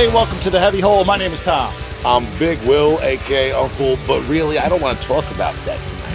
Hey, 0.00 0.08
welcome 0.08 0.40
to 0.40 0.48
the 0.48 0.58
Heavy 0.58 0.80
Hole. 0.80 1.04
My 1.04 1.18
name 1.18 1.30
is 1.30 1.42
Tom. 1.42 1.74
I'm 2.06 2.24
Big 2.38 2.58
Will, 2.62 2.98
aka 3.02 3.52
Uncle, 3.52 3.98
but 4.06 4.26
really, 4.30 4.58
I 4.58 4.66
don't 4.66 4.80
want 4.80 4.98
to 4.98 5.06
talk 5.06 5.30
about 5.30 5.54
that 5.66 5.78
tonight. 5.88 6.06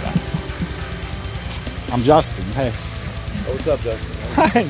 I'm 1.92 2.02
Justin. 2.02 2.42
Hey. 2.46 2.72
What's 3.48 3.68
up, 3.68 3.78
Justin? 3.82 4.68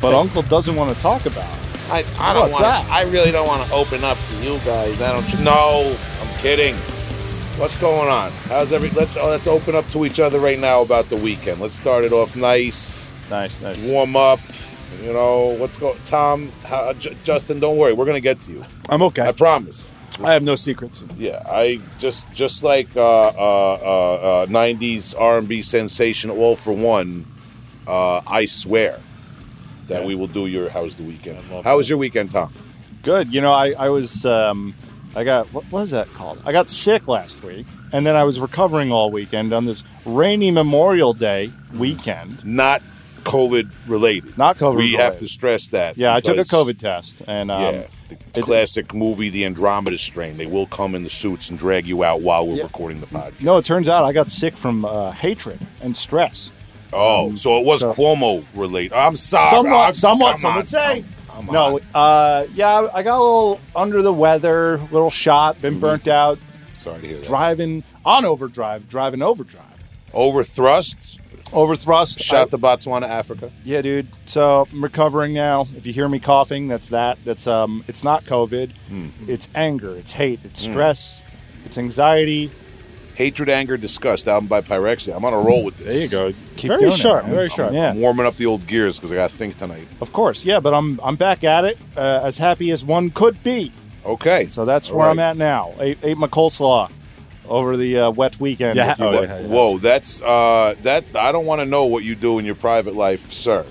but 0.00 0.12
Uncle 0.12 0.42
doesn't 0.42 0.74
want 0.74 0.92
to 0.92 1.00
talk 1.00 1.24
about 1.26 1.48
it. 1.48 1.88
I, 1.88 2.04
I 2.18 2.32
don't 2.32 2.50
What's 2.50 2.54
want. 2.54 2.64
that? 2.64 2.84
I 2.90 3.02
really 3.02 3.30
don't 3.30 3.46
want 3.46 3.64
to 3.64 3.72
open 3.72 4.02
up 4.02 4.18
to 4.24 4.36
you 4.42 4.58
guys. 4.64 5.00
I 5.00 5.12
don't. 5.12 5.44
No, 5.44 5.96
I'm 6.20 6.38
kidding. 6.38 6.74
What's 7.58 7.76
going 7.76 8.08
on? 8.08 8.32
How's 8.48 8.72
every? 8.72 8.90
Let's 8.90 9.16
oh, 9.16 9.28
let's 9.28 9.46
open 9.46 9.76
up 9.76 9.86
to 9.90 10.04
each 10.04 10.18
other 10.18 10.40
right 10.40 10.58
now 10.58 10.82
about 10.82 11.08
the 11.10 11.16
weekend. 11.16 11.60
Let's 11.60 11.76
start 11.76 12.04
it 12.04 12.12
off 12.12 12.34
nice. 12.34 13.12
Nice, 13.30 13.60
nice. 13.60 13.80
Warm 13.88 14.16
up. 14.16 14.40
You 15.02 15.12
know 15.12 15.56
what's 15.58 15.76
going? 15.76 15.98
Tom, 16.06 16.50
how, 16.64 16.92
J- 16.94 17.16
Justin, 17.24 17.60
don't 17.60 17.76
worry. 17.76 17.92
We're 17.92 18.06
gonna 18.06 18.20
get 18.20 18.40
to 18.40 18.52
you. 18.52 18.64
I'm 18.88 19.02
okay. 19.02 19.22
I 19.22 19.32
promise. 19.32 19.92
I 20.22 20.32
have 20.32 20.42
no 20.42 20.56
secrets. 20.56 21.04
Yeah, 21.16 21.42
I 21.46 21.80
just 22.00 22.30
just 22.32 22.64
like 22.64 22.88
uh, 22.96 23.02
uh, 23.28 23.30
uh, 23.30 24.42
uh, 24.42 24.46
'90s 24.46 25.14
R&B 25.18 25.62
sensation, 25.62 26.30
All 26.30 26.56
for 26.56 26.72
One. 26.72 27.26
Uh, 27.86 28.20
I 28.26 28.44
swear 28.46 29.00
that 29.86 30.04
we 30.04 30.14
will 30.14 30.26
do 30.26 30.46
your 30.46 30.68
How's 30.68 30.94
the 30.96 31.04
Weekend. 31.04 31.40
How 31.64 31.76
was 31.76 31.88
your 31.88 31.98
weekend, 31.98 32.30
Tom? 32.30 32.52
Good. 33.02 33.32
You 33.32 33.40
know, 33.40 33.52
I, 33.52 33.70
I 33.78 33.88
was, 33.88 34.26
um, 34.26 34.74
I 35.14 35.24
got, 35.24 35.46
what 35.54 35.70
was 35.70 35.92
that 35.92 36.12
called? 36.12 36.42
I 36.44 36.52
got 36.52 36.68
sick 36.68 37.08
last 37.08 37.42
week, 37.42 37.66
and 37.92 38.06
then 38.06 38.14
I 38.14 38.24
was 38.24 38.40
recovering 38.40 38.92
all 38.92 39.10
weekend 39.10 39.54
on 39.54 39.64
this 39.64 39.84
rainy 40.04 40.50
Memorial 40.50 41.14
Day 41.14 41.52
weekend. 41.74 42.44
Not 42.44 42.82
COVID 43.24 43.70
related. 43.86 44.36
Not 44.38 44.56
COVID 44.58 44.76
We 44.76 44.92
have 44.94 45.16
to 45.18 45.28
stress 45.28 45.68
that. 45.70 45.96
Yeah, 45.98 46.14
I 46.14 46.20
took 46.20 46.36
a 46.38 46.40
COVID 46.40 46.78
test, 46.78 47.22
and 47.26 47.50
um, 47.50 47.62
yeah, 47.62 47.86
the 48.32 48.42
classic 48.42 48.94
movie, 48.94 49.28
The 49.28 49.44
Andromeda 49.44 49.98
Strain. 49.98 50.36
They 50.36 50.46
will 50.46 50.66
come 50.66 50.94
in 50.94 51.02
the 51.04 51.10
suits 51.10 51.50
and 51.50 51.58
drag 51.58 51.86
you 51.86 52.04
out 52.04 52.20
while 52.22 52.46
we're 52.46 52.56
Yeah. 52.56 52.62
recording 52.64 53.00
the 53.00 53.06
podcast. 53.06 53.40
no, 53.40 53.58
it 53.58 53.64
turns 53.64 53.88
out 53.88 54.04
I 54.04 54.12
got 54.12 54.30
sick 54.30 54.56
from 54.56 54.84
uh, 54.84 55.10
hatred 55.12 55.58
and 55.82 55.96
stress. 55.96 56.50
Oh, 56.92 57.34
so 57.34 57.58
it 57.58 57.66
was 57.66 57.80
so- 57.80 57.92
Cuomo 57.92 58.44
related. 58.54 58.94
I'm 58.94 59.14
sorry. 59.16 59.50
somewhat, 59.50 59.88
Oh, 59.90 59.92
somewhat, 59.92 60.38
some 60.38 60.52
on, 60.52 60.56
would 60.56 60.68
say. 60.68 61.04
no, 61.52 61.78
uh, 61.94 62.46
yeah, 62.54 62.88
I 62.94 63.02
got 63.02 63.18
a 63.18 63.22
little 63.22 63.60
under 63.76 64.00
the 64.02 64.12
weather, 64.12 64.78
little 64.90 65.10
shot, 65.10 65.60
been 65.60 65.78
burnt 65.80 66.08
out, 66.08 66.38
Sorry 66.74 67.00
to 67.02 67.06
hear 67.06 67.18
that. 67.18 67.26
driving 67.26 67.84
on 68.06 68.24
overdrive, 68.24 68.88
driving 68.88 69.20
overdrive, 69.20 69.64
Overthrust. 70.14 71.18
Overthrust. 71.50 72.22
Shot 72.22 72.48
I- 72.48 72.50
to 72.50 72.58
Botswana, 72.58 73.08
Africa. 73.08 73.50
yeah, 73.64 73.82
dude. 73.82 74.08
So 74.26 74.66
I'm 74.70 74.82
recovering 74.82 75.32
now. 75.34 75.66
If 75.76 75.86
you 75.86 75.92
hear 75.92 76.08
me 76.08 76.18
coughing, 76.18 76.68
that's 76.68 76.88
that. 76.90 77.18
That's 77.24 77.46
um, 77.46 77.84
it's 77.88 78.04
not 78.04 78.24
COVID. 78.24 78.72
Hmm. 78.88 79.08
It's 79.26 79.48
anger. 79.54 79.96
It's 79.96 80.12
hate. 80.12 80.40
It's 80.44 80.60
stress. 80.60 81.22
It's 81.64 81.78
anxiety. 81.78 82.50
Hatred, 83.14 83.48
Anger, 83.48 83.76
Disgust, 83.76 84.28
album 84.28 84.46
by 84.46 84.60
Pyrexia. 84.60 85.16
I'm 85.16 85.24
on 85.24 85.34
a 85.34 85.40
roll 85.40 85.64
with 85.64 85.76
this. 85.78 85.86
There 85.88 86.02
you 86.02 86.08
go. 86.08 86.38
Keep 86.56 86.68
very 86.68 86.78
doing 86.82 86.92
sharp. 86.92 87.24
It, 87.24 87.26
man. 87.26 87.30
I'm, 87.30 87.36
very 87.36 87.48
sharp. 87.48 87.72
Yeah. 87.72 87.90
I'm 87.90 88.00
warming 88.00 88.26
up 88.26 88.36
the 88.36 88.46
old 88.46 88.64
gears 88.68 88.96
because 88.96 89.10
I 89.10 89.16
got 89.16 89.30
to 89.30 89.36
think 89.36 89.56
tonight. 89.56 89.88
Of 90.00 90.12
course. 90.12 90.44
Yeah, 90.44 90.60
but 90.60 90.72
I'm 90.72 91.00
I'm 91.02 91.16
back 91.16 91.42
at 91.42 91.64
it, 91.64 91.78
uh, 91.96 92.20
as 92.22 92.38
happy 92.38 92.70
as 92.70 92.84
one 92.84 93.10
could 93.10 93.42
be. 93.42 93.72
Okay. 94.04 94.46
So 94.46 94.64
that's 94.64 94.88
All 94.90 94.98
where 94.98 95.08
I'm 95.08 95.18
at 95.18 95.36
now. 95.36 95.74
Ate, 95.80 95.98
ate 96.04 96.16
my 96.16 96.28
coleslaw 96.28 96.92
over 97.48 97.76
the 97.76 97.98
uh, 97.98 98.10
wet 98.10 98.38
weekend. 98.40 98.76
Yeah. 98.76 98.94
Oh, 98.98 99.12
yeah, 99.12 99.40
yeah. 99.40 99.46
Whoa, 99.46 99.78
that's 99.78 100.22
uh, 100.22 100.74
that. 100.82 101.04
I 101.14 101.32
don't 101.32 101.46
want 101.46 101.60
to 101.60 101.66
know 101.66 101.86
what 101.86 102.04
you 102.04 102.14
do 102.14 102.38
in 102.38 102.44
your 102.44 102.54
private 102.54 102.94
life, 102.94 103.32
sir. 103.32 103.64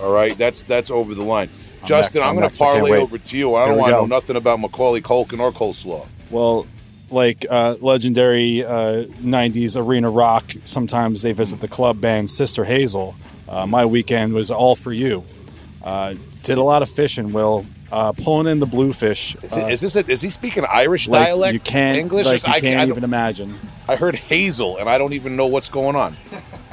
All 0.00 0.12
right, 0.12 0.36
that's 0.36 0.62
that's 0.62 0.90
over 0.90 1.14
the 1.14 1.24
line. 1.24 1.50
Justin, 1.84 2.20
next, 2.20 2.24
I'm 2.24 2.30
I'm 2.30 2.36
going 2.36 2.50
to 2.50 2.64
I 2.64 2.72
parlay 2.72 2.98
over 2.98 3.18
to 3.18 3.38
you. 3.38 3.54
I 3.54 3.64
Here 3.64 3.68
don't 3.72 3.78
want 3.78 3.90
to 3.90 3.96
know 3.96 4.06
nothing 4.06 4.36
about 4.36 4.60
Macaulay 4.60 5.00
Culkin 5.00 5.40
or 5.40 5.52
coleslaw. 5.52 6.06
Well, 6.30 6.66
like 7.10 7.44
uh, 7.48 7.76
legendary 7.80 8.64
uh, 8.64 9.04
90s 9.04 9.76
arena 9.76 10.10
rock, 10.10 10.52
sometimes 10.64 11.22
they 11.22 11.32
visit 11.32 11.60
the 11.60 11.68
club 11.68 12.00
band 12.00 12.30
Sister 12.30 12.64
Hazel. 12.64 13.14
Uh, 13.48 13.66
my 13.66 13.84
weekend 13.84 14.32
was 14.32 14.50
all 14.50 14.76
for 14.76 14.92
you. 14.92 15.24
Uh, 15.82 16.14
did 16.42 16.58
a 16.58 16.62
lot 16.62 16.82
of 16.82 16.90
fishing, 16.90 17.32
Will. 17.32 17.66
Uh, 17.92 18.12
pulling 18.12 18.46
in 18.46 18.60
the 18.60 18.66
bluefish. 18.66 19.34
Is, 19.42 19.56
uh, 19.56 19.60
it, 19.62 19.72
is 19.72 19.80
this 19.80 19.96
a, 19.96 20.08
is 20.08 20.22
he 20.22 20.30
speaking 20.30 20.64
Irish 20.64 21.08
like 21.08 21.26
dialect? 21.26 21.54
you 21.54 21.60
can't, 21.60 21.98
English? 21.98 22.24
like 22.24 22.46
you 22.46 22.52
I, 22.52 22.60
can't 22.60 22.88
even 22.88 23.02
imagine. 23.02 23.58
I 23.88 23.96
heard 23.96 24.14
Hazel, 24.14 24.76
and 24.78 24.88
I 24.88 24.96
don't 24.96 25.12
even 25.12 25.34
know 25.34 25.46
what's 25.46 25.68
going 25.68 25.96
on. 25.96 26.14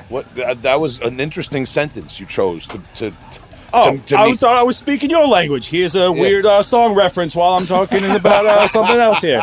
What 0.09 0.33
that, 0.35 0.61
that 0.61 0.79
was 0.79 1.01
an 1.01 1.19
interesting 1.19 1.65
sentence 1.65 2.17
you 2.17 2.25
chose 2.25 2.65
to 2.67 2.81
to. 2.95 3.11
to 3.11 3.39
Oh, 3.77 3.97
to, 3.97 4.03
to 4.07 4.17
I 4.17 4.25
me- 4.31 4.35
thought 4.37 4.55
I 4.57 4.63
was 4.63 4.77
speaking 4.77 5.09
your 5.09 5.27
language. 5.27 5.67
Here's 5.69 5.95
a 5.95 6.11
weird 6.11 6.45
uh, 6.45 6.61
song 6.61 6.93
reference 6.95 7.35
while 7.35 7.53
I'm 7.53 7.65
talking 7.65 8.03
about 8.05 8.45
uh, 8.45 8.67
something 8.77 8.95
else 8.97 9.21
here. 9.21 9.41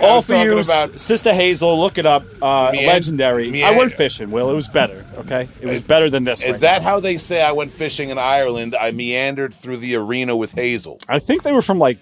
All 0.00 0.20
for 0.22 0.36
you, 0.36 0.58
about- 0.58 1.00
Sister 1.00 1.34
Hazel. 1.34 1.78
Look 1.80 1.98
it 1.98 2.06
up. 2.06 2.24
Uh, 2.40 2.70
legendary. 2.70 3.64
I 3.64 3.76
went 3.76 3.90
fishing. 3.90 4.30
Will 4.30 4.48
it 4.50 4.54
was 4.54 4.68
better. 4.68 5.04
Okay, 5.16 5.48
it 5.60 5.66
was 5.66 5.82
better 5.82 6.08
than 6.08 6.22
this. 6.24 6.44
Is 6.44 6.52
right 6.52 6.60
that 6.60 6.82
now. 6.82 6.88
how 6.90 7.00
they 7.00 7.16
say 7.16 7.42
I 7.42 7.50
went 7.52 7.72
fishing 7.72 8.10
in 8.10 8.18
Ireland? 8.18 8.76
I 8.76 8.92
meandered 8.92 9.52
through 9.54 9.78
the 9.78 9.96
arena 9.96 10.36
with 10.36 10.52
Hazel. 10.52 11.00
I 11.08 11.18
think 11.18 11.42
they 11.42 11.50
were 11.52 11.62
from 11.62 11.78
like 11.80 11.98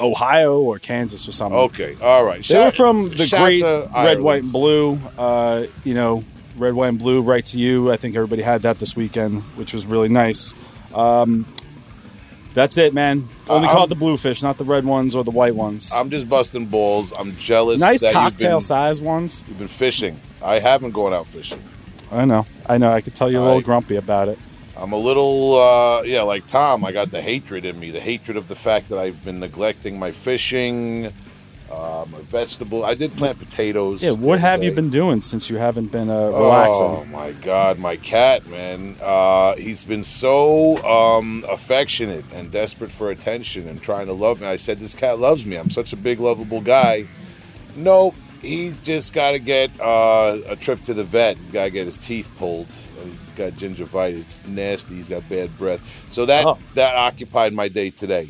Ohio 0.00 0.60
or 0.60 0.78
Kansas 0.80 1.28
or 1.28 1.32
something. 1.32 1.58
Okay, 1.58 1.96
all 2.02 2.24
right. 2.24 2.42
They 2.42 2.58
were 2.58 2.70
from 2.70 3.10
the 3.10 3.26
shout 3.26 3.40
great 3.42 3.62
red, 3.62 4.20
white, 4.20 4.42
and 4.42 4.52
blue. 4.52 4.98
Uh, 5.16 5.66
you 5.84 5.94
know, 5.94 6.24
red, 6.56 6.74
white, 6.74 6.88
and 6.88 6.98
blue. 6.98 7.22
Right 7.22 7.44
to 7.46 7.58
you. 7.58 7.92
I 7.92 7.96
think 7.96 8.16
everybody 8.16 8.42
had 8.42 8.62
that 8.62 8.78
this 8.80 8.96
weekend, 8.96 9.42
which 9.56 9.72
was 9.72 9.86
really 9.86 10.08
nice. 10.08 10.52
Um, 10.94 11.46
that's 12.54 12.78
it, 12.78 12.92
man. 12.94 13.28
Only 13.48 13.68
Uh, 13.68 13.72
caught 13.72 13.80
I'm- 13.80 13.88
the 13.90 13.94
bluefish, 13.96 14.42
not 14.42 14.58
the 14.58 14.64
red 14.64 14.84
ones 14.84 15.14
or 15.14 15.22
the 15.24 15.30
white 15.30 15.54
ones. 15.54 15.92
I'm 15.94 16.10
just 16.10 16.28
busting 16.28 16.66
balls. 16.66 17.12
I'm 17.18 17.36
jealous. 17.36 17.80
nice 17.80 18.00
that 18.00 18.12
cocktail 18.12 18.50
you've 18.54 18.58
been, 18.58 18.60
size 18.60 19.00
ones. 19.00 19.44
You've 19.48 19.58
been 19.58 19.68
fishing. 19.68 20.20
I 20.42 20.58
haven't 20.58 20.90
gone 20.92 21.12
out 21.12 21.26
fishing. 21.26 21.62
I 22.10 22.24
know. 22.24 22.46
I 22.68 22.78
know. 22.78 22.92
I 22.92 23.00
could 23.02 23.14
tell 23.14 23.30
you're 23.30 23.40
a 23.40 23.44
little 23.44 23.58
I- 23.58 23.62
grumpy 23.62 23.96
about 23.96 24.28
it. 24.28 24.38
I'm 24.76 24.92
a 24.92 24.96
little, 24.98 25.58
uh, 25.60 26.02
yeah, 26.04 26.22
like 26.22 26.46
Tom. 26.46 26.84
I 26.86 26.92
got 26.92 27.10
the 27.10 27.20
hatred 27.20 27.64
in 27.66 27.78
me. 27.78 27.90
The 27.90 28.00
hatred 28.00 28.36
of 28.38 28.48
the 28.48 28.56
fact 28.56 28.88
that 28.88 28.98
I've 28.98 29.22
been 29.24 29.38
neglecting 29.38 29.98
my 29.98 30.10
fishing, 30.10 31.12
uh, 31.70 32.04
my 32.10 32.18
vegetable. 32.22 32.84
I 32.84 32.94
did 32.94 33.16
plant 33.16 33.38
potatoes. 33.38 34.02
Yeah. 34.02 34.12
What 34.12 34.40
have 34.40 34.62
you 34.64 34.72
been 34.72 34.90
doing 34.90 35.20
since 35.20 35.48
you 35.50 35.56
haven't 35.56 35.92
been 35.92 36.10
uh, 36.10 36.30
relaxing? 36.30 36.84
Oh 36.86 37.04
my 37.06 37.32
God, 37.32 37.78
my 37.78 37.96
cat, 37.96 38.46
man. 38.48 38.96
Uh, 39.00 39.54
he's 39.56 39.84
been 39.84 40.02
so 40.04 40.76
um, 40.84 41.44
affectionate 41.48 42.24
and 42.32 42.50
desperate 42.50 42.90
for 42.90 43.10
attention 43.10 43.68
and 43.68 43.80
trying 43.82 44.06
to 44.06 44.12
love 44.12 44.40
me. 44.40 44.46
I 44.46 44.56
said, 44.56 44.80
This 44.80 44.94
cat 44.94 45.18
loves 45.18 45.46
me. 45.46 45.56
I'm 45.56 45.70
such 45.70 45.92
a 45.92 45.96
big, 45.96 46.18
lovable 46.20 46.60
guy. 46.60 47.06
Nope. 47.76 48.14
He's 48.42 48.80
just 48.80 49.12
got 49.12 49.32
to 49.32 49.38
get 49.38 49.70
uh, 49.80 50.38
a 50.48 50.56
trip 50.56 50.80
to 50.82 50.94
the 50.94 51.04
vet. 51.04 51.36
He's 51.36 51.50
got 51.50 51.64
to 51.64 51.70
get 51.70 51.84
his 51.84 51.98
teeth 51.98 52.30
pulled. 52.38 52.68
He's 53.04 53.26
got 53.36 53.52
gingivitis. 53.52 54.20
It's 54.20 54.42
nasty. 54.46 54.94
He's 54.94 55.10
got 55.10 55.28
bad 55.28 55.56
breath. 55.58 55.80
So 56.08 56.24
that 56.26 56.46
Oh. 56.46 56.58
that 56.74 56.96
occupied 56.96 57.52
my 57.52 57.68
day 57.68 57.90
today. 57.90 58.28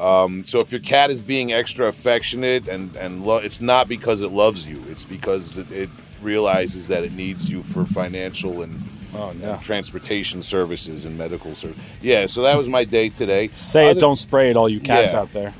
Um, 0.00 0.44
so 0.44 0.60
if 0.60 0.72
your 0.72 0.80
cat 0.80 1.10
is 1.10 1.20
being 1.20 1.52
extra 1.52 1.86
affectionate 1.86 2.66
and 2.68 2.96
and 2.96 3.22
lo- 3.22 3.36
it's 3.36 3.60
not 3.60 3.86
because 3.86 4.22
it 4.22 4.32
loves 4.32 4.66
you, 4.66 4.82
it's 4.88 5.04
because 5.04 5.58
it, 5.58 5.70
it 5.70 5.90
realizes 6.22 6.88
that 6.88 7.04
it 7.04 7.12
needs 7.12 7.50
you 7.50 7.62
for 7.62 7.84
financial 7.84 8.62
and, 8.62 8.82
Oh, 9.14 9.32
no. 9.32 9.52
and 9.54 9.62
transportation 9.62 10.42
services 10.42 11.04
and 11.04 11.18
medical 11.18 11.54
service. 11.54 11.76
Yeah, 12.00 12.26
so 12.26 12.42
that 12.42 12.56
was 12.56 12.66
my 12.68 12.84
day 12.84 13.08
today. 13.10 13.50
Say 13.54 13.90
it, 13.90 13.98
don't 13.98 14.16
spray 14.16 14.50
it, 14.50 14.56
all 14.56 14.68
you 14.68 14.80
cats 14.80 15.12
Yeah. 15.12 15.20
out 15.20 15.32
there. 15.32 15.52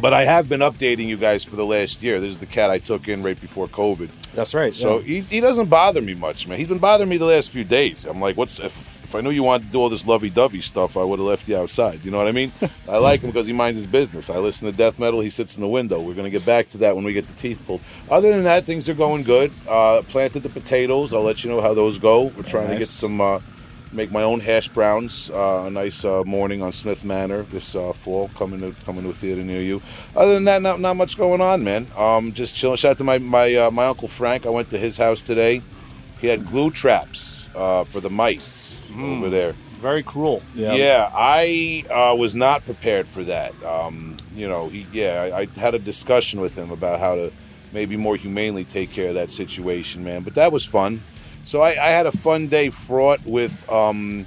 But 0.00 0.12
I 0.12 0.24
have 0.24 0.48
been 0.48 0.60
updating 0.60 1.06
you 1.06 1.16
guys 1.16 1.44
for 1.44 1.56
the 1.56 1.64
last 1.64 2.02
year. 2.02 2.20
This 2.20 2.30
is 2.32 2.38
the 2.38 2.46
cat 2.46 2.70
I 2.70 2.78
took 2.78 3.08
in 3.08 3.22
right 3.22 3.40
before 3.40 3.68
COVID. 3.68 4.08
That's 4.34 4.54
right. 4.54 4.72
So 4.72 4.98
yeah. 4.98 5.04
he, 5.04 5.20
he 5.20 5.40
doesn't 5.40 5.68
bother 5.68 6.00
me 6.00 6.14
much, 6.14 6.48
man. 6.48 6.58
He's 6.58 6.68
been 6.68 6.78
bothering 6.78 7.08
me 7.08 7.18
the 7.18 7.26
last 7.26 7.50
few 7.50 7.64
days. 7.64 8.06
I'm 8.06 8.20
like, 8.20 8.36
what's 8.36 8.58
if, 8.60 9.04
if 9.04 9.14
I 9.14 9.20
knew 9.20 9.30
you 9.30 9.42
wanted 9.42 9.66
to 9.66 9.70
do 9.72 9.78
all 9.78 9.90
this 9.90 10.06
lovey-dovey 10.06 10.62
stuff, 10.62 10.96
I 10.96 11.04
would 11.04 11.18
have 11.18 11.28
left 11.28 11.48
you 11.48 11.56
outside. 11.56 12.04
You 12.04 12.10
know 12.10 12.18
what 12.18 12.28
I 12.28 12.32
mean? 12.32 12.50
I 12.88 12.96
like 12.96 13.20
him 13.20 13.30
because 13.30 13.46
he 13.46 13.52
minds 13.52 13.76
his 13.76 13.86
business. 13.86 14.30
I 14.30 14.38
listen 14.38 14.70
to 14.70 14.76
death 14.76 14.98
metal. 14.98 15.20
He 15.20 15.28
sits 15.28 15.56
in 15.56 15.60
the 15.60 15.68
window. 15.68 16.00
We're 16.00 16.14
gonna 16.14 16.30
get 16.30 16.46
back 16.46 16.70
to 16.70 16.78
that 16.78 16.96
when 16.96 17.04
we 17.04 17.12
get 17.12 17.26
the 17.26 17.34
teeth 17.34 17.62
pulled. 17.66 17.82
Other 18.10 18.32
than 18.32 18.44
that, 18.44 18.64
things 18.64 18.88
are 18.88 18.94
going 18.94 19.22
good. 19.22 19.52
Uh, 19.68 20.02
planted 20.08 20.42
the 20.42 20.48
potatoes. 20.48 21.12
I'll 21.12 21.22
let 21.22 21.44
you 21.44 21.50
know 21.50 21.60
how 21.60 21.74
those 21.74 21.98
go. 21.98 22.24
We're 22.36 22.42
trying 22.42 22.68
to 22.68 22.78
get 22.78 22.88
some. 22.88 23.20
Uh, 23.20 23.40
Make 23.92 24.10
my 24.10 24.22
own 24.22 24.40
hash 24.40 24.68
browns. 24.68 25.30
Uh, 25.30 25.64
a 25.66 25.70
nice 25.70 26.02
uh, 26.04 26.24
morning 26.24 26.62
on 26.62 26.72
Smith 26.72 27.04
Manor 27.04 27.42
this 27.42 27.74
uh, 27.74 27.92
fall, 27.92 28.28
coming 28.34 28.60
to 28.60 28.74
coming 28.84 29.02
to 29.04 29.10
a 29.10 29.12
theater 29.12 29.42
near 29.42 29.60
you. 29.60 29.82
Other 30.16 30.32
than 30.34 30.44
that, 30.44 30.62
not 30.62 30.80
not 30.80 30.96
much 30.96 31.18
going 31.18 31.42
on, 31.42 31.62
man. 31.62 31.86
Um, 31.96 32.32
just 32.32 32.56
chilling. 32.56 32.76
Shout 32.76 32.92
out 32.92 32.98
to 32.98 33.04
my 33.04 33.18
my 33.18 33.54
uh, 33.54 33.70
my 33.70 33.86
uncle 33.86 34.08
Frank. 34.08 34.46
I 34.46 34.50
went 34.50 34.70
to 34.70 34.78
his 34.78 34.96
house 34.96 35.20
today. 35.20 35.60
He 36.20 36.26
had 36.26 36.46
glue 36.46 36.70
traps 36.70 37.46
uh, 37.54 37.84
for 37.84 38.00
the 38.00 38.08
mice 38.10 38.74
over 38.98 39.28
there. 39.28 39.52
Very 39.78 40.02
cruel. 40.02 40.42
yeah. 40.54 40.74
Yeah, 40.74 41.10
I 41.12 41.84
uh, 41.90 42.14
was 42.16 42.34
not 42.34 42.64
prepared 42.64 43.08
for 43.08 43.24
that. 43.24 43.52
Um, 43.64 44.16
you 44.32 44.48
know, 44.48 44.68
he, 44.68 44.86
yeah, 44.92 45.30
I, 45.34 45.40
I 45.40 45.46
had 45.58 45.74
a 45.74 45.78
discussion 45.78 46.40
with 46.40 46.54
him 46.54 46.70
about 46.70 47.00
how 47.00 47.16
to 47.16 47.32
maybe 47.72 47.96
more 47.96 48.14
humanely 48.16 48.64
take 48.64 48.92
care 48.92 49.08
of 49.08 49.14
that 49.16 49.28
situation, 49.28 50.04
man. 50.04 50.22
But 50.22 50.34
that 50.36 50.52
was 50.52 50.64
fun. 50.64 51.02
So 51.44 51.60
I, 51.60 51.70
I 51.70 51.90
had 51.90 52.06
a 52.06 52.12
fun 52.12 52.48
day 52.48 52.70
fraught 52.70 53.24
with 53.26 53.70
um, 53.70 54.26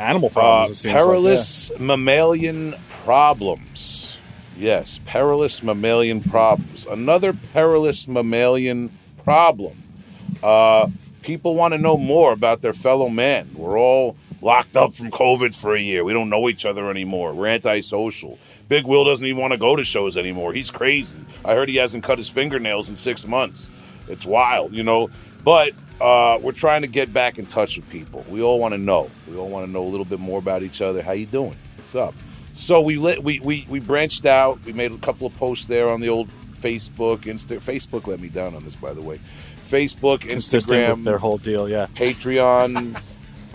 Animal 0.00 0.30
uh, 0.30 0.32
problems. 0.32 0.70
it 0.70 0.74
seems 0.76 0.94
like, 0.94 1.00
yeah. 1.00 1.06
perilous 1.06 1.70
mammalian 1.78 2.74
problems. 2.88 4.18
Yes, 4.56 5.00
perilous 5.04 5.62
mammalian 5.62 6.22
problems. 6.22 6.86
Another 6.86 7.32
perilous 7.32 8.08
mammalian 8.08 8.90
problem. 9.24 9.82
Uh, 10.42 10.88
people 11.22 11.54
want 11.54 11.74
to 11.74 11.78
know 11.78 11.98
more 11.98 12.32
about 12.32 12.62
their 12.62 12.72
fellow 12.72 13.08
man. 13.10 13.50
We're 13.54 13.78
all 13.78 14.16
locked 14.40 14.76
up 14.76 14.94
from 14.94 15.10
COVID 15.10 15.54
for 15.54 15.74
a 15.74 15.80
year. 15.80 16.02
We 16.02 16.14
don't 16.14 16.30
know 16.30 16.48
each 16.48 16.64
other 16.64 16.90
anymore. 16.90 17.34
We're 17.34 17.48
antisocial. 17.48 18.38
Big 18.68 18.86
Will 18.86 19.04
doesn't 19.04 19.26
even 19.26 19.40
want 19.40 19.52
to 19.52 19.58
go 19.58 19.76
to 19.76 19.84
shows 19.84 20.16
anymore. 20.16 20.54
He's 20.54 20.70
crazy. 20.70 21.18
I 21.44 21.54
heard 21.54 21.68
he 21.68 21.76
hasn't 21.76 22.04
cut 22.04 22.16
his 22.16 22.30
fingernails 22.30 22.88
in 22.88 22.96
six 22.96 23.26
months. 23.26 23.68
It's 24.08 24.24
wild, 24.24 24.72
you 24.72 24.82
know. 24.82 25.10
But 25.44 25.72
uh, 26.00 26.38
we're 26.40 26.52
trying 26.52 26.82
to 26.82 26.88
get 26.88 27.12
back 27.12 27.38
in 27.38 27.46
touch 27.46 27.76
with 27.76 27.88
people. 27.90 28.24
We 28.28 28.42
all 28.42 28.58
want 28.58 28.72
to 28.72 28.78
know. 28.78 29.10
We 29.28 29.36
all 29.36 29.48
want 29.48 29.66
to 29.66 29.70
know 29.70 29.82
a 29.82 29.88
little 29.88 30.04
bit 30.04 30.20
more 30.20 30.38
about 30.38 30.62
each 30.62 30.80
other. 30.80 31.02
How 31.02 31.12
you 31.12 31.26
doing? 31.26 31.56
What's 31.76 31.94
up? 31.94 32.14
So 32.54 32.80
we 32.80 32.96
lit, 32.96 33.22
we, 33.22 33.40
we 33.40 33.66
we 33.68 33.80
branched 33.80 34.26
out. 34.26 34.58
We 34.64 34.72
made 34.72 34.92
a 34.92 34.98
couple 34.98 35.26
of 35.26 35.34
posts 35.36 35.64
there 35.66 35.88
on 35.88 36.00
the 36.00 36.08
old 36.08 36.28
Facebook, 36.60 37.20
Insta. 37.22 37.56
Facebook 37.56 38.06
let 38.06 38.20
me 38.20 38.28
down 38.28 38.54
on 38.54 38.64
this, 38.64 38.76
by 38.76 38.92
the 38.92 39.02
way. 39.02 39.20
Facebook, 39.66 40.20
Consistent 40.20 40.78
Instagram, 40.78 41.04
their 41.04 41.18
whole 41.18 41.38
deal, 41.38 41.68
yeah. 41.68 41.86
Patreon, 41.94 43.00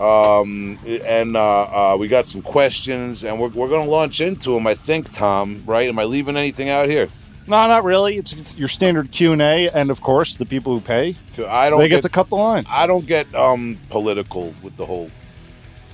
um, 0.00 0.78
and 0.86 1.36
uh, 1.36 1.92
uh, 1.92 1.96
we 1.98 2.08
got 2.08 2.26
some 2.26 2.42
questions, 2.42 3.22
and 3.22 3.38
we're, 3.38 3.48
we're 3.48 3.68
going 3.68 3.84
to 3.84 3.90
launch 3.90 4.20
into 4.20 4.52
them. 4.52 4.66
I 4.66 4.74
think, 4.74 5.12
Tom. 5.12 5.62
Right? 5.66 5.88
Am 5.88 5.98
I 5.98 6.04
leaving 6.04 6.36
anything 6.36 6.68
out 6.68 6.88
here? 6.88 7.08
No, 7.48 7.66
not 7.68 7.84
really. 7.84 8.16
It's, 8.16 8.32
it's 8.32 8.56
your 8.56 8.68
standard 8.68 9.12
Q 9.12 9.32
and 9.32 9.42
A, 9.42 9.68
and 9.70 9.90
of 9.90 10.00
course, 10.00 10.36
the 10.36 10.46
people 10.46 10.72
who 10.74 10.80
pay 10.80 11.14
I 11.46 11.70
don't 11.70 11.78
they 11.78 11.88
get 11.88 11.96
get 11.96 12.02
to 12.02 12.08
cut 12.08 12.28
the 12.28 12.36
line. 12.36 12.66
I 12.68 12.86
don't 12.86 13.06
get 13.06 13.32
um, 13.34 13.78
political 13.90 14.52
with 14.62 14.76
the 14.76 14.86
whole. 14.86 15.10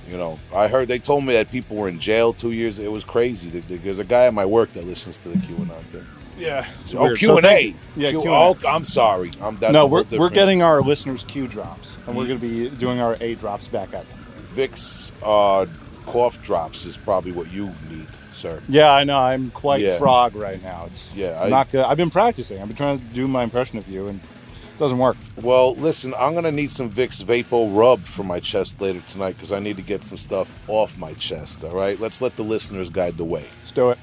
You 0.09 0.17
know, 0.17 0.39
I 0.53 0.67
heard 0.67 0.87
they 0.89 0.99
told 0.99 1.23
me 1.23 1.33
that 1.33 1.49
people 1.51 1.77
were 1.77 1.87
in 1.87 1.99
jail 1.99 2.33
two 2.33 2.51
years. 2.51 2.77
It 2.79 2.91
was 2.91 3.03
crazy. 3.03 3.49
There- 3.49 3.77
There's 3.77 3.99
a 3.99 4.03
guy 4.03 4.25
at 4.25 4.33
my 4.33 4.45
work 4.45 4.73
that 4.73 4.85
listens 4.85 5.19
to 5.19 5.29
the 5.29 5.37
QAnon 5.37 5.81
thing. 5.91 6.05
Yeah. 6.37 6.65
Oh, 6.95 7.15
Q 7.15 7.37
and 7.37 7.45
A. 7.45 7.75
Yeah, 7.95 8.09
Q- 8.09 8.21
Q&A. 8.23 8.33
oh, 8.35 8.57
I'm 8.67 8.83
sorry. 8.83 9.29
I'm 9.39 9.55
that's 9.59 9.69
a 9.69 9.73
no, 9.73 9.79
whole 9.81 9.89
we're, 9.89 9.97
we're 9.99 10.03
different- 10.05 10.33
getting 10.33 10.61
our 10.63 10.81
listeners 10.81 11.23
Q 11.23 11.47
drops, 11.47 11.95
and 12.07 12.17
we're 12.17 12.25
going 12.27 12.39
to 12.39 12.45
be 12.45 12.69
doing 12.75 12.99
our 12.99 13.15
A 13.21 13.35
drops 13.35 13.67
back 13.67 13.93
at 13.93 14.07
them. 14.09 14.19
Vicks 14.47 15.11
uh, 15.21 15.67
cough 16.07 16.41
drops 16.41 16.85
is 16.85 16.97
probably 16.97 17.31
what 17.31 17.51
you 17.53 17.67
need, 17.89 18.07
sir. 18.43 18.61
Yeah, 18.69 18.91
I 18.91 19.03
know. 19.05 19.17
I'm 19.17 19.49
quite 19.51 19.81
Yeah. 19.81 19.97
frog 19.97 20.35
right 20.35 20.61
now. 20.61 20.85
It's 20.87 21.11
Yeah, 21.15 21.39
I'm 21.39 21.47
I- 21.47 21.49
not 21.49 21.71
good. 21.71 21.85
I've 21.85 21.97
been 21.97 22.09
practicing. 22.09 22.61
I've 22.61 22.67
been 22.67 22.75
trying 22.77 22.99
to 22.99 23.05
do 23.13 23.27
my 23.27 23.43
impression 23.43 23.77
of 23.79 23.87
you, 23.87 24.07
and 24.09 24.19
it 24.19 24.79
doesn't 24.79 24.97
work. 24.97 25.17
Well, 25.41 25.75
listen, 25.75 26.13
I'm 26.19 26.33
gonna 26.35 26.51
need 26.51 26.69
some 26.71 26.89
Vicks 26.89 27.23
Vapo 27.23 27.69
Rub 27.75 28.05
for 28.05 28.23
my 28.23 28.39
chest 28.39 28.79
later 28.81 29.01
tonight 29.09 29.35
because 29.37 29.51
I 29.51 29.59
need 29.59 29.77
to 29.77 29.83
get 29.83 30.03
some 30.03 30.17
stuff 30.17 30.53
off 30.67 30.97
my 30.97 31.13
chest. 31.13 31.63
All 31.63 31.71
right, 31.71 31.99
let's 31.99 32.21
let 32.21 32.35
the 32.35 32.43
listeners 32.43 32.89
guide 32.89 33.17
the 33.17 33.25
way. 33.25 33.45
Let's 33.61 33.71
do 33.71 33.89
it. 33.91 33.97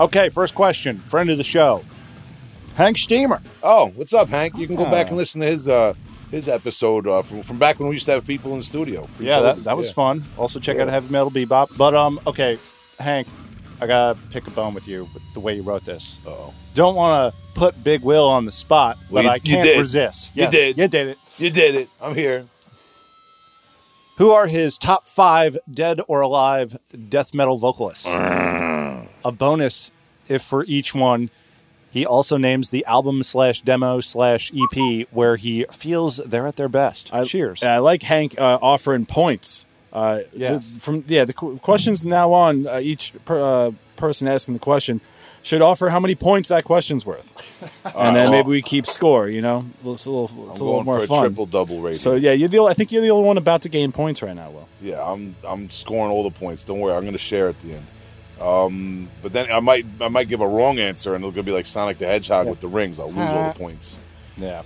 Okay, 0.00 0.30
first 0.30 0.54
question. 0.54 1.00
Friend 1.06 1.28
of 1.30 1.36
the 1.38 1.44
show, 1.44 1.82
Hank 2.76 2.96
Steamer. 2.98 3.40
Oh, 3.62 3.92
what's 3.94 4.14
up, 4.14 4.28
Hank? 4.30 4.56
You 4.56 4.66
can 4.66 4.76
go 4.76 4.84
back 4.86 5.06
Ah. 5.06 5.08
and 5.10 5.16
listen 5.18 5.40
to 5.42 5.46
his 5.46 5.68
uh, 5.68 5.92
his 6.30 6.48
episode 6.48 7.06
uh, 7.06 7.20
from 7.20 7.42
from 7.42 7.58
back 7.58 7.78
when 7.78 7.88
we 7.90 7.94
used 7.96 8.06
to 8.06 8.12
have 8.12 8.26
people 8.26 8.52
in 8.52 8.58
the 8.58 8.64
studio. 8.64 9.06
Yeah, 9.20 9.40
that, 9.40 9.64
that 9.64 9.76
was 9.76 9.88
Yeah. 9.88 9.92
fun. 9.94 10.24
Also, 10.38 10.58
check 10.60 10.76
Yeah. 10.76 10.84
out 10.84 10.88
Heavy 10.88 11.12
Metal 11.12 11.30
Bebop. 11.30 11.76
But 11.76 11.94
um, 11.94 12.18
okay, 12.26 12.58
Hank, 12.98 13.28
I 13.82 13.86
gotta 13.86 14.18
pick 14.30 14.46
a 14.46 14.50
bone 14.50 14.74
with 14.74 14.86
you 14.86 15.08
with 15.12 15.22
the 15.34 15.40
way 15.40 15.54
you 15.56 15.62
wrote 15.62 15.84
this. 15.84 16.18
Uh-oh. 16.26 16.54
Don't 16.74 16.94
want 16.94 17.34
to 17.34 17.40
put 17.58 17.82
Big 17.82 18.02
Will 18.02 18.28
on 18.28 18.44
the 18.44 18.52
spot, 18.52 18.96
Well, 19.10 19.22
but 19.22 19.24
you- 19.24 19.30
I 19.30 19.38
can't 19.56 19.64
did. 19.64 19.78
resist. 19.78 20.32
You 20.34 20.42
Yes, 20.42 20.52
did. 20.52 20.78
You 20.78 20.88
did 20.88 21.08
it. 21.08 21.18
You 21.38 21.50
did 21.50 21.74
it. 21.74 21.88
I'm 22.00 22.14
here. 22.14 22.46
Who 24.18 24.30
are 24.30 24.46
his 24.46 24.78
top 24.78 25.08
five 25.08 25.58
dead 25.70 26.00
or 26.06 26.20
alive 26.20 26.78
death 27.08 27.34
metal 27.34 27.56
vocalists? 27.56 28.06
Uh. 28.06 29.06
a 29.24 29.32
bonus 29.32 29.90
if 30.28 30.42
for 30.42 30.64
each 30.64 30.94
one 30.94 31.30
he 31.90 32.06
also 32.06 32.36
names 32.36 32.70
the 32.70 32.84
album 32.86 33.22
slash 33.22 33.62
demo 33.62 34.00
slash 34.00 34.50
EP 34.54 35.06
where 35.10 35.36
he 35.36 35.66
feels 35.72 36.18
they're 36.24 36.46
at 36.46 36.56
their 36.56 36.68
best. 36.68 37.10
I, 37.12 37.24
Cheers. 37.24 37.62
I 37.62 37.78
like 37.78 38.02
Hank 38.04 38.38
uh, 38.40 38.58
offering 38.62 39.04
points. 39.06 39.66
Uh, 39.92 40.20
Yes. 40.32 40.70
the- 40.70 40.80
from 40.80 41.04
yeah, 41.08 41.24
the 41.24 41.32
qu- 41.32 41.58
questions 41.58 42.04
now 42.04 42.32
on 42.32 42.66
uh, 42.66 42.78
each 42.82 43.12
per, 43.24 43.38
uh, 43.38 43.70
person 43.96 44.26
asking 44.28 44.54
the 44.54 44.60
question 44.60 45.00
should 45.42 45.60
offer 45.60 45.88
how 45.90 45.98
many 46.00 46.14
points 46.14 46.48
that 46.50 46.62
question's 46.64 47.04
worth, 47.04 47.28
and 47.96 48.14
then 48.16 48.30
maybe 48.30 48.48
we 48.48 48.62
keep 48.62 48.86
score. 48.86 49.28
You 49.28 49.42
know, 49.42 49.64
it's 49.84 50.06
a 50.06 50.10
little, 50.10 50.48
it's 50.50 50.60
I'm 50.60 50.66
a 50.66 50.70
little 50.70 50.84
more 50.84 50.98
for 50.98 51.04
a 51.04 51.06
fun. 51.08 51.20
triple 51.24 51.46
double 51.46 51.80
rating. 51.80 51.98
So 51.98 52.14
yeah, 52.14 52.32
you're 52.32 52.48
the. 52.48 52.58
only- 52.60 52.70
I 52.70 52.74
think 52.74 52.90
you're 52.92 53.02
the 53.02 53.10
only 53.10 53.26
one 53.26 53.36
about 53.38 53.62
to 53.62 53.68
gain 53.68 53.90
points 53.92 54.22
right 54.22 54.34
now, 54.36 54.50
Will. 54.50 54.68
Yeah, 54.80 55.02
I'm 55.04 55.34
I'm 55.46 55.68
scoring 55.68 56.10
all 56.12 56.22
the 56.22 56.30
points. 56.30 56.64
Don't 56.64 56.80
worry, 56.80 56.94
I'm 56.94 57.02
going 57.02 57.12
to 57.12 57.18
share 57.18 57.48
at 57.48 57.58
the 57.60 57.74
end. 57.74 57.86
Um, 58.40 59.08
but 59.22 59.32
then 59.32 59.50
I 59.52 59.60
might 59.60 59.84
I 60.00 60.08
might 60.08 60.28
give 60.28 60.40
a 60.40 60.48
wrong 60.48 60.78
answer, 60.78 61.14
and 61.14 61.22
it'll 61.22 61.32
gonna 61.32 61.42
be 61.42 61.52
like 61.52 61.66
Sonic 61.66 61.98
the 61.98 62.06
Hedgehog 62.06 62.46
with 62.48 62.60
the 62.60 62.68
rings. 62.68 62.98
I'll 62.98 63.08
lose 63.12 63.18
all 63.30 63.52
the 63.52 63.58
points. 63.58 63.98
yeah. 64.36 64.62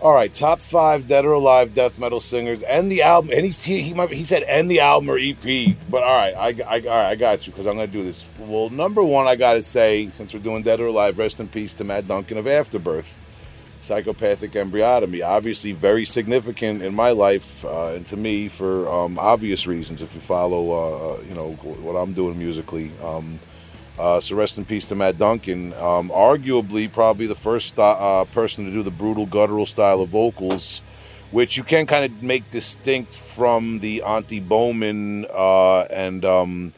All 0.00 0.14
right, 0.14 0.32
top 0.32 0.60
five 0.60 1.08
dead 1.08 1.24
or 1.24 1.32
alive 1.32 1.74
death 1.74 1.98
metal 1.98 2.20
singers, 2.20 2.62
and 2.62 2.90
the 2.90 3.02
album. 3.02 3.32
And 3.34 3.44
he's, 3.44 3.64
he 3.64 3.82
he 3.82 3.94
might, 3.94 4.12
he 4.12 4.22
said 4.22 4.44
and 4.44 4.70
the 4.70 4.78
album 4.78 5.10
or 5.10 5.18
EP. 5.18 5.76
But 5.90 6.04
all 6.04 6.16
right, 6.16 6.34
I, 6.36 6.76
I 6.76 6.80
all 6.80 6.86
right, 6.86 7.06
I 7.10 7.16
got 7.16 7.48
you 7.48 7.52
because 7.52 7.66
I'm 7.66 7.74
gonna 7.74 7.88
do 7.88 8.04
this. 8.04 8.28
Well, 8.38 8.70
number 8.70 9.02
one, 9.02 9.26
I 9.26 9.34
gotta 9.34 9.62
say, 9.62 10.08
since 10.10 10.32
we're 10.32 10.38
doing 10.40 10.62
dead 10.62 10.80
or 10.80 10.86
alive, 10.86 11.18
rest 11.18 11.40
in 11.40 11.48
peace 11.48 11.74
to 11.74 11.84
Matt 11.84 12.06
Duncan 12.06 12.38
of 12.38 12.46
Afterbirth. 12.46 13.18
Psychopathic 13.80 14.52
embryotomy, 14.52 15.24
obviously 15.24 15.70
very 15.70 16.04
significant 16.04 16.82
in 16.82 16.94
my 16.94 17.10
life 17.10 17.64
uh, 17.64 17.92
and 17.94 18.04
to 18.08 18.16
me 18.16 18.48
for 18.48 18.88
um, 18.88 19.18
obvious 19.20 19.68
reasons. 19.68 20.02
If 20.02 20.14
you 20.14 20.20
follow, 20.20 21.16
uh, 21.16 21.22
you 21.22 21.34
know 21.34 21.52
what 21.52 21.94
I'm 21.94 22.12
doing 22.12 22.38
musically, 22.38 22.90
um, 23.04 23.38
uh, 23.98 24.20
so 24.20 24.36
rest 24.36 24.58
in 24.58 24.64
peace 24.64 24.88
to 24.88 24.94
Matt 24.94 25.18
Duncan. 25.18 25.72
Um, 25.74 26.10
arguably, 26.10 26.90
probably 26.90 27.26
the 27.26 27.34
first 27.34 27.78
uh, 27.78 28.24
person 28.26 28.64
to 28.64 28.70
do 28.70 28.82
the 28.82 28.90
brutal 28.90 29.26
guttural 29.26 29.66
style 29.66 30.00
of 30.00 30.10
vocals, 30.10 30.82
which 31.30 31.56
you 31.56 31.64
can 31.64 31.84
kind 31.86 32.04
of 32.04 32.22
make 32.22 32.50
distinct 32.50 33.16
from 33.16 33.80
the 33.80 34.02
Antti 34.06 34.46
Boman 34.46 35.26
uh, 35.30 35.82
and 35.92 36.24
um, 36.24 36.72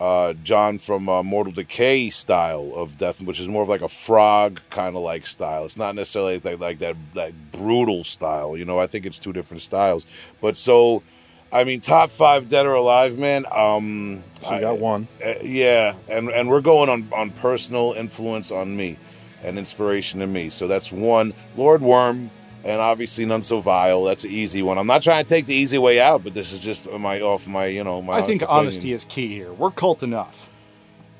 uh, 0.00 0.32
John 0.42 0.78
from 0.78 1.08
uh, 1.08 1.22
Mortal 1.22 1.52
Decay 1.52 2.10
style 2.10 2.72
of 2.74 2.98
death, 2.98 3.22
which 3.22 3.38
is 3.38 3.48
more 3.48 3.62
of 3.62 3.68
like 3.68 3.82
a 3.82 3.88
frog 3.88 4.60
kind 4.70 4.96
of 4.96 5.02
like 5.02 5.26
style. 5.26 5.64
It's 5.64 5.76
not 5.76 5.94
necessarily 5.94 6.40
like, 6.40 6.58
like 6.58 6.78
that 6.80 6.96
that 7.14 7.52
brutal 7.52 8.02
style. 8.02 8.56
You 8.56 8.64
know, 8.64 8.78
I 8.78 8.86
think 8.86 9.06
it's 9.06 9.18
two 9.18 9.32
different 9.32 9.62
styles. 9.62 10.06
But 10.40 10.56
so. 10.56 11.02
I 11.52 11.64
mean, 11.64 11.80
top 11.80 12.10
five 12.10 12.48
dead 12.48 12.66
or 12.66 12.74
alive, 12.74 13.18
man. 13.18 13.46
Um, 13.50 14.22
So 14.42 14.50
you 14.50 14.56
I- 14.58 14.60
got 14.60 14.78
one. 14.78 15.08
uh, 15.24 15.34
yeah, 15.42 15.94
and 16.08 16.28
and 16.30 16.48
we're 16.50 16.60
going 16.60 16.88
on 16.88 17.08
on 17.12 17.30
personal 17.30 17.94
influence 17.94 18.50
on 18.50 18.76
me 18.76 18.96
and 19.42 19.58
inspiration 19.58 20.20
to 20.20 20.26
me. 20.26 20.48
So 20.50 20.66
that's 20.66 20.92
one. 20.92 21.32
Lord 21.56 21.80
Worm, 21.80 22.30
and 22.64 22.80
obviously 22.80 23.24
none 23.24 23.42
so 23.42 23.60
vile. 23.60 24.04
That's 24.04 24.24
an 24.24 24.30
easy 24.30 24.62
one. 24.62 24.76
I'm 24.78 24.86
not 24.86 25.02
trying 25.02 25.24
to 25.24 25.28
take 25.28 25.46
the 25.46 25.54
easy 25.54 25.78
way 25.78 26.00
out, 26.00 26.22
but 26.22 26.34
this 26.34 26.52
is 26.52 26.60
just 26.60 26.90
my 26.90 27.20
off 27.20 27.46
my 27.46 27.66
you 27.66 27.82
know 27.82 28.02
my. 28.02 28.14
I 28.14 28.22
think 28.22 28.42
honest 28.42 28.50
honesty 28.78 28.92
is 28.92 29.04
key 29.04 29.28
here. 29.28 29.52
We're 29.52 29.70
cult 29.70 30.02
enough. 30.02 30.50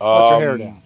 Let 0.01 0.31
your 0.31 0.41
hair 0.41 0.53
Um, 0.53 0.59
down. 0.59 0.83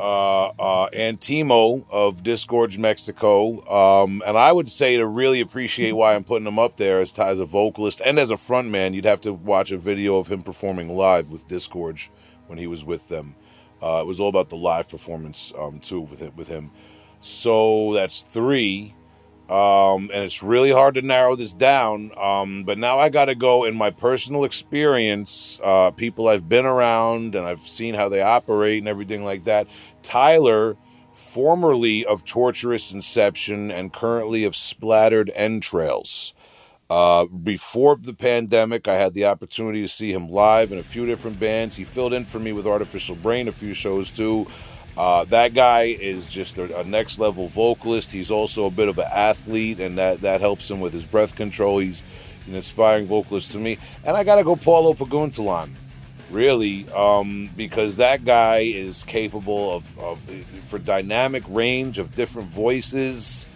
Uh, 0.00 0.46
uh, 0.48 0.88
Antimo 0.90 1.84
of 1.90 2.22
Disgorge, 2.22 2.78
Mexico. 2.78 3.60
Um, 3.68 4.22
and 4.26 4.36
I 4.36 4.52
would 4.52 4.68
say 4.68 4.96
to 4.96 5.06
really 5.06 5.40
appreciate 5.40 5.92
why 5.92 6.14
I'm 6.14 6.24
putting 6.24 6.46
him 6.46 6.58
up 6.58 6.76
there 6.76 7.00
as, 7.00 7.18
as 7.18 7.40
a 7.40 7.46
vocalist 7.46 8.00
and 8.04 8.18
as 8.18 8.30
a 8.30 8.36
frontman, 8.36 8.94
you'd 8.94 9.04
have 9.04 9.20
to 9.22 9.32
watch 9.32 9.70
a 9.70 9.78
video 9.78 10.18
of 10.18 10.28
him 10.28 10.42
performing 10.42 10.96
live 10.96 11.30
with 11.30 11.46
Disgorge 11.48 12.10
when 12.46 12.58
he 12.58 12.66
was 12.66 12.84
with 12.84 13.08
them. 13.08 13.34
Uh, 13.82 14.00
it 14.02 14.06
was 14.06 14.20
all 14.20 14.28
about 14.28 14.48
the 14.48 14.56
live 14.56 14.88
performance 14.88 15.52
um, 15.58 15.80
too 15.80 16.00
with 16.00 16.22
it, 16.22 16.34
with 16.36 16.48
him. 16.48 16.70
So 17.20 17.92
that's 17.92 18.22
three. 18.22 18.94
Um, 19.52 20.08
and 20.14 20.24
it's 20.24 20.42
really 20.42 20.70
hard 20.70 20.94
to 20.94 21.02
narrow 21.02 21.36
this 21.36 21.52
down. 21.52 22.10
Um, 22.16 22.64
but 22.64 22.78
now 22.78 22.98
I 22.98 23.10
got 23.10 23.26
to 23.26 23.34
go 23.34 23.64
in 23.64 23.76
my 23.76 23.90
personal 23.90 24.44
experience, 24.44 25.60
uh, 25.62 25.90
people 25.90 26.26
I've 26.26 26.48
been 26.48 26.64
around 26.64 27.34
and 27.34 27.44
I've 27.44 27.60
seen 27.60 27.94
how 27.94 28.08
they 28.08 28.22
operate 28.22 28.78
and 28.78 28.88
everything 28.88 29.24
like 29.24 29.44
that. 29.44 29.68
Tyler, 30.02 30.78
formerly 31.12 32.02
of 32.06 32.24
Torturous 32.24 32.92
Inception 32.92 33.70
and 33.70 33.92
currently 33.92 34.44
of 34.44 34.56
Splattered 34.56 35.30
Entrails. 35.34 36.32
Uh, 36.88 37.26
before 37.26 37.96
the 37.96 38.14
pandemic, 38.14 38.88
I 38.88 38.94
had 38.94 39.12
the 39.12 39.26
opportunity 39.26 39.82
to 39.82 39.88
see 39.88 40.12
him 40.12 40.28
live 40.28 40.72
in 40.72 40.78
a 40.78 40.82
few 40.82 41.04
different 41.04 41.38
bands. 41.38 41.76
He 41.76 41.84
filled 41.84 42.14
in 42.14 42.24
for 42.24 42.38
me 42.38 42.54
with 42.54 42.66
Artificial 42.66 43.16
Brain 43.16 43.48
a 43.48 43.52
few 43.52 43.74
shows 43.74 44.10
too. 44.10 44.46
Uh, 44.96 45.24
that 45.26 45.54
guy 45.54 45.82
is 45.84 46.28
just 46.28 46.58
a, 46.58 46.80
a 46.80 46.84
next 46.84 47.18
level 47.18 47.48
vocalist. 47.48 48.12
He's 48.12 48.30
also 48.30 48.66
a 48.66 48.70
bit 48.70 48.88
of 48.88 48.98
an 48.98 49.08
athlete, 49.12 49.80
and 49.80 49.96
that, 49.98 50.20
that 50.20 50.40
helps 50.40 50.70
him 50.70 50.80
with 50.80 50.92
his 50.92 51.06
breath 51.06 51.34
control. 51.34 51.78
He's 51.78 52.02
an 52.46 52.54
inspiring 52.54 53.06
vocalist 53.06 53.52
to 53.52 53.58
me. 53.58 53.78
And 54.04 54.16
I 54.16 54.24
got 54.24 54.36
to 54.36 54.44
go 54.44 54.56
Paulo 54.56 54.92
Paguntalan, 54.92 55.70
really, 56.30 56.88
um, 56.90 57.48
because 57.56 57.96
that 57.96 58.24
guy 58.24 58.58
is 58.58 59.04
capable 59.04 59.72
of, 59.72 59.98
of, 59.98 60.20
for 60.62 60.78
dynamic 60.78 61.44
range 61.48 61.98
of 61.98 62.14
different 62.14 62.50
voices 62.50 63.46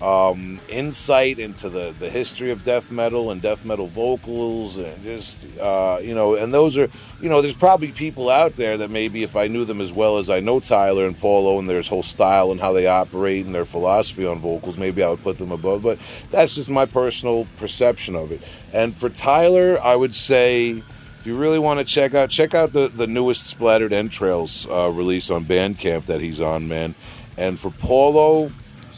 um, 0.00 0.58
insight 0.70 1.38
into 1.38 1.68
the, 1.68 1.94
the 1.98 2.08
history 2.08 2.50
of 2.50 2.64
death 2.64 2.90
metal 2.90 3.30
and 3.30 3.42
death 3.42 3.66
metal 3.66 3.86
vocals 3.86 4.78
and 4.78 5.02
just 5.02 5.44
uh, 5.60 5.98
you 6.00 6.14
know 6.14 6.36
and 6.36 6.54
those 6.54 6.78
are 6.78 6.88
you 7.20 7.28
know 7.28 7.42
there's 7.42 7.56
probably 7.56 7.92
people 7.92 8.30
out 8.30 8.56
there 8.56 8.78
that 8.78 8.90
maybe 8.90 9.22
if 9.22 9.36
I 9.36 9.46
knew 9.46 9.66
them 9.66 9.80
as 9.80 9.92
well 9.92 10.16
as 10.16 10.30
I 10.30 10.40
know 10.40 10.58
Tyler 10.58 11.06
and 11.06 11.18
Paulo 11.18 11.58
and 11.58 11.68
their 11.68 11.82
whole 11.82 12.02
style 12.02 12.50
and 12.50 12.60
how 12.60 12.72
they 12.72 12.86
operate 12.86 13.44
and 13.44 13.54
their 13.54 13.66
philosophy 13.66 14.24
on 14.24 14.40
vocals 14.40 14.78
maybe 14.78 15.02
I 15.02 15.10
would 15.10 15.22
put 15.22 15.36
them 15.36 15.52
above 15.52 15.82
but 15.82 15.98
that's 16.30 16.54
just 16.54 16.70
my 16.70 16.86
personal 16.86 17.46
perception 17.58 18.16
of 18.16 18.32
it. 18.32 18.42
And 18.72 18.96
for 18.96 19.10
Tyler 19.10 19.78
I 19.82 19.96
would 19.96 20.14
say 20.14 20.82
if 21.18 21.26
you 21.26 21.36
really 21.36 21.58
want 21.58 21.78
to 21.78 21.84
check 21.84 22.14
out 22.14 22.30
check 22.30 22.54
out 22.54 22.72
the, 22.72 22.88
the 22.88 23.06
newest 23.06 23.46
splattered 23.46 23.92
entrails 23.92 24.66
uh, 24.70 24.90
release 24.90 25.30
on 25.30 25.44
Bandcamp 25.44 26.06
that 26.06 26.22
he's 26.22 26.40
on 26.40 26.68
man. 26.68 26.94
And 27.36 27.58
for 27.58 27.70
Paulo 27.70 28.50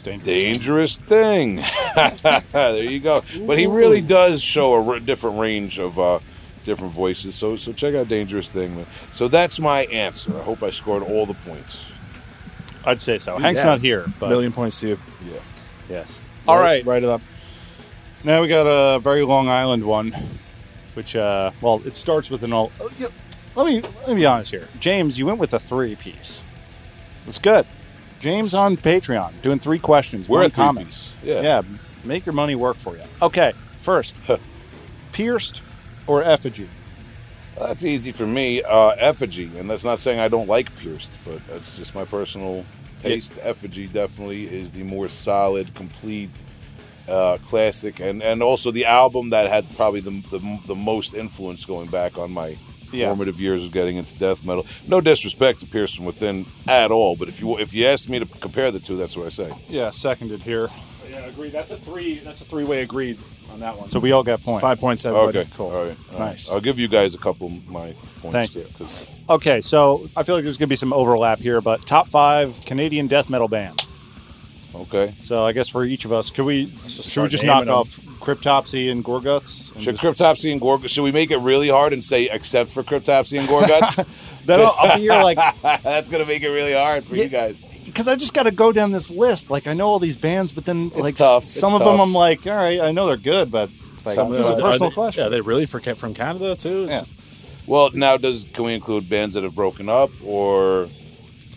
dangerous 0.03 0.97
thing. 0.97 1.55
there 2.51 2.83
you 2.83 2.99
go. 2.99 3.23
But 3.45 3.57
he 3.57 3.67
really 3.67 4.01
does 4.01 4.41
show 4.43 4.73
a 4.75 4.85
r- 4.93 4.99
different 4.99 5.39
range 5.39 5.79
of 5.79 5.97
uh, 5.99 6.19
different 6.65 6.93
voices. 6.93 7.35
So 7.35 7.57
so 7.57 7.71
check 7.73 7.95
out 7.95 8.07
Dangerous 8.07 8.51
Thing. 8.51 8.85
So 9.11 9.27
that's 9.27 9.59
my 9.59 9.85
answer. 9.85 10.35
I 10.37 10.41
hope 10.43 10.63
I 10.63 10.69
scored 10.69 11.03
all 11.03 11.25
the 11.25 11.33
points. 11.33 11.85
I'd 12.85 13.01
say 13.01 13.17
so. 13.19 13.37
Hank's 13.37 13.61
Yeah. 13.61 13.67
not 13.67 13.79
here, 13.81 14.05
but 14.19 14.29
Million 14.29 14.51
points 14.51 14.79
to 14.81 14.89
you. 14.89 14.99
Yeah. 15.25 15.39
yes. 15.89 16.21
All 16.47 16.59
right. 16.59 16.85
Write 16.85 17.03
it 17.03 17.09
up. 17.09 17.21
Now 18.25 18.41
we 18.41 18.47
got 18.47 18.63
a 18.67 18.99
very 18.99 19.23
Long 19.23 19.49
Island 19.49 19.83
one, 19.85 20.13
which 20.93 21.15
uh, 21.15 21.51
well, 21.61 21.81
it 21.85 21.95
starts 21.97 22.29
with 22.29 22.43
an 22.43 22.53
all. 22.53 22.71
oh, 22.79 22.89
yeah, 22.97 23.07
Let 23.55 23.65
me 23.65 23.81
let 23.81 24.07
me 24.09 24.15
be 24.15 24.25
honest 24.25 24.51
here, 24.51 24.67
James. 24.79 25.17
You 25.19 25.25
went 25.25 25.39
with 25.39 25.53
a 25.53 25.59
three 25.59 25.95
piece. 25.95 26.41
It's 27.27 27.39
good. 27.39 27.65
James 28.23 28.53
on 28.53 28.77
Patreon 28.77 29.41
doing 29.41 29.59
three 29.59 29.77
questions. 29.77 30.29
We're 30.29 30.39
one 30.39 30.45
a 30.45 30.49
comment. 30.51 30.87
piece. 30.87 31.11
Yeah. 31.21 31.41
Yeah, 31.41 31.61
make 32.05 32.25
your 32.25 32.31
money 32.31 32.55
work 32.55 32.77
for 32.77 32.95
you. 32.95 33.03
Okay, 33.21 33.51
first, 33.79 34.15
pierced 35.11 35.61
or 36.07 36.23
effigy? 36.23 36.69
That's 37.57 37.83
easy 37.83 38.13
for 38.13 38.25
me. 38.25 38.63
Uh, 38.63 38.91
effigy, 38.97 39.51
and 39.57 39.69
that's 39.69 39.83
not 39.83 39.99
saying 39.99 40.21
I 40.21 40.29
don't 40.29 40.47
like 40.47 40.73
Pierced, 40.77 41.11
but 41.25 41.45
that's 41.47 41.75
just 41.75 41.93
my 41.93 42.05
personal 42.05 42.65
taste. 42.99 43.33
Effigy 43.41 43.87
definitely 43.87 44.45
is 44.45 44.71
the 44.71 44.83
more 44.83 45.09
solid, 45.09 45.73
complete, 45.75 46.29
uh, 47.09 47.39
classic, 47.45 47.99
and 47.99 48.23
and 48.23 48.41
also 48.41 48.71
the 48.71 48.85
album 48.85 49.31
that 49.31 49.49
had 49.49 49.65
probably 49.75 49.99
the 49.99 50.23
the, 50.31 50.59
the 50.67 50.75
most 50.75 51.13
influence 51.13 51.65
going 51.65 51.89
back 51.89 52.17
on 52.17 52.31
my 52.31 52.57
Yeah. 52.93 53.07
formative 53.07 53.39
years 53.39 53.63
of 53.63 53.71
getting 53.71 53.97
into 53.97 54.13
death 54.19 54.45
metal. 54.45 54.65
No 54.87 55.01
disrespect 55.01 55.59
to 55.61 55.65
Pierced 55.67 55.95
from 55.97 56.05
Within 56.05 56.45
at 56.67 56.91
all, 56.91 57.15
but 57.15 57.27
if 57.27 57.39
you 57.41 57.57
if 57.57 57.73
you 57.73 57.85
asked 57.85 58.09
me 58.09 58.19
to 58.19 58.25
compare 58.25 58.71
the 58.71 58.79
two, 58.79 58.95
that's 58.97 59.15
what 59.17 59.25
I 59.25 59.29
say. 59.29 59.51
Yeah, 59.69 59.91
seconded 59.91 60.41
here. 60.41 60.69
Yeah, 61.09 61.25
agreed. 61.25 61.51
That's 61.51 61.71
a 61.71 61.77
three. 61.77 62.15
That's 62.19 62.41
a 62.41 62.45
three-way 62.45 62.81
agreed 62.81 63.19
on 63.51 63.59
that 63.59 63.77
one. 63.77 63.89
So 63.89 63.99
we 63.99 64.11
all 64.13 64.23
got 64.23 64.41
points. 64.41 64.61
five 64.61 64.79
points. 64.79 65.05
Okay, 65.05 65.45
cool. 65.55 65.67
All 65.71 65.85
right, 65.85 65.97
all 66.13 66.19
right. 66.19 66.29
Nice. 66.29 66.49
I'll 66.49 66.61
give 66.61 66.79
you 66.79 66.87
guys 66.87 67.13
a 67.13 67.17
couple 67.19 67.47
of 67.47 67.67
my 67.69 67.93
points. 68.21 68.33
Thank 68.33 68.55
you. 68.55 68.65
'cause- 68.77 69.07
Okay, 69.29 69.61
so 69.61 70.09
I 70.17 70.23
feel 70.23 70.35
like 70.35 70.43
there's 70.43 70.57
going 70.57 70.67
to 70.67 70.71
be 70.71 70.75
some 70.75 70.91
overlap 70.91 71.39
here, 71.39 71.61
but 71.61 71.85
top 71.85 72.09
five 72.09 72.59
Canadian 72.65 73.07
death 73.07 73.29
metal 73.29 73.47
bands. 73.47 73.82
Okay. 74.75 75.13
So 75.21 75.45
I 75.45 75.51
guess 75.51 75.69
for 75.69 75.83
each 75.85 76.05
of 76.05 76.11
us, 76.11 76.31
could 76.31 76.45
we 76.45 76.67
should 76.87 77.23
we 77.23 77.29
just 77.29 77.43
knock 77.43 77.65
them. 77.65 77.73
off 77.73 77.99
Cryptopsy 78.19 78.91
and 78.91 79.03
Gorguts? 79.05 79.71
and 79.73 79.83
Should 79.83 79.97
just- 79.97 80.03
Cryptopsy 80.19 80.51
and 80.51 80.59
Gorguts? 80.61 80.89
Should 80.89 81.03
we 81.03 81.11
make 81.11 81.31
it 81.31 81.37
really 81.37 81.69
hard 81.69 81.93
and 81.93 82.03
say 82.03 82.29
except 82.29 82.69
for 82.71 82.83
Cryptopsy 82.83 83.39
and 83.39 83.47
Gorguts? 83.47 84.07
then 84.45 84.59
I'll, 84.61 84.75
I'll 84.79 84.95
be 84.95 85.01
here 85.03 85.11
like 85.23 85.37
That's 85.83 86.09
gonna 86.09 86.25
make 86.25 86.41
it 86.43 86.49
really 86.49 86.73
hard 86.73 87.05
for 87.05 87.15
Yeah. 87.15 87.23
you 87.23 87.29
guys. 87.29 87.61
because 87.85 88.07
I 88.07 88.15
just 88.15 88.33
got 88.33 88.43
to 88.43 88.51
go 88.51 88.71
down 88.71 88.91
this 88.91 89.11
list. 89.11 89.49
Like 89.51 89.67
I 89.67 89.73
know 89.73 89.87
all 89.89 89.99
these 89.99 90.17
bands, 90.17 90.51
but 90.53 90.65
then 90.65 90.89
like 90.89 91.15
tough. 91.15 91.43
s- 91.43 91.51
It's 91.51 91.59
some 91.59 91.73
of 91.73 91.79
them. 91.83 91.99
I'm 91.99 92.13
like, 92.13 92.47
all 92.47 92.55
right, 92.55 92.79
I 92.81 92.91
know 92.91 93.05
they're 93.07 93.17
good, 93.17 93.51
but 93.51 93.69
like, 94.05 94.15
Some 94.15 94.31
this 94.31 94.41
is 94.41 94.49
a 94.49 94.53
are 94.55 94.61
personal 94.61 94.89
they- 94.89 94.93
question. 94.95 95.23
Yeah, 95.23 95.29
they 95.29 95.41
really 95.41 95.65
for, 95.65 95.79
from 95.79 96.13
Canada 96.13 96.55
too. 96.55 96.83
It's- 96.85 97.09
Well, 97.67 97.91
now 97.93 98.17
does 98.17 98.45
can 98.53 98.65
we 98.65 98.73
include 98.73 99.07
bands 99.09 99.35
that 99.35 99.43
have 99.43 99.55
broken 99.55 99.87
up 99.87 100.09
or 100.25 100.87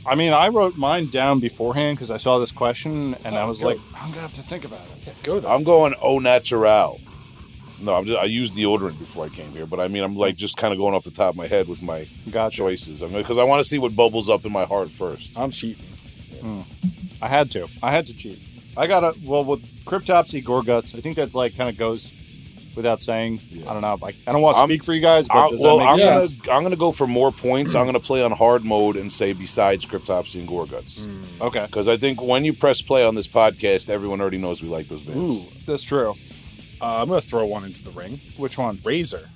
I 0.06 0.14
mean, 0.14 0.32
I 0.32 0.48
wrote 0.48 0.76
mine 0.76 1.06
down 1.06 1.40
beforehand 1.40 1.96
because 1.96 2.10
I 2.10 2.16
saw 2.16 2.38
this 2.38 2.52
question 2.52 3.16
and 3.24 3.36
I 3.36 3.42
oh, 3.42 3.48
was 3.48 3.60
go. 3.60 3.68
like, 3.68 3.80
I'm 3.94 4.10
gonna 4.10 4.22
have 4.22 4.34
to 4.34 4.42
think 4.42 4.64
about 4.64 4.80
it. 5.06 5.14
Go 5.22 5.40
though. 5.40 5.52
I'm 5.52 5.64
going 5.64 5.94
au 6.00 6.18
natural. 6.18 7.00
No, 7.80 7.94
I'm 7.94 8.06
just, 8.06 8.18
I 8.18 8.24
used 8.24 8.54
deodorant 8.54 8.98
before 8.98 9.26
I 9.26 9.28
came 9.28 9.50
here, 9.50 9.66
but 9.66 9.80
I 9.80 9.88
mean 9.88 10.02
I'm 10.02 10.16
like 10.16 10.36
just 10.36 10.56
kind 10.56 10.72
of 10.72 10.78
going 10.78 10.94
off 10.94 11.04
the 11.04 11.10
top 11.10 11.30
of 11.30 11.36
my 11.36 11.46
head 11.46 11.68
with 11.68 11.82
my 11.82 12.06
Gotcha. 12.30 12.56
choices. 12.56 13.02
I 13.02 13.06
mean 13.06 13.18
because 13.18 13.38
I 13.38 13.44
want 13.44 13.62
to 13.62 13.68
see 13.68 13.78
what 13.78 13.94
bubbles 13.96 14.28
up 14.28 14.44
in 14.44 14.52
my 14.52 14.64
heart 14.64 14.90
first. 14.90 15.36
I'm 15.36 15.50
cheating. 15.50 15.84
Hmm. 16.40 16.60
I 17.20 17.28
had 17.28 17.50
to. 17.52 17.68
I 17.82 17.90
had 17.90 18.06
to 18.06 18.14
cheat. 18.14 18.38
I 18.76 18.86
got 18.86 19.02
a 19.02 19.18
well 19.24 19.44
with 19.44 19.62
Cryptopsy 19.84 20.42
Gorguts. 20.44 20.94
I 20.94 21.00
think 21.00 21.16
that's 21.16 21.34
like 21.34 21.56
kind 21.56 21.68
of 21.68 21.76
goes 21.76 22.12
without 22.76 23.02
saying. 23.02 23.40
I 23.66 23.72
don't 23.72 23.82
know. 23.82 23.96
Like 24.00 24.14
I 24.26 24.32
don't 24.32 24.42
want 24.42 24.54
to 24.56 24.60
I'm- 24.60 24.68
speak 24.68 24.84
for 24.84 24.92
you 24.92 25.00
guys, 25.00 25.26
but 25.26 25.36
I, 25.46 25.48
does 25.50 25.62
well, 25.62 25.78
that 25.78 25.86
I'm 25.88 25.96
make 25.96 26.42
gonna? 26.44 26.56
I'm 26.56 26.62
gonna 26.62 26.76
go 26.76 26.92
for 26.92 27.06
more 27.06 27.32
points. 27.32 27.74
I'm 27.74 27.86
gonna 27.86 27.98
play 27.98 28.22
on 28.22 28.30
hard 28.32 28.64
mode 28.64 28.96
and 28.96 29.12
say 29.12 29.32
besides 29.32 29.84
Cryptopsy 29.86 30.38
and 30.40 30.48
Gorguts. 30.48 31.04
Okay, 31.40 31.64
Because 31.66 31.88
I 31.88 31.96
think 31.96 32.22
when 32.22 32.44
you 32.44 32.52
press 32.52 32.80
play 32.82 33.04
on 33.04 33.14
this 33.14 33.26
podcast, 33.26 33.88
everyone 33.90 34.20
already 34.20 34.38
knows 34.38 34.62
we 34.62 34.68
like 34.68 34.88
those 34.88 35.02
bands. 35.02 35.18
Ooh, 35.42 35.46
that's 35.66 35.82
true. 35.82 36.14
Uh, 36.80 37.00
I'm 37.02 37.08
gonna 37.08 37.20
throw 37.22 37.46
one 37.46 37.64
into 37.64 37.82
the 37.82 37.90
ring. 37.90 38.20
Which 38.36 38.58
one? 38.58 38.78
Razor. 38.84 39.28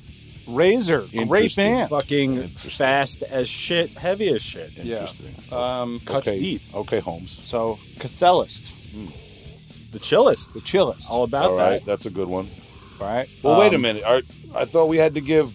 Razor, 0.46 1.00
great 1.02 1.14
Interesting. 1.14 1.74
band. 1.74 1.90
Fucking 1.90 2.48
fast 2.48 3.22
as 3.22 3.48
shit, 3.48 3.90
heavy 3.96 4.30
as 4.30 4.42
shit. 4.42 4.72
Yeah. 4.74 5.00
Interesting. 5.02 5.34
Um, 5.56 6.00
Cuts 6.04 6.28
okay. 6.28 6.38
deep. 6.40 6.62
Okay, 6.74 6.98
Holmes. 6.98 7.38
so 7.44 7.78
Cathelist, 7.98 8.72
The 9.92 9.98
chillest. 10.00 10.54
the 10.54 10.60
chillest. 10.60 11.08
All 11.08 11.22
about 11.24 11.52
All 11.52 11.56
right, 11.56 11.70
that. 11.80 11.84
that's 11.86 12.06
a 12.06 12.10
good 12.10 12.26
one. 12.28 12.48
Right. 13.08 13.28
Well, 13.42 13.58
wait 13.58 13.72
a 13.72 13.76
Um, 13.76 13.82
minute. 13.82 14.04
Are, 14.04 14.22
I 14.54 14.64
thought 14.64 14.86
we 14.88 14.96
had 14.98 15.14
to 15.14 15.20
give 15.20 15.54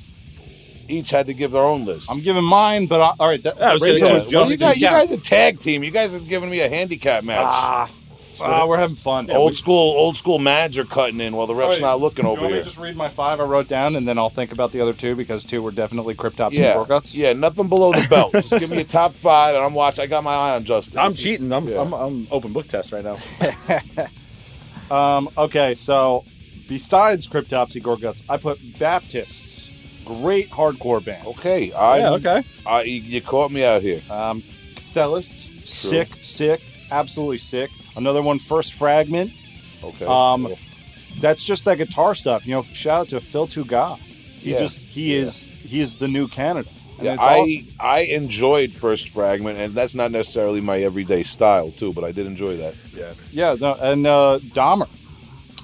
each 0.88 1.10
had 1.10 1.28
to 1.28 1.34
give 1.34 1.52
their 1.52 1.64
own 1.64 1.84
list. 1.86 2.12
I'm 2.12 2.20
giving 2.22 2.44
mine, 2.44 2.86
but 2.86 3.02
I, 3.02 3.12
all 3.20 3.28
right. 3.28 3.42
That, 3.42 3.60
I 3.62 3.74
was 3.74 3.84
Razor 3.84 4.14
was 4.14 4.32
yeah, 4.32 4.40
Well, 4.40 4.52
you, 4.52 4.58
guys, 4.58 4.76
you 4.78 4.88
guys 4.88 5.12
a 5.12 5.20
tag 5.20 5.60
team. 5.60 5.84
You 5.84 5.92
guys 5.92 6.14
are 6.14 6.20
giving 6.20 6.50
me 6.50 6.60
a 6.62 6.70
handicap 6.70 7.24
match. 7.24 7.40
ah, 7.44 7.90
ah, 8.44 8.66
we're 8.68 8.78
having 8.78 8.96
fun. 8.96 9.32
old 9.32 9.56
school, 9.56 9.98
old 9.98 10.16
school 10.16 10.38
manager 10.38 10.86
cutting 10.86 11.20
in 11.22 11.36
while 11.36 11.48
the 11.48 11.56
ref's 11.56 11.66
All 11.66 11.72
right, 11.74 11.82
not 11.82 12.00
looking 12.02 12.26
You 12.26 12.32
over 12.32 12.42
want 12.42 12.52
me 12.52 12.58
here. 12.58 12.64
to 12.64 12.70
just 12.70 12.78
read 12.80 12.96
my 12.96 13.10
five 13.10 13.40
I 13.40 13.46
wrote 13.46 13.68
down, 13.68 13.96
and 13.96 14.08
then 14.08 14.20
I'll 14.20 14.30
think 14.30 14.52
about 14.52 14.72
the 14.74 14.82
other 14.82 14.94
two 14.94 15.16
because 15.16 15.44
two 15.44 15.64
were 15.64 15.72
definitely 15.72 16.14
cryptops 16.14 16.52
yeah, 16.54 16.80
and 16.80 16.88
Gorguts. 16.88 17.16
yeah, 17.16 17.34
nothing 17.34 17.68
below 17.68 17.92
the 17.92 18.06
belt. 18.08 18.34
just 18.34 18.52
give 18.60 18.70
me 18.70 18.82
a 18.82 18.84
top 18.84 19.14
five, 19.14 19.56
and 19.56 19.64
I'm 19.64 19.74
watching. 19.74 20.04
I 20.04 20.06
got 20.08 20.24
my 20.24 20.34
eye 20.36 20.56
on 20.56 20.66
Justin. 20.66 21.00
I'm 21.00 21.14
cheating. 21.14 21.52
I'm, 21.52 21.68
yeah. 21.68 21.82
I'm 21.82 21.94
I'm 21.94 22.28
open 22.30 22.54
book 22.54 22.68
test 22.68 22.92
right 22.92 23.04
now. 23.04 23.18
Um, 24.92 25.30
okay, 25.36 25.74
so 25.74 26.26
besides 26.68 27.28
Cryptopsy 27.28 27.82
Gorguts, 27.82 28.24
I 28.30 28.38
put 28.38 28.60
Baptists, 28.80 29.70
great 30.06 30.50
hardcore 30.50 31.04
band. 31.04 31.26
okay. 31.28 31.72
I, 31.74 31.98
yeah. 32.00 32.12
Okay. 32.12 32.44
I, 32.66 32.82
you 32.84 33.02
you 33.02 33.22
caught 33.22 33.52
me 33.52 33.64
out 33.64 33.82
here. 33.82 34.02
Um, 34.10 34.44
Cathelists, 34.94 35.50
sick, 35.70 36.10
sick, 36.22 36.62
absolutely 36.92 37.38
sick. 37.40 37.70
Another 37.96 38.22
one, 38.22 38.40
First 38.40 38.74
Fragment. 38.74 39.32
Okay. 39.84 40.06
Um, 40.06 40.54
That's 41.20 41.46
just 41.46 41.66
that 41.66 41.78
guitar 41.78 42.14
stuff. 42.16 42.46
You 42.46 42.56
know, 42.56 42.62
shout 42.64 43.02
out 43.02 43.08
to 43.10 43.22
Phil 43.22 43.48
Tougas. 43.48 43.98
He 44.00 44.52
Yeah, 44.52 44.60
just 44.60 44.84
he 44.86 45.14
yeah. 45.16 45.22
is 45.22 45.44
he 45.44 45.80
is 45.80 45.96
the 45.98 46.08
new 46.08 46.28
Canada. 46.28 46.70
And 46.98 47.06
Yeah, 47.06 47.14
it's 47.16 47.24
I 47.24 47.40
awesome. 47.40 47.68
I 47.80 48.00
enjoyed 48.02 48.74
First 48.74 49.10
Fragment, 49.10 49.58
and 49.58 49.74
that's 49.74 49.96
not 49.96 50.12
necessarily 50.12 50.62
my 50.62 50.80
everyday 50.80 51.24
style 51.24 51.72
too, 51.72 51.94
but 51.94 52.04
I 52.04 52.12
did 52.12 52.26
enjoy 52.26 52.58
that. 52.58 52.76
Yeah. 52.96 53.14
Yeah, 53.32 53.56
no, 53.60 53.74
and 53.76 54.06
uh, 54.08 54.40
Dahmer. 54.54 54.88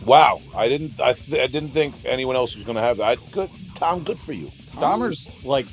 Wow, 0.06 0.42
I 0.56 0.68
didn't 0.68 1.00
I, 1.00 1.14
th- 1.14 1.42
I 1.42 1.48
didn't 1.48 1.70
think 1.70 1.96
anyone 2.06 2.36
else 2.36 2.56
was 2.56 2.66
going 2.66 2.76
to 2.76 2.82
have 2.82 2.98
that. 2.98 3.20
I, 3.20 3.32
good, 3.32 3.50
Tom, 3.76 4.04
good 4.04 4.20
for 4.20 4.34
you. 4.34 4.52
Dahmer's 4.74 5.30
like 5.46 5.68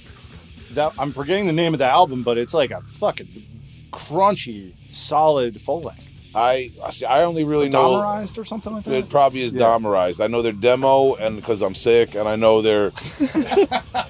that. 0.73 0.93
I'm 0.99 1.13
forgetting 1.13 1.47
the 1.47 1.53
name 1.53 1.73
of 1.75 1.79
the 1.79 1.87
album, 1.87 2.23
but 2.23 2.37
it's 2.39 2.53
like 2.53 2.71
a 2.71 2.83
fucking 2.83 3.47
crunchy, 3.91 4.75
solid 4.91 5.61
full 5.61 5.81
length. 5.83 6.05
I 6.35 6.71
I 6.85 6.91
see. 6.91 7.07
I 7.07 7.23
only 7.25 7.45
really 7.45 7.71
know 7.71 7.93
Dahmerized 7.93 8.37
or 8.39 8.45
something 8.45 8.75
like 8.75 8.85
that. 8.85 8.93
it 8.95 9.09
probably 9.09 9.41
is 9.43 9.53
Yeah. 9.55 9.63
Dahmerized. 9.63 10.23
I 10.23 10.27
know 10.27 10.43
their 10.43 10.53
demo, 10.53 11.15
and 11.15 11.37
because 11.37 11.63
I'm 11.63 11.75
sick, 11.75 12.15
and 12.15 12.29
I 12.29 12.37
know 12.37 12.61
their. 12.61 12.93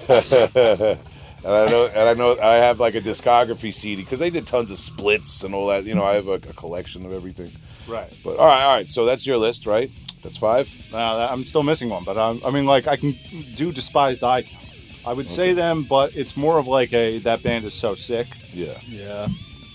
And 1.41 1.53
I 1.53 1.67
know, 1.67 1.85
and 1.95 2.09
I 2.09 2.13
know, 2.15 2.37
I 2.41 2.55
have 2.55 2.81
like 2.81 2.95
a 2.95 3.01
discography 3.01 3.73
CD 3.73 4.03
because 4.03 4.19
they 4.19 4.29
did 4.29 4.45
tons 4.45 4.71
of 4.71 4.77
splits 4.77 5.41
and 5.45 5.55
all 5.55 5.67
that. 5.67 5.85
You 5.85 5.95
know, 5.95 6.03
I 6.03 6.15
have 6.15 6.27
a, 6.27 6.33
a 6.33 6.39
collection 6.39 7.05
of 7.05 7.13
everything. 7.13 7.49
right. 7.87 8.11
But 8.25 8.35
all 8.37 8.45
right, 8.45 8.61
all 8.63 8.75
right. 8.75 8.87
So 8.89 9.05
that's 9.05 9.25
your 9.25 9.37
list, 9.37 9.65
right? 9.65 9.89
That's 10.21 10.37
five. 10.37 10.69
Uh, 10.93 11.27
I'm 11.31 11.43
still 11.43 11.63
missing 11.63 11.89
one, 11.89 12.03
but 12.03 12.17
I'm, 12.17 12.41
I 12.45 12.51
mean, 12.51 12.65
like 12.65 12.87
I 12.87 12.95
can 12.97 13.15
do 13.55 13.71
despised 13.71 14.23
icon. 14.23 14.57
I 15.05 15.13
would 15.13 15.29
say 15.29 15.53
them, 15.53 15.83
but 15.83 16.15
it's 16.15 16.35
more 16.35 16.59
of 16.59 16.67
like 16.67 16.91
a 16.93 17.19
that 17.19 17.41
band 17.41 17.63
is 17.65 17.73
so 17.73 17.95
sick. 17.95 18.27
Yeah. 18.53 18.77
Yeah. 18.85 19.27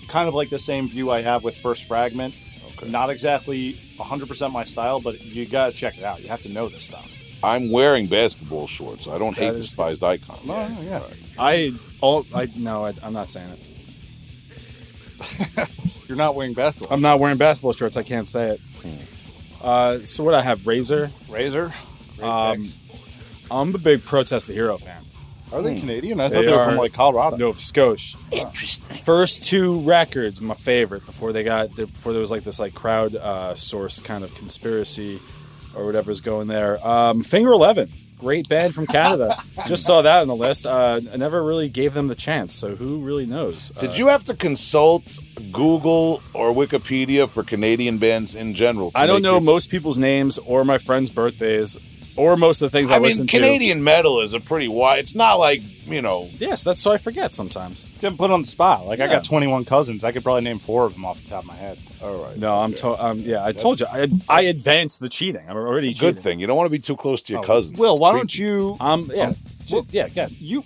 Kind 0.07 0.27
of 0.27 0.35
like 0.35 0.49
the 0.49 0.59
same 0.59 0.87
view 0.87 1.09
I 1.09 1.21
have 1.23 1.43
with 1.43 1.57
First 1.57 1.87
Fragment. 1.87 2.35
Okay. 2.77 2.89
Not 2.89 3.09
exactly 3.09 3.73
100% 3.97 4.51
my 4.51 4.63
style, 4.65 4.99
but 5.01 5.19
you 5.23 5.45
gotta 5.47 5.71
check 5.73 5.97
it 5.97 6.03
out. 6.03 6.21
You 6.21 6.27
have 6.29 6.43
to 6.43 6.49
know 6.49 6.69
this 6.69 6.83
stuff. 6.83 7.11
I'm 7.43 7.71
wearing 7.71 8.05
basketball 8.07 8.67
shorts. 8.67 9.07
I 9.07 9.17
don't 9.17 9.35
hate 9.35 9.47
That 9.51 9.55
is- 9.55 9.67
despised 9.67 10.03
icon. 10.03 10.37
No, 10.45 10.67
yeah. 10.83 11.01
I 11.39 11.73
oh 12.03 12.25
I 12.33 12.47
no 12.55 12.85
I, 12.85 12.93
I'm 13.03 13.13
not 13.13 13.29
saying 13.31 13.49
it. 13.49 13.59
You're 16.07 16.17
not 16.17 16.35
wearing 16.35 16.53
basketball. 16.53 16.93
I'm 16.93 17.01
not 17.01 17.19
wearing 17.19 17.37
basketball 17.37 17.73
shorts. 17.73 17.97
I 17.97 18.03
can't 18.03 18.27
say 18.29 18.49
it. 18.51 18.61
Uh, 19.61 19.99
so 20.05 20.23
what 20.23 20.33
I 20.33 20.41
have 20.41 20.65
Razor. 20.67 21.11
Razor. 21.29 21.73
Um. 22.21 22.71
I'm 23.51 23.75
a 23.75 23.77
big 23.77 24.03
Protest 24.03 24.47
the 24.47 24.53
Hero 24.53 24.77
fan. 24.77 25.03
are 25.53 25.61
they 25.61 25.79
Canadian? 25.79 26.19
I 26.19 26.27
They 26.29 26.35
thought 26.37 26.45
they, 26.45 26.51
were 26.51 26.63
from 26.65 26.73
are 26.75 26.81
like 26.81 26.93
Colorado. 26.93 27.37
Nova 27.37 27.59
Scotia. 27.59 28.17
Interesting. 28.31 28.95
First 28.97 29.43
two 29.43 29.79
records, 29.81 30.41
my 30.41 30.55
favorite 30.55 31.05
before 31.05 31.31
they 31.31 31.43
got 31.43 31.75
before 31.75 32.11
there 32.11 32.21
was 32.21 32.31
like 32.31 32.43
this 32.43 32.59
like 32.59 32.73
crowd 32.73 33.15
uh, 33.15 33.53
source 33.53 33.99
kind 33.99 34.23
of 34.23 34.33
conspiracy 34.33 35.19
or 35.75 35.85
whatever's 35.85 36.21
going 36.21 36.47
there. 36.47 36.85
Um, 36.85 37.21
Finger 37.21 37.51
Eleven, 37.51 37.91
great 38.17 38.47
band 38.49 38.73
from 38.73 38.87
Canada. 38.87 39.37
Just 39.65 39.85
saw 39.85 40.01
that 40.01 40.21
on 40.21 40.27
the 40.27 40.35
list. 40.35 40.65
Uh, 40.65 41.01
I 41.11 41.17
never 41.17 41.43
really 41.43 41.69
gave 41.69 41.93
them 41.93 42.07
the 42.07 42.15
chance, 42.15 42.53
so 42.53 42.75
who 42.75 42.99
really 42.99 43.25
knows? 43.25 43.71
Uh, 43.75 43.81
Did 43.81 43.97
you 43.97 44.07
have 44.07 44.23
to 44.25 44.33
consult 44.33 45.19
Google 45.51 46.21
or 46.33 46.53
Wikipedia 46.53 47.29
for 47.29 47.43
Canadian 47.43 47.97
bands 47.97 48.35
in 48.35 48.53
general? 48.53 48.91
I 48.95 49.05
don't 49.07 49.21
know 49.21 49.33
your- 49.33 49.41
most 49.41 49.69
people's 49.69 49.97
names 49.97 50.37
or 50.39 50.63
my 50.65 50.77
friends' 50.77 51.09
birthdays 51.09 51.77
or 52.17 52.37
most 52.37 52.61
of 52.61 52.71
the 52.71 52.77
things 52.77 52.91
I, 52.91 52.95
I 52.95 52.99
mean, 52.99 53.03
listen 53.07 53.27
Canadian 53.27 53.83
metal 53.83 54.21
is 54.21 54.33
a 54.33 54.39
pretty 54.39 54.67
wide. 54.67 54.99
It's 54.99 55.15
not 55.15 55.35
like 55.35 55.61
you 55.85 56.01
know. 56.01 56.27
to. 56.37 56.45
Yes, 56.45 56.63
that's 56.63 56.81
so 56.81 56.91
I 56.91 56.97
forget 56.97 57.33
sometimes. 57.33 57.83
Getting 57.99 58.17
put 58.17 58.31
on 58.31 58.41
the 58.41 58.47
spot. 58.47 58.85
Like 58.87 58.99
I 58.99 59.07
got 59.07 59.23
21 59.23 59.65
cousins. 59.65 60.03
I 60.03 60.11
could 60.11 60.23
probably 60.23 60.41
name 60.43 60.57
four 60.59 60.85
of 60.85 60.93
them 60.93 61.05
off 61.05 61.21
the 61.23 61.29
top 61.29 61.43
of 61.43 61.47
my 61.47 61.55
head. 61.55 61.77
All 62.01 62.15
right. 62.23 62.37
No, 62.37 62.55
I'm 62.55 62.73
to- 62.75 63.03
um, 63.05 63.19
yeah. 63.19 63.43
I 63.45 63.51
told 63.51 63.79
you 63.79 63.87
I, 63.87 64.07
I 64.29 64.41
advanced 64.41 64.99
the 64.99 65.09
cheating. 65.09 65.43
I'm 65.47 65.55
already 65.57 65.91
It's 65.91 65.99
a 65.99 66.01
good 66.01 66.09
cheating. 66.15 66.23
thing. 66.23 66.39
You 66.39 66.47
don't 66.47 66.57
want 66.57 66.67
to 66.67 66.71
be 66.71 66.79
too 66.79 66.95
close 66.95 67.21
to 67.23 67.33
your 67.33 67.43
cousins. 67.43 67.77
Will, 67.77 67.93
It's 67.93 68.01
why 68.01 68.11
creepy. 68.11 68.21
don't 68.21 68.37
you? 68.39 68.77
Um, 68.79 69.11
yeah, 69.13 69.33
well- 69.71 69.85
yeah, 69.91 70.07
yeah. 70.13 70.27
You 70.31 70.63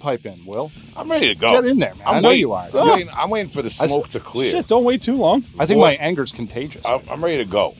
pipe 0.00 0.24
in, 0.26 0.44
Will. 0.46 0.72
I'm 0.96 1.10
ready 1.10 1.28
to 1.28 1.34
go. 1.38 1.52
Get 1.60 1.64
in 1.70 1.78
there, 1.78 1.94
man. 1.94 2.06
I'm 2.06 2.14
I 2.16 2.20
know 2.20 2.28
waiting- 2.30 2.40
you 2.40 2.52
are. 2.52 2.66
I'm, 2.74 2.88
waiting, 2.88 3.08
I'm 3.14 3.30
waiting 3.30 3.50
for 3.50 3.62
the 3.62 3.70
smoke 3.70 4.08
to 4.10 4.20
clear. 4.20 4.50
Shit, 4.50 4.66
don't 4.68 4.84
wait 4.84 5.02
too 5.02 5.16
long. 5.16 5.44
I 5.58 5.66
think 5.66 5.78
Boy. 5.78 5.82
my 5.88 5.92
anger's 5.94 6.32
contagious. 6.32 6.84
I'm, 6.86 7.02
I'm 7.10 7.22
ready 7.22 7.36
to 7.38 7.44
go. 7.44 7.74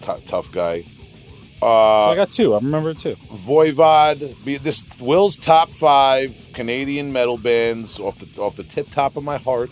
T- 0.00 0.12
tough 0.26 0.50
guy. 0.52 0.84
So 1.60 1.66
I 1.66 2.14
got 2.14 2.30
two. 2.30 2.54
I 2.54 2.58
remember 2.58 2.94
two. 2.94 3.16
Voivod. 3.32 4.34
This 4.62 4.84
Will's 5.00 5.36
top 5.36 5.70
five 5.70 6.48
Canadian 6.52 7.12
metal 7.12 7.38
bands 7.38 7.98
off 7.98 8.18
the 8.18 8.40
off 8.40 8.56
the 8.56 8.64
tip 8.64 8.90
top 8.90 9.16
of 9.16 9.24
my 9.24 9.38
heart. 9.38 9.70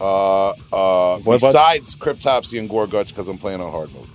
Uh, 0.00 0.50
uh, 0.72 1.18
besides 1.18 1.94
Cryptopsy 1.94 2.58
and 2.58 2.68
Gorguts, 2.68 3.08
because 3.08 3.28
I'm 3.28 3.38
playing 3.38 3.60
on 3.60 3.70
hard 3.70 3.92
mode. 3.94 4.08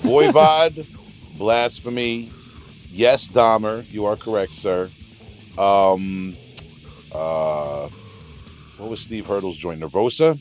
Voivod, 0.00 0.86
Blasphemy, 1.38 2.30
Yes 2.90 3.28
Dahmer, 3.28 3.90
you 3.90 4.06
are 4.06 4.16
correct, 4.16 4.52
sir. 4.52 4.90
Um, 5.58 6.36
uh, 7.12 7.88
what 8.76 8.88
was 8.88 9.00
Steve 9.00 9.26
Hurdle's 9.26 9.56
joint? 9.56 9.80
Nervosa. 9.80 10.38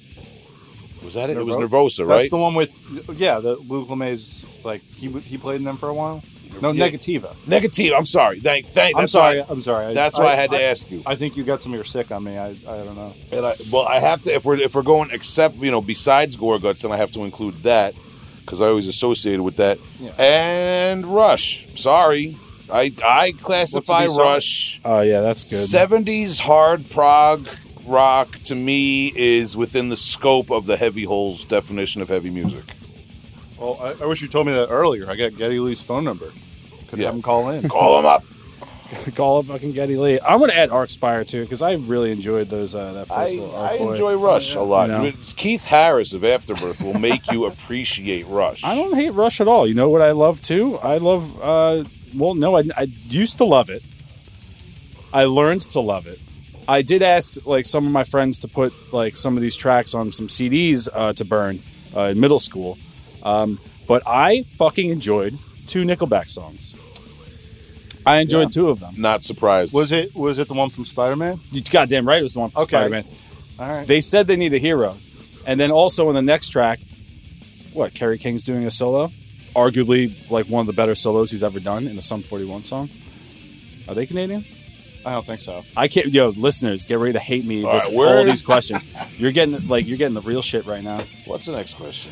Was 1.08 1.14
that 1.14 1.30
it? 1.30 1.38
It 1.38 1.46
was 1.46 1.56
Nervosa, 1.56 2.06
right? 2.06 2.18
That's 2.18 2.30
the 2.32 2.38
one 2.38 2.54
with 2.54 2.72
yeah. 3.18 3.40
The 3.40 3.56
Luc 3.56 3.88
Lemay's 3.90 4.46
like 4.66 4.82
he 4.84 5.08
he 5.22 5.38
played 5.38 5.56
in 5.56 5.64
them 5.64 5.78
for 5.78 5.88
a 5.88 5.94
while. 5.94 6.22
No, 6.62 6.72
Yeah. 6.72 6.90
Negativa. 6.90 7.34
Negative. 7.48 7.94
I'm 7.96 8.04
sorry. 8.04 8.42
Thank, 8.42 8.66
thank. 8.68 8.98
I'm 8.98 9.04
that's 9.04 9.14
sorry. 9.14 9.40
Why, 9.40 9.46
I'm 9.50 9.62
sorry. 9.62 9.94
that's 9.94 10.20
why 10.20 10.34
I 10.34 10.36
had 10.36 10.52
to 10.52 10.62
ask 10.62 10.92
you. 10.92 11.04
I 11.06 11.16
think 11.16 11.38
you 11.38 11.46
got 11.46 11.62
some 11.62 11.72
of 11.72 11.78
your 11.78 11.86
sick 11.86 12.12
on 12.12 12.26
me. 12.26 12.38
I, 12.38 12.48
I 12.50 12.54
don't 12.84 12.96
know. 12.96 13.14
And 13.32 13.46
I, 13.46 13.56
well, 13.72 13.88
I 13.88 14.00
have 14.00 14.24
to 14.24 14.34
if 14.34 14.44
we're 14.44 14.58
if 14.60 14.76
we're 14.76 14.82
going 14.82 15.12
except 15.12 15.56
you 15.56 15.72
know 15.72 15.82
besides 15.82 16.36
Gorguts, 16.36 16.82
then 16.82 16.92
I 16.92 16.98
have 16.98 17.12
to 17.12 17.24
include 17.24 17.56
that 17.64 17.94
because 18.42 18.60
I 18.60 18.68
always 18.68 18.90
associated 18.90 19.44
with 19.44 19.56
that. 19.58 19.80
Yeah. 20.00 20.12
And 20.18 21.08
Rush. 21.08 21.68
Sorry, 21.76 22.36
I 22.70 22.92
I 23.06 23.32
classify 23.34 24.02
What's 24.02 24.12
the 24.12 24.18
B 24.18 24.18
song? 24.18 24.26
Rush 24.26 24.82
Oh 24.84 25.00
yeah, 25.02 25.22
that's 25.22 25.46
good. 25.46 25.56
seventies 25.56 26.40
hard 26.40 26.90
prog 26.90 27.48
rock 27.88 28.38
to 28.46 28.56
me 28.56 29.12
is 29.16 29.56
within 29.58 29.90
the 29.90 29.98
scope 29.98 30.52
of 30.52 30.66
the 30.66 30.78
heavy 30.78 31.04
holes 31.04 31.46
definition 31.46 32.02
of 32.02 32.10
heavy 32.10 32.30
music. 32.30 32.64
Well, 33.60 33.78
I, 33.82 34.04
I 34.04 34.06
wish 34.06 34.22
you 34.22 34.28
told 34.28 34.46
me 34.48 34.54
that 34.54 34.68
earlier. 34.68 35.10
I 35.10 35.16
got 35.16 35.36
Geddy 35.36 35.60
Lee's 35.60 35.82
phone 35.82 36.04
number. 36.04 36.32
Could 36.90 37.00
Yeah. 37.00 37.08
have 37.08 37.16
him 37.16 37.22
call 37.22 37.50
in. 37.50 37.68
Call 37.70 38.00
him 38.00 38.06
up. 38.06 38.24
Call 39.16 39.40
up 39.40 39.46
fucking 39.48 39.74
Geddy 39.74 39.98
Lee. 39.98 40.18
I'm 40.26 40.40
gonna 40.40 40.54
add 40.54 40.70
Archspire 40.70 41.28
too 41.28 41.42
because 41.42 41.62
I 41.62 41.74
really 41.74 42.10
enjoyed 42.10 42.48
those. 42.50 42.74
Uh, 42.74 42.94
that 42.94 43.12
I, 43.12 43.26
first 43.26 43.38
little 43.38 43.54
Arc 43.54 43.72
I 43.74 43.78
Boy. 43.80 43.92
enjoy 43.92 44.16
Rush 44.16 44.56
a 44.56 44.62
lot. 44.62 44.88
You 44.90 45.12
know. 45.12 45.14
Keith 45.36 45.66
Harris 45.66 46.14
of 46.14 46.24
Afterbirth 46.24 46.82
will 46.82 46.98
make 46.98 47.30
you 47.30 47.46
appreciate 47.48 48.26
Rush. 48.28 48.64
I 48.64 48.76
don't 48.76 48.96
hate 48.96 49.10
Rush 49.10 49.42
at 49.42 49.48
all. 49.50 49.68
You 49.68 49.74
know 49.74 49.90
what 49.90 50.02
I 50.02 50.12
love 50.12 50.42
too? 50.42 50.78
I 50.78 51.00
love. 51.00 51.38
Uh, 51.42 51.84
well, 52.16 52.34
no, 52.36 52.56
I, 52.58 52.64
I 52.78 52.84
used 53.10 53.36
to 53.40 53.44
love 53.44 53.70
it. 53.70 53.84
I 55.12 55.26
learned 55.26 55.62
to 55.72 55.82
love 55.82 56.08
it. 56.08 56.22
I 56.68 56.82
did 56.82 57.02
ask 57.02 57.46
like 57.46 57.66
some 57.66 57.86
of 57.86 57.92
my 57.92 58.04
friends 58.04 58.40
to 58.40 58.48
put 58.48 58.74
like 58.94 59.16
some 59.18 59.38
of 59.38 59.42
these 59.42 59.56
tracks 59.56 59.94
on 59.94 60.12
some 60.12 60.28
CDs 60.28 60.90
uh, 60.94 61.14
to 61.14 61.24
burn 61.26 61.60
uh, 61.96 62.02
in 62.02 62.20
middle 62.20 62.40
school, 62.40 62.78
um, 63.24 63.60
but 63.88 64.04
I 64.06 64.44
fucking 64.44 64.90
enjoyed 64.90 65.38
two 65.68 65.84
Nickelback 65.84 66.30
songs. 66.30 66.74
I 68.06 68.20
enjoyed 68.20 68.54
two 68.54 68.70
of 68.70 68.80
them. 68.80 68.96
Not 68.98 69.22
surprised. 69.22 69.74
Was 69.74 69.92
it 69.92 70.16
was 70.16 70.40
it 70.40 70.48
the 70.48 70.54
one 70.54 70.70
from 70.70 70.86
Spider 70.86 71.16
Man? 71.16 71.40
You 71.52 71.62
goddamn 71.62 72.08
right, 72.08 72.20
it 72.20 72.24
was 72.24 72.34
the 72.34 72.40
one 72.42 72.50
from 72.52 72.64
Okay. 72.64 72.70
Spider 72.78 72.90
Man. 72.90 73.06
All 73.60 73.70
right. 73.70 73.88
They 73.88 74.00
said 74.02 74.28
they 74.28 74.36
need 74.36 74.54
a 74.54 74.60
hero, 74.60 74.98
and 75.46 75.60
then 75.60 75.72
also 75.72 76.08
in 76.10 76.16
the 76.16 76.22
next 76.22 76.50
track, 76.50 76.80
what 77.74 77.94
Kerry 77.94 78.18
King's 78.18 78.44
doing 78.44 78.66
a 78.66 78.72
solo, 78.72 79.12
arguably 79.56 80.30
like 80.30 80.46
one 80.48 80.62
of 80.62 80.68
the 80.68 80.74
better 80.74 80.96
solos 80.96 81.32
he's 81.32 81.44
ever 81.44 81.60
done 81.60 81.88
in 81.88 81.96
the 81.96 82.02
Sum 82.02 82.24
41 82.24 82.64
song. 82.64 82.90
Are 83.88 83.96
they 83.96 84.06
Canadian? 84.06 84.46
I 85.08 85.12
don't 85.14 85.26
think 85.26 85.40
so. 85.42 85.64
I 85.78 85.88
can't. 85.88 86.08
Yo, 86.08 86.30
listeners, 86.30 86.84
get 86.86 87.00
ready 87.00 87.14
to 87.14 87.20
hate 87.20 87.46
me. 87.46 87.64
All 87.64 87.72
This, 87.74 87.88
right, 87.96 88.18
all 88.18 88.24
these 88.26 88.42
questions. 88.42 88.84
You're 89.18 89.32
getting 89.32 89.66
like 89.68 89.88
you're 89.88 89.98
getting 89.98 90.16
the 90.16 90.22
real 90.22 90.42
shit 90.42 90.66
right 90.66 90.84
now. 90.84 91.02
What's 91.26 91.46
the 91.46 91.54
next 91.54 91.76
question? 91.76 92.12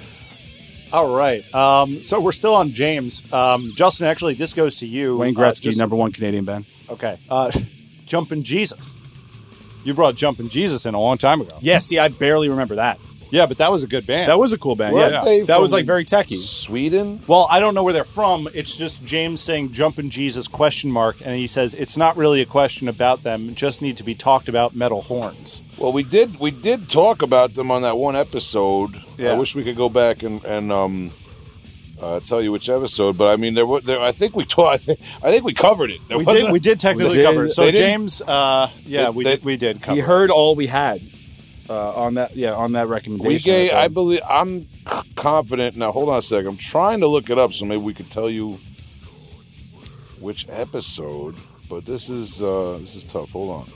All 0.94 1.14
right. 1.14 1.44
Um, 1.54 2.04
so 2.04 2.22
we're 2.22 2.32
still 2.32 2.56
on 2.56 2.72
James. 2.72 3.22
Um, 3.34 3.74
Justin, 3.76 4.08
actually, 4.08 4.36
this 4.36 4.54
goes 4.54 4.78
to 4.78 4.88
you. 4.88 5.18
Wayne 5.18 5.36
Uh, 5.36 5.42
Gretzky, 5.42 5.64
just- 5.64 5.78
number 5.78 5.96
one 5.98 6.14
Canadian 6.14 6.46
band. 6.46 6.66
Okay. 6.90 7.18
Uh, 7.30 7.52
Jumpin' 8.06 8.44
Jesus. 8.44 8.94
You 9.84 9.94
brought 9.94 10.16
Jumping 10.16 10.48
Jesus 10.48 10.86
in 10.86 10.94
a 10.96 11.00
long 11.00 11.18
time 11.18 11.42
ago. 11.42 11.58
Yeah, 11.62 11.80
see, 11.80 12.00
I 12.00 12.08
barely 12.08 12.48
remember 12.50 12.76
that. 12.76 13.00
Yeah, 13.32 13.46
but 13.46 13.58
that 13.58 13.72
was 13.72 13.84
a 13.84 13.88
good 13.88 14.06
band. 14.06 14.30
That 14.30 14.40
was 14.40 14.54
a 14.54 14.58
cool 14.58 14.76
band. 14.76 14.94
Weren't 14.96 15.12
yeah, 15.14 15.24
they 15.24 15.42
that 15.42 15.60
was 15.60 15.74
like 15.74 15.86
very 15.86 16.06
techy. 16.06 16.36
Sweden? 16.38 17.22
Well, 17.28 17.48
I 17.50 17.60
don't 17.60 17.74
know 17.74 17.84
where 17.84 17.94
they're 17.94 18.04
from. 18.04 18.48
It's 18.54 18.76
just 18.76 19.04
James 19.06 19.42
saying 19.42 19.72
"Jumpin' 19.72 20.10
Jesus?" 20.10 20.48
question 20.48 20.92
mark, 20.92 21.18
and 21.24 21.36
he 21.38 21.48
says 21.48 21.74
it's 21.74 21.98
not 21.98 22.16
really 22.18 22.42
a 22.42 22.46
question 22.46 22.88
about 22.88 23.24
them. 23.24 23.50
It 23.50 23.56
just 23.56 23.82
need 23.82 23.98
to 23.98 24.04
be 24.04 24.16
talked 24.16 24.48
about 24.50 24.76
metal 24.76 25.02
horns. 25.02 25.62
Well, 25.78 25.92
we 25.92 26.04
did 26.04 26.40
we 26.40 26.52
did 26.52 26.90
talk 26.90 27.22
about 27.22 27.56
them 27.56 27.72
on 27.72 27.82
that 27.82 27.98
one 27.98 28.16
episode. 28.16 29.02
Yeah. 29.18 29.32
I 29.32 29.34
wish 29.34 29.56
we 29.56 29.64
could 29.64 29.76
go 29.76 29.90
back 29.90 30.24
and 30.24 30.44
and 30.46 30.72
um, 30.72 31.12
uh, 32.02 32.20
tell 32.22 32.42
you 32.42 32.52
which 32.52 32.70
episode, 32.70 33.18
but 33.18 33.28
I 33.34 33.38
mean 33.38 33.54
there, 33.54 33.66
wa- 33.66 33.80
there 33.82 34.00
I 34.00 34.12
think 34.12 34.36
we 34.36 34.46
talked. 34.46 34.74
I 34.74 34.78
think, 34.78 35.00
I 35.24 35.32
think 35.32 35.44
we 35.44 35.54
covered 35.54 35.92
it. 35.92 36.00
There 36.08 36.18
We 36.18 36.26
did. 36.26 36.52
We 36.52 36.60
did 36.60 36.80
technically 36.80 37.10
We 37.12 37.16
did. 37.18 37.26
cover 37.26 37.46
it. 37.46 37.52
So 37.52 37.70
James, 37.72 38.22
uh, 38.22 38.70
yeah, 38.86 39.06
They- 39.06 39.10
we 39.10 39.24
they- 39.24 39.30
did. 39.32 39.46
We 39.46 39.58
did. 39.58 39.82
Cover 39.82 39.96
He 39.96 40.02
heard 40.02 40.30
all 40.30 40.56
we 40.56 40.68
had 40.68 41.02
uh, 41.70 41.94
on 41.94 42.14
that. 42.16 42.36
Yeah, 42.36 42.54
on 42.54 42.74
that 42.74 42.88
We 42.88 42.94
recommendation. 42.94 43.52
gave. 43.52 43.72
I 43.72 43.84
I 43.84 43.88
believe. 43.88 44.22
I'm 44.30 44.68
confident. 45.16 45.76
Now 45.76 45.92
hold 45.92 46.10
on 46.10 46.20
a 46.20 46.22
second. 46.22 46.48
I'm 46.48 46.58
trying 46.58 47.00
to 47.02 47.08
look 47.08 47.30
it 47.30 47.38
up 47.38 47.54
so 47.54 47.66
maybe 47.66 47.82
we 47.82 47.94
could 47.94 48.10
tell 48.12 48.30
you 48.30 48.60
which 50.20 50.48
episode. 50.50 51.36
But 51.70 51.86
this 51.86 52.10
is 52.10 52.42
uh, 52.42 52.78
this 52.80 52.96
is 52.96 53.04
tough. 53.04 53.32
Hold 53.32 53.50
on. 53.62 53.70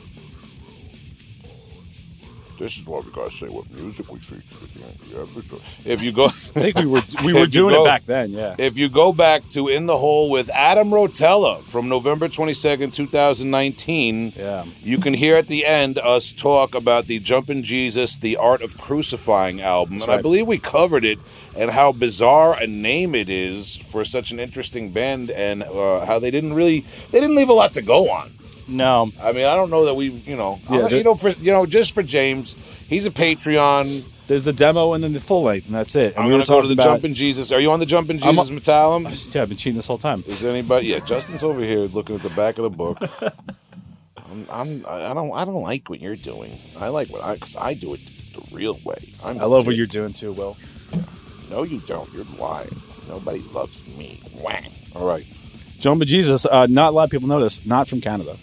This 2.60 2.78
is 2.78 2.86
why 2.86 3.00
we 3.00 3.10
gotta 3.12 3.32
say 3.32 3.48
what 3.48 3.72
music 3.72 4.12
we 4.12 4.20
featured 4.20 4.44
at 4.62 4.70
the 4.74 4.84
end 4.84 4.96
of 5.02 5.10
the 5.34 5.40
episode. 5.40 5.62
If 5.86 6.04
you 6.04 6.12
go, 6.12 6.26
I 6.28 6.30
think 6.30 6.76
we 6.78 6.86
were 6.86 7.02
we 7.24 7.34
were 7.34 7.48
doing 7.48 7.74
go- 7.74 7.84
it 7.84 7.88
back 7.88 8.04
then. 8.04 8.32
Yeah. 8.32 8.56
If 8.60 8.78
you 8.78 8.90
go 8.90 9.14
back 9.14 9.48
to 9.50 9.70
In 9.70 9.86
the 9.86 9.98
Hole 9.98 10.30
with 10.30 10.50
Adam 10.50 10.90
Rotella 10.90 11.64
from 11.64 11.88
November 11.88 12.28
22nd, 12.28 12.94
2019, 12.94 14.34
Yeah. 14.36 14.66
you 14.84 14.98
can 14.98 15.14
hear 15.14 15.36
at 15.36 15.48
the 15.48 15.66
end 15.66 15.98
us 16.00 16.34
talk 16.34 16.76
about 16.76 17.08
the 17.08 17.20
Jumpin' 17.20 17.64
Jesus, 17.64 18.18
The 18.18 18.36
Art 18.38 18.62
of 18.62 18.78
Crucifying 18.78 19.62
album. 19.62 20.02
and 20.02 20.12
I 20.12 20.22
believe 20.22 20.46
we 20.46 20.58
covered 20.60 21.04
it 21.06 21.20
and 21.56 21.72
how 21.72 21.92
bizarre 21.92 22.56
a 22.62 22.68
name 22.68 23.16
it 23.16 23.30
is 23.30 23.78
for 23.90 24.04
such 24.06 24.32
an 24.32 24.40
interesting 24.40 24.92
band 24.92 25.32
and 25.32 25.64
uh, 25.64 26.06
how 26.06 26.20
they 26.20 26.32
didn't 26.32 26.54
really, 26.54 26.82
they 27.12 27.20
didn't 27.20 27.36
leave 27.36 27.50
a 27.50 27.54
lot 27.54 27.74
to 27.74 27.82
go 27.82 28.10
on. 28.10 28.32
No, 28.70 29.12
I 29.22 29.32
mean, 29.32 29.46
I 29.46 29.56
don't 29.56 29.70
know 29.70 29.86
that 29.86 29.96
we, 29.96 30.10
you 30.10 30.36
know, 30.36 30.60
Yeah, 30.70 30.80
I'm- 30.82 30.92
you 30.94 31.04
know, 31.04 31.16
for 31.16 31.30
you 31.30 31.52
know, 31.52 31.66
just 31.66 31.94
for 31.94 32.04
James, 32.04 32.56
he's 32.88 33.06
a 33.06 33.12
Patreon. 33.12 34.04
There's 34.28 34.44
the 34.44 34.54
demo 34.54 34.94
and 34.94 35.04
then 35.04 35.14
the 35.14 35.20
full 35.20 35.42
length, 35.44 35.66
and 35.66 35.76
that's 35.76 35.96
it. 35.96 36.14
And 36.16 36.18
I'm 36.20 36.26
we 36.26 36.34
were 36.34 36.38
gonna 36.38 36.46
go 36.46 36.62
to 36.62 36.68
talking 36.68 36.68
the 36.78 36.84
about. 36.84 36.94
Jumpin' 37.02 37.14
Jesus. 37.16 37.52
Are 37.52 37.60
you 37.60 37.72
on 37.72 37.80
the 37.80 37.86
Jumpin' 37.88 38.20
I'm 38.24 38.36
Jesus 38.36 38.50
a- 38.50 38.54
Metallum? 38.54 39.34
Yeah, 39.36 39.42
I've 39.42 39.50
been 39.50 39.58
cheating 39.58 39.78
this 39.78 39.88
whole 39.88 39.98
time. 39.98 40.24
Is 40.28 40.46
anybody? 40.46 40.88
Yeah, 40.88 41.00
Justin's 41.00 41.42
over 41.44 41.60
here 41.62 41.80
looking 41.80 42.16
at 42.16 42.22
the 42.22 42.30
back 42.30 42.58
of 42.60 42.64
the 42.64 42.70
book. 42.70 43.00
I'm, 44.18 44.46
I'm 44.52 44.86
I 44.88 45.14
don't 45.16 45.34
I 45.34 45.46
don't 45.46 45.62
like 45.64 45.90
what 45.90 46.00
you're 46.02 46.16
doing. 46.16 46.60
I 46.80 46.90
like 46.90 47.10
what 47.10 47.24
I 47.24 47.34
because 47.34 47.56
I 47.56 47.74
do 47.74 47.96
it 47.96 48.02
the 48.34 48.42
real 48.56 48.80
way. 48.84 49.14
I'm 49.24 49.40
I 49.40 49.46
love 49.46 49.66
what 49.66 49.72
sick. 49.72 49.78
you're 49.78 49.88
doing 49.88 50.14
too, 50.14 50.32
Will. 50.34 50.56
No, 51.50 51.64
you 51.64 51.80
don't. 51.80 52.12
You're 52.14 52.26
lying. 52.38 52.70
Nobody 53.08 53.40
loves 53.52 53.82
me. 53.98 54.22
Whang. 54.40 54.72
All 54.96 55.08
right. 55.08 55.26
Jumpin' 55.80 56.08
Jesus, 56.08 56.46
uh, 56.46 56.68
not 56.70 56.90
a 56.90 56.92
lot 56.92 57.06
of 57.06 57.10
people 57.10 57.28
know 57.28 57.40
this, 57.42 57.66
not 57.66 57.88
from 57.88 58.02
Canada. 58.02 58.38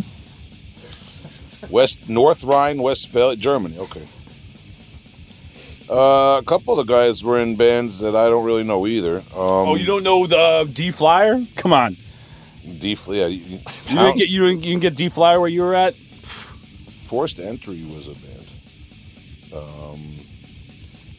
West 1.70 2.09
North 2.09 2.44
Rhine 2.44 2.83
Westphalia, 2.83 3.37
Germany. 3.37 3.79
Okay. 3.79 4.07
Uh, 5.88 6.38
a 6.40 6.44
couple 6.44 6.79
of 6.79 6.85
the 6.87 6.92
guys 6.92 7.22
were 7.22 7.38
in 7.38 7.55
bands 7.57 8.00
that 8.00 8.16
I 8.16 8.29
don't 8.29 8.44
really 8.44 8.64
know 8.64 8.87
either. 8.87 9.18
Um, 9.18 9.24
Oh, 9.35 9.74
you 9.76 9.87
don't 9.87 10.02
know 10.02 10.26
the 10.26 10.68
D 10.72 10.90
Flyer? 10.90 11.44
Come 11.55 11.72
on, 11.72 11.96
D, 12.79 12.96
yeah, 13.09 13.26
you, 13.26 13.38
you 13.59 13.59
didn't 13.88 14.16
get 14.16 14.29
you 14.29 14.48
didn't, 14.48 14.64
you 14.64 14.70
didn't 14.72 14.83
get 14.83 14.96
D 14.96 15.09
Flyer 15.09 15.38
where 15.38 15.48
you 15.48 15.62
were 15.62 15.74
at. 15.74 15.94
Forced 15.94 17.38
Entry 17.38 17.85
was 17.85 18.09
a 18.09 18.14
band. 18.14 18.33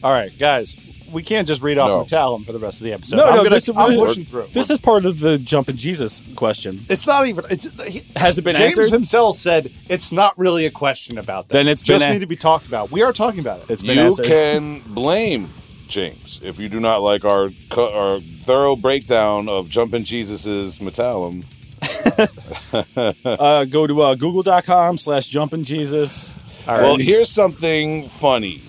All 0.04 0.12
right, 0.12 0.30
guys, 0.38 0.76
we 1.12 1.22
can't 1.22 1.46
just 1.46 1.62
read 1.62 1.78
off 1.78 1.88
No. 1.88 2.04
Metallum 2.18 2.44
for 2.44 2.52
the 2.52 2.58
rest 2.58 2.78
of 2.80 2.84
the 2.84 2.92
episode. 2.92 3.16
No, 3.16 3.24
I'm 3.26 3.30
no, 3.36 3.42
gonna, 3.44 3.50
this- 3.50 3.68
I'm 3.68 3.94
pushing 3.96 4.24
through. 4.24 4.48
This 4.52 4.70
is 4.70 4.78
part 4.78 5.04
of 5.04 5.20
the 5.20 5.38
Jumpin' 5.38 5.76
Jesus 5.76 6.22
question. 6.36 6.84
it's 6.88 7.06
not 7.06 7.26
even. 7.26 7.44
It's 7.50 7.64
he, 7.84 8.02
Has 8.16 8.38
it 8.38 8.42
been 8.42 8.56
answered. 8.56 8.64
James 8.66 8.78
answered? 8.78 8.92
himself 8.94 9.36
said 9.36 9.70
it's 9.88 10.12
not 10.12 10.38
really 10.38 10.66
a 10.66 10.70
question 10.70 11.18
about 11.18 11.48
that. 11.48 11.52
Then 11.52 11.68
it's 11.68 11.82
just 11.82 12.02
been 12.04 12.10
a- 12.10 12.14
need 12.14 12.20
to 12.20 12.26
be 12.26 12.36
talked 12.36 12.66
about. 12.66 12.90
We 12.90 13.02
are 13.02 13.12
talking 13.12 13.40
about 13.40 13.60
it. 13.60 13.70
It's 13.70 13.82
been 13.82 13.96
You 13.98 14.04
answered. 14.04 14.26
can 14.26 14.80
blame 14.86 15.50
James 15.88 16.40
if 16.44 16.58
you 16.58 16.68
do 16.68 16.80
not 16.80 17.02
like 17.02 17.24
our 17.24 17.48
cu- 17.70 17.80
our 17.80 18.20
thorough 18.20 18.76
breakdown 18.76 19.48
of 19.48 19.68
Jumpin' 19.68 20.04
Jesus's 20.04 20.78
Metallum. 20.80 21.44
uh, 23.24 23.64
go 23.64 23.86
to 23.86 24.02
uh, 24.02 24.14
google.com 24.14 24.98
slash 24.98 25.28
jumpin' 25.28 25.64
Jesus. 25.64 26.32
All 26.66 26.76
Well, 26.80 26.96
here's 26.96 27.30
something 27.30 28.08
funny. 28.08 28.62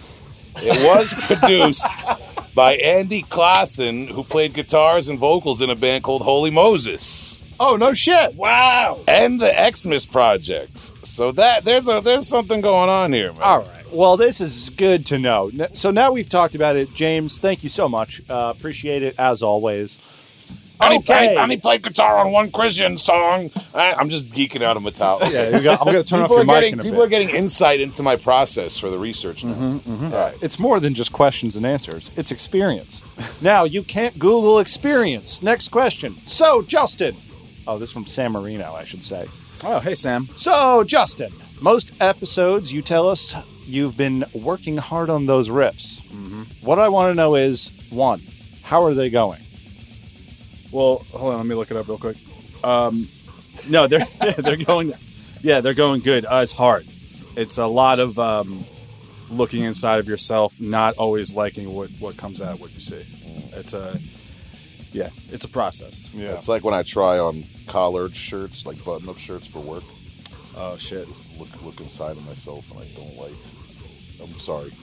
It 0.57 0.77
was 0.85 1.13
produced 1.39 1.87
by 2.55 2.75
Andy 2.75 3.23
Classen, 3.23 4.09
who 4.09 4.23
played 4.23 4.53
guitars 4.53 5.09
and 5.09 5.19
vocals 5.19 5.61
in 5.61 5.69
a 5.69 5.75
band 5.75 6.03
called 6.03 6.21
Holy 6.21 6.49
Moses. 6.51 7.41
oh 7.59 7.75
no 7.75 7.93
shit! 7.93 8.35
wow. 8.35 8.99
and 9.07 9.39
the 9.39 9.51
Xmas 9.73 10.05
Project. 10.05 10.91
So 11.05 11.31
that 11.33 11.65
there's 11.65 11.87
a 11.87 12.01
there's 12.01 12.27
something 12.27 12.61
going 12.61 12.89
on 12.89 13.13
here, 13.13 13.31
man. 13.33 13.41
All 13.41 13.59
right. 13.61 13.91
Well, 13.91 14.17
this 14.17 14.39
is 14.39 14.69
good 14.69 15.05
to 15.07 15.17
know. 15.17 15.51
So 15.73 15.89
now 15.89 16.11
we've 16.11 16.29
talked 16.29 16.53
about 16.53 16.75
it, 16.75 16.93
James. 16.93 17.39
Thank 17.39 17.63
you 17.63 17.69
so 17.69 17.87
much. 17.89 18.21
Uh, 18.29 18.53
appreciate 18.55 19.01
it 19.01 19.15
as 19.17 19.41
always. 19.41 19.97
I 20.79 20.85
only, 20.85 20.97
Okay. 20.99 21.05
played, 21.05 21.37
I 21.37 21.43
only 21.43 21.57
played 21.57 21.83
guitar 21.83 22.19
on 22.19 22.31
one 22.31 22.51
Christian 22.51 22.95
song. 22.97 23.49
I, 23.73 23.93
I'm 23.93 24.09
just 24.09 24.29
geeking 24.29 24.61
out 24.61 24.77
of 24.77 24.83
Metallica. 24.83 25.29
Yeah, 25.33 25.57
you 25.57 25.63
got, 25.63 25.79
I'm 25.81 25.85
going 25.91 26.01
to 26.03 26.07
turn 26.09 26.21
off 26.21 26.29
people 26.29 26.37
your 26.37 26.43
are 26.43 26.45
mic 26.45 26.55
getting 26.55 26.73
in 26.73 26.79
a 26.79 26.83
people 26.83 26.97
bit. 26.99 27.05
are 27.05 27.09
getting 27.09 27.29
insight 27.35 27.79
into 27.81 28.01
my 28.03 28.15
process 28.15 28.77
for 28.77 28.89
the 28.89 28.97
research 28.97 29.43
now. 29.43 29.53
Mm-hmm, 29.53 30.03
All 30.05 30.09
right. 30.11 30.37
It's 30.41 30.57
more 30.59 30.79
than 30.79 30.93
just 30.93 31.11
questions 31.11 31.55
and 31.57 31.65
answers. 31.65 32.11
It's 32.15 32.31
experience. 32.31 33.01
now 33.41 33.65
you 33.65 33.83
can't 33.83 34.17
Google 34.17 34.59
experience. 34.59 35.41
Next 35.41 35.67
question. 35.69 36.15
So 36.25 36.61
Justin, 36.61 37.17
oh, 37.67 37.77
this 37.77 37.89
is 37.89 37.93
from 37.93 38.05
San 38.05 38.31
Marino, 38.31 38.73
I 38.73 38.85
should 38.85 39.03
say. 39.03 39.27
Oh, 39.63 39.79
hey, 39.79 39.95
Sam. 39.95 40.29
So 40.37 40.83
Justin, 40.85 41.33
most 41.59 41.91
episodes 41.99 42.71
you 42.71 42.81
tell 42.81 43.09
us 43.09 43.35
you've 43.65 43.97
been 43.97 44.23
working 44.33 44.77
hard 44.77 45.09
on 45.09 45.25
those 45.25 45.49
riffs. 45.49 46.01
What 46.61 46.79
I 46.79 46.87
want 46.89 47.11
to 47.11 47.15
know 47.15 47.35
is 47.35 47.71
one, 47.89 48.21
how 48.63 48.83
are 48.83 48.93
they 48.93 49.09
going? 49.09 49.41
Well, 50.71 51.05
hold 51.11 51.33
on. 51.33 51.37
Let 51.37 51.45
me 51.45 51.55
look 51.55 51.71
it 51.71 51.77
up 51.77 51.87
real 51.87 51.97
quick. 51.97 52.17
Um, 52.63 53.07
no, 53.69 53.87
they're 53.87 54.05
they're 54.37 54.57
going. 54.57 54.93
Yeah, 55.41 55.61
they're 55.61 55.73
going 55.73 56.01
good. 56.01 56.25
Uh, 56.25 56.41
it's 56.43 56.51
hard. 56.51 56.85
It's 57.35 57.57
a 57.57 57.67
lot 57.67 57.99
of 57.99 58.19
um, 58.19 58.65
looking 59.29 59.63
inside 59.63 59.99
of 59.99 60.07
yourself, 60.07 60.59
not 60.59 60.95
always 60.97 61.33
liking 61.33 61.73
what 61.73 61.89
what 61.99 62.17
comes 62.17 62.41
out, 62.41 62.59
what 62.59 62.73
you 62.73 62.79
see. 62.79 63.05
It's 63.53 63.73
a 63.73 63.99
yeah, 64.91 65.09
it's 65.29 65.45
a 65.45 65.49
process. 65.49 66.09
Yeah. 66.13 66.33
It's 66.33 66.47
like 66.47 66.63
when 66.63 66.73
I 66.73 66.83
try 66.83 67.19
on 67.19 67.43
collared 67.67 68.15
shirts, 68.15 68.65
like 68.65 68.83
button-up 68.83 69.17
shirts 69.17 69.47
for 69.47 69.59
work. 69.59 69.83
Oh 70.57 70.77
shit. 70.77 71.07
Just 71.07 71.23
look 71.39 71.49
look 71.63 71.79
inside 71.79 72.17
of 72.17 72.25
myself, 72.25 72.69
and 72.71 72.79
I 72.79 72.87
don't 72.95 73.17
like. 73.17 73.37
I'm 74.21 74.33
sorry. 74.39 74.73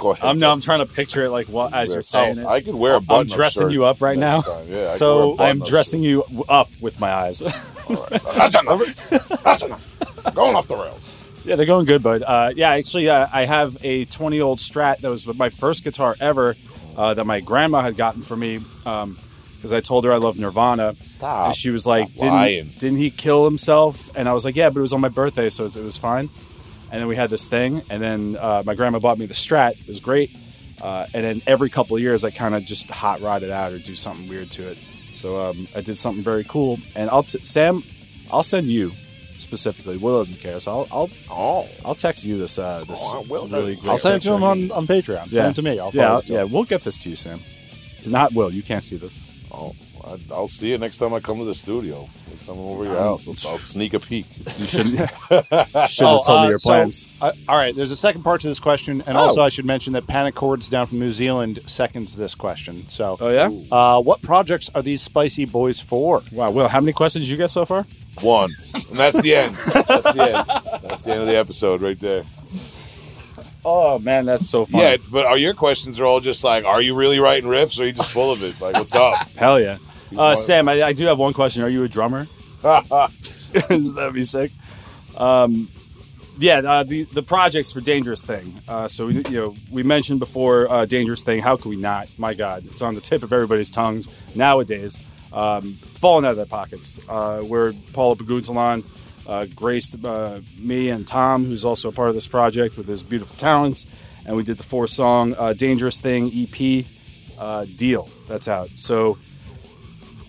Go- 0.00 0.10
ahead. 0.12 0.24
I'm 0.24 0.38
no. 0.38 0.50
I'm 0.50 0.60
trying 0.60 0.80
to 0.86 0.92
picture 0.92 1.24
it 1.24 1.30
like 1.30 1.48
what 1.48 1.72
as 1.74 1.92
you're 1.92 2.02
saying 2.02 2.38
it. 2.38 2.46
I 2.46 2.60
could 2.60 2.74
wear 2.74 2.94
a 2.96 3.00
I'm 3.10 3.26
dressing 3.26 3.62
shirt 3.66 3.72
you 3.72 3.84
up 3.84 4.00
right 4.00 4.18
now. 4.18 4.42
Yeah, 4.68 4.84
I 4.84 4.86
could 4.88 4.98
So, 4.98 5.16
wear 5.16 5.24
a 5.24 5.30
I'm 5.30 5.36
button-up 5.58 5.68
dressing 5.68 6.02
you 6.02 6.24
up 6.48 6.68
with 6.80 6.98
my 7.00 7.12
eyes. 7.12 7.38
shirt. 7.38 7.54
That's 8.34 8.54
enough. 8.58 9.42
That's 9.42 9.62
enough. 9.62 10.34
Going 10.34 10.54
off 10.56 10.68
the 10.68 10.76
rails. 10.76 11.00
Yeah, 11.44 11.56
they're 11.56 11.66
going 11.66 11.86
good, 11.86 12.02
bud. 12.02 12.22
Uh, 12.22 12.52
yeah, 12.54 12.70
actually, 12.70 13.08
uh, 13.10 13.26
I 13.32 13.44
have 13.46 13.76
a 13.82 14.04
20 14.04 14.40
old 14.40 14.58
Strat 14.58 14.98
that 14.98 15.08
was 15.10 15.26
my 15.26 15.48
first 15.50 15.82
guitar 15.82 16.14
ever 16.20 16.54
uh, 16.96 17.14
that 17.14 17.24
my 17.24 17.40
grandma 17.40 17.80
had 17.80 17.96
gotten 17.96 18.22
for 18.22 18.36
me 18.36 18.58
because 18.84 19.72
I 19.72 19.80
told 19.80 20.04
her 20.04 20.12
I 20.12 20.18
love 20.18 20.38
Nirvana. 20.38 20.94
Stop. 21.00 21.46
And 21.46 21.56
she 21.56 21.70
was 21.70 21.84
like, 21.86 22.08
Stop 22.10 22.30
lying. 22.32 22.64
didn't, 22.66 22.78
didn't 22.78 22.98
he 22.98 23.10
kill 23.10 23.44
himself? 23.44 24.08
And 24.16 24.28
I 24.28 24.32
was 24.32 24.44
like, 24.44 24.54
yeah, 24.54 24.68
but 24.68 24.78
it 24.78 24.82
was 24.82 24.92
on 24.92 25.00
my 25.00 25.08
birthday, 25.08 25.48
so 25.48 25.64
it, 25.66 25.74
it 25.76 25.82
was 25.82 25.96
fine. 25.96 26.30
And 26.92 27.00
then 27.00 27.08
we 27.08 27.16
had 27.16 27.30
this 27.30 27.48
thing, 27.48 27.80
and 27.90 28.00
then 28.02 28.36
uh, 28.38 28.62
my 28.66 28.74
grandma 28.74 28.98
bought 29.00 29.18
me 29.18 29.24
the 29.26 29.34
Strat. 29.34 29.80
It 29.80 29.88
was 29.88 29.98
great. 29.98 30.30
Uh, 30.80 31.06
and 31.14 31.24
then 31.24 31.42
every 31.46 31.70
couple 31.70 31.96
of 31.96 32.02
years, 32.02 32.22
I 32.24 32.30
kind 32.30 32.54
of 32.54 32.64
just 32.64 32.86
hot 32.88 33.20
rod 33.22 33.42
it 33.42 33.50
out 33.50 33.72
or 33.72 33.78
do 33.78 33.94
something 33.94 34.28
weird 34.28 34.50
to 34.52 34.70
it. 34.72 34.78
So 35.12 35.40
um, 35.50 35.66
I 35.74 35.80
did 35.80 35.96
something 35.96 36.22
very 36.22 36.44
cool. 36.44 36.78
And 36.94 37.08
I'll 37.08 37.22
t- 37.22 37.42
Sam, 37.44 37.82
I'll 38.30 38.42
send 38.42 38.66
you 38.66 38.92
specifically. 39.38 39.96
Will 39.96 40.18
doesn't 40.18 40.40
care, 40.40 40.60
so 40.60 40.70
I'll 40.70 40.88
I'll, 40.92 41.10
Oh. 41.30 41.68
I'll 41.84 41.94
text 41.94 42.26
you 42.26 42.36
this 42.36 42.58
uh, 42.58 42.84
this 42.86 43.10
Oh, 43.14 43.20
I 43.20 43.26
will. 43.26 43.48
really 43.48 43.76
great 43.76 43.88
I'll 43.90 43.98
send 43.98 44.16
it 44.16 44.26
to 44.28 44.34
him 44.34 44.42
on, 44.42 44.70
on 44.70 44.86
Patreon. 44.86 45.30
Send 45.30 45.50
it 45.52 45.54
to 45.56 45.62
me. 45.62 45.78
I'll 45.80 45.90
yeah, 45.94 46.08
forward 46.08 46.24
it 46.24 46.26
to 46.28 46.32
yeah. 46.34 46.42
him. 46.42 46.52
We'll 46.52 46.64
get 46.64 46.84
this 46.84 46.98
to 47.04 47.08
you, 47.10 47.16
Sam. 47.16 47.40
Not 48.04 48.34
Will. 48.34 48.52
You 48.52 48.62
can't 48.62 48.84
see 48.84 48.96
this. 48.96 49.26
Oh, 49.50 49.74
I- 50.04 50.18
I'll 50.34 50.48
see 50.48 50.70
you 50.70 50.78
next 50.78 50.98
time 50.98 51.14
I 51.14 51.20
come 51.20 51.38
to 51.38 51.44
the 51.44 51.54
studio. 51.54 52.08
Next 52.28 52.46
time 52.46 52.56
I'm 52.56 52.64
over 52.64 52.84
your 52.84 52.98
house, 52.98 53.26
I'll, 53.28 53.32
I'll 53.50 53.58
sneak 53.58 53.94
a 53.94 54.00
peek. 54.00 54.26
You 54.58 54.66
shouldn't 54.66 54.96
Shouldn't 55.28 55.72
have 55.72 55.90
told 55.96 56.28
uh, 56.28 56.42
me 56.42 56.48
your 56.48 56.58
so, 56.58 56.68
plans. 56.68 57.06
uh, 57.20 57.32
all 57.48 57.56
right, 57.56 57.74
there's 57.74 57.90
a 57.90 57.96
second 57.96 58.22
part 58.22 58.40
to 58.40 58.48
this 58.48 58.58
question, 58.58 59.02
and 59.06 59.16
Oh. 59.16 59.20
also 59.22 59.42
I 59.42 59.48
should 59.48 59.64
mention 59.64 59.92
that 59.92 60.06
Panic 60.06 60.34
Chords 60.34 60.68
down 60.68 60.86
from 60.86 60.98
New 60.98 61.10
Zealand 61.10 61.60
seconds 61.66 62.16
this 62.16 62.34
question. 62.34 62.88
So, 62.88 63.16
oh 63.20 63.28
yeah. 63.30 63.50
uh, 63.70 64.00
what 64.00 64.22
projects 64.22 64.70
are 64.74 64.82
these 64.82 65.02
spicy 65.02 65.44
boys 65.44 65.78
for? 65.80 66.22
Wow. 66.32 66.50
Will, 66.50 66.68
how 66.68 66.80
many 66.80 66.92
questions 66.92 67.30
you 67.30 67.36
get 67.36 67.50
so 67.50 67.64
far? 67.64 67.86
One, 68.20 68.50
and 68.74 68.98
that's 68.98 69.22
the 69.22 69.34
end. 69.34 69.54
That's 69.54 70.12
the 70.12 70.22
end. 70.36 70.82
That's 70.88 71.02
the 71.02 71.12
end 71.12 71.20
of 71.22 71.26
the 71.28 71.36
episode 71.36 71.80
right 71.80 71.98
there. 71.98 72.24
Oh 73.64 73.98
man, 74.00 74.24
that's 74.26 74.48
so 74.50 74.64
fun. 74.66 74.80
Yeah, 74.80 74.96
but 75.10 75.24
are 75.24 75.38
your 75.38 75.54
questions 75.54 76.00
are 76.00 76.04
all 76.04 76.18
just 76.20 76.42
like, 76.42 76.64
are 76.64 76.82
you 76.82 76.94
really 76.96 77.20
writing 77.20 77.48
riffs, 77.48 77.78
or 77.78 77.84
are 77.84 77.86
you 77.86 77.92
just 77.92 78.10
full 78.10 78.32
of 78.32 78.42
it? 78.42 78.60
Like, 78.60 78.74
what's 78.74 78.94
up? 78.94 79.28
Hell 79.36 79.60
yeah. 79.60 79.78
Uh, 80.18 80.36
Sam, 80.36 80.68
I, 80.68 80.82
I 80.82 80.92
do 80.92 81.06
have 81.06 81.18
one 81.18 81.32
question. 81.32 81.62
Are 81.62 81.68
you 81.68 81.84
a 81.84 81.88
drummer? 81.88 82.26
That'd 82.62 84.14
be 84.14 84.22
sick. 84.22 84.52
Um, 85.16 85.68
yeah, 86.38 86.58
uh, 86.58 86.82
the 86.82 87.04
the 87.04 87.22
projects 87.22 87.72
for 87.72 87.80
Dangerous 87.80 88.24
Thing. 88.24 88.60
Uh, 88.66 88.88
so 88.88 89.06
we, 89.06 89.16
you 89.16 89.30
know, 89.30 89.54
we 89.70 89.82
mentioned 89.82 90.18
before 90.18 90.70
uh, 90.70 90.86
Dangerous 90.86 91.22
Thing. 91.22 91.40
How 91.40 91.56
could 91.56 91.68
we 91.68 91.76
not? 91.76 92.08
My 92.16 92.34
God, 92.34 92.64
it's 92.66 92.82
on 92.82 92.94
the 92.94 93.00
tip 93.00 93.22
of 93.22 93.32
everybody's 93.32 93.70
tongues 93.70 94.08
nowadays. 94.34 94.98
Um, 95.32 95.72
falling 95.72 96.24
out 96.24 96.32
of 96.32 96.36
their 96.36 96.46
pockets. 96.46 97.00
Uh, 97.08 97.40
where 97.40 97.72
Paulo 97.92 98.14
Paguntalan 98.14 98.84
uh, 99.26 99.46
graced 99.54 100.04
uh, 100.04 100.40
me 100.58 100.90
and 100.90 101.06
Tom, 101.06 101.44
who's 101.44 101.64
also 101.64 101.88
a 101.88 101.92
part 101.92 102.08
of 102.08 102.14
this 102.14 102.28
project, 102.28 102.76
with 102.76 102.86
his 102.86 103.02
beautiful 103.02 103.36
talents, 103.36 103.86
and 104.26 104.36
we 104.36 104.42
did 104.42 104.58
the 104.58 104.62
four 104.62 104.86
song 104.86 105.34
uh, 105.38 105.52
Dangerous 105.52 106.00
Thing 106.00 106.30
EP 106.34 106.84
uh, 107.38 107.66
deal. 107.76 108.08
That's 108.26 108.48
out. 108.48 108.70
So. 108.74 109.18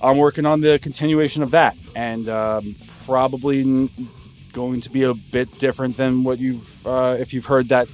I'm 0.03 0.17
working 0.17 0.45
on 0.45 0.61
the 0.61 0.77
continuation 0.79 1.43
of 1.43 1.51
that, 1.51 1.77
and 1.95 2.27
um, 2.29 2.75
probably 3.05 3.89
going 4.51 4.81
to 4.81 4.89
be 4.91 5.03
a 5.03 5.13
bit 5.13 5.57
different 5.57 5.97
than 5.97 6.23
what 6.23 6.39
you've 6.39 6.85
uh, 6.85 7.15
if 7.19 7.33
you've 7.33 7.45
heard 7.45 7.69
that 7.69 7.87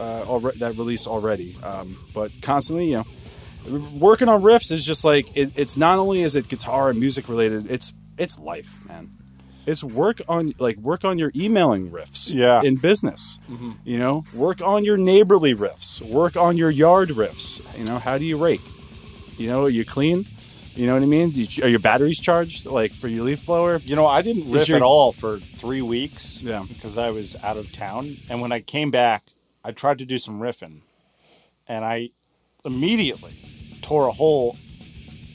uh, 0.00 0.24
alre- 0.24 0.54
that 0.58 0.76
release 0.76 1.06
already. 1.06 1.56
Um, 1.62 1.96
but 2.12 2.32
constantly, 2.42 2.90
you 2.90 3.04
know, 3.68 3.80
working 3.98 4.28
on 4.28 4.42
riffs 4.42 4.72
is 4.72 4.84
just 4.84 5.04
like 5.04 5.34
it, 5.36 5.52
it's 5.56 5.76
not 5.76 5.98
only 5.98 6.22
is 6.22 6.34
it 6.36 6.48
guitar 6.48 6.90
and 6.90 6.98
music 6.98 7.28
related, 7.28 7.70
it's 7.70 7.92
it's 8.18 8.38
life, 8.38 8.86
man. 8.88 9.10
It's 9.64 9.84
work 9.84 10.20
on 10.28 10.54
like 10.58 10.76
work 10.78 11.04
on 11.04 11.18
your 11.20 11.30
emailing 11.36 11.90
riffs, 11.92 12.34
Yeah. 12.34 12.62
in 12.62 12.74
business. 12.76 13.38
You 13.84 13.98
know, 13.98 14.24
work 14.34 14.60
on 14.60 14.84
your 14.84 14.96
neighborly 14.96 15.54
riffs, 15.54 16.02
work 16.02 16.36
on 16.36 16.56
your 16.56 16.70
yard 16.70 17.10
riffs. 17.10 17.60
You 17.78 17.84
know, 17.84 18.00
how 18.00 18.18
do 18.18 18.24
you 18.24 18.36
rake? 18.36 18.60
You 19.38 19.46
know, 19.48 19.62
are 19.64 19.68
you 19.70 19.84
clean? 19.84 20.26
You 20.74 20.86
know 20.86 20.94
what 20.94 21.02
I 21.02 21.06
mean? 21.06 21.30
Do 21.30 21.42
you, 21.42 21.64
are 21.64 21.68
your 21.68 21.78
batteries 21.80 22.18
charged, 22.18 22.64
like 22.64 22.92
for 22.94 23.08
your 23.08 23.24
leaf 23.24 23.44
blower? 23.44 23.76
You 23.84 23.94
know, 23.94 24.06
I 24.06 24.22
didn't 24.22 24.50
riff 24.50 24.68
your- 24.68 24.76
at 24.76 24.82
all 24.82 25.12
for 25.12 25.38
three 25.38 25.82
weeks 25.82 26.38
Yeah. 26.40 26.64
because 26.66 26.96
I 26.96 27.10
was 27.10 27.36
out 27.42 27.56
of 27.58 27.72
town. 27.72 28.16
And 28.30 28.40
when 28.40 28.52
I 28.52 28.60
came 28.60 28.90
back, 28.90 29.24
I 29.64 29.72
tried 29.72 29.98
to 29.98 30.04
do 30.06 30.16
some 30.18 30.40
riffing, 30.40 30.80
and 31.68 31.84
I 31.84 32.10
immediately 32.64 33.32
tore 33.82 34.06
a 34.08 34.12
hole 34.12 34.56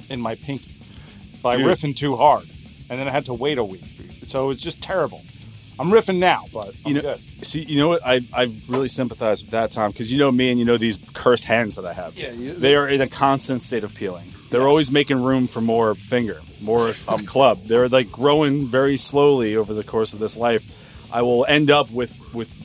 in 0.09 0.19
my 0.21 0.35
pinky 0.35 0.75
by 1.41 1.57
Dude. 1.57 1.65
riffing 1.67 1.95
too 1.95 2.15
hard, 2.15 2.45
and 2.89 2.99
then 2.99 3.07
I 3.07 3.11
had 3.11 3.25
to 3.25 3.33
wait 3.33 3.57
a 3.57 3.63
week. 3.63 3.83
So 4.25 4.45
it 4.45 4.47
was 4.47 4.61
just 4.61 4.81
terrible. 4.81 5.21
I'm 5.79 5.91
riffing 5.91 6.17
now, 6.17 6.45
but 6.51 6.69
I'm 6.69 6.73
You 6.87 6.93
know, 6.95 7.01
good. 7.01 7.21
see, 7.45 7.61
you 7.61 7.77
know 7.77 7.87
what? 7.89 8.01
I 8.05 8.21
I 8.33 8.51
really 8.67 8.89
sympathize 8.89 9.43
with 9.43 9.51
that 9.51 9.69
time 9.71 9.91
because 9.91 10.11
you 10.11 10.17
know 10.17 10.31
me 10.31 10.49
and 10.49 10.59
you 10.59 10.65
know 10.65 10.77
these 10.77 10.97
cursed 11.13 11.43
hands 11.45 11.75
that 11.75 11.85
I 11.85 11.93
have. 11.93 12.17
Yeah, 12.17 12.31
you- 12.31 12.53
they 12.53 12.75
are 12.75 12.87
in 12.87 12.99
a 12.99 13.07
constant 13.07 13.61
state 13.61 13.83
of 13.83 13.93
peeling. 13.93 14.33
They're 14.49 14.67
always 14.67 14.91
making 14.91 15.21
room 15.21 15.47
for 15.47 15.61
more 15.61 15.95
finger, 15.95 16.41
more 16.61 16.93
um, 17.07 17.25
club. 17.25 17.65
They're 17.65 17.89
like 17.89 18.11
growing 18.11 18.67
very 18.67 18.97
slowly 18.97 19.55
over 19.55 19.73
the 19.73 19.83
course 19.83 20.13
of 20.13 20.19
this 20.19 20.37
life. 20.37 20.65
I 21.11 21.21
will 21.21 21.45
end 21.47 21.69
up 21.69 21.91
with 21.91 22.15
with 22.33 22.55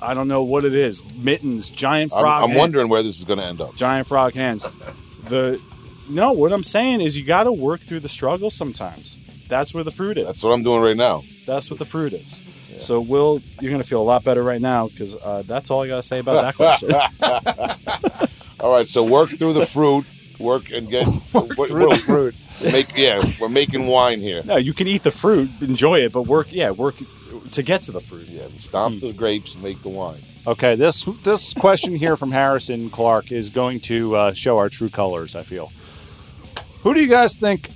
I 0.00 0.14
don't 0.14 0.28
know 0.28 0.44
what 0.44 0.64
it 0.64 0.74
is. 0.74 1.02
Mittens, 1.14 1.70
giant 1.70 2.12
I'm, 2.14 2.20
frog. 2.20 2.42
I'm 2.42 2.48
hands. 2.50 2.58
wondering 2.58 2.88
where 2.88 3.02
this 3.02 3.18
is 3.18 3.24
going 3.24 3.38
to 3.38 3.44
end 3.44 3.60
up. 3.60 3.74
giant 3.76 4.06
frog 4.06 4.34
hands. 4.34 4.64
The 5.24 5.60
no, 6.08 6.32
what 6.32 6.52
I'm 6.52 6.62
saying 6.62 7.00
is 7.00 7.18
you 7.18 7.24
got 7.24 7.44
to 7.44 7.52
work 7.52 7.80
through 7.80 8.00
the 8.00 8.08
struggle 8.08 8.50
sometimes. 8.50 9.16
That's 9.48 9.74
where 9.74 9.84
the 9.84 9.90
fruit 9.90 10.18
is. 10.18 10.26
That's 10.26 10.42
what 10.42 10.52
I'm 10.52 10.62
doing 10.62 10.82
right 10.82 10.96
now. 10.96 11.22
That's 11.46 11.70
what 11.70 11.78
the 11.78 11.84
fruit 11.84 12.12
is. 12.12 12.42
So, 12.78 13.00
Will, 13.00 13.40
you're 13.60 13.70
gonna 13.70 13.84
feel 13.84 14.02
a 14.02 14.04
lot 14.04 14.22
better 14.22 14.42
right 14.42 14.60
now 14.60 14.88
because 14.88 15.16
uh, 15.16 15.42
that's 15.46 15.70
all 15.70 15.82
I 15.82 15.88
gotta 15.88 16.02
say 16.02 16.18
about 16.18 16.42
that 16.42 16.56
question. 16.56 16.92
All 18.60 18.72
right, 18.72 18.86
so 18.86 19.04
work 19.04 19.30
through 19.30 19.52
the 19.52 19.64
fruit. 19.64 20.04
Work 20.38 20.70
and 20.70 20.88
get 20.88 21.06
work 21.34 21.68
through 21.68 21.88
the 21.88 22.02
fruit. 22.04 22.34
Make 22.62 22.96
yeah, 22.96 23.20
we're 23.40 23.48
making 23.48 23.86
wine 23.86 24.20
here. 24.20 24.42
no, 24.44 24.56
you 24.56 24.72
can 24.72 24.86
eat 24.86 25.02
the 25.02 25.10
fruit, 25.10 25.50
enjoy 25.60 26.00
it, 26.00 26.12
but 26.12 26.22
work, 26.22 26.48
yeah, 26.52 26.70
work 26.70 26.96
to 27.52 27.62
get 27.62 27.82
to 27.82 27.92
the 27.92 28.00
fruit. 28.00 28.28
Yeah, 28.28 28.48
stomp 28.58 29.00
the 29.00 29.12
grapes 29.12 29.54
and 29.54 29.62
make 29.62 29.82
the 29.82 29.88
wine. 29.88 30.20
Okay, 30.46 30.74
this 30.76 31.04
this 31.24 31.52
question 31.54 31.96
here 31.96 32.16
from 32.16 32.30
Harrison 32.32 32.88
Clark 32.90 33.32
is 33.32 33.48
going 33.50 33.80
to 33.80 34.14
uh, 34.16 34.32
show 34.32 34.58
our 34.58 34.68
true 34.68 34.88
colors. 34.88 35.34
I 35.34 35.42
feel. 35.42 35.72
Who 36.82 36.94
do 36.94 37.00
you 37.00 37.08
guys 37.08 37.36
think 37.36 37.70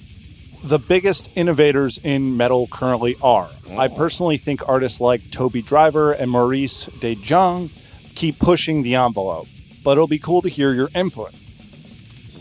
the 0.62 0.78
biggest 0.78 1.30
innovators 1.34 1.98
in 1.98 2.36
metal 2.36 2.68
currently 2.68 3.16
are? 3.22 3.50
I 3.76 3.88
personally 3.88 4.36
think 4.36 4.68
artists 4.68 5.00
like 5.00 5.30
Toby 5.30 5.62
Driver 5.62 6.12
and 6.12 6.30
Maurice 6.30 6.84
De 7.00 7.14
Jong 7.14 7.70
keep 8.14 8.38
pushing 8.38 8.82
the 8.82 8.94
envelope, 8.94 9.48
but 9.82 9.92
it'll 9.92 10.06
be 10.06 10.18
cool 10.18 10.42
to 10.42 10.48
hear 10.48 10.72
your 10.72 10.90
input. 10.94 11.32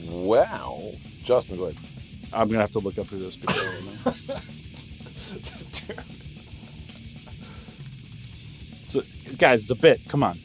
Wow, 0.10 0.92
Justin, 1.24 1.58
go 1.58 1.64
ahead. 1.66 1.78
I'm 2.34 2.48
gonna 2.48 2.60
have 2.62 2.72
to 2.72 2.80
look 2.80 2.98
up 2.98 3.08
who 3.08 3.20
those 3.20 3.36
people 3.38 3.56
are. 3.56 3.82
man. 3.82 4.16
So, 8.88 9.02
guys, 9.38 9.62
it's 9.62 9.70
a 9.72 9.76
bit. 9.76 10.02
Come 10.08 10.24
on. 10.24 10.40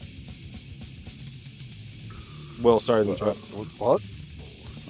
Will, 2.61 2.79
sorry 2.79 3.05
to 3.05 3.11
interrupt. 3.11 3.39
What? 3.79 4.01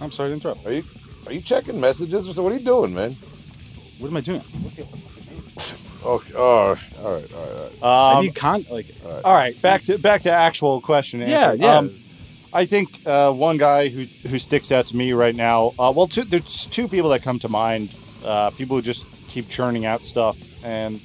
I'm 0.01 0.11
sorry 0.11 0.29
to 0.29 0.33
interrupt. 0.35 0.65
Are 0.67 0.73
you 0.73 0.83
are 1.25 1.33
you 1.33 1.41
checking 1.41 1.79
messages? 1.79 2.33
So 2.35 2.43
what 2.43 2.51
are 2.51 2.57
you 2.57 2.65
doing, 2.65 2.93
man? 2.93 3.15
What 3.99 4.09
am 4.09 4.17
I 4.17 4.21
doing? 4.21 4.41
Okay. 6.03 6.33
Oh, 6.35 6.41
all 6.43 6.73
right, 6.75 6.93
all 7.03 7.13
right, 7.15 7.33
all 7.33 7.63
right. 7.63 7.73
I 7.83 8.13
Um, 8.19 8.25
need 8.25 8.35
con 8.35 8.65
like. 8.69 8.88
all 9.23 9.33
right, 9.33 9.59
back 9.61 9.81
to 9.83 9.97
back 9.97 10.21
to 10.21 10.31
actual 10.31 10.79
question. 10.81 11.21
and 11.21 11.29
Yeah, 11.31 11.51
answer. 11.51 11.63
yeah. 11.63 11.77
Um, 11.77 11.95
I 12.55 12.65
think 12.65 13.05
uh, 13.05 13.33
one 13.33 13.57
guy 13.57 13.89
who 13.89 14.05
who 14.29 14.39
sticks 14.39 14.71
out 14.71 14.87
to 14.87 14.95
me 14.95 15.11
right 15.11 15.35
now. 15.35 15.73
Uh, 15.77 15.91
well, 15.93 16.07
two, 16.07 16.23
there's 16.23 16.65
two 16.67 16.87
people 16.87 17.09
that 17.09 17.21
come 17.21 17.37
to 17.39 17.49
mind. 17.49 17.93
Uh, 18.23 18.49
people 18.51 18.77
who 18.77 18.81
just 18.81 19.05
keep 19.27 19.49
churning 19.49 19.85
out 19.85 20.05
stuff, 20.05 20.37
and 20.63 21.01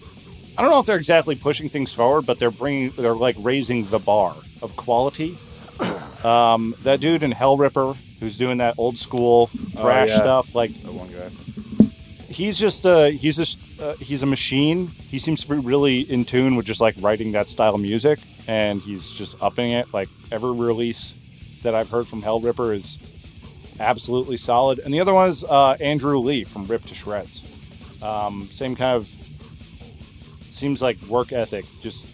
I 0.57 0.63
don't 0.63 0.71
know 0.71 0.79
if 0.79 0.87
they're 0.87 0.97
exactly 0.97 1.35
pushing 1.35 1.69
things 1.69 1.93
forward, 1.93 2.23
but 2.23 2.39
they're 2.39 2.53
bringing, 2.53 2.91
they're 2.91 3.17
like 3.17 3.35
raising 3.41 3.85
the 3.87 3.99
bar 3.99 4.37
of 4.63 4.77
quality. 4.77 5.37
Um, 6.21 6.77
that 6.83 7.01
dude 7.01 7.23
in 7.23 7.31
Hell 7.31 7.57
Ripper, 7.57 7.95
who's 8.21 8.37
doing 8.37 8.59
that 8.59 8.75
old 8.77 8.99
school 8.99 9.47
thrash 9.75 10.11
yeah. 10.11 10.17
stuff, 10.17 10.55
like 10.55 10.71
the 10.83 10.93
one 10.93 11.09
guy. 11.09 11.31
he's 12.29 12.59
just 12.59 12.85
uh 12.85 13.07
he's 13.07 13.39
just 13.39 13.59
uh, 13.81 13.95
he's 13.95 14.23
a 14.23 14.27
machine 14.27 14.89
he 15.09 15.19
seems 15.19 15.41
to 15.45 15.49
be 15.49 15.57
really 15.57 16.01
in 16.01 16.27
tune 16.27 16.57
with 16.57 16.67
just 16.67 16.83
like 16.83 16.95
writing 17.01 17.33
that 17.33 17.49
style 17.49 17.75
of 17.75 17.81
music 17.81 18.19
and 18.47 18.83
he's 18.83 19.13
just 19.13 19.35
upping 19.41 19.73
it 19.73 19.91
like 19.95 20.11
every 20.31 20.53
release 20.53 21.15
that 21.63 21.75
i've 21.75 21.91
heard 21.91 22.07
from 22.07 22.23
hell 22.23 22.41
ripper 22.41 22.73
is 22.73 22.99
absolutely 23.79 24.37
solid 24.37 24.79
and 24.79 24.93
the 24.93 25.01
other 25.01 25.15
one 25.15 25.29
is 25.29 25.45
uh, 25.45 25.77
andrew 25.81 26.19
lee 26.19 26.45
from 26.45 26.67
rip 26.67 26.85
to 26.85 26.95
shreds 26.95 27.45
um, 28.03 28.49
same 28.51 28.75
kind 28.75 28.97
of 28.97 29.15
seems 30.51 30.83
like 30.83 31.01
work 31.03 31.33
ethic 31.33 31.65
just 31.81 32.07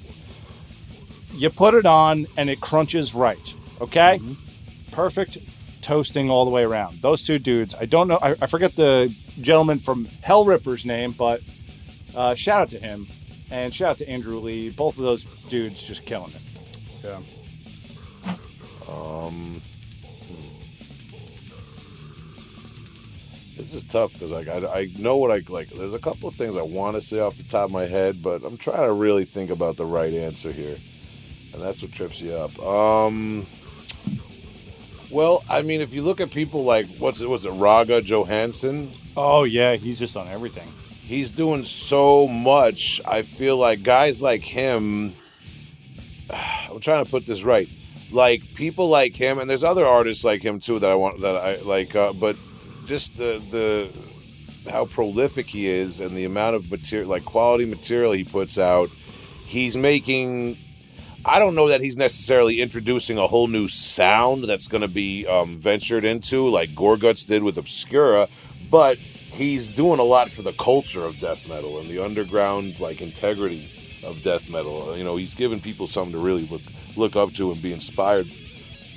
you 1.32 1.50
put 1.50 1.74
it 1.74 1.86
on 1.86 2.26
and 2.36 2.48
it 2.48 2.60
crunches 2.60 3.14
right 3.14 3.54
okay 3.80 4.18
perfect 4.92 5.38
toasting 5.86 6.30
all 6.30 6.44
the 6.44 6.50
way 6.50 6.64
around. 6.64 7.00
Those 7.00 7.22
two 7.22 7.38
dudes, 7.38 7.72
I 7.78 7.84
don't 7.84 8.08
know, 8.08 8.18
I, 8.20 8.34
I 8.42 8.46
forget 8.46 8.74
the 8.74 9.14
gentleman 9.40 9.78
from 9.78 10.06
Hell 10.20 10.44
Ripper's 10.44 10.84
name, 10.84 11.12
but 11.12 11.42
uh, 12.12 12.34
shout 12.34 12.62
out 12.62 12.70
to 12.70 12.80
him 12.80 13.06
and 13.52 13.72
shout 13.72 13.90
out 13.90 13.98
to 13.98 14.08
Andrew 14.08 14.40
Lee. 14.40 14.70
Both 14.70 14.96
of 14.96 15.04
those 15.04 15.22
dudes 15.48 15.80
just 15.80 16.04
killing 16.04 16.32
it. 16.32 16.40
Yeah. 17.04 17.20
This 23.56 23.72
is 23.72 23.84
tough 23.84 24.12
because 24.12 24.30
like 24.30 24.48
I, 24.48 24.58
I 24.66 24.88
know 24.98 25.16
what 25.16 25.30
I 25.30 25.40
like. 25.48 25.68
There's 25.68 25.94
a 25.94 25.98
couple 25.98 26.28
of 26.28 26.34
things 26.34 26.56
I 26.56 26.62
want 26.62 26.94
to 26.96 27.00
say 27.02 27.20
off 27.20 27.36
the 27.36 27.42
top 27.44 27.66
of 27.66 27.70
my 27.72 27.86
head, 27.86 28.22
but 28.22 28.44
I'm 28.44 28.58
trying 28.58 28.86
to 28.86 28.92
really 28.92 29.24
think 29.24 29.50
about 29.50 29.76
the 29.76 29.86
right 29.86 30.12
answer 30.12 30.52
here, 30.52 30.76
and 31.54 31.62
that's 31.62 31.80
what 31.82 31.92
trips 31.92 32.20
you 32.20 32.32
up. 32.32 32.58
Um, 32.62 33.46
well, 35.10 35.42
I 35.48 35.62
mean, 35.62 35.80
if 35.80 35.94
you 35.94 36.02
look 36.02 36.20
at 36.20 36.30
people 36.30 36.64
like 36.64 36.86
what's 36.98 37.20
it, 37.22 37.30
what's 37.30 37.44
it, 37.46 37.52
Rogga 37.52 38.04
Johansson, 38.04 38.92
Oh 39.16 39.44
yeah, 39.44 39.76
he's 39.76 39.98
just 39.98 40.16
on 40.16 40.28
everything. 40.28 40.68
he's 41.02 41.30
doing 41.32 41.64
so 41.64 42.28
much. 42.28 43.00
I 43.06 43.22
feel 43.22 43.56
like 43.56 43.82
guys 43.82 44.22
like 44.22 44.42
him. 44.42 45.14
I'm 46.30 46.80
trying 46.80 47.04
to 47.04 47.10
put 47.10 47.24
this 47.24 47.42
right. 47.42 47.68
Like 48.10 48.54
people 48.54 48.88
like 48.88 49.16
him, 49.16 49.38
and 49.38 49.50
there's 49.50 49.64
other 49.64 49.84
artists 49.84 50.24
like 50.24 50.42
him 50.42 50.60
too 50.60 50.78
that 50.78 50.90
I 50.90 50.94
want 50.94 51.20
that 51.22 51.36
I 51.36 51.56
like. 51.56 51.96
Uh, 51.96 52.12
but 52.12 52.36
just 52.86 53.16
the 53.18 53.42
the 53.50 53.90
how 54.70 54.84
prolific 54.84 55.46
he 55.46 55.66
is 55.66 56.00
and 56.00 56.16
the 56.16 56.24
amount 56.24 56.56
of 56.56 56.70
material, 56.70 57.08
like 57.08 57.24
quality 57.24 57.64
material 57.64 58.12
he 58.12 58.24
puts 58.24 58.58
out. 58.58 58.90
He's 59.44 59.76
making. 59.76 60.58
I 61.24 61.40
don't 61.40 61.56
know 61.56 61.68
that 61.68 61.80
he's 61.80 61.96
necessarily 61.96 62.60
introducing 62.60 63.18
a 63.18 63.26
whole 63.26 63.48
new 63.48 63.66
sound 63.66 64.44
that's 64.44 64.68
going 64.68 64.82
to 64.82 64.88
be 64.88 65.26
um, 65.26 65.58
ventured 65.58 66.04
into, 66.04 66.48
like 66.48 66.70
Gorguts 66.70 67.26
did 67.26 67.42
with 67.42 67.58
Obscura, 67.58 68.28
but 68.70 68.96
he's 68.98 69.68
doing 69.68 69.98
a 69.98 70.04
lot 70.04 70.30
for 70.30 70.42
the 70.42 70.52
culture 70.52 71.04
of 71.04 71.18
death 71.18 71.48
metal 71.48 71.80
and 71.80 71.90
the 71.90 71.98
underground 71.98 72.78
like 72.78 73.02
integrity 73.02 73.68
of 74.04 74.22
death 74.22 74.48
metal. 74.48 74.96
You 74.96 75.02
know, 75.02 75.16
he's 75.16 75.34
giving 75.34 75.60
people 75.60 75.88
something 75.88 76.12
to 76.12 76.18
really 76.18 76.46
look 76.46 76.62
look 76.96 77.16
up 77.16 77.32
to 77.34 77.52
and 77.52 77.60
be 77.62 77.72
inspired 77.72 78.28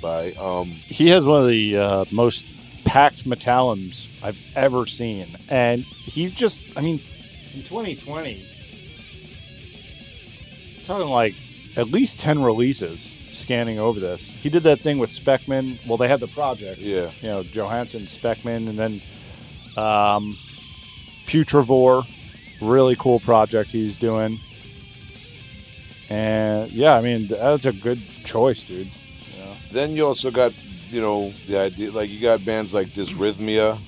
by. 0.02 0.32
Um, 0.32 0.68
He 0.70 1.08
has 1.08 1.26
one 1.26 1.42
of 1.42 1.48
the 1.48 1.76
uh, 1.76 2.04
most 2.10 2.44
packed 2.84 3.24
metallums 3.24 4.06
I've 4.22 4.38
ever 4.56 4.86
seen, 4.86 5.36
and 5.48 5.82
he 5.82 6.30
just, 6.30 6.62
I 6.76 6.80
mean, 6.80 7.00
in 7.54 7.62
2020, 7.62 8.44
talking 10.86 11.08
like 11.08 11.34
at 11.76 11.88
least 11.88 12.18
10 12.18 12.42
releases 12.42 13.14
scanning 13.32 13.78
over 13.78 14.00
this. 14.00 14.20
He 14.20 14.48
did 14.50 14.64
that 14.64 14.80
thing 14.80 14.98
with 14.98 15.10
Speckmann. 15.10 15.78
Well, 15.86 15.96
they 15.96 16.08
had 16.08 16.20
the 16.20 16.26
project. 16.28 16.78
yeah, 16.78 17.10
you 17.20 17.28
know 17.28 17.42
Johansson, 17.42 18.02
Speckmann, 18.02 18.68
and 18.68 18.78
then 18.78 19.00
um, 19.76 20.36
Putrevore, 21.26 22.04
really 22.60 22.96
cool 22.96 23.20
project 23.20 23.70
he's 23.70 23.96
doing. 23.96 24.38
And 26.10 26.70
yeah, 26.72 26.96
I 26.96 27.00
mean 27.00 27.28
that's 27.28 27.66
a 27.66 27.72
good 27.72 28.02
choice, 28.24 28.64
dude. 28.64 28.90
Then 29.70 29.94
you 29.94 30.04
also 30.04 30.30
got, 30.32 30.52
you 30.90 31.00
know, 31.00 31.30
the 31.46 31.58
idea 31.58 31.92
like 31.92 32.10
you 32.10 32.20
got 32.20 32.44
bands 32.44 32.74
like 32.74 32.88
Dysrhythmia, 32.88 33.78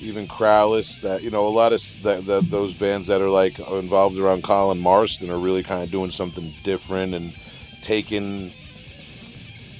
even 0.00 0.26
Krallice. 0.28 1.00
That 1.00 1.22
you 1.22 1.30
know, 1.30 1.48
a 1.48 1.48
lot 1.48 1.72
of 1.72 1.80
that 2.02 2.46
those 2.50 2.74
bands 2.74 3.06
that 3.06 3.22
are 3.22 3.30
like 3.30 3.58
involved 3.58 4.18
around 4.18 4.42
Colin 4.42 4.78
Marston 4.78 5.30
are 5.30 5.38
really 5.38 5.62
kind 5.62 5.82
of 5.82 5.90
doing 5.90 6.10
something 6.10 6.52
different 6.62 7.14
and 7.14 7.32
taking 7.80 8.52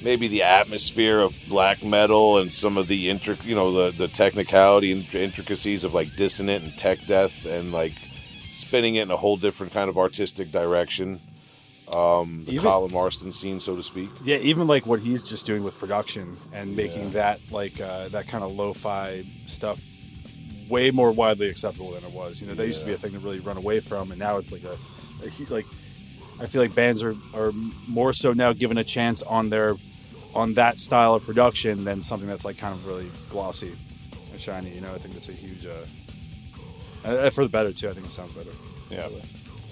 maybe 0.01 0.27
the 0.27 0.41
atmosphere 0.41 1.19
of 1.19 1.39
black 1.47 1.83
metal 1.83 2.39
and 2.39 2.51
some 2.51 2.75
of 2.75 2.87
the 2.87 3.07
intric, 3.07 3.45
you 3.45 3.53
know, 3.53 3.71
the 3.71 3.95
the 3.95 4.07
technicality 4.07 4.91
and 4.91 5.13
intricacies 5.13 5.83
of 5.83 5.93
like 5.93 6.15
dissonant 6.15 6.63
and 6.63 6.75
tech 6.75 7.05
death 7.05 7.45
and 7.45 7.71
like 7.71 7.93
spinning 8.49 8.95
it 8.95 9.03
in 9.03 9.11
a 9.11 9.17
whole 9.17 9.37
different 9.37 9.71
kind 9.71 9.87
of 9.87 9.99
artistic 9.99 10.51
direction. 10.51 11.21
Um, 11.93 12.45
the 12.45 12.53
Even- 12.53 12.63
Colin 12.63 12.93
Marston 12.93 13.31
scene, 13.31 13.59
so 13.59 13.75
to 13.75 13.83
speak. 13.83 14.09
Yeah, 14.23 14.37
even 14.37 14.67
like 14.67 14.85
what 14.85 15.01
he's 15.01 15.21
just 15.21 15.45
doing 15.45 15.63
with 15.63 15.77
production 15.77 16.37
and 16.53 16.75
making 16.75 17.11
that 17.11 17.39
like 17.51 17.81
uh, 17.81 18.07
that 18.09 18.27
kind 18.27 18.43
of 18.43 18.53
lo-fi 18.53 19.25
stuff 19.45 19.83
way 20.69 20.89
more 20.89 21.11
widely 21.11 21.49
acceptable 21.49 21.91
than 21.91 22.03
it 22.05 22.11
was. 22.11 22.41
You 22.41 22.47
know, 22.47 22.53
that 22.53 22.65
used 22.65 22.79
to 22.79 22.85
be 22.85 22.93
a 22.93 22.97
thing 22.97 23.11
to 23.11 23.19
really 23.19 23.39
run 23.39 23.57
away 23.57 23.81
from, 23.81 24.11
and 24.11 24.19
now 24.19 24.37
it's 24.37 24.51
like 24.51 24.63
a, 24.63 24.77
a 25.23 25.53
like 25.53 25.65
I 26.39 26.45
feel 26.45 26.61
like 26.61 26.73
bands 26.73 27.03
are 27.03 27.15
are 27.33 27.51
more 27.87 28.13
so 28.13 28.33
now 28.33 28.53
given 28.53 28.77
a 28.77 28.83
chance 28.83 29.21
on 29.21 29.49
their 29.49 29.75
on 30.33 30.53
that 30.53 30.79
style 30.79 31.13
of 31.13 31.23
production 31.25 31.83
than 31.83 32.01
something 32.01 32.27
that's 32.27 32.45
like 32.45 32.57
kind 32.57 32.73
of 32.73 32.87
really 32.87 33.11
glossy 33.29 33.75
and 34.31 34.39
shiny. 34.39 34.73
You 34.73 34.81
know, 34.81 34.93
I 34.93 34.97
think 34.97 35.13
that's 35.13 35.29
a 35.29 35.33
huge. 35.33 35.65
Uh, 35.65 35.85
uh, 37.03 37.29
for 37.31 37.43
the 37.43 37.49
better 37.49 37.73
too. 37.73 37.89
I 37.89 37.93
think 37.93 38.05
it 38.05 38.11
sounds 38.11 38.31
better. 38.31 38.51
Yeah. 38.89 39.07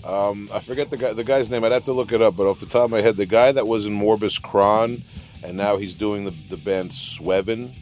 Um, 0.10 0.50
I 0.52 0.60
forget 0.60 0.90
the 0.90 0.98
guy, 0.98 1.14
the 1.14 1.24
guy's 1.24 1.50
name. 1.50 1.64
I'd 1.64 1.72
have 1.72 1.84
to 1.86 1.94
look 1.94 2.12
it 2.12 2.22
up, 2.22 2.36
but 2.36 2.48
off 2.48 2.60
the 2.60 2.66
top 2.66 2.86
of 2.86 2.92
my 2.92 3.02
head, 3.02 3.16
the 3.18 3.26
guy 3.28 3.52
that 3.52 3.68
was 3.68 3.86
in 3.86 3.94
Morbus 3.94 4.42
Chron, 4.42 5.04
and 5.44 5.56
now 5.56 5.78
he's 5.78 5.94
doing 5.94 6.26
the, 6.26 6.34
the 6.50 6.58
band 6.58 6.92
Sweven. 6.92 7.74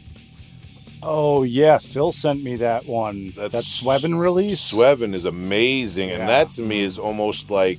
Oh 1.02 1.42
yeah, 1.44 1.78
Phil 1.78 2.12
sent 2.12 2.42
me 2.42 2.56
that 2.56 2.86
one. 2.86 3.32
That's 3.36 3.54
that 3.54 3.64
Sweven 3.64 4.18
release. 4.18 4.60
Sweven 4.60 5.14
is 5.14 5.24
amazing, 5.24 6.08
Yeah. 6.10 6.16
and 6.16 6.28
that 6.28 6.50
to 6.52 6.62
me 6.62 6.80
is 6.82 6.98
almost 6.98 7.50
like 7.50 7.78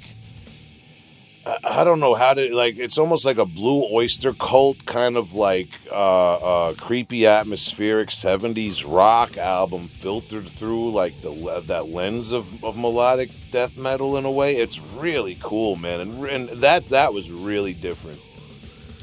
I, 1.45 1.83
don't 1.83 1.99
know 1.99 2.15
how 2.15 2.33
to 2.33 2.53
like. 2.53 2.77
It's 2.77 2.97
almost 2.97 3.25
like 3.25 3.37
a 3.37 3.45
blue 3.45 3.87
oyster 3.91 4.33
cult 4.33 4.85
kind 4.85 5.17
of 5.17 5.33
like 5.33 5.69
uh, 5.91 6.35
uh, 6.35 6.73
creepy 6.75 7.25
atmospheric 7.25 8.09
'70s 8.09 8.83
rock 8.85 9.37
album 9.37 9.87
filtered 9.87 10.47
through 10.47 10.91
like 10.91 11.21
the 11.21 11.61
that 11.67 11.89
lens 11.89 12.31
of, 12.31 12.63
of 12.63 12.77
melodic 12.77 13.29
death 13.51 13.77
metal 13.77 14.17
in 14.17 14.25
a 14.25 14.31
way. 14.31 14.57
It's 14.57 14.79
really 14.97 15.37
cool, 15.41 15.75
man, 15.75 16.01
and, 16.01 16.25
and 16.25 16.49
that 16.61 16.89
that 16.89 17.13
was 17.13 17.31
really 17.31 17.73
different. 17.73 18.19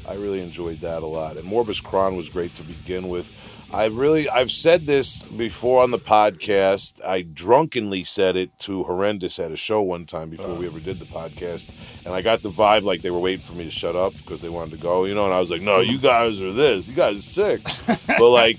I 0.07 0.13
really 0.13 0.41
enjoyed 0.41 0.77
that 0.79 1.03
a 1.03 1.07
lot. 1.07 1.37
And 1.37 1.45
Morbus 1.49 1.83
Chron 1.83 2.15
was 2.15 2.29
great 2.29 2.55
to 2.55 2.63
begin 2.63 3.09
with. 3.09 3.31
I 3.73 3.87
really, 3.87 4.29
I've 4.29 4.51
said 4.51 4.85
this 4.85 5.23
before 5.23 5.83
on 5.83 5.91
the 5.91 5.99
podcast. 5.99 7.03
I 7.03 7.21
drunkenly 7.21 8.05
said 8.05 8.37
it 8.37 8.57
to 8.59 8.83
Horrendous 8.83 9.39
at 9.39 9.51
a 9.51 9.57
show 9.57 9.81
one 9.81 10.05
time 10.05 10.29
before 10.29 10.53
we 10.53 10.65
uh. 10.65 10.69
ever 10.69 10.79
did 10.79 10.99
the 10.99 11.05
podcast. 11.05 11.69
And 12.05 12.13
I 12.13 12.21
got 12.21 12.41
the 12.41 12.49
vibe 12.49 12.83
like 12.83 13.01
they 13.01 13.11
were 13.11 13.19
waiting 13.19 13.41
for 13.41 13.53
me 13.53 13.65
to 13.65 13.71
shut 13.71 13.95
up 13.95 14.13
because 14.17 14.41
they 14.41 14.47
wanted 14.47 14.71
to 14.71 14.77
go, 14.77 15.03
you 15.03 15.15
know. 15.15 15.25
And 15.25 15.33
I 15.33 15.39
was 15.41 15.51
like, 15.51 15.61
no, 15.61 15.81
you 15.81 15.97
guys 15.97 16.41
are 16.41 16.53
this. 16.53 16.87
You 16.87 16.95
guys 16.95 17.19
are 17.19 17.21
sick. 17.21 17.61
but 18.07 18.29
like, 18.29 18.57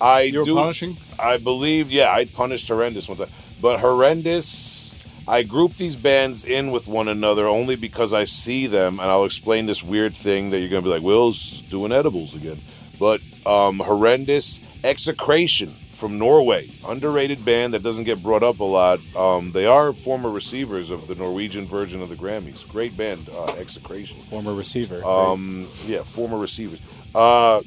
I 0.00 0.22
You 0.22 0.40
were 0.40 0.44
do, 0.44 0.54
punishing? 0.54 0.96
I 1.18 1.38
believe, 1.38 1.90
yeah, 1.90 2.12
I 2.12 2.24
punished 2.24 2.68
Horrendous 2.68 3.08
one 3.08 3.18
time. 3.18 3.30
But 3.60 3.80
Horrendous, 3.80 4.92
I 5.26 5.42
group 5.42 5.74
these 5.74 5.96
bands 5.96 6.44
in 6.44 6.70
with 6.70 6.86
one 6.86 7.08
another 7.08 7.48
only 7.48 7.74
because 7.74 8.12
I 8.12 8.24
see 8.24 8.68
them, 8.68 9.00
and 9.00 9.10
I'll 9.10 9.24
explain 9.24 9.66
this 9.66 9.82
weird 9.82 10.14
thing 10.14 10.50
that 10.50 10.60
you're 10.60 10.68
going 10.68 10.82
to 10.82 10.88
be 10.88 10.94
like, 10.94 11.02
Will's 11.02 11.62
doing 11.62 11.90
edibles 11.90 12.36
again. 12.36 12.60
But 13.00 13.20
um, 13.46 13.78
Horrendous 13.78 14.60
Execration 14.82 15.74
from 15.94 16.18
Norway, 16.18 16.70
underrated 16.86 17.44
band 17.44 17.72
that 17.72 17.82
doesn't 17.82 18.04
get 18.04 18.22
brought 18.22 18.42
up 18.42 18.60
a 18.60 18.64
lot. 18.64 19.00
Um, 19.16 19.52
they 19.52 19.66
are 19.66 19.92
former 19.92 20.28
receivers 20.28 20.90
of 20.90 21.06
the 21.06 21.14
Norwegian 21.14 21.66
version 21.66 22.02
of 22.02 22.08
the 22.08 22.16
Grammys. 22.16 22.68
Great 22.68 22.96
band, 22.96 23.28
uh, 23.32 23.54
Execration. 23.58 24.20
Former 24.20 24.52
receiver. 24.52 25.04
Um, 25.04 25.68
yeah, 25.86 26.02
former 26.02 26.38
receivers. 26.38 26.80
Uh, 27.14 27.58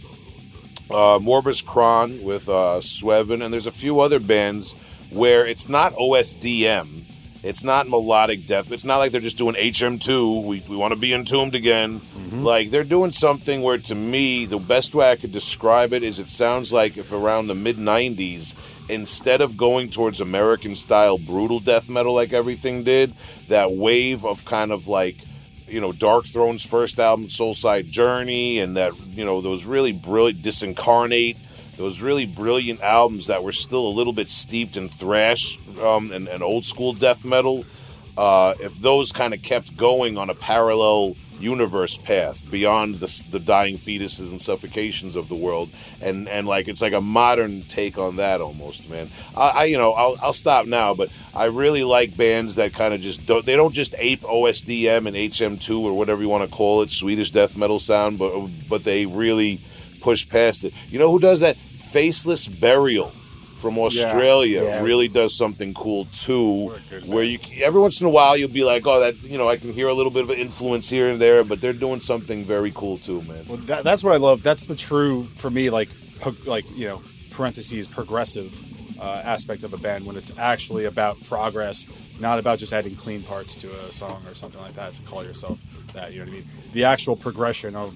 uh, 0.89 1.19
Morbus 1.19 1.65
Chron 1.65 2.21
with 2.23 2.47
uh, 2.47 2.79
Sweven, 2.79 3.41
and 3.43 3.53
there's 3.53 3.67
a 3.67 3.71
few 3.71 3.99
other 3.99 4.19
bands 4.19 4.73
where 5.09 5.45
it's 5.45 5.67
not 5.67 5.93
OSDM. 5.93 7.05
It's 7.43 7.63
not 7.63 7.87
melodic 7.87 8.45
death. 8.45 8.71
It's 8.71 8.83
not 8.83 8.97
like 8.97 9.11
they're 9.11 9.21
just 9.21 9.37
doing 9.37 9.55
HM2. 9.55 10.43
We, 10.43 10.63
we 10.67 10.75
want 10.75 10.93
to 10.93 10.99
be 10.99 11.13
entombed 11.13 11.55
again. 11.55 11.99
Mm-hmm. 11.99 12.43
Like 12.43 12.71
they're 12.71 12.83
doing 12.83 13.11
something 13.11 13.61
where, 13.61 13.77
to 13.77 13.95
me, 13.95 14.45
the 14.45 14.59
best 14.59 14.95
way 14.95 15.11
I 15.11 15.15
could 15.15 15.31
describe 15.31 15.93
it 15.93 16.03
is 16.03 16.19
it 16.19 16.29
sounds 16.29 16.73
like 16.73 16.97
if 16.97 17.11
around 17.11 17.47
the 17.47 17.55
mid 17.55 17.77
90s, 17.77 18.55
instead 18.89 19.41
of 19.41 19.57
going 19.57 19.89
towards 19.89 20.19
American 20.19 20.75
style 20.75 21.17
brutal 21.17 21.59
death 21.59 21.89
metal 21.89 22.13
like 22.13 22.33
everything 22.33 22.83
did, 22.83 23.13
that 23.47 23.71
wave 23.71 24.25
of 24.25 24.45
kind 24.45 24.71
of 24.71 24.87
like 24.87 25.17
you 25.67 25.81
know 25.81 25.91
Darkthrone's 25.91 26.65
first 26.65 26.99
album, 26.99 27.27
Soulside 27.27 27.89
Journey, 27.89 28.59
and 28.59 28.77
that 28.77 28.93
you 29.09 29.25
know 29.25 29.41
those 29.41 29.65
really 29.65 29.91
brilliant 29.91 30.41
Disincarnate, 30.41 31.37
those 31.77 32.01
really 32.01 32.25
brilliant 32.25 32.81
albums 32.81 33.27
that 33.27 33.43
were 33.43 33.51
still 33.51 33.87
a 33.87 33.89
little 33.89 34.13
bit 34.13 34.29
steeped 34.29 34.75
in 34.75 34.89
thrash 34.89 35.57
um, 35.81 36.11
and, 36.11 36.27
and 36.27 36.43
old 36.43 36.65
school 36.65 36.93
death 36.93 37.23
metal. 37.23 37.63
Uh, 38.17 38.55
if 38.59 38.75
those 38.79 39.11
kind 39.11 39.33
of 39.33 39.43
kept 39.43 39.77
going 39.77 40.17
on 40.17 40.29
a 40.29 40.33
parallel 40.33 41.15
universe 41.39 41.97
path 41.97 42.49
beyond 42.49 42.95
the, 42.95 43.23
the 43.29 43.39
dying 43.39 43.75
fetuses 43.75 44.31
and 44.31 44.41
suffocations 44.41 45.15
of 45.15 45.29
the 45.29 45.35
world, 45.35 45.69
and 46.01 46.27
and 46.27 46.47
like 46.47 46.67
it's 46.67 46.81
like 46.81 46.93
a 46.93 47.01
modern 47.01 47.61
take 47.63 47.99
on 47.99 48.15
that 48.15 48.41
almost, 48.41 48.89
man. 48.89 49.09
I, 49.35 49.49
I 49.49 49.63
you 49.65 49.77
know 49.77 49.93
I'll, 49.93 50.17
I'll 50.19 50.33
stop 50.33 50.65
now, 50.65 50.95
but 50.95 51.11
I 51.35 51.45
really 51.45 51.83
like 51.83 52.17
bands 52.17 52.55
that 52.55 52.73
kind 52.73 52.91
of 52.91 53.01
just 53.01 53.27
don't 53.27 53.45
they 53.45 53.55
don't 53.55 53.73
just 53.73 53.93
ape 53.99 54.21
OSDM 54.21 55.07
and 55.07 55.15
HM2 55.15 55.81
or 55.81 55.93
whatever 55.93 56.21
you 56.21 56.29
want 56.29 56.49
to 56.49 56.55
call 56.55 56.81
it, 56.81 56.89
Swedish 56.89 57.29
death 57.29 57.55
metal 57.55 57.79
sound, 57.79 58.17
but 58.17 58.47
but 58.67 58.83
they 58.83 59.05
really 59.05 59.61
push 60.01 60.27
past 60.27 60.63
it. 60.63 60.73
You 60.89 60.99
know 60.99 61.11
who 61.11 61.19
does 61.19 61.41
that? 61.41 61.57
Faceless 61.91 62.47
Burial 62.47 63.11
from 63.57 63.77
Australia 63.79 64.63
Yeah. 64.63 64.81
really 64.83 65.07
does 65.07 65.35
something 65.35 65.73
cool 65.73 66.05
too. 66.13 66.73
Where 67.05 67.23
you 67.23 67.39
every 67.63 67.81
once 67.81 67.99
in 68.01 68.07
a 68.07 68.09
while 68.09 68.37
you'll 68.37 68.49
be 68.49 68.63
like, 68.63 68.85
oh, 68.85 68.99
that 68.99 69.23
you 69.23 69.37
know 69.37 69.49
I 69.49 69.57
can 69.57 69.73
hear 69.73 69.87
a 69.87 69.93
little 69.93 70.11
bit 70.11 70.23
of 70.23 70.29
an 70.29 70.37
influence 70.37 70.89
here 70.89 71.09
and 71.09 71.19
there, 71.19 71.43
but 71.43 71.59
they're 71.61 71.73
doing 71.73 71.99
something 71.99 72.43
very 72.43 72.71
cool 72.71 72.97
too, 72.99 73.21
man. 73.23 73.45
Well, 73.47 73.57
that, 73.65 73.83
that's 73.83 74.03
what 74.03 74.13
I 74.13 74.17
love. 74.17 74.43
That's 74.43 74.65
the 74.65 74.75
true 74.75 75.27
for 75.35 75.49
me, 75.49 75.69
like 75.69 75.89
like 76.45 76.65
you 76.75 76.87
know 76.87 77.01
parentheses 77.31 77.87
progressive 77.87 78.53
uh, 78.99 79.21
aspect 79.23 79.63
of 79.63 79.73
a 79.73 79.77
band 79.77 80.05
when 80.05 80.17
it's 80.17 80.31
actually 80.37 80.85
about 80.85 81.23
progress, 81.23 81.85
not 82.19 82.37
about 82.39 82.59
just 82.59 82.73
adding 82.73 82.95
clean 82.95 83.23
parts 83.23 83.55
to 83.55 83.71
a 83.87 83.91
song 83.91 84.23
or 84.27 84.35
something 84.35 84.61
like 84.61 84.73
that 84.75 84.93
to 84.95 85.01
call 85.03 85.23
yourself 85.23 85.59
that. 85.93 86.11
You 86.13 86.19
know 86.19 86.25
what 86.25 86.31
I 86.31 86.35
mean? 86.37 86.47
The 86.73 86.83
actual 86.83 87.15
progression 87.15 87.75
of 87.75 87.95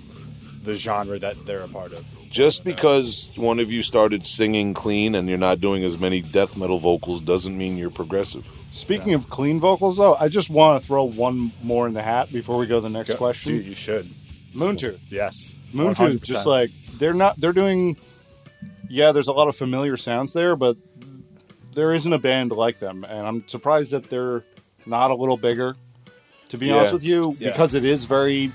the 0.64 0.76
genre 0.76 1.20
that 1.20 1.46
they're 1.46 1.62
a 1.62 1.68
part 1.68 1.94
of. 1.94 2.06
Just 2.32 2.64
because 2.64 3.30
one 3.36 3.60
of 3.60 3.72
you 3.72 3.84
started 3.84 4.26
singing 4.26 4.74
clean 4.74 5.16
and 5.16 5.28
you're 5.28 5.38
not 5.38 5.60
doing 5.60 5.84
as 5.84 6.00
many 6.00 6.22
death 6.22 6.56
metal 6.58 6.80
vocals 6.80 7.20
doesn't 7.22 7.58
mean 7.58 7.78
you're 7.78 7.90
progressive. 7.90 8.48
Speaking 8.72 9.14
of 9.14 9.30
clean 9.30 9.60
vocals, 9.60 9.98
though, 9.98 10.16
I 10.16 10.30
just 10.30 10.50
want 10.50 10.82
to 10.82 10.88
throw 10.88 11.04
one 11.04 11.52
more 11.62 11.88
in 11.88 11.94
the 11.94 12.02
hat 12.02 12.32
before 12.32 12.58
we 12.58 12.68
go 12.68 12.76
to 12.78 12.82
the 12.82 12.90
next 12.90 13.16
question. 13.16 13.58
Dude, 13.58 13.66
you 13.66 13.76
should. 13.76 14.10
Moon 14.54 14.78
Tooth. 14.78 15.06
Yes. 15.10 15.54
Moon 15.74 15.94
Tooth, 15.94 16.22
100%. 16.22 16.24
just 16.24 16.46
like 16.46 16.72
they're 16.98 17.14
not. 17.14 17.36
They're 17.38 17.52
doing. 17.54 17.98
Yeah, 18.90 19.12
there's 19.12 19.28
a 19.28 19.34
lot 19.34 19.50
of 19.50 19.56
familiar 19.58 19.98
sounds 19.98 20.32
there, 20.32 20.56
but 20.56 20.78
there 21.76 21.94
isn't 21.94 22.12
a 22.14 22.18
band 22.20 22.52
like 22.54 22.80
them, 22.80 23.04
and 23.04 23.28
I'm 23.28 23.48
surprised 23.48 23.92
that 23.92 24.10
they're 24.10 24.44
not 24.86 25.12
a 25.12 25.16
little 25.16 25.38
bigger. 25.38 25.76
To 26.50 26.58
be 26.58 26.68
Yeah. 26.68 26.78
honest 26.78 26.94
with 26.94 27.04
you, 27.06 27.36
Yeah. 27.40 27.52
because 27.52 27.74
it 27.76 27.86
is 27.86 28.04
very, 28.06 28.52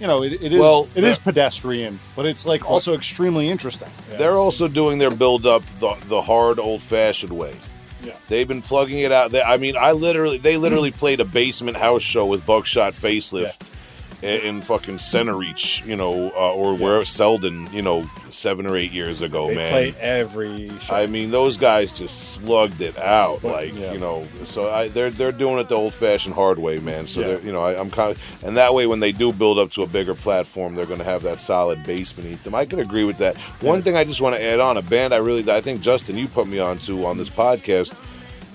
you 0.00 0.06
know, 0.06 0.22
it, 0.22 0.34
it 0.34 0.52
is 0.52 0.60
Well, 0.60 0.88
it 0.94 1.04
is 1.04 1.18
pedestrian, 1.18 1.98
but 2.16 2.26
it's 2.26 2.44
like 2.44 2.68
also 2.68 2.94
extremely 2.94 3.48
interesting. 3.48 3.88
They're 4.08 4.36
also 4.36 4.68
doing 4.68 4.98
their 4.98 5.10
build 5.10 5.46
up 5.46 5.62
the, 5.78 5.94
the 6.06 6.22
hard 6.22 6.58
old 6.58 6.82
fashioned 6.82 7.32
way. 7.32 7.56
Yeah. 8.02 8.16
They've 8.28 8.46
been 8.46 8.62
plugging 8.62 8.98
it 9.00 9.12
out. 9.12 9.30
They, 9.30 9.42
I 9.42 9.56
mean, 9.56 9.76
I 9.76 9.92
literally, 9.92 10.38
they 10.38 10.56
literally 10.56 10.90
played 10.90 11.20
a 11.20 11.24
basement 11.24 11.76
house 11.76 12.02
show 12.02 12.26
with 12.26 12.44
Buckshot 12.44 12.92
Facelift 12.92 13.70
in, 13.70 13.76
in 14.24 14.62
fucking 14.62 14.96
Centereach, 14.96 15.84
you 15.86 15.96
know, 15.96 16.30
uh, 16.34 16.52
or 16.54 16.74
where 16.76 17.04
Selden, 17.04 17.68
you 17.72 17.82
know, 17.82 18.04
seven 18.30 18.66
or 18.66 18.76
eight 18.76 18.90
years 18.90 19.20
ago, 19.20 19.48
They 19.48 19.54
man. 19.54 19.70
play 19.70 19.94
every 20.00 20.70
show. 20.80 20.94
I 20.96 21.06
mean, 21.06 21.30
those 21.30 21.56
guys 21.56 21.92
just 21.92 22.34
slugged 22.34 22.80
it 22.80 22.96
out, 22.98 23.44
like 23.44 23.74
yeah. 23.76 23.92
you 23.92 23.98
know. 23.98 24.26
So 24.44 24.70
I, 24.70 24.88
they're 24.88 25.10
they're 25.10 25.30
doing 25.32 25.58
it 25.58 25.68
the 25.68 25.76
old-fashioned 25.76 26.34
hard 26.34 26.58
way, 26.58 26.78
man. 26.78 27.06
So 27.06 27.20
Yeah. 27.20 27.26
they're 27.28 27.40
you 27.40 27.52
know, 27.52 27.62
I, 27.62 27.78
I'm 27.78 27.90
kind 27.90 28.10
of, 28.12 28.44
and 28.44 28.56
that 28.56 28.74
way 28.74 28.86
when 28.86 29.00
they 29.00 29.12
do 29.12 29.32
build 29.32 29.58
up 29.58 29.70
to 29.72 29.82
a 29.82 29.86
bigger 29.86 30.14
platform, 30.14 30.74
they're 30.74 30.86
going 30.86 30.98
to 30.98 31.04
have 31.04 31.22
that 31.24 31.38
solid 31.38 31.84
base 31.84 32.12
beneath 32.12 32.42
them. 32.42 32.54
I 32.54 32.64
can 32.64 32.80
agree 32.80 33.04
with 33.04 33.18
that. 33.18 33.36
One 33.60 33.82
thing 33.82 33.96
I 33.96 34.04
just 34.04 34.20
want 34.20 34.34
to 34.36 34.42
add 34.42 34.60
on 34.60 34.76
a 34.76 34.82
band 34.82 35.12
I 35.12 35.18
really, 35.18 35.48
I 35.50 35.60
think 35.60 35.80
Justin, 35.82 36.16
you 36.16 36.26
put 36.28 36.48
me 36.48 36.58
on 36.58 36.78
to 36.80 37.04
on 37.06 37.18
this 37.18 37.28
podcast, 37.30 37.94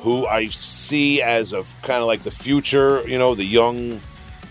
who 0.01 0.25
I 0.25 0.47
see 0.47 1.21
as 1.21 1.51
a 1.53 1.63
kind 1.81 1.99
of 2.01 2.07
like 2.07 2.23
the 2.23 2.31
future, 2.31 3.07
you 3.07 3.17
know, 3.17 3.35
the 3.35 3.43
young 3.45 3.99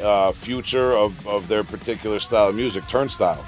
uh, 0.03 0.33
future 0.33 0.93
of 0.93 1.27
of 1.27 1.49
their 1.49 1.65
particular 1.65 2.21
style 2.21 2.49
of 2.49 2.55
music, 2.55 2.87
Turnstile. 2.87 3.45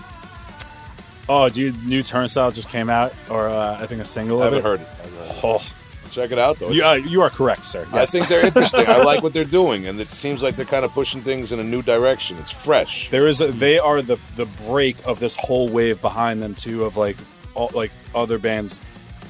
oh, 1.28 1.48
dude, 1.48 1.84
new 1.86 2.02
Turnstile 2.02 2.50
just 2.50 2.68
came 2.68 2.90
out, 2.90 3.14
or 3.30 3.48
uh, 3.48 3.78
I 3.80 3.86
think 3.86 4.00
a 4.00 4.04
single 4.04 4.40
I 4.42 4.44
haven't 4.46 4.58
it. 4.60 4.64
heard 4.64 4.80
it. 4.80 4.86
I 4.88 4.96
haven't 5.02 5.18
heard 5.18 5.28
it. 5.30 5.40
Oh, 5.44 5.72
Check 6.10 6.32
it 6.32 6.40
out 6.40 6.58
though. 6.58 6.70
you, 6.70 6.82
uh, 6.82 6.94
you 6.94 7.22
are 7.22 7.30
correct, 7.30 7.62
sir. 7.62 7.86
I 7.92 8.04
think 8.04 8.26
they're 8.26 8.44
interesting. 8.46 8.84
I 8.88 8.96
like 9.04 9.22
what 9.22 9.32
they're 9.32 9.44
doing, 9.44 9.86
and 9.86 10.00
it 10.00 10.08
seems 10.08 10.42
like 10.42 10.56
they're 10.56 10.64
kind 10.66 10.84
of 10.84 10.90
pushing 10.90 11.20
things 11.22 11.52
in 11.52 11.60
a 11.60 11.62
new 11.64 11.82
direction. 11.82 12.36
It's 12.38 12.50
fresh. 12.50 13.08
There 13.10 13.28
is 13.28 13.40
a, 13.40 13.52
they 13.52 13.78
are 13.78 14.02
the 14.02 14.18
the 14.34 14.46
break 14.46 14.96
of 15.06 15.20
this 15.20 15.36
whole 15.36 15.68
wave 15.68 16.00
behind 16.00 16.42
them 16.42 16.56
too 16.56 16.82
of 16.82 16.96
like 16.96 17.16
all, 17.54 17.70
like 17.74 17.92
other 18.12 18.38
bands 18.38 18.80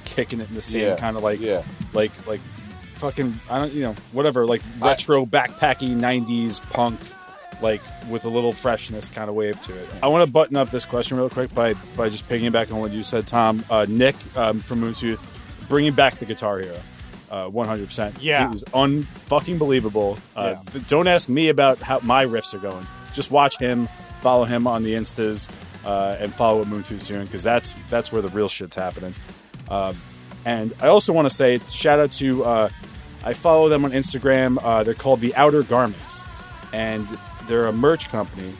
kicking 0.07 0.41
it 0.41 0.49
in 0.49 0.55
the 0.55 0.63
same 0.63 0.81
Yeah, 0.83 0.97
kind 0.97 1.19
of 1.19 1.23
like 1.23 1.39
yeah. 1.39 1.65
like 1.93 2.13
like 2.27 2.41
fucking 3.01 3.39
I 3.51 3.59
don't 3.59 3.73
you 3.73 3.83
know 3.83 3.95
whatever 4.13 4.47
like 4.47 4.63
retro 4.79 5.25
backpacky 5.27 5.95
90s 5.97 6.61
punk 6.71 7.01
like 7.63 7.81
with 8.09 8.25
a 8.25 8.29
little 8.29 8.53
freshness 8.53 9.09
kind 9.09 9.29
of 9.29 9.35
wave 9.37 9.61
to 9.63 9.77
it. 9.77 9.89
I 10.03 10.09
want 10.09 10.25
to 10.27 10.31
button 10.31 10.57
up 10.57 10.71
this 10.71 10.85
question 10.85 11.19
real 11.19 11.29
quick 11.31 11.53
by 11.55 11.75
by 11.97 12.09
just 12.09 12.29
piggybacking 12.29 12.73
on 12.73 12.81
what 12.81 12.93
you 12.93 13.03
said 13.03 13.27
Tom. 13.27 13.65
Uh, 13.69 13.87
Nick 13.89 14.17
um, 14.37 14.61
from 14.61 14.81
Moon 14.81 14.95
Tooth 14.95 15.21
bringing 15.69 15.93
back 15.93 16.15
the 16.17 16.25
Guitar 16.27 16.59
Hero. 16.59 16.79
Uh, 17.31 17.49
100%. 17.49 18.17
Yeah. 18.21 18.49
It 18.51 18.55
is 18.55 18.65
unfucking 18.65 19.57
believable. 19.59 20.19
Uh, 20.35 20.57
Yeah. 20.75 20.81
Don't 20.89 21.07
ask 21.07 21.29
me 21.29 21.49
about 21.49 21.79
how 21.79 22.01
my 22.03 22.25
riffs 22.27 22.53
are 22.55 22.59
going. 22.59 22.85
Just 23.13 23.31
watch 23.31 23.57
him, 23.57 23.87
follow 24.21 24.45
him 24.45 24.67
on 24.67 24.83
the 24.83 24.95
Instas, 24.95 25.49
uh, 25.85 26.17
and 26.19 26.35
follow 26.35 26.59
what 26.59 26.67
Moon 26.69 26.83
Tooth's 26.83 27.07
doing 27.07 27.27
because 27.27 27.45
that's 27.45 27.75
that's 27.89 28.11
where 28.13 28.21
the 28.21 28.29
real 28.31 28.49
shit's 28.49 28.75
happening. 28.77 29.15
Um, 29.69 29.97
and 30.45 30.73
I 30.81 30.89
also 30.89 31.13
want 31.13 31.29
to 31.29 31.35
say 31.35 31.61
shout 31.69 31.99
out 31.99 32.13
to 32.13 32.45
uh, 32.45 32.69
I 33.23 33.35
follow 33.35 33.69
them 33.69 33.85
on 33.85 33.93
Instagram. 33.93 34.59
Uh, 34.63 34.83
they're 34.83 34.95
called 34.95 35.21
the 35.21 35.35
Outer 35.35 35.63
Garments, 35.63 36.27
and 36.73 37.07
they're 37.47 37.67
a 37.67 37.73
merch 37.73 38.09
company 38.09 38.53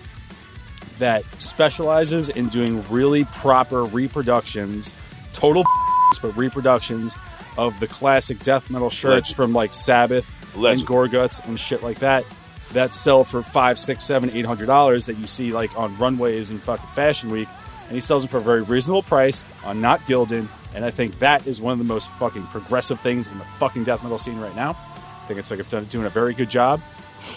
that 0.99 1.25
specializes 1.41 2.29
in 2.29 2.49
doing 2.49 2.85
really 2.91 3.25
proper 3.25 3.85
reproductions, 3.85 4.95
total 5.33 5.65
but 6.23 6.37
reproductions 6.37 7.17
of 7.57 7.79
the 7.81 7.87
classic 7.87 8.39
death 8.41 8.71
metal 8.71 8.91
shirts 8.91 9.31
Legend. 9.31 9.37
from 9.37 9.53
like 9.53 9.73
Sabbath 9.73 10.57
Legend. 10.57 10.81
and 10.81 10.89
Gorguts 10.89 11.45
and 11.47 11.59
shit 11.59 11.83
like 11.83 12.01
that. 12.01 12.25
that 12.73 12.93
sell 12.95 13.25
for 13.25 13.43
five, 13.43 13.79
six, 13.79 14.05
seven, 14.05 14.31
eight 14.31 14.45
hundred 14.45 14.67
dollars 14.67 15.07
that 15.07 15.17
you 15.17 15.27
see 15.27 15.53
like 15.53 15.77
on 15.79 15.97
runways 15.99 16.51
and 16.51 16.63
fucking 16.63 16.87
fashion 16.95 17.31
week, 17.31 17.49
and 17.87 17.93
he 17.93 18.01
sells 18.01 18.23
them 18.23 18.31
for 18.31 18.39
a 18.39 18.43
very 18.43 18.63
reasonable 18.63 19.03
price 19.03 19.45
on 19.65 19.81
not 19.81 20.01
Gildan. 20.01 20.49
And 20.75 20.85
I 20.85 20.91
think 20.91 21.19
that 21.19 21.47
is 21.47 21.61
one 21.61 21.73
of 21.73 21.79
the 21.79 21.85
most 21.85 22.11
fucking 22.13 22.45
progressive 22.45 23.01
things 23.01 23.27
in 23.27 23.39
the 23.39 23.45
fucking 23.59 23.85
death 23.85 24.03
metal 24.03 24.19
scene 24.19 24.39
right 24.39 24.55
now. 24.55 24.71
I 24.71 25.27
think 25.27 25.41
it's 25.41 25.51
like 25.51 25.69
done- 25.69 25.85
doing 25.87 26.07
a 26.07 26.11
very 26.11 26.35
good 26.35 26.51
job. 26.51 26.81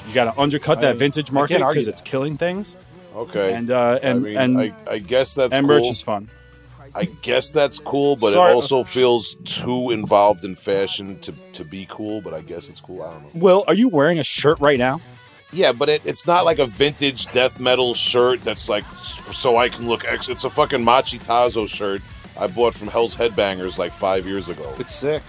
You 0.07 0.13
got 0.13 0.33
to 0.33 0.39
undercut 0.39 0.81
that 0.81 0.95
vintage 0.97 1.31
market 1.31 1.59
because 1.59 1.87
it's 1.87 2.01
killing 2.01 2.37
things. 2.37 2.77
Okay. 3.15 3.53
And 3.53 3.69
uh, 3.69 3.99
and 4.01 4.17
I 4.17 4.21
mean, 4.21 4.37
and, 4.37 4.57
I, 4.59 4.73
I 4.89 4.99
guess 4.99 5.35
that's 5.35 5.53
and 5.53 5.67
cool. 5.67 5.77
merch 5.77 5.87
is 5.87 6.01
fun. 6.01 6.29
I 6.95 7.05
guess 7.05 7.51
that's 7.51 7.79
cool, 7.79 8.15
but 8.15 8.33
Sorry. 8.33 8.51
it 8.51 8.55
also 8.55 8.83
feels 8.83 9.35
too 9.45 9.89
involved 9.89 10.45
in 10.45 10.55
fashion 10.55 11.17
to, 11.21 11.33
to 11.53 11.65
be 11.65 11.87
cool. 11.89 12.21
But 12.21 12.33
I 12.33 12.41
guess 12.41 12.69
it's 12.69 12.79
cool. 12.79 13.01
I 13.01 13.13
don't 13.13 13.23
know. 13.23 13.29
Will, 13.33 13.63
are 13.67 13.73
you 13.73 13.89
wearing 13.89 14.19
a 14.19 14.23
shirt 14.23 14.59
right 14.59 14.77
now? 14.77 15.01
Yeah, 15.51 15.71
but 15.71 15.89
it, 15.89 16.01
it's 16.05 16.25
not 16.25 16.45
like 16.45 16.59
a 16.59 16.65
vintage 16.65 17.31
death 17.31 17.59
metal 17.59 17.93
shirt 17.93 18.41
that's 18.41 18.69
like 18.69 18.85
so 18.95 19.57
I 19.57 19.69
can 19.69 19.87
look. 19.87 20.05
Ex- 20.05 20.29
it's 20.29 20.43
a 20.43 20.49
fucking 20.49 20.81
Machetazo 20.81 21.67
shirt 21.67 22.01
I 22.39 22.47
bought 22.47 22.73
from 22.73 22.87
Hell's 22.87 23.15
Headbangers 23.15 23.77
like 23.77 23.93
five 23.93 24.27
years 24.27 24.49
ago. 24.49 24.73
It's 24.79 24.93
sick. 24.93 25.21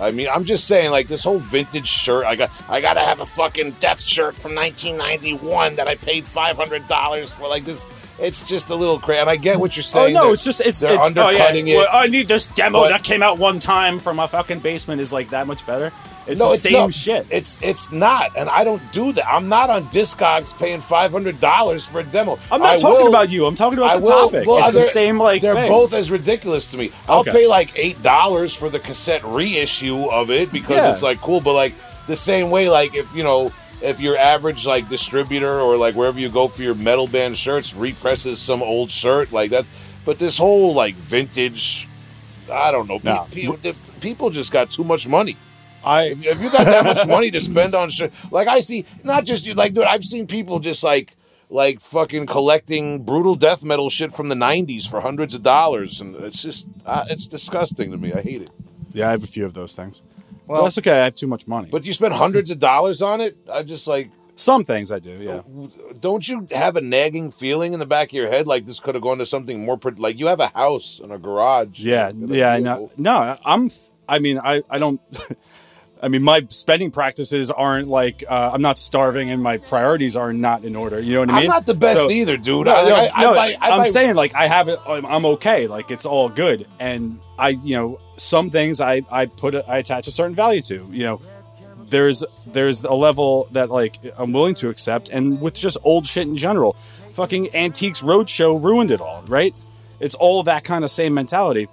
I 0.00 0.10
mean, 0.10 0.28
I'm 0.28 0.44
just 0.44 0.66
saying, 0.66 0.90
like 0.90 1.06
this 1.06 1.22
whole 1.22 1.38
vintage 1.38 1.86
shirt. 1.86 2.24
I 2.24 2.34
got, 2.34 2.50
I 2.68 2.80
gotta 2.80 3.00
have 3.00 3.20
a 3.20 3.26
fucking 3.26 3.72
death 3.72 4.00
shirt 4.00 4.34
from 4.34 4.54
1991 4.54 5.76
that 5.76 5.86
I 5.86 5.96
paid 5.96 6.24
five 6.24 6.56
hundred 6.56 6.86
dollars 6.88 7.32
for. 7.32 7.48
Like 7.48 7.64
this, 7.64 7.86
it's 8.18 8.46
just 8.46 8.70
a 8.70 8.74
little 8.74 8.98
crazy. 8.98 9.20
And 9.20 9.28
I 9.28 9.36
get 9.36 9.60
what 9.60 9.76
you're 9.76 9.82
oh, 9.82 10.06
saying. 10.06 10.16
Oh 10.16 10.28
no, 10.28 10.32
it's 10.32 10.44
just 10.44 10.62
it's, 10.62 10.80
they're 10.80 10.92
it's 10.92 11.00
undercutting 11.00 11.64
oh, 11.64 11.68
yeah. 11.68 11.74
it. 11.74 11.76
Well, 11.76 11.88
I 11.92 12.06
need 12.06 12.26
this 12.26 12.46
demo 12.46 12.80
But- 12.80 12.88
that 12.88 13.02
came 13.02 13.22
out 13.22 13.38
one 13.38 13.60
time 13.60 13.98
from 13.98 14.18
a 14.18 14.26
fucking 14.28 14.60
basement 14.60 15.00
is 15.00 15.12
like 15.12 15.30
that 15.30 15.46
much 15.46 15.66
better. 15.66 15.92
It's 16.26 16.38
no, 16.38 16.48
the 16.48 16.54
it's 16.54 16.62
same 16.62 16.72
no, 16.74 16.88
shit. 16.90 17.26
It's 17.30 17.58
it's 17.62 17.90
not, 17.92 18.36
and 18.36 18.48
I 18.48 18.64
don't 18.64 18.80
do 18.92 19.12
that. 19.12 19.26
I'm 19.26 19.48
not 19.48 19.70
on 19.70 19.84
Discogs 19.86 20.56
paying 20.56 20.80
five 20.80 21.10
hundred 21.12 21.40
dollars 21.40 21.84
for 21.86 22.00
a 22.00 22.04
demo. 22.04 22.38
I'm 22.50 22.60
not 22.60 22.74
I 22.74 22.76
talking 22.76 23.02
will- 23.04 23.08
about 23.08 23.30
you. 23.30 23.46
I'm 23.46 23.54
talking 23.54 23.78
about 23.78 23.90
I 23.90 23.96
the 23.96 24.02
will- 24.02 24.08
topic. 24.30 24.46
well, 24.46 24.64
it's 24.64 24.72
the 24.72 24.80
same 24.80 25.18
like 25.18 25.42
they're 25.42 25.54
thing. 25.54 25.70
both 25.70 25.92
as 25.92 26.10
ridiculous 26.10 26.70
to 26.70 26.76
me. 26.78 26.92
I'll 27.08 27.20
Okay. 27.20 27.32
pay 27.32 27.46
like 27.46 27.72
eight 27.76 28.02
dollars 28.02 28.54
for 28.54 28.70
the 28.70 28.78
cassette 28.78 29.24
reissue 29.24 30.04
of 30.10 30.30
it 30.30 30.52
because 30.52 30.76
Yeah. 30.76 30.90
it's 30.92 31.02
like 31.02 31.20
cool, 31.20 31.40
but 31.40 31.54
like 31.54 31.74
the 32.06 32.16
same 32.16 32.50
way, 32.50 32.68
like 32.68 32.94
if 32.94 33.14
you 33.14 33.22
know. 33.22 33.52
If 33.84 33.98
your 34.00 34.16
average 34.16 34.64
like 34.64 34.88
distributor 34.88 35.60
or 35.60 35.76
like 35.76 35.96
wherever 35.96 36.16
you 36.20 36.28
go 36.28 36.46
for 36.46 36.62
your 36.62 36.76
metal 36.76 37.08
band 37.08 37.36
shirts 37.36 37.74
represses 37.74 38.38
some 38.38 38.62
old 38.62 38.92
shirt 38.92 39.32
like 39.32 39.50
that, 39.50 39.64
but 40.04 40.20
this 40.20 40.38
whole 40.38 40.72
like 40.72 40.94
vintage, 40.94 41.88
I 42.48 42.70
don't 42.70 42.88
know, 42.88 43.00
No. 43.02 43.26
pe- 43.32 43.48
pe- 43.56 43.72
people 44.00 44.30
just 44.30 44.52
got 44.52 44.70
too 44.70 44.84
much 44.84 45.08
money. 45.08 45.36
I 45.84 46.04
If 46.10 46.24
if 46.24 46.42
you 46.42 46.50
got 46.50 46.64
that 46.64 46.84
much 46.84 47.06
money 47.06 47.30
to 47.30 47.40
spend 47.40 47.74
on 47.74 47.90
shit, 47.90 48.12
like 48.30 48.48
I 48.48 48.60
see, 48.60 48.84
not 49.04 49.24
just 49.24 49.46
you, 49.46 49.54
like 49.54 49.74
dude, 49.74 49.84
I've 49.84 50.04
seen 50.04 50.26
people 50.26 50.58
just 50.60 50.82
like 50.84 51.16
like 51.50 51.80
fucking 51.80 52.26
collecting 52.26 53.02
brutal 53.02 53.34
death 53.34 53.62
metal 53.64 53.90
shit 53.90 54.12
from 54.12 54.28
the 54.28 54.34
'90s 54.34 54.88
for 54.88 55.00
hundreds 55.00 55.34
of 55.34 55.42
dollars, 55.42 56.00
and 56.00 56.16
it's 56.16 56.42
just 56.42 56.66
uh, 56.86 57.04
it's 57.10 57.28
disgusting 57.28 57.90
to 57.90 57.96
me. 57.98 58.12
I 58.12 58.20
hate 58.22 58.42
it. 58.42 58.50
yeah, 58.92 59.08
I 59.08 59.10
have 59.12 59.24
a 59.24 59.26
few 59.26 59.44
of 59.44 59.54
those 59.54 59.74
things. 59.74 60.02
Well, 60.46 60.56
Well- 60.56 60.62
that's 60.64 60.78
okay. 60.78 61.00
I 61.00 61.04
have 61.04 61.14
too 61.14 61.26
much 61.28 61.46
money. 61.46 61.68
But 61.70 61.84
you 61.84 61.92
spend 61.92 62.14
hundreds 62.14 62.50
of 62.50 62.58
dollars 62.58 63.00
on 63.02 63.20
it. 63.20 63.36
I 63.50 63.62
just 63.62 63.86
like, 63.86 64.10
some 64.34 64.64
things 64.64 64.90
I 64.90 64.98
do. 64.98 65.10
Yeah. 65.20 65.42
don't 66.00 66.26
you 66.28 66.48
have 66.52 66.76
a 66.76 66.80
nagging 66.80 67.30
feeling 67.30 67.74
in 67.74 67.78
the 67.78 67.86
back 67.86 68.08
of 68.08 68.14
your 68.14 68.28
head 68.28 68.46
like 68.46 68.64
this 68.64 68.80
could 68.80 68.94
have 68.94 69.02
gone 69.02 69.18
to 69.18 69.26
something 69.26 69.64
more 69.64 69.76
pro- 69.76 69.92
like 69.98 70.18
you 70.18 70.26
have 70.26 70.40
a 70.40 70.48
house 70.48 71.00
and 71.02 71.12
a 71.12 71.18
garage? 71.18 71.78
Yeah, 71.80 72.08
and 72.08 72.30
a 72.30 72.34
yeah, 72.34 72.56
vehicle. 72.56 72.92
no, 72.96 73.12
no. 73.20 73.36
I'm. 73.44 73.70
I 74.08 74.18
mean, 74.18 74.38
I, 74.42 74.62
I 74.68 74.78
don't. 74.78 75.00
I 76.02 76.08
mean, 76.08 76.22
my 76.24 76.44
spending 76.48 76.90
practices 76.90 77.50
aren't 77.52 77.86
like 77.86 78.24
uh, 78.28 78.50
I'm 78.52 78.60
not 78.62 78.76
starving, 78.76 79.30
and 79.30 79.40
my 79.42 79.58
priorities 79.58 80.16
are 80.16 80.32
not 80.32 80.64
in 80.64 80.74
order. 80.74 80.98
You 80.98 81.14
know 81.14 81.20
what 81.20 81.30
I 81.30 81.32
mean? 81.34 81.42
I'm 81.44 81.48
not 81.48 81.66
the 81.66 81.74
best 81.74 81.96
So- 81.98 82.10
either, 82.10 82.36
dude. 82.36 82.66
No, 82.66 82.74
I, 82.74 82.88
no, 82.88 82.94
I, 82.96 83.20
no, 83.20 83.32
I 83.34 83.56
I'm 83.60 83.78
buy- 83.80 83.84
saying 83.84 84.16
like 84.16 84.34
I 84.34 84.48
have 84.48 84.68
it. 84.68 84.80
I'm 84.86 85.06
I'm 85.06 85.24
okay. 85.26 85.68
Like 85.68 85.90
it's 85.92 86.04
all 86.04 86.28
good, 86.28 86.66
and 86.80 87.20
I, 87.38 87.50
you 87.50 87.76
know, 87.76 88.00
some 88.18 88.50
things 88.50 88.80
I 88.80 89.02
I 89.12 89.26
put 89.26 89.54
a, 89.54 89.64
I 89.70 89.78
attach 89.78 90.08
a 90.08 90.10
certain 90.10 90.34
value 90.34 90.62
to. 90.62 90.88
You 90.90 91.04
know, 91.04 91.20
there's 91.88 92.24
there's 92.48 92.82
a 92.82 92.94
level 92.94 93.46
that 93.52 93.70
like 93.70 93.96
I'm 94.18 94.32
willing 94.32 94.54
to 94.56 94.70
accept, 94.70 95.08
and 95.08 95.40
with 95.40 95.54
just 95.54 95.78
old 95.84 96.06
shit 96.06 96.26
in 96.26 96.36
general, 96.36 96.72
fucking 97.12 97.54
Antiques 97.54 98.02
Roadshow 98.02 98.60
ruined 98.60 98.90
it 98.90 99.00
all. 99.00 99.22
Right? 99.28 99.54
It's 100.00 100.16
all 100.16 100.42
that 100.42 100.64
kind 100.64 100.82
of 100.82 100.90
same 100.90 101.14
mentality, 101.14 101.68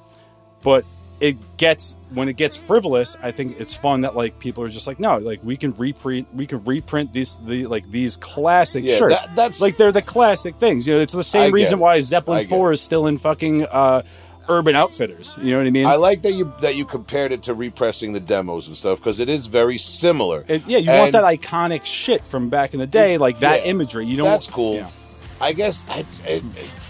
but 0.61 0.85
it 1.19 1.57
gets 1.57 1.95
when 2.13 2.29
it 2.29 2.37
gets 2.37 2.55
frivolous. 2.55 3.17
I 3.21 3.31
think 3.31 3.59
it's 3.59 3.73
fun 3.73 4.01
that 4.01 4.15
like 4.15 4.39
people 4.39 4.63
are 4.63 4.69
just 4.69 4.87
like, 4.87 4.99
no, 4.99 5.17
like 5.17 5.39
we 5.43 5.57
can 5.57 5.73
reprint, 5.73 6.33
we 6.33 6.45
can 6.47 6.63
reprint 6.63 7.11
these 7.13 7.37
the 7.45 7.65
like 7.67 7.89
these 7.91 8.17
classic 8.17 8.83
Yeah, 8.85 8.95
shirts. 8.95 9.21
that- 9.21 9.35
that's- 9.35 9.61
like 9.61 9.77
they're 9.77 9.91
the 9.91 10.01
classic 10.01 10.55
things. 10.55 10.87
You 10.87 10.95
know, 10.95 10.99
it's 11.01 11.13
the 11.13 11.23
same 11.23 11.49
get 11.49 11.53
reason 11.53 11.79
why 11.79 11.99
Zeppelin 11.99 12.39
get 12.39 12.49
Four 12.49 12.71
is 12.71 12.81
still 12.81 13.07
in 13.07 13.17
fucking 13.17 13.65
uh, 13.65 14.03
Urban 14.47 14.75
Outfitters. 14.75 15.35
You 15.41 15.51
know 15.51 15.57
what 15.59 15.67
I 15.67 15.71
mean? 15.71 15.85
I 15.85 15.95
like 15.95 16.21
that 16.23 16.31
you 16.33 16.53
that 16.61 16.75
you 16.75 16.85
compared 16.85 17.31
it 17.31 17.43
to 17.43 17.53
repressing 17.53 18.13
the 18.13 18.19
demos 18.19 18.67
and 18.67 18.75
stuff 18.75 18.97
because 18.99 19.19
it 19.19 19.29
is 19.29 19.45
very 19.47 19.77
similar. 19.77 20.43
It- 20.47 20.63
yeah, 20.65 20.79
you 20.79 20.89
want 20.89 21.11
that 21.11 21.23
iconic 21.23 21.85
shit 21.85 22.23
from 22.23 22.49
back 22.49 22.73
in 22.73 22.79
the 22.79 22.87
day, 22.87 23.17
like 23.17 23.39
that 23.41 23.63
Yeah, 23.65 23.71
imagery. 23.71 24.05
You 24.07 24.17
don't. 24.17 24.25
That's 24.27 24.47
cool. 24.47 24.85
I 25.41 25.53
guess 25.53 25.85
I, 25.89 26.03
it, 26.25 26.43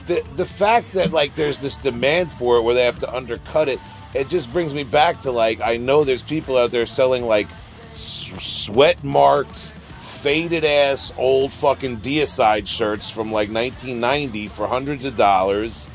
the 0.08 0.24
the 0.36 0.46
fact 0.46 0.94
that 0.94 1.12
like 1.12 1.36
there's 1.36 1.60
this 1.60 1.76
demand 1.78 2.32
for 2.32 2.58
it 2.58 2.62
where 2.62 2.74
they 2.74 2.84
have 2.86 2.98
to 3.00 3.14
undercut 3.14 3.70
it, 3.70 3.80
it 4.14 4.28
just 4.28 4.52
brings 4.52 4.74
me 4.74 4.84
back 4.84 5.20
to 5.20 5.32
like 5.32 5.62
I 5.62 5.78
know 5.78 6.04
there's 6.04 6.24
people 6.24 6.58
out 6.58 6.72
there 6.72 6.86
selling 6.86 7.26
like 7.26 7.48
sweat 7.94 9.04
marked, 9.04 9.56
faded 10.00 10.66
ass 10.66 11.14
old 11.18 11.54
fucking 11.54 11.98
deicide 11.98 12.68
shirts 12.68 13.10
from 13.10 13.32
like 13.32 13.52
1990 13.52 14.48
for 14.48 14.68
hundreds 14.68 15.06
of 15.06 15.16
dollars. 15.16 15.90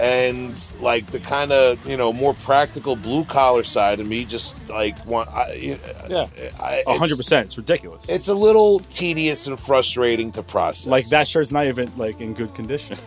And 0.00 0.58
like 0.80 1.06
the 1.08 1.20
kind 1.20 1.52
of 1.52 1.86
you 1.86 1.96
know 1.96 2.12
more 2.12 2.34
practical 2.34 2.96
blue 2.96 3.24
collar 3.24 3.62
side 3.62 4.00
of 4.00 4.08
me, 4.08 4.24
just 4.24 4.56
like 4.68 5.04
want, 5.06 5.28
I, 5.28 5.78
Yeah. 6.08 6.26
I, 6.58 6.82
A 6.86 6.98
hundred 6.98 7.18
percent 7.18 7.46
It's 7.46 7.58
ridiculous. 7.58 8.08
It's 8.08 8.26
a 8.26 8.34
little 8.34 8.80
tedious 8.80 9.46
and 9.46 9.60
frustrating 9.60 10.32
to 10.32 10.42
process. 10.42 10.86
like 10.86 11.08
that 11.10 11.28
shirt's 11.28 11.52
not 11.52 11.66
even 11.66 11.92
like 11.96 12.20
in 12.20 12.34
good 12.34 12.52
condition. 12.54 12.96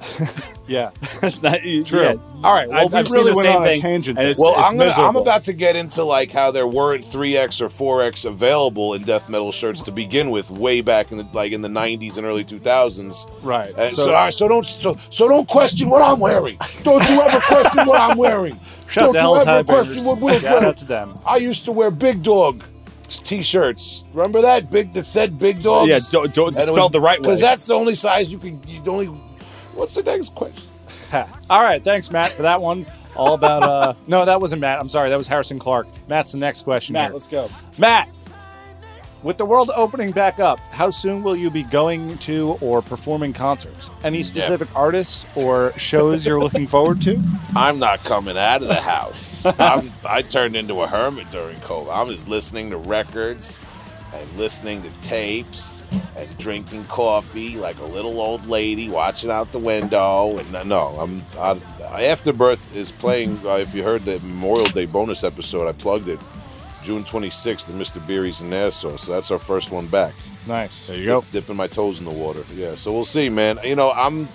Yeah. 0.66 0.90
That's 1.20 1.42
not 1.42 1.58
True. 1.62 2.02
yeah. 2.02 2.14
All 2.44 2.54
right, 2.54 2.68
well, 2.68 2.84
I've, 2.86 2.92
we 2.92 2.98
I've 3.00 3.10
really 3.10 3.10
seen 3.10 3.24
the 3.24 3.26
went 3.32 3.36
same 3.38 3.56
on 3.56 3.62
a 3.62 3.64
thing, 3.66 3.80
tangent 3.80 4.18
and 4.20 4.28
it's, 4.28 4.38
Well, 4.38 4.54
it's 4.60 4.70
I'm, 4.70 4.78
gonna, 4.78 4.92
I'm 5.08 5.16
about 5.16 5.42
to 5.44 5.52
get 5.52 5.74
into 5.74 6.04
like 6.04 6.30
how 6.30 6.52
there 6.52 6.66
weren't 6.68 7.04
3x 7.04 7.60
or 7.60 7.66
4x 7.68 8.24
available 8.24 8.94
in 8.94 9.02
death 9.02 9.28
metal 9.28 9.50
shirts 9.50 9.82
to 9.82 9.90
begin 9.90 10.30
with, 10.30 10.48
way 10.48 10.80
back 10.80 11.10
in 11.10 11.18
the 11.18 11.26
like 11.32 11.50
in 11.50 11.60
the 11.60 11.68
90s 11.68 12.18
and 12.18 12.24
early 12.26 12.44
2000s. 12.44 13.28
Right. 13.42 13.74
And 13.76 13.92
so, 13.92 14.04
So- 14.04 14.08
all 14.10 14.14
right, 14.16 14.32
so 14.32 14.46
don't 14.46 14.64
so, 14.64 14.96
so 15.10 15.26
don't 15.28 15.48
question 15.48 15.90
what 15.90 16.02
I'm 16.02 16.20
wearing. 16.20 16.56
Don't 16.84 17.06
you 17.08 17.20
ever 17.20 17.40
question 17.40 17.86
what 17.86 18.00
I'm 18.00 18.16
wearing. 18.16 18.58
Shout 18.88 19.08
out 19.08 19.12
don't 19.14 19.44
to 19.44 19.50
you 19.50 19.56
ever 19.56 19.64
question 19.64 19.94
Headbangers. 19.96 20.06
what 20.06 20.20
Will's 20.20 20.42
Shout 20.42 20.50
wearing. 20.52 20.68
out 20.68 20.76
to 20.76 20.84
them. 20.84 21.18
I 21.26 21.36
used 21.38 21.64
to 21.64 21.72
wear 21.72 21.90
Big 21.90 22.22
Dog 22.22 22.62
t-shirts. 23.08 24.04
Remember 24.12 24.40
that 24.42 24.70
big 24.70 24.92
that 24.94 25.04
said 25.04 25.36
Big 25.38 25.62
Dog? 25.62 25.88
Yeah, 25.88 25.98
do- 26.10 26.28
do- 26.28 26.52
spelled 26.60 26.92
the 26.92 27.00
right 27.00 27.18
way. 27.18 27.22
Because 27.22 27.40
that's 27.40 27.66
the 27.66 27.74
only 27.74 27.96
size 27.96 28.30
you 28.32 28.38
can. 28.38 28.60
You 28.68 28.80
only. 28.86 29.20
What's 29.80 29.94
the 29.94 30.02
next 30.02 30.34
question? 30.34 30.68
All 31.48 31.62
right, 31.62 31.82
thanks, 31.82 32.10
Matt, 32.10 32.32
for 32.32 32.42
that 32.42 32.60
one. 32.60 32.84
All 33.16 33.32
about 33.32 33.62
uh 33.62 33.94
no, 34.06 34.26
that 34.26 34.38
wasn't 34.38 34.60
Matt. 34.60 34.78
I'm 34.78 34.90
sorry, 34.90 35.08
that 35.08 35.16
was 35.16 35.26
Harrison 35.26 35.58
Clark. 35.58 35.88
Matt's 36.06 36.32
the 36.32 36.38
next 36.38 36.62
question. 36.62 36.92
Matt, 36.92 37.06
here. 37.06 37.12
let's 37.14 37.26
go. 37.26 37.48
Matt, 37.78 38.10
with 39.22 39.38
the 39.38 39.46
world 39.46 39.70
opening 39.74 40.10
back 40.10 40.38
up, 40.38 40.60
how 40.70 40.90
soon 40.90 41.22
will 41.22 41.34
you 41.34 41.50
be 41.50 41.62
going 41.62 42.18
to 42.18 42.58
or 42.60 42.82
performing 42.82 43.32
concerts? 43.32 43.90
Any 44.04 44.22
specific 44.22 44.68
artists 44.76 45.24
or 45.34 45.72
shows 45.78 46.26
you're 46.26 46.40
looking 46.40 46.66
forward 46.66 47.00
to? 47.02 47.18
I'm 47.56 47.78
not 47.78 48.04
coming 48.04 48.36
out 48.36 48.60
of 48.60 48.68
the 48.68 48.74
house. 48.74 49.46
I'm, 49.58 49.90
I 50.06 50.20
turned 50.20 50.56
into 50.56 50.82
a 50.82 50.86
hermit 50.86 51.30
during 51.30 51.56
COVID. 51.60 51.90
I'm 51.90 52.08
just 52.08 52.28
listening 52.28 52.68
to 52.70 52.76
records 52.76 53.64
and 54.12 54.30
listening 54.36 54.82
to 54.82 54.90
tapes 55.00 55.79
and 56.16 56.38
drinking 56.38 56.84
coffee 56.84 57.56
like 57.56 57.78
a 57.78 57.84
little 57.84 58.20
old 58.20 58.46
lady, 58.46 58.88
watching 58.88 59.30
out 59.30 59.50
the 59.52 59.58
window. 59.58 60.36
And 60.38 60.68
no, 60.68 60.88
I'm 60.98 61.22
I, 61.38 62.04
Afterbirth 62.04 62.74
is 62.76 62.90
playing. 62.90 63.40
Uh, 63.44 63.56
if 63.56 63.74
you 63.74 63.82
heard 63.82 64.04
the 64.04 64.20
Memorial 64.20 64.66
Day 64.66 64.86
bonus 64.86 65.24
episode, 65.24 65.68
I 65.68 65.72
plugged 65.72 66.08
it. 66.08 66.20
June 66.82 67.04
26th 67.04 67.68
at 67.68 67.74
Mr. 67.74 68.04
Beery's 68.06 68.40
in 68.40 68.50
Nassau. 68.50 68.96
So 68.96 69.12
that's 69.12 69.30
our 69.30 69.38
first 69.38 69.70
one 69.70 69.86
back. 69.86 70.14
Nice. 70.46 70.86
There 70.86 70.96
you 70.96 71.04
go. 71.04 71.24
Dipping 71.32 71.56
my 71.56 71.66
toes 71.66 71.98
in 71.98 72.04
the 72.04 72.10
water. 72.10 72.44
Yeah. 72.54 72.74
So 72.74 72.92
we'll 72.92 73.04
see, 73.04 73.28
man. 73.28 73.58
You 73.62 73.76
know, 73.76 73.92
I'm 73.92 74.28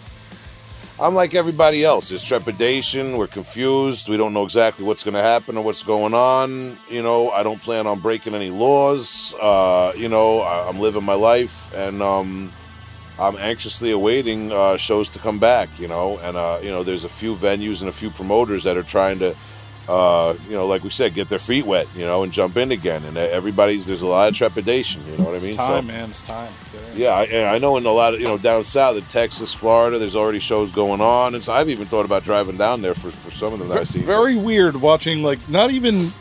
I'm 0.98 1.14
like 1.14 1.36
everybody 1.36 1.84
else. 1.84 2.08
There's 2.08 2.24
trepidation. 2.24 3.18
We're 3.18 3.28
confused. 3.28 4.08
We 4.08 4.16
don't 4.16 4.34
know 4.34 4.46
exactly 4.46 4.86
what's 4.86 5.04
going 5.04 5.16
to 5.16 5.22
happen 5.22 5.58
or 5.58 5.64
what's 5.64 5.84
going 5.84 6.14
on. 6.14 6.78
You 6.90 7.02
know, 7.02 7.32
I 7.32 7.44
don't 7.44 7.62
plan 7.62 7.86
on 7.86 8.00
breaking 8.00 8.34
any 8.34 8.50
laws. 8.50 9.34
Uh, 9.34 9.92
you 9.98 10.08
know, 10.08 10.40
I, 10.40 10.70
I'm 10.70 10.80
living 10.80 11.04
my 11.04 11.16
life, 11.16 11.74
and 11.76 12.02
um, 12.02 12.54
I'm 13.20 13.36
anxiously 13.36 13.92
awaiting 13.92 14.54
uh, 14.54 14.78
shows 14.78 15.10
to 15.10 15.20
come 15.20 15.38
back. 15.38 15.68
You 15.78 15.90
know, 15.90 16.18
and 16.20 16.38
uh, 16.38 16.60
you 16.64 16.70
know, 16.70 16.82
there's 16.82 17.04
a 17.04 17.10
few 17.10 17.36
venues 17.36 17.82
and 17.82 17.90
a 17.90 17.94
few 17.94 18.10
promoters 18.10 18.64
that 18.64 18.78
are 18.78 18.84
trying 18.84 19.20
to 19.20 19.36
uh, 19.88 20.36
you 20.48 20.54
know, 20.54 20.66
like 20.66 20.84
we 20.84 20.90
said, 20.90 21.14
get 21.14 21.30
their 21.30 21.40
feet 21.40 21.66
wet, 21.66 21.88
you 21.96 22.06
know, 22.06 22.24
and 22.24 22.34
jump 22.34 22.58
in 22.58 22.72
again. 22.72 23.04
And 23.04 23.18
everybody's 23.18 23.86
there's 23.86 24.02
a 24.02 24.08
lot 24.08 24.28
of 24.30 24.36
trepidation. 24.36 25.06
You 25.06 25.18
know 25.18 25.26
what 25.26 25.36
I 25.36 25.40
mean? 25.40 25.50
It's 25.50 25.58
time, 25.58 25.88
man. 25.88 26.10
It's 26.10 26.24
time. 26.24 26.52
Yeah, 26.96 27.10
I, 27.10 27.56
I 27.56 27.58
know 27.58 27.78
in 27.78 27.86
a 27.86 27.92
lot 27.92 28.14
of 28.14 28.20
you 28.20 28.26
know 28.26 28.38
down 28.38 28.64
south 28.64 28.98
in 28.98 29.04
Texas, 29.04 29.54
Florida, 29.54 30.00
there's 30.00 30.16
already 30.16 30.40
shows 30.40 30.72
going 30.72 31.02
on, 31.02 31.36
and 31.36 31.44
so 31.44 31.54
I've 31.54 31.70
even 31.70 31.86
thought 31.88 32.06
about 32.06 32.24
driving 32.24 32.58
down 32.58 32.82
there 32.82 32.94
for, 32.94 33.12
for 33.12 33.32
some 33.32 33.54
of 33.54 33.60
them 33.60 33.68
that 33.70 33.78
I've 33.78 33.90
seen. 33.90 34.04
Very 34.04 34.38
weird 34.38 34.78
watching 34.78 35.22
like 35.22 35.48
not 35.50 35.72
even 35.72 36.12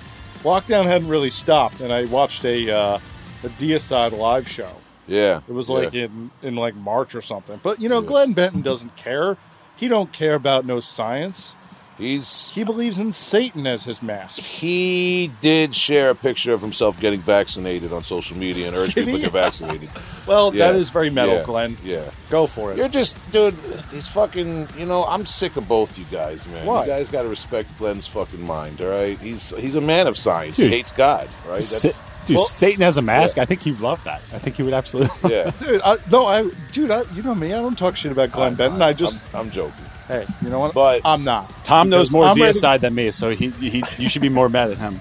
lockdown 0.43 0.85
hadn't 0.85 1.09
really 1.09 1.31
stopped, 1.31 1.81
and 1.81 1.93
I 1.93 2.05
watched 2.07 2.45
a 2.45 2.71
uh, 2.71 2.99
a 3.45 3.49
Deicide 3.51 4.17
live 4.17 4.49
show. 4.49 4.71
Yeah, 5.07 5.43
It 5.47 5.53
was 5.53 5.69
yeah. 5.69 5.75
like 5.77 5.95
in 5.95 6.31
in 6.43 6.57
like 6.57 6.75
March 6.75 7.15
or 7.15 7.21
something. 7.21 7.61
But 7.62 7.81
you 7.81 7.89
know, 7.89 8.01
Yeah. 8.01 8.09
Glenn 8.09 8.33
Benton 8.33 8.62
doesn't 8.62 8.97
care. 8.97 9.37
He 9.77 9.89
don't 9.89 10.12
care 10.12 10.35
about 10.35 10.65
no 10.65 10.81
science. 10.81 11.55
He's 11.99 12.51
He 12.51 12.64
believes 12.64 12.99
in 12.99 13.12
Satan 13.12 13.66
as 13.66 13.84
his 13.84 14.03
mask. 14.03 14.40
he 14.40 15.30
did 15.40 15.74
share 15.74 16.11
a 16.11 16.14
picture 16.14 16.53
of 16.53 16.61
himself 16.61 16.99
getting 17.01 17.20
vaccinated 17.20 17.92
on 17.92 18.03
social 18.03 18.36
media 18.36 18.68
and 18.68 18.76
urged 18.76 18.95
people 18.95 19.12
to 19.14 19.18
get 19.20 19.32
vaccinated. 19.32 19.88
Well, 20.26 20.55
Yeah. 20.55 20.72
that 20.72 20.78
is 20.78 20.88
very 20.88 21.11
metal, 21.11 21.34
Yeah. 21.34 21.42
Glenn. 21.45 21.76
Yeah. 21.84 22.11
Go 22.30 22.47
for 22.47 22.72
it. 22.72 22.78
You're 22.78 22.88
just, 22.88 23.18
dude. 23.30 23.53
He's 23.92 24.09
fucking. 24.09 24.68
You 24.78 24.86
know, 24.86 25.05
I'm 25.05 25.26
sick 25.26 25.57
of 25.59 25.68
both 25.68 25.99
you 25.99 26.07
guys, 26.11 26.49
man. 26.49 26.64
Why? 26.64 26.84
You 26.84 26.90
guys 26.92 27.11
got 27.11 27.22
to 27.22 27.28
respect 27.28 27.76
Glenn's 27.78 28.07
fucking 28.07 28.40
mind. 28.40 28.80
All 28.80 28.88
right, 28.88 29.18
he's 29.18 29.51
he's 29.59 29.74
a 29.74 29.82
man 29.82 30.07
of 30.07 30.16
science. 30.16 30.57
Dude. 30.57 30.70
He 30.70 30.76
hates 30.78 30.92
God. 30.92 31.28
Right? 31.47 31.62
Sa- 31.62 31.90
dude, 32.24 32.36
well- 32.38 32.47
Satan 32.47 32.80
has 32.80 32.97
a 32.97 33.03
mask. 33.03 33.36
Yeah. 33.36 33.42
I 33.42 33.47
think 33.47 33.61
he'd 33.61 33.80
love 33.80 34.03
that. 34.05 34.22
I 34.32 34.38
think 34.38 34.57
he 34.57 34.62
would 34.62 34.72
absolutely. 34.72 35.30
yeah. 35.30 35.51
dude, 35.61 35.82
I, 35.84 35.97
no, 36.11 36.24
I, 36.24 36.49
dude, 36.72 36.90
I, 36.90 37.03
you 37.12 37.22
know 37.22 37.34
me. 37.34 37.49
I 37.53 37.57
don't 37.61 37.76
talk 37.76 37.95
shit 37.95 38.11
about 38.11 38.32
Glenn 38.32 38.55
Benton. 38.55 38.80
I 38.80 38.95
just, 38.95 39.28
I'm, 39.34 39.40
I'm 39.42 39.51
joking. 39.51 39.84
Hey, 40.09 40.27
you 40.43 40.51
know 40.51 40.59
what? 40.61 40.75
But- 40.75 41.03
I'm 41.05 41.25
not. 41.25 41.51
Tom 41.65 41.89
knows 41.89 42.13
more 42.13 42.25
I'm 42.25 42.31
ready- 42.31 42.43
deicide 42.43 42.81
than 42.81 42.95
me, 42.95 43.11
so 43.11 43.31
he, 43.31 43.49
he 43.51 43.83
you 43.99 44.09
should 44.09 44.23
be 44.23 44.29
more 44.29 44.49
mad 44.49 44.71
at 44.71 44.79
him. 44.79 45.01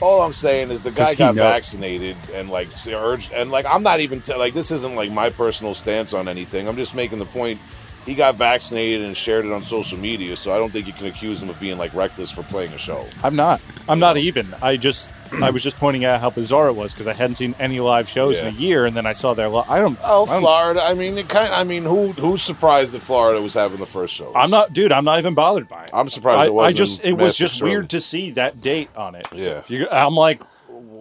All 0.00 0.20
I'm 0.20 0.34
saying 0.34 0.70
is 0.70 0.82
the 0.82 0.90
guy 0.90 1.14
got 1.14 1.34
knows. 1.34 1.42
vaccinated 1.42 2.16
and 2.34 2.50
like 2.50 2.68
urged, 2.86 3.32
and 3.32 3.50
like 3.50 3.64
I'm 3.64 3.82
not 3.82 4.00
even 4.00 4.20
t- 4.20 4.34
like 4.34 4.52
this 4.52 4.70
isn't 4.70 4.94
like 4.94 5.10
my 5.10 5.30
personal 5.30 5.72
stance 5.74 6.12
on 6.12 6.28
anything. 6.28 6.68
I'm 6.68 6.76
just 6.76 6.94
making 6.94 7.18
the 7.18 7.24
point. 7.26 7.58
He 8.04 8.14
got 8.14 8.36
vaccinated 8.36 9.02
and 9.02 9.16
shared 9.16 9.46
it 9.46 9.52
on 9.52 9.64
social 9.64 9.98
media, 9.98 10.36
so 10.36 10.52
I 10.52 10.58
don't 10.58 10.70
think 10.70 10.86
you 10.86 10.92
can 10.92 11.06
accuse 11.06 11.42
him 11.42 11.48
of 11.48 11.58
being 11.58 11.76
like 11.78 11.92
reckless 11.94 12.30
for 12.30 12.42
playing 12.44 12.72
a 12.72 12.78
show. 12.78 13.04
I'm 13.24 13.34
not. 13.34 13.60
I'm 13.88 13.98
not 13.98 14.16
even. 14.16 14.46
I 14.62 14.76
just, 14.76 15.10
I 15.42 15.50
was 15.50 15.62
just 15.62 15.76
pointing 15.76 16.04
out 16.04 16.20
how 16.20 16.30
bizarre 16.30 16.68
it 16.68 16.74
was 16.74 16.92
because 16.92 17.06
I 17.06 17.12
hadn't 17.12 17.36
seen 17.36 17.54
any 17.58 17.80
live 17.80 18.08
shows 18.08 18.38
in 18.38 18.46
a 18.46 18.50
year, 18.50 18.86
and 18.86 18.96
then 18.96 19.06
I 19.06 19.12
saw 19.12 19.34
their. 19.34 19.48
Li- 19.48 19.64
I 19.68 19.78
don't. 19.80 19.98
Oh, 20.02 20.24
I 20.26 20.28
don't- 20.32 20.40
Florida. 20.42 20.82
I 20.84 20.94
mean, 20.94 21.16
it 21.18 21.28
kind. 21.28 21.52
I 21.52 21.64
mean, 21.64 21.84
who 21.84 22.12
who's 22.12 22.42
surprised 22.42 22.92
that 22.94 23.00
Florida 23.00 23.40
was 23.40 23.54
having 23.54 23.78
the 23.78 23.86
first 23.86 24.14
show? 24.14 24.32
I'm 24.34 24.50
not, 24.50 24.72
dude. 24.72 24.92
I'm 24.92 25.04
not 25.04 25.18
even 25.18 25.34
bothered 25.34 25.68
by 25.68 25.84
it. 25.84 25.90
I'm 25.92 26.08
surprised 26.08 26.50
I, 26.50 26.54
it 26.54 26.58
I 26.58 26.72
just, 26.72 27.04
it 27.04 27.12
was 27.14 27.36
just 27.36 27.62
weird 27.62 27.90
to 27.90 28.00
see 28.00 28.30
that 28.32 28.60
date 28.62 28.90
on 28.96 29.14
it. 29.14 29.28
Yeah. 29.32 29.62
You- 29.68 29.88
I'm 29.90 30.14
like, 30.14 30.42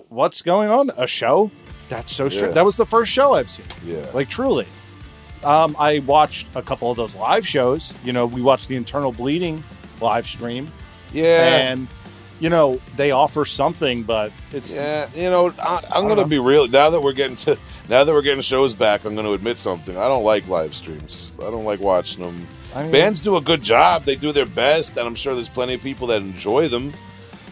what's 0.10 0.42
going 0.42 0.70
on? 0.70 0.92
A 0.98 1.08
show? 1.08 1.52
That's 1.90 2.14
so 2.14 2.30
strange. 2.30 2.50
Yeah. 2.50 2.54
That 2.56 2.66
was 2.66 2.78
the 2.78 2.86
first 2.86 3.12
show 3.12 3.36
I've 3.36 3.50
seen. 3.50 3.66
Yeah. 3.86 4.06
Like 4.14 4.30
truly. 4.30 4.66
Um, 5.44 5.76
I 5.78 6.00
watched 6.00 6.50
a 6.56 6.62
couple 6.64 6.90
of 6.90 6.98
those 6.98 7.14
live 7.16 7.46
shows. 7.48 7.94
You 8.04 8.12
know, 8.14 8.26
we 8.26 8.42
watched 8.42 8.68
the 8.68 8.76
Internal 8.76 9.12
Bleeding 9.12 9.64
live 10.02 10.26
stream, 10.26 10.72
Yeah. 11.14 11.58
and 11.58 11.88
you 12.40 12.50
know 12.50 12.80
they 12.96 13.12
offer 13.12 13.46
something, 13.46 14.04
but 14.04 14.32
it's 14.52 14.76
Yeah, 14.76 15.08
you 15.14 15.30
know, 15.30 15.54
I, 15.60 15.78
I'm 15.88 16.04
don't 16.04 16.16
going 16.16 16.18
to 16.18 16.26
be 16.26 16.40
real. 16.40 16.68
Now 16.68 16.90
that 16.90 17.02
we're 17.02 17.14
getting 17.14 17.36
to, 17.38 17.58
now 17.90 18.04
that 18.04 18.14
we're 18.14 18.22
getting 18.22 18.42
shows 18.42 18.76
back, 18.76 19.06
I'm 19.06 19.14
going 19.16 19.26
to 19.28 19.34
admit 19.34 19.58
something. 19.58 19.96
I 19.98 20.08
don't 20.08 20.24
like 20.24 20.48
live 20.48 20.74
streams. 20.74 21.32
I 21.40 21.44
don't 21.52 21.66
like 21.66 21.80
watching 21.80 22.24
them. 22.24 22.48
I 22.76 22.84
mean- 22.84 22.92
Bands 22.92 23.22
do 23.22 23.38
a 23.38 23.42
good 23.42 23.62
job. 23.62 24.04
They 24.04 24.16
do 24.16 24.32
their 24.32 24.46
best, 24.46 24.98
and 24.98 25.08
I'm 25.08 25.16
sure 25.16 25.34
there's 25.34 25.50
plenty 25.50 25.76
of 25.76 25.82
people 25.82 26.08
that 26.08 26.22
enjoy 26.22 26.68
them. 26.68 26.94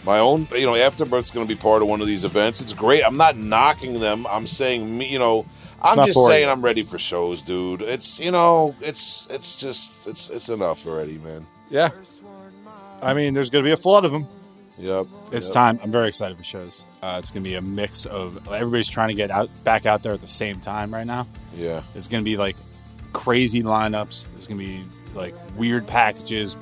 My 0.05 0.19
own, 0.19 0.47
you 0.51 0.65
know, 0.65 0.75
Afterbirth's 0.75 1.31
going 1.31 1.47
to 1.47 1.55
be 1.55 1.59
part 1.59 1.81
of 1.81 1.87
one 1.87 2.01
of 2.01 2.07
these 2.07 2.25
events. 2.25 2.59
It's 2.59 2.73
great. 2.73 3.03
I'm 3.05 3.15
not 3.15 3.37
knocking 3.37 4.01
them. 4.01 4.27
I'm 4.27 4.47
saying, 4.47 4.97
me, 4.97 5.07
you 5.07 5.17
know, 5.17 5.45
I'm 5.81 6.05
just 6.05 6.25
saying 6.25 6.43
you. 6.47 6.51
I'm 6.51 6.61
ready 6.61 6.83
for 6.83 6.99
shows, 6.99 7.41
dude. 7.41 7.81
It's, 7.81 8.19
you 8.19 8.31
know, 8.31 8.75
it's, 8.81 9.27
it's 9.29 9.55
just, 9.55 9.93
it's, 10.05 10.29
it's 10.29 10.49
enough 10.49 10.85
already, 10.85 11.19
man. 11.19 11.47
yeah. 11.69 11.89
I 13.01 13.13
mean, 13.13 13.33
there's 13.33 13.49
going 13.49 13.63
to 13.63 13.67
be 13.67 13.73
a 13.73 13.77
flood 13.77 14.03
of 14.05 14.11
them. 14.11 14.27
Yep. 14.77 15.07
It's 15.31 15.47
yep. 15.47 15.53
time. 15.53 15.79
I'm 15.83 15.91
very 15.91 16.07
excited 16.07 16.37
for 16.37 16.43
shows. 16.43 16.83
Uh, 17.01 17.17
it's 17.19 17.31
gonna 17.31 17.43
be 17.43 17.55
a 17.55 17.61
mix 17.61 18.05
of 18.05 18.47
everybody's 18.51 18.89
trying 18.89 19.09
to 19.09 19.13
get 19.13 19.31
out 19.31 19.49
back 19.63 19.85
out 19.85 20.03
there 20.03 20.13
at 20.13 20.21
the 20.21 20.27
same 20.27 20.59
time 20.59 20.93
right 20.93 21.07
now. 21.07 21.27
Yeah. 21.55 21.83
It's 21.95 22.07
gonna 22.07 22.23
be 22.23 22.37
like 22.37 22.55
crazy 23.11 23.63
lineups. 23.63 24.31
There's 24.31 24.47
gonna 24.47 24.59
be 24.59 24.83
like 25.13 25.35
weird 25.55 25.87
packages. 25.87 26.55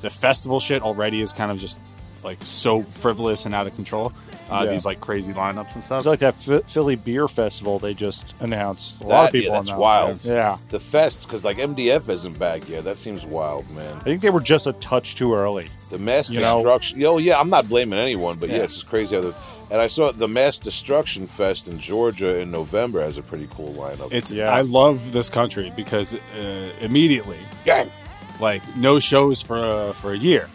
The 0.00 0.10
festival 0.10 0.60
shit 0.60 0.82
already 0.82 1.20
is 1.20 1.32
kind 1.32 1.50
of 1.50 1.58
just 1.58 1.78
like 2.24 2.38
so 2.42 2.82
frivolous 2.82 3.46
and 3.46 3.54
out 3.54 3.66
of 3.66 3.74
control. 3.74 4.12
Uh, 4.52 4.64
Yeah. 4.64 4.70
These 4.70 4.86
like 4.86 5.00
crazy 5.00 5.32
lineups 5.32 5.74
and 5.74 5.82
stuff. 5.84 5.98
It's 5.98 6.06
like 6.06 6.20
that 6.20 6.38
Ph- 6.38 6.64
Philly 6.66 6.96
Beer 6.96 7.26
Festival 7.28 7.78
they 7.78 7.94
just 7.94 8.34
announced. 8.40 9.00
A 9.02 9.06
lot 9.06 9.26
of 9.26 9.32
people 9.32 9.48
yeah, 9.50 9.56
that's 9.56 9.68
announced 9.68 9.80
wild. 9.80 10.18
that. 10.20 10.28
Yeah. 10.28 10.58
The 10.68 10.80
fest, 10.80 11.26
because 11.26 11.44
like 11.44 11.58
MDF 11.58 12.08
isn't 12.08 12.38
back 12.38 12.68
yet. 12.68 12.84
That 12.84 12.98
seems 12.98 13.24
wild, 13.24 13.70
man. 13.74 13.96
I 13.96 14.00
think 14.00 14.22
they 14.22 14.30
were 14.30 14.40
just 14.40 14.66
a 14.66 14.72
touch 14.74 15.14
too 15.16 15.34
early. 15.34 15.68
The 15.90 15.98
mass 15.98 16.30
You 16.30 16.40
know- 16.40 16.56
destruction. 16.58 17.00
Yo, 17.00 17.18
yeah, 17.18 17.38
I'm 17.40 17.50
not 17.50 17.68
blaming 17.68 17.98
anyone, 17.98 18.36
but 18.38 18.48
yeah, 18.48 18.56
Yeah. 18.58 18.62
it's 18.64 18.74
just 18.74 18.88
crazy 18.88 19.16
how 19.16 19.22
the. 19.22 19.34
And 19.70 19.80
I 19.80 19.86
saw 19.86 20.12
the 20.12 20.28
Mass 20.28 20.58
Destruction 20.58 21.26
Fest 21.26 21.66
in 21.66 21.78
Georgia 21.78 22.38
in 22.38 22.50
November 22.50 23.00
has 23.00 23.16
a 23.16 23.22
pretty 23.22 23.48
cool 23.56 23.72
lineup. 23.72 24.12
it's 24.12 24.30
Yeah. 24.30 24.50
I 24.52 24.60
love 24.60 25.12
this 25.12 25.30
country 25.30 25.72
because 25.74 26.12
uh, 26.14 26.68
immediately 26.82 27.38
Gang. 27.64 27.90
like 28.38 28.60
no 28.76 29.00
shows 29.00 29.40
for 29.40 29.56
uh, 29.56 29.92
for 29.94 30.12
a 30.12 30.16
year. 30.18 30.50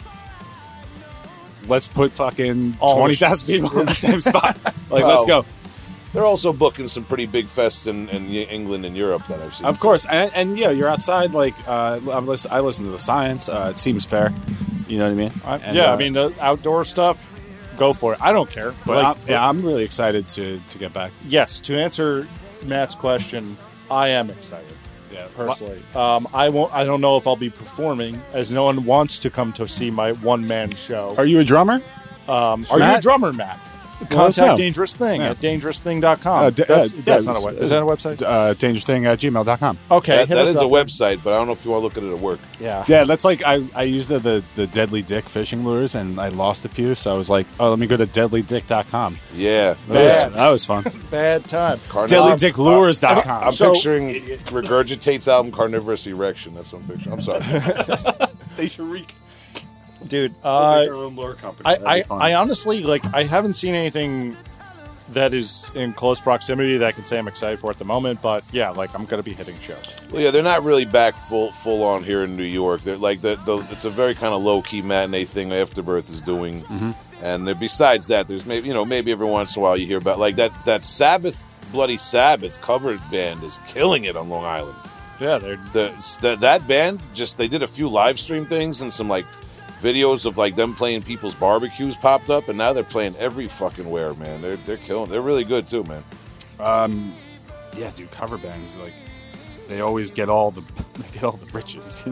Let's 1.68 1.88
put 1.88 2.12
fucking 2.14 2.78
All 2.80 2.98
twenty 2.98 3.16
thousand 3.16 3.48
people 3.54 3.80
in 3.80 3.86
the 3.86 3.96
same 3.96 4.22
spot. 4.32 4.58
Like, 4.90 5.04
let's 5.06 5.26
go. 5.26 5.46
They're 6.14 6.26
also 6.26 6.54
booking 6.54 6.88
some 6.88 7.04
pretty 7.04 7.26
big 7.26 7.46
fests 7.46 7.86
in, 7.86 8.10
in 8.10 8.30
England 8.30 8.86
and 8.86 8.96
Europe 8.96 9.28
that 9.28 9.40
I've 9.42 9.54
seen. 9.54 9.68
Of 9.68 9.80
course, 9.80 10.06
and, 10.06 10.32
and 10.34 10.58
yeah, 10.58 10.72
you're 10.72 10.88
outside. 10.88 11.34
Like, 11.34 11.54
uh, 11.68 12.00
I'm 12.12 12.26
listen, 12.26 12.52
I 12.52 12.62
listen 12.62 12.86
to 12.86 12.92
the 12.92 13.00
science. 13.00 13.50
Uh, 13.50 13.68
it 13.72 13.78
seems 13.78 14.06
fair. 14.06 14.34
You 14.88 15.00
know 15.00 15.04
what 15.06 15.12
I 15.12 15.16
mean? 15.16 15.32
I, 15.46 15.58
And, 15.58 15.76
yeah, 15.76 15.92
uh, 15.92 15.96
I 15.96 15.98
mean 15.98 16.14
the 16.14 16.34
outdoor 16.40 16.86
stuff. 16.86 17.34
Go 17.76 17.94
for 17.94 18.14
it. 18.14 18.22
I 18.22 18.32
don't 18.32 18.50
care. 18.50 18.74
but 18.86 19.04
Like, 19.04 19.18
I'm, 19.18 19.28
yeah, 19.28 19.48
I'm 19.48 19.62
really 19.62 19.84
excited 19.84 20.28
to 20.30 20.60
to 20.60 20.78
get 20.78 20.94
back. 20.94 21.12
yes, 21.26 21.62
to 21.62 21.78
answer 21.78 22.28
Matt's 22.66 22.96
question, 22.96 23.58
I 23.92 24.08
am 24.10 24.30
excited 24.30 24.77
Yeah, 25.12 25.28
personally. 25.36 25.82
Um, 25.96 26.28
I 26.34 26.50
won't. 26.50 26.74
I 26.74 26.84
don't 26.84 27.02
know 27.02 27.18
if 27.18 27.28
I'll 27.28 27.36
be 27.36 27.50
performing, 27.50 28.22
as 28.34 28.52
no 28.52 28.66
one 28.66 28.84
wants 28.86 29.20
to 29.20 29.30
come 29.30 29.54
to 29.54 29.68
see 29.68 29.90
my 29.90 30.12
one 30.14 30.48
man 30.48 30.74
show. 30.76 31.16
Are 31.18 31.26
you 31.26 31.40
a 31.40 31.44
drummer? 31.44 31.82
Um, 32.28 32.66
are 32.70 32.78
you 32.80 32.98
a 32.98 33.02
drummer, 33.02 33.32
Matt? 33.32 33.60
Let 34.00 34.12
us 34.12 34.16
Contact 34.38 34.48
know. 34.48 34.58
Dangerous 34.58 34.94
Thing 34.96 35.22
Yeah. 35.22 35.32
at 35.32 35.40
dangerousthing.com. 35.40 36.46
Uh, 36.46 36.50
d- 36.52 36.64
that's 36.68 36.94
uh, 36.94 36.98
that's 37.04 37.26
yeah, 37.26 37.32
not 37.34 37.42
a 37.42 37.46
web. 37.46 37.54
it's- 37.56 37.64
Is 37.66 37.70
that 37.72 37.82
a 37.82 37.86
website? 37.86 38.22
Uh, 38.22 38.54
dangerousthing 38.54 39.06
at 39.08 39.20
gmail.com. 39.20 39.78
Okay, 39.90 40.16
that, 40.18 40.28
hit 40.28 40.36
that 40.36 40.44
us 40.46 40.50
is 40.50 40.58
a 40.58 40.64
website, 40.64 41.24
but 41.24 41.34
I 41.34 41.38
don't 41.38 41.48
know 41.48 41.54
if 41.54 41.66
you 41.66 41.72
want 41.72 41.82
to 41.82 41.84
look 41.86 41.98
at 41.98 42.04
it 42.04 42.14
at 42.14 42.20
work. 42.22 42.40
Yeah. 42.60 42.84
Yeah, 42.88 43.04
that's 43.06 43.26
like 43.26 43.42
I, 43.44 43.64
I 43.76 43.84
used 43.84 44.10
the, 44.10 44.20
the 44.20 44.44
the 44.56 44.68
deadly 44.68 45.02
dick 45.02 45.28
fishing 45.28 45.66
lures 45.66 45.96
and 45.96 46.20
I 46.20 46.28
lost 46.30 46.64
a 46.66 46.70
few, 46.70 46.94
so 46.96 47.14
I 47.14 47.18
was 47.18 47.30
like, 47.30 47.48
oh, 47.60 47.70
let 47.72 47.80
me 47.80 47.88
go 47.88 47.98
to 47.98 48.06
deadlydick.com. 48.06 49.18
Yeah. 49.36 49.76
That 49.88 50.04
was, 50.04 50.24
Bad. 50.24 50.34
that 50.34 50.50
was 50.50 50.66
fun. 50.66 50.84
Bad 51.12 51.46
time. 51.46 51.80
Carniv- 51.90 52.08
DeadlyDickLures.com. 52.10 53.44
I'm 53.46 53.52
So- 53.52 53.74
picturing 53.74 54.14
Regurgitate's 54.46 55.28
album 55.28 55.52
Carnivorous 55.52 56.06
Erection. 56.08 56.54
That's 56.56 56.72
what 56.72 56.84
I'm 56.84 56.88
picturing. 56.88 57.14
I'm 57.14 57.22
sorry. 57.22 58.28
they 58.58 58.68
should 58.68 58.86
re- 58.86 59.06
Dude, 59.98 60.36
uh, 60.44 60.86
our 60.88 60.94
own 60.94 61.16
lure 61.16 61.34
company. 61.36 61.64
I, 61.66 62.00
I. 62.00 62.04
I 62.12 62.34
honestly 62.36 62.84
like 62.84 63.06
I 63.14 63.24
haven't 63.24 63.56
seen 63.56 63.74
anything 63.76 64.36
that 65.10 65.34
is 65.34 65.72
in 65.74 65.94
close 65.94 66.20
proximity 66.20 66.78
that 66.78 66.86
I 66.88 66.92
can 66.92 67.06
say 67.06 67.18
I'm 67.18 67.28
excited 67.28 67.60
for 67.60 67.70
at 67.72 67.80
the 67.80 67.86
moment, 67.86 68.22
but 68.22 68.44
yeah, 68.52 68.70
like 68.72 68.94
I'm 68.94 69.06
gonna 69.06 69.24
be 69.24 69.34
hitting 69.34 69.58
shows. 69.60 69.96
Well, 70.12 70.22
yeah, 70.22 70.32
they're 70.32 70.44
not 70.44 70.64
really 70.64 70.86
back 70.86 71.16
full 71.16 71.52
full 71.52 71.84
on 71.84 72.04
here 72.04 72.24
in 72.24 72.36
New 72.36 72.44
York. 72.44 72.82
They're 72.82 72.98
like 72.98 73.22
the, 73.22 73.36
the 73.46 73.66
it's 73.72 73.86
a 73.86 73.90
very 73.90 74.14
kind 74.14 74.34
of 74.34 74.42
low 74.42 74.62
key 74.62 74.82
matinee 74.82 75.26
thing 75.26 75.52
Afterbirth 75.52 76.10
is 76.10 76.22
doing, 76.22 76.64
and 77.22 77.48
then 77.48 77.58
besides 77.58 78.08
that, 78.08 78.28
there's 78.28 78.46
maybe 78.46 78.68
you 78.68 78.74
know 78.74 78.86
maybe 78.86 79.12
every 79.12 79.28
once 79.28 79.56
in 79.56 79.62
a 79.62 79.64
while 79.64 79.78
you 79.78 79.88
hear 79.88 79.98
about 79.98 80.20
like 80.20 80.36
that 80.36 80.66
that 80.66 80.84
Sabbath 80.84 81.44
Bloody 81.72 81.98
Sabbath 81.98 82.62
cover 82.62 82.98
band 83.12 83.44
is 83.44 83.60
killing 83.68 84.04
it 84.04 84.16
on 84.16 84.30
Long 84.30 84.46
Island. 84.46 84.78
Yeah, 85.20 85.38
they're 85.38 85.58
The 85.72 86.18
that, 86.22 86.42
that 86.42 86.68
band 86.68 87.02
just 87.14 87.38
they 87.38 87.48
did 87.48 87.64
a 87.64 87.68
few 87.68 87.88
live 87.90 88.20
stream 88.20 88.46
things 88.46 88.82
and 88.82 88.92
some 88.92 89.08
like 89.08 89.26
videos 89.82 90.26
of 90.26 90.38
like 90.38 90.56
them 90.56 90.74
playing 90.74 91.04
people's 91.04 91.36
barbecues 91.36 91.96
popped 91.96 92.30
up, 92.30 92.48
and 92.50 92.58
now 92.58 92.74
they're 92.74 92.84
playing 92.84 93.16
every 93.18 93.48
fucking 93.48 93.90
where, 93.90 94.14
man. 94.16 94.42
They're 94.42 94.56
they're 94.58 94.78
killing. 94.78 95.10
They're 95.12 95.22
really 95.22 95.44
good 95.44 95.68
too, 95.68 95.84
man. 95.84 96.04
yeah, 96.60 97.92
dude, 97.96 98.12
cover 98.12 98.38
bands 98.38 98.76
like 98.78 98.94
they 99.68 99.82
always 99.82 100.12
get 100.12 100.30
all 100.30 100.52
the 100.52 100.62
they 100.94 101.10
get 101.14 101.24
all 101.24 101.34
the 101.38 101.46
riches. 101.54 102.04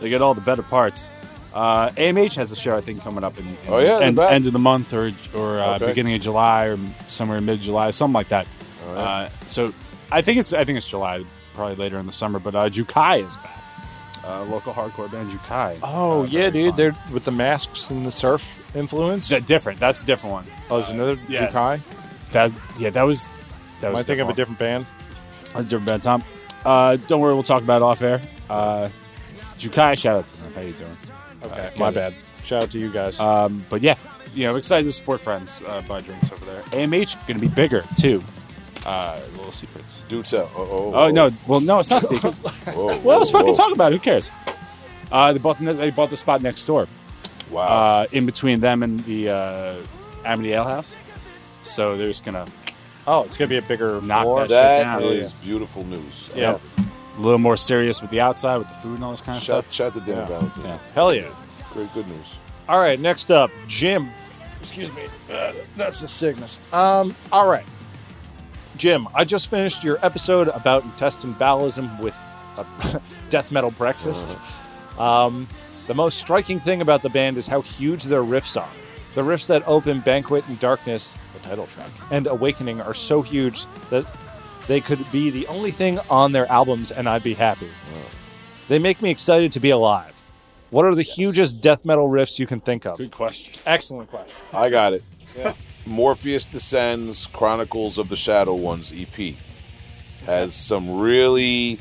they 0.00 0.08
get 0.08 0.22
all 0.22 0.34
the 0.34 0.40
better 0.40 0.62
parts. 0.62 1.10
Uh, 1.54 1.90
AMH 1.90 2.34
has 2.36 2.50
a 2.50 2.56
show 2.56 2.74
I 2.74 2.80
think 2.80 3.02
coming 3.02 3.22
up 3.24 3.38
in, 3.38 3.46
in 3.46 3.56
Oh, 3.68 3.78
yeah, 3.78 3.98
end, 4.00 4.18
end 4.18 4.46
of 4.46 4.54
the 4.54 4.58
month 4.58 4.94
or 4.94 5.12
or 5.34 5.58
uh, 5.60 5.76
Okay. 5.76 5.86
beginning 5.88 6.14
of 6.14 6.22
July 6.22 6.64
or 6.68 6.78
somewhere 7.08 7.36
in 7.38 7.44
mid 7.44 7.60
July, 7.60 7.90
something 7.90 8.14
like 8.14 8.28
that. 8.28 8.46
Uh, 8.88 9.28
so 9.46 9.72
I 10.10 10.22
think 10.22 10.38
it's 10.38 10.52
I 10.54 10.64
think 10.64 10.78
it's 10.78 10.88
July, 10.88 11.24
probably 11.54 11.76
later 11.76 11.98
in 11.98 12.06
the 12.06 12.12
summer. 12.12 12.38
But 12.38 12.54
uh, 12.54 12.68
Jukai 12.70 13.22
is 13.24 13.36
back. 13.36 13.61
Uh, 14.24 14.44
local 14.44 14.72
hardcore 14.72 15.10
band 15.10 15.30
Jukai. 15.30 15.78
Oh 15.82 16.22
Uh, 16.22 16.24
yeah, 16.26 16.50
dude. 16.50 16.70
fun. 16.70 16.76
They're 16.76 16.96
with 17.12 17.24
the 17.24 17.32
masks 17.32 17.90
and 17.90 18.04
the 18.06 18.10
surf 18.10 18.58
influence. 18.74 19.28
That 19.28 19.46
different. 19.46 19.80
That's 19.80 20.02
a 20.02 20.06
different 20.06 20.32
one. 20.34 20.46
oh, 20.70 20.76
there's 20.78 20.88
another 20.90 21.16
yeah. 21.28 21.48
Jukai. 21.50 21.80
That 22.32 22.52
yeah, 22.78 22.90
that 22.90 23.02
was 23.02 23.30
that 23.80 23.88
Am 23.88 23.92
was 23.92 24.00
I 24.00 24.04
thinking 24.04 24.22
of 24.22 24.30
a 24.30 24.34
different 24.34 24.58
band? 24.58 24.86
a 25.54 25.62
different 25.62 25.86
band. 25.88 26.02
Tom, 26.02 26.24
uh, 26.64 26.96
don't 27.08 27.20
worry, 27.20 27.34
we'll 27.34 27.42
talk 27.42 27.62
about 27.62 27.82
it 27.82 27.84
off 27.84 28.00
air. 28.02 28.20
Uh, 28.48 28.88
Jukai, 29.58 29.98
shout 29.98 30.16
out 30.18 30.28
to 30.28 30.42
them. 30.42 30.52
How 30.54 30.60
you 30.62 30.72
doing? 30.72 30.90
Okay, 31.44 31.66
Uh, 31.66 31.70
my 31.78 31.90
get 31.90 31.90
it. 31.90 31.94
bad. 31.94 32.14
Shout 32.44 32.62
out 32.64 32.70
to 32.70 32.78
you 32.78 32.90
guys. 32.90 33.20
Um, 33.20 33.64
but 33.68 33.82
yeah, 33.82 33.96
you 34.34 34.46
know, 34.46 34.56
excited 34.56 34.84
to 34.84 34.92
support 34.92 35.20
friends, 35.20 35.60
uh, 35.66 35.82
buy 35.82 36.00
drinks 36.00 36.32
over 36.32 36.44
there. 36.44 36.62
AMH 36.72 37.16
going 37.26 37.38
to 37.38 37.46
be 37.46 37.52
bigger 37.52 37.84
too. 37.98 38.22
Uh, 38.86 39.20
little 39.52 39.68
secrets. 39.82 40.02
Do 40.08 40.22
tell. 40.22 40.50
Oh, 40.56 40.68
oh, 40.70 40.94
Oh 40.94 41.10
no, 41.10 41.30
well 41.46 41.60
no, 41.60 41.78
it's 41.80 41.90
not 41.90 42.02
secrets. 42.02 42.38
Whoa, 42.66 42.86
well, 43.02 43.18
let's 43.18 43.30
whoa, 43.32 43.40
fucking 43.40 43.48
whoa. 43.48 43.54
talk 43.54 43.72
about 43.72 43.92
it. 43.92 43.96
Who 43.96 44.00
cares? 44.00 44.30
Uh, 45.10 45.32
they 45.32 45.38
bought 45.38 45.58
the, 45.58 45.72
they 45.74 45.90
bought 45.90 46.10
the 46.10 46.16
spot 46.16 46.40
next 46.42 46.64
door, 46.64 46.88
Wow. 47.50 47.60
uh, 47.66 48.06
in 48.12 48.24
between 48.26 48.60
them 48.60 48.82
and 48.82 49.00
the 49.00 49.28
uh, 49.30 49.76
Amity 50.24 50.52
Ale 50.52 50.64
House. 50.64 50.96
So 51.62 51.96
they're 51.96 52.06
just 52.08 52.24
gonna 52.24 52.46
oh, 53.06 53.24
it's 53.24 53.36
gonna 53.36 53.48
be 53.48 53.58
a 53.58 53.62
bigger 53.62 54.00
Knock 54.00 54.22
floor. 54.24 54.46
that 54.46 54.48
shit 54.48 54.84
that 54.86 55.00
down. 55.00 55.02
is 55.02 55.32
beautiful 55.34 55.84
news. 55.84 56.30
Yeah. 56.34 56.58
a 56.78 57.20
little 57.20 57.38
more 57.38 57.56
serious 57.58 58.00
with 58.00 58.10
the 58.10 58.20
outside, 58.20 58.56
with 58.56 58.68
the 58.68 58.74
food 58.76 58.94
and 58.96 59.04
all 59.04 59.10
this 59.10 59.20
kind 59.20 59.36
of 59.36 59.42
Shout, 59.44 59.64
stuff. 59.64 59.74
shout 59.74 59.94
to 59.94 60.00
Dan 60.00 60.16
Yeah. 60.20 60.26
Valentine. 60.26 60.64
Yeah. 60.64 60.78
Hell 60.94 61.14
yeah. 61.14 61.28
Great, 61.72 61.92
good 61.94 62.06
news. 62.08 62.36
All 62.68 62.78
right, 62.78 62.98
next 62.98 63.30
up, 63.30 63.50
Jim. 63.68 64.08
Excuse 64.62 64.94
me. 64.94 65.02
Uh, 65.30 65.52
that's 65.76 66.00
the 66.00 66.08
sickness. 66.08 66.58
Um, 66.72 67.14
all 67.32 67.46
right. 67.48 67.64
Jim, 68.82 69.06
I 69.14 69.24
just 69.24 69.48
finished 69.48 69.84
your 69.84 70.04
episode 70.04 70.48
about 70.48 70.82
Intestine 70.82 71.34
Baalism 71.34 72.00
with 72.00 72.16
a 72.58 72.66
death 73.30 73.52
metal 73.52 73.70
breakfast. 73.70 74.34
Um, 74.98 75.46
the 75.86 75.94
most 75.94 76.18
striking 76.18 76.58
thing 76.58 76.80
about 76.80 77.00
the 77.00 77.08
band 77.08 77.38
is 77.38 77.46
how 77.46 77.60
huge 77.60 78.02
their 78.02 78.24
riffs 78.24 78.60
are. 78.60 78.68
The 79.14 79.22
riffs 79.22 79.46
that 79.46 79.62
open 79.68 80.00
Banquet 80.00 80.48
and 80.48 80.58
Darkness, 80.58 81.14
the 81.32 81.48
title 81.48 81.68
track, 81.68 81.90
and 82.10 82.26
Awakening 82.26 82.80
are 82.80 82.92
so 82.92 83.22
huge 83.22 83.66
that 83.90 84.04
they 84.66 84.80
could 84.80 85.08
be 85.12 85.30
the 85.30 85.46
only 85.46 85.70
thing 85.70 86.00
on 86.10 86.32
their 86.32 86.50
albums 86.50 86.90
and 86.90 87.08
I'd 87.08 87.22
be 87.22 87.34
happy. 87.34 87.68
They 88.66 88.80
make 88.80 89.00
me 89.00 89.12
excited 89.12 89.52
to 89.52 89.60
be 89.60 89.70
alive. 89.70 90.20
What 90.70 90.86
are 90.86 90.96
the 90.96 91.02
hugest 91.02 91.60
death 91.60 91.84
metal 91.84 92.08
riffs 92.08 92.40
you 92.40 92.48
can 92.48 92.60
think 92.60 92.84
of? 92.84 92.98
Good 92.98 93.12
question. 93.12 93.54
Excellent 93.64 94.10
question. 94.10 94.34
I 94.52 94.70
got 94.70 94.92
it. 94.92 95.04
Yeah. 95.38 95.54
Morpheus 95.86 96.46
Descends 96.46 97.26
Chronicles 97.32 97.98
of 97.98 98.08
the 98.08 98.16
Shadow 98.16 98.54
Ones 98.54 98.92
EP 98.96 99.34
has 100.26 100.54
some 100.54 101.00
really 101.00 101.80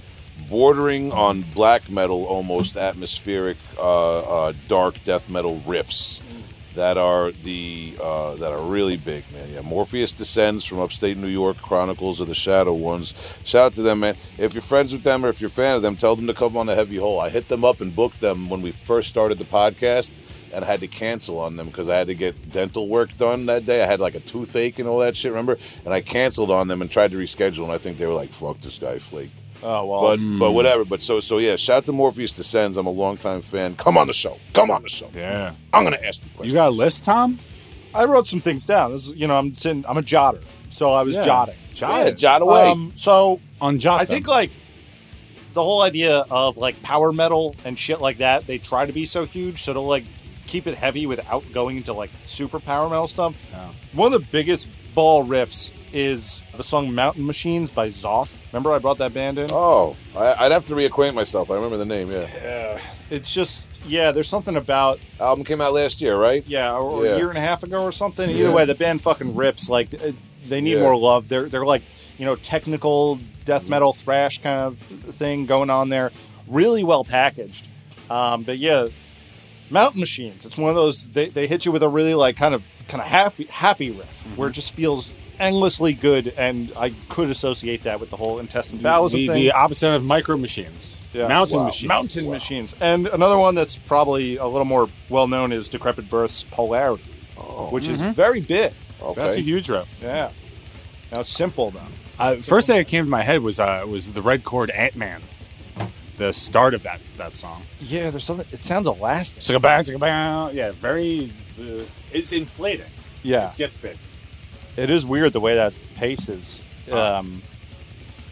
bordering 0.50 1.12
on 1.12 1.44
black 1.54 1.90
metal, 1.90 2.26
almost 2.26 2.78
atmospheric, 2.78 3.58
uh, 3.78 4.20
uh, 4.20 4.54
dark 4.68 5.04
death 5.04 5.30
metal 5.30 5.62
riffs 5.68 6.20
that 6.74 6.98
are 6.98 7.32
the 7.32 7.96
uh, 8.02 8.36
that 8.36 8.52
are 8.52 8.62
really 8.62 8.98
big, 8.98 9.24
man. 9.32 9.50
Yeah, 9.52 9.62
Morpheus 9.62 10.14
Descends 10.14 10.66
from 10.66 10.80
upstate 10.80 11.18
New 11.18 11.28
York, 11.28 11.58
Chronicles 11.58 12.20
of 12.20 12.28
the 12.28 12.36
Shadow 12.36 12.74
Ones. 12.74 13.14
Shout 13.44 13.66
out 13.68 13.74
to 13.74 13.82
them, 13.82 14.00
man. 14.00 14.16
If 14.38 14.54
you're 14.54 14.62
friends 14.62 14.94
with 14.94 15.04
them 15.04 15.26
or 15.26 15.30
if 15.30 15.42
you're 15.42 15.50
a 15.50 15.52
fan 15.52 15.76
of 15.76 15.82
them, 15.82 15.96
tell 15.96 16.16
them 16.16 16.28
to 16.28 16.34
come 16.34 16.56
on 16.58 16.68
the 16.68 16.76
Heavy 16.76 16.98
Hole. 16.98 17.20
I 17.20 17.30
hit 17.30 17.50
them 17.50 17.66
up 17.66 17.82
and 17.82 17.96
booked 17.96 18.22
them 18.22 18.50
when 18.50 18.62
we 18.62 18.72
first 18.72 19.10
started 19.10 19.38
the 19.38 19.46
podcast. 19.46 20.18
And 20.54 20.64
I 20.66 20.68
had 20.68 20.82
to 20.82 20.88
cancel 20.88 21.40
on 21.40 21.56
them 21.56 21.68
because 21.68 21.88
I 21.90 21.98
had 21.98 22.08
to 22.08 22.16
get 22.16 22.52
dental 22.52 22.88
work 22.88 23.16
done 23.18 23.46
that 23.46 23.66
day. 23.66 23.82
I 23.84 23.86
had 23.86 24.00
like 24.00 24.16
a 24.16 24.20
toothache 24.20 24.80
and 24.80 24.88
all 24.88 25.00
that 25.00 25.16
shit, 25.16 25.32
remember? 25.32 25.58
And 25.86 25.94
I 25.94 26.02
canceled 26.02 26.52
on 26.52 26.68
them 26.68 26.82
and 26.82 26.92
tried 26.92 27.12
to 27.12 27.18
reschedule. 27.18 27.64
And 27.64 27.72
I 27.72 27.78
think 27.78 27.98
they 27.98 28.06
were 28.06 28.14
like, 28.14 28.30
"Fuck, 28.32 28.62
this 28.62 28.78
guy 28.78 29.00
flaked." 29.00 29.40
Oh 29.64 29.86
well. 29.86 30.02
But 30.02 30.40
but 30.40 30.52
whatever. 30.52 30.84
But 30.86 31.02
so 31.02 31.20
so 31.20 31.38
yeah. 31.38 31.56
Shout 31.56 31.78
out 31.78 31.86
to 31.86 31.92
Morpheus 31.94 32.34
Descends. 32.34 32.78
I'm 32.78 32.88
a 32.88 32.92
longtime 32.92 33.42
fan. 33.42 33.76
Come 33.76 33.98
on 33.98 34.08
the 34.08 34.14
show. 34.14 34.38
Come 34.54 34.72
on 34.72 34.82
the 34.84 34.90
show. 34.90 35.10
Yeah. 35.14 35.54
I'm 35.74 35.84
gonna 35.84 35.98
ask 36.06 36.22
you 36.24 36.30
questions. 36.36 36.48
You 36.54 36.54
got 36.54 36.68
a 36.68 36.72
list, 36.72 37.06
Tom? 37.06 37.40
I 37.94 38.06
wrote 38.06 38.26
some 38.28 38.40
things 38.40 38.66
down. 38.66 38.92
This 38.94 39.08
is, 39.08 39.16
you 39.16 39.28
know, 39.28 39.36
I'm 39.38 39.54
sitting, 39.54 39.84
I'm 39.86 39.98
a 39.98 40.02
jotter, 40.02 40.42
so 40.70 40.94
I 40.94 41.02
was 41.04 41.16
Yeah. 41.16 41.26
jotting. 41.26 41.56
yeah, 41.76 42.10
jot 42.12 42.42
away. 42.42 42.70
Um, 42.70 42.94
so 42.96 43.40
On 43.60 43.78
Jot. 43.80 44.00
I 44.02 44.06
think 44.06 44.28
like 44.30 44.50
the 45.54 45.62
whole 45.62 45.82
idea 45.82 46.26
of 46.32 46.56
like 46.58 46.82
power 46.82 47.12
metal 47.12 47.54
and 47.66 47.78
shit 47.78 48.00
like 48.00 48.20
that, 48.20 48.48
they 48.48 48.58
try 48.58 48.86
to 48.86 48.94
be 48.94 49.06
so 49.06 49.26
huge, 49.26 49.62
so 49.62 49.74
to 49.74 49.80
like 49.82 50.06
keep 50.52 50.68
it 50.68 50.76
heavy 50.76 51.06
without 51.06 51.44
going 51.54 51.78
into 51.78 51.94
like 51.94 52.10
super 52.26 52.60
power 52.60 52.90
metal 52.90 53.08
stuff. 53.08 53.34
Yeah. 53.52 53.70
One 53.94 54.14
of 54.14 54.20
the 54.22 54.28
biggest 54.32 54.68
ball 54.94 55.24
riffs 55.26 55.72
is 55.94 56.42
the 56.58 56.64
song 56.64 56.94
"Mountain 56.94 57.26
Machines" 57.26 57.72
by 57.72 57.88
Zoth. 57.88 58.34
Remember 58.52 58.72
I 58.74 58.80
brought 58.80 58.98
that 58.98 59.14
band 59.14 59.40
in? 59.40 59.50
oh, 59.52 59.96
I, 60.16 60.34
I'd 60.46 60.52
have 60.52 60.66
to 60.66 60.74
reacquaint 60.76 61.14
myself. 61.14 61.50
I 61.50 61.56
remember 61.56 61.78
the 61.78 61.86
name. 61.86 62.12
Yeah, 62.12 62.28
Yeah. 62.36 62.80
It's 63.10 63.34
just 63.34 63.68
yeah. 63.86 64.12
There's 64.12 64.28
something 64.30 64.56
about 64.58 65.00
album 65.20 65.44
came 65.46 65.62
out 65.62 65.74
last 65.74 66.02
year, 66.02 66.16
right? 66.18 66.44
yeah, 66.48 66.74
or 66.76 67.06
Yeah. 67.06 67.12
a 67.12 67.18
year 67.18 67.30
and 67.30 67.38
a 67.38 67.42
half 67.42 67.64
ago 67.64 67.82
or 67.84 67.92
something. 67.94 68.30
Yeah. 68.30 68.38
Either 68.38 68.52
way, 68.52 68.66
the 68.66 68.76
band 68.76 69.02
fucking 69.02 69.36
rips. 69.36 69.70
Like 69.70 69.94
uh, 69.94 70.12
they 70.48 70.60
need 70.62 70.74
Yeah. 70.76 70.82
more 70.84 70.98
love. 70.98 71.30
They're 71.30 71.48
they're 71.50 71.66
like 71.66 71.84
you 72.18 72.26
know 72.26 72.36
technical 72.36 73.20
death 73.46 73.68
metal 73.70 73.92
thrash 73.94 74.42
kind 74.42 74.60
of 74.68 74.78
thing 75.16 75.46
going 75.46 75.70
on 75.70 75.90
there. 75.90 76.12
Really 76.48 76.84
well 76.84 77.04
packaged. 77.06 77.68
Um, 78.10 78.44
but 78.44 78.58
yeah, 78.60 78.88
Mountain 79.72 80.00
Machines. 80.00 80.46
It's 80.46 80.58
one 80.58 80.70
of 80.70 80.76
those 80.76 81.08
they, 81.10 81.30
they 81.30 81.48
hit 81.48 81.66
you 81.66 81.72
with 81.72 81.84
a 81.84 81.90
really 81.90 82.14
like 82.14 82.36
kind 82.38 82.54
of 82.54 82.68
kind 82.88 83.02
of 83.02 83.08
happy 83.08 83.46
happy 83.46 83.92
riff 83.92 84.24
where 84.36 84.50
it 84.50 84.54
just 84.54 84.76
feels 84.76 85.14
endlessly 85.40 85.94
good, 85.94 86.28
and 86.38 86.72
I 86.78 86.94
could 87.10 87.30
associate 87.32 87.84
that 87.84 88.00
with 88.00 88.12
the 88.12 88.18
whole 88.18 88.38
Intestine 88.40 88.78
Baalism 88.80 89.14
the, 89.14 89.28
thing. 89.28 89.36
the 89.36 89.52
opposite 89.54 89.90
of 89.90 90.04
micro 90.04 90.38
machines. 90.38 91.00
Yeah. 91.14 91.28
Mountain 91.28 91.60
Wow. 91.60 91.66
machines. 91.66 91.88
Mountain 91.88 92.30
Machines. 92.30 92.76
And 92.80 93.08
another 93.08 93.38
one 93.40 93.56
that's 93.56 93.76
probably 93.78 94.38
a 94.38 94.46
little 94.46 94.66
more 94.66 94.88
well 95.10 95.28
known 95.28 95.52
is 95.52 95.68
Decrepit 95.68 96.10
Birth's 96.10 96.44
Polarity, 96.44 97.04
which 97.72 97.88
is 97.88 98.02
very 98.02 98.40
big. 98.42 98.74
Okay. 99.02 99.20
That's 99.20 99.38
a 99.38 99.42
huge 99.42 99.68
riff. 99.70 100.00
Yeah. 100.02 100.32
Now, 101.12 101.24
simple 101.24 101.72
though. 101.72 101.80
Uh, 102.20 102.36
first 102.36 102.68
thing 102.68 102.78
that 102.78 102.88
came 102.88 103.04
to 103.04 103.10
my 103.10 103.24
head 103.24 103.42
was 103.42 103.60
uh, 103.60 103.84
was 103.88 104.10
the 104.10 104.22
red 104.22 104.44
chord 104.44 104.70
Ant 104.70 104.96
Man. 104.96 105.22
The 106.22 106.32
start 106.34 106.76
of 106.76 106.84
that 106.84 107.02
that 107.18 107.36
song. 107.36 107.64
Yeah, 107.80 108.12
there's 108.12 108.24
something. 108.26 108.46
It 108.52 108.64
sounds 108.64 108.86
elastic. 108.86 109.42
Sing 109.42 109.60
bang, 109.60 109.84
sing 109.84 109.98
bang. 109.98 110.56
Yeah, 110.56 110.72
very. 110.72 111.34
The, 111.58 111.88
it's 112.12 112.32
inflating. 112.32 112.86
Yeah, 113.24 113.50
It 113.50 113.58
gets 113.58 113.76
big. 113.76 113.98
it 114.78 114.92
is 114.92 115.04
weird 115.04 115.34
the 115.34 115.40
way 115.40 115.56
that 115.56 115.74
paces. 115.96 116.62
Um, 116.92 117.42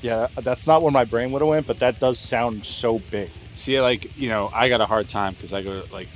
yeah, 0.03 0.27
that's 0.35 0.67
not 0.67 0.83
where 0.83 0.91
my 0.91 1.03
brain 1.03 1.31
would 1.31 1.41
have 1.41 1.49
went, 1.49 1.65
but 1.65 1.79
that 1.79 1.99
does 1.99 2.19
sound 2.19 2.63
so 2.63 2.99
big. 2.99 3.31
See, 3.55 3.81
like 3.81 4.15
you 4.15 4.29
know, 4.29 4.51
I 4.53 4.69
got 4.69 4.81
a 4.81 4.85
hard 4.85 5.09
time 5.09 5.33
because 5.33 5.51
I 5.51 5.63
go 5.63 5.81
to, 5.81 5.91
like, 5.91 6.09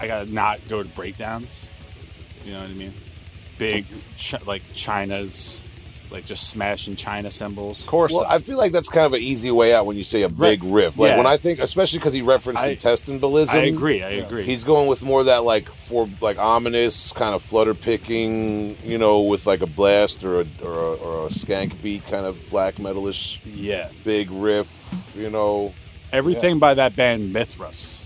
I 0.00 0.06
gotta 0.06 0.32
not 0.32 0.66
go 0.70 0.82
to 0.82 0.88
breakdowns. 0.88 1.68
You 2.46 2.54
know 2.54 2.60
what 2.60 2.70
I 2.70 2.72
mean? 2.72 2.94
Big, 3.58 3.84
ch- 4.16 4.42
like 4.46 4.62
China's, 4.72 5.62
like 6.10 6.24
just 6.24 6.48
smashing 6.50 6.96
China 6.96 7.30
cymbals. 7.30 7.82
Of 7.82 7.86
course, 7.88 8.12
Well, 8.12 8.24
I 8.28 8.38
feel 8.38 8.56
like 8.58 8.72
that's 8.72 8.88
kind 8.88 9.06
of 9.06 9.12
an 9.12 9.20
easy 9.20 9.50
way 9.50 9.74
out 9.74 9.86
when 9.86 9.96
you 9.96 10.04
say 10.04 10.22
a 10.22 10.28
big 10.28 10.62
Right. 10.64 10.72
riff. 10.72 10.98
Like 10.98 11.10
Yeah. 11.10 11.16
when 11.18 11.26
I 11.26 11.36
think, 11.36 11.58
especially 11.60 11.98
because 11.98 12.12
he 12.12 12.22
referenced 12.22 12.62
I- 12.62 12.68
Intestine 12.70 13.20
Baalism. 13.20 13.54
I 13.54 13.58
agree. 13.64 14.02
I 14.02 14.10
agree. 14.10 14.44
He's 14.44 14.64
going 14.64 14.86
with 14.88 15.02
more 15.02 15.20
of 15.20 15.26
that 15.26 15.44
like 15.44 15.68
for 15.74 16.08
like 16.20 16.38
ominous 16.38 17.12
kind 17.12 17.34
of 17.34 17.42
flutter 17.42 17.74
picking, 17.74 18.76
you 18.84 18.98
know, 18.98 19.20
with 19.20 19.46
like 19.46 19.60
a 19.62 19.66
blast 19.66 20.24
or 20.24 20.40
a 20.40 20.46
or 20.62 20.72
a, 20.72 20.94
or 20.94 21.26
a 21.26 21.30
skank 21.30 21.80
beat 21.82 22.06
kind 22.06 22.26
of 22.26 22.38
black 22.50 22.76
metalish 22.76 23.38
yeah. 23.44 23.88
big 24.04 24.30
riff, 24.30 24.94
you 25.16 25.30
know. 25.30 25.72
Everything 26.12 26.58
by 26.58 26.72
that 26.74 26.96
band 26.96 27.32
Mithras. 27.34 27.97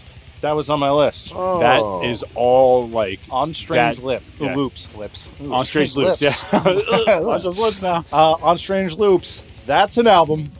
That 0.42 0.52
was 0.52 0.68
on 0.70 0.78
my 0.78 0.90
list. 0.90 1.32
Oh. 1.34 1.58
That 1.58 2.08
is 2.08 2.24
all 2.34 2.88
like 2.88 3.20
On 3.30 3.54
Strange 3.54 3.96
That- 3.96 4.04
Lip, 4.04 4.22
yeah. 4.38 4.54
Loops, 4.54 4.94
Lips, 4.94 5.28
Ooh, 5.40 5.52
on 5.54 5.64
Strange 5.64 5.96
Loops. 5.96 6.20
Yeah, 6.20 6.32
on 6.52 7.22
those 7.24 7.58
lips 7.58 7.80
now. 7.82 8.04
Uh, 8.12 8.32
on 8.42 8.58
Strange 8.58 8.94
Loops, 8.94 9.42
that's 9.66 9.96
an 9.96 10.06
album. 10.06 10.50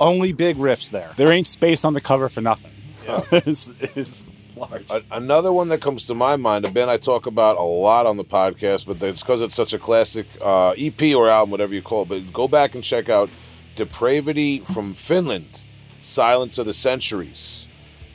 Only 0.00 0.32
big 0.32 0.56
riffs 0.56 0.90
there. 0.90 1.12
There 1.16 1.30
ain't 1.32 1.46
space 1.46 1.84
on 1.84 1.94
the 1.94 2.00
cover 2.00 2.28
for 2.28 2.40
nothing. 2.40 2.70
it's, 3.32 3.72
it's 3.80 4.26
large. 4.56 4.90
A- 4.90 5.02
another 5.12 5.52
one 5.52 5.68
that 5.68 5.80
comes 5.80 6.06
to 6.06 6.14
my 6.14 6.36
mind, 6.36 6.64
a 6.64 6.70
band 6.70 6.90
I 6.90 6.96
talk 6.96 7.26
about 7.26 7.56
a 7.58 7.62
lot 7.62 8.06
on 8.06 8.16
the 8.16 8.24
podcast, 8.24 8.86
but 8.86 9.00
it's 9.02 9.22
because 9.22 9.40
it's 9.40 9.54
such 9.54 9.72
a 9.72 9.78
classic 9.78 10.26
uh, 10.42 10.70
EP 10.76 11.00
or 11.14 11.28
album, 11.28 11.50
whatever 11.50 11.74
you 11.74 11.82
call 11.82 12.02
it. 12.02 12.08
But 12.08 12.32
go 12.32 12.48
back 12.48 12.74
and 12.74 12.82
check 12.82 13.08
out 13.08 13.30
Depravity 13.76 14.60
from 14.60 14.94
Finland, 14.94 15.62
Silence 16.00 16.58
of 16.58 16.66
the 16.66 16.74
Centuries. 16.74 17.63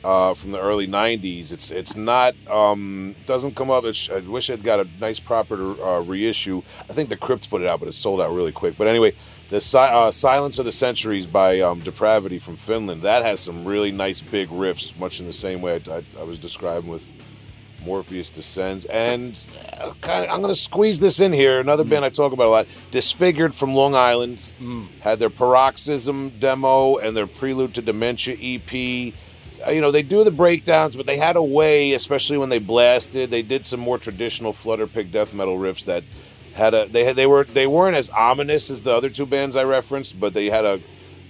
Uh, 0.02 0.32
from 0.32 0.50
the 0.50 0.60
early 0.60 0.86
'90s, 0.86 1.52
it's 1.52 1.70
it's 1.70 1.94
not 1.94 2.34
um, 2.48 3.14
doesn't 3.26 3.54
come 3.54 3.70
up. 3.70 3.84
It's, 3.84 4.08
I 4.08 4.20
wish 4.20 4.48
it 4.48 4.62
got 4.62 4.80
a 4.80 4.88
nice 4.98 5.20
proper 5.20 5.56
uh, 5.82 6.00
reissue. 6.00 6.62
I 6.88 6.94
think 6.94 7.10
the 7.10 7.18
Crypt 7.18 7.50
put 7.50 7.60
it 7.60 7.68
out, 7.68 7.80
but 7.80 7.88
it 7.88 7.92
sold 7.92 8.20
out 8.20 8.32
really 8.32 8.52
quick. 8.52 8.78
But 8.78 8.86
anyway, 8.86 9.12
the 9.50 9.60
si- 9.60 9.76
uh, 9.76 10.10
Silence 10.10 10.58
of 10.58 10.64
the 10.64 10.72
Centuries 10.72 11.26
by 11.26 11.60
um, 11.60 11.80
Depravity 11.80 12.38
from 12.38 12.56
Finland 12.56 13.02
that 13.02 13.22
has 13.22 13.40
some 13.40 13.64
really 13.64 13.92
nice 13.92 14.22
big 14.22 14.48
riffs, 14.48 14.98
much 14.98 15.20
in 15.20 15.26
the 15.26 15.32
same 15.34 15.60
way 15.60 15.82
I, 15.86 15.96
I, 15.96 16.02
I 16.20 16.22
was 16.22 16.38
describing 16.38 16.88
with 16.88 17.12
Morpheus 17.84 18.30
Descends. 18.30 18.84
And 18.86 19.38
uh, 19.78 19.92
kind 20.00 20.24
of, 20.24 20.30
I'm 20.30 20.40
going 20.40 20.52
to 20.54 20.60
squeeze 20.60 21.00
this 21.00 21.20
in 21.20 21.32
here. 21.32 21.60
Another 21.60 21.84
band 21.84 22.04
I 22.04 22.10
talk 22.10 22.32
about 22.32 22.46
a 22.46 22.50
lot, 22.50 22.66
Disfigured 22.90 23.54
from 23.54 23.74
Long 23.74 23.94
Island, 23.94 24.52
had 25.00 25.18
their 25.18 25.30
Paroxysm 25.30 26.30
demo 26.38 26.96
and 26.98 27.16
their 27.16 27.26
Prelude 27.26 27.74
to 27.74 27.82
Dementia 27.82 28.36
EP. 28.40 29.14
Uh, 29.66 29.70
you 29.70 29.80
know, 29.80 29.90
they 29.90 30.02
do 30.02 30.24
the 30.24 30.30
breakdowns, 30.30 30.96
but 30.96 31.06
they 31.06 31.16
had 31.16 31.36
a 31.36 31.42
way, 31.42 31.92
especially 31.92 32.38
when 32.38 32.48
they 32.48 32.58
blasted. 32.58 33.30
They 33.30 33.42
did 33.42 33.64
some 33.64 33.80
more 33.80 33.98
traditional 33.98 34.52
flutter 34.52 34.86
pick 34.86 35.10
death 35.10 35.34
metal 35.34 35.58
riffs 35.58 35.84
that 35.84 36.04
had 36.54 36.74
a 36.74 36.86
they 36.86 37.04
had 37.04 37.16
they 37.16 37.26
were 37.26 37.44
they 37.44 37.66
weren't 37.66 37.96
as 37.96 38.10
ominous 38.10 38.70
as 38.70 38.82
the 38.82 38.92
other 38.92 39.08
two 39.10 39.26
bands 39.26 39.56
I 39.56 39.64
referenced, 39.64 40.18
but 40.18 40.34
they 40.34 40.46
had 40.46 40.64
a 40.64 40.80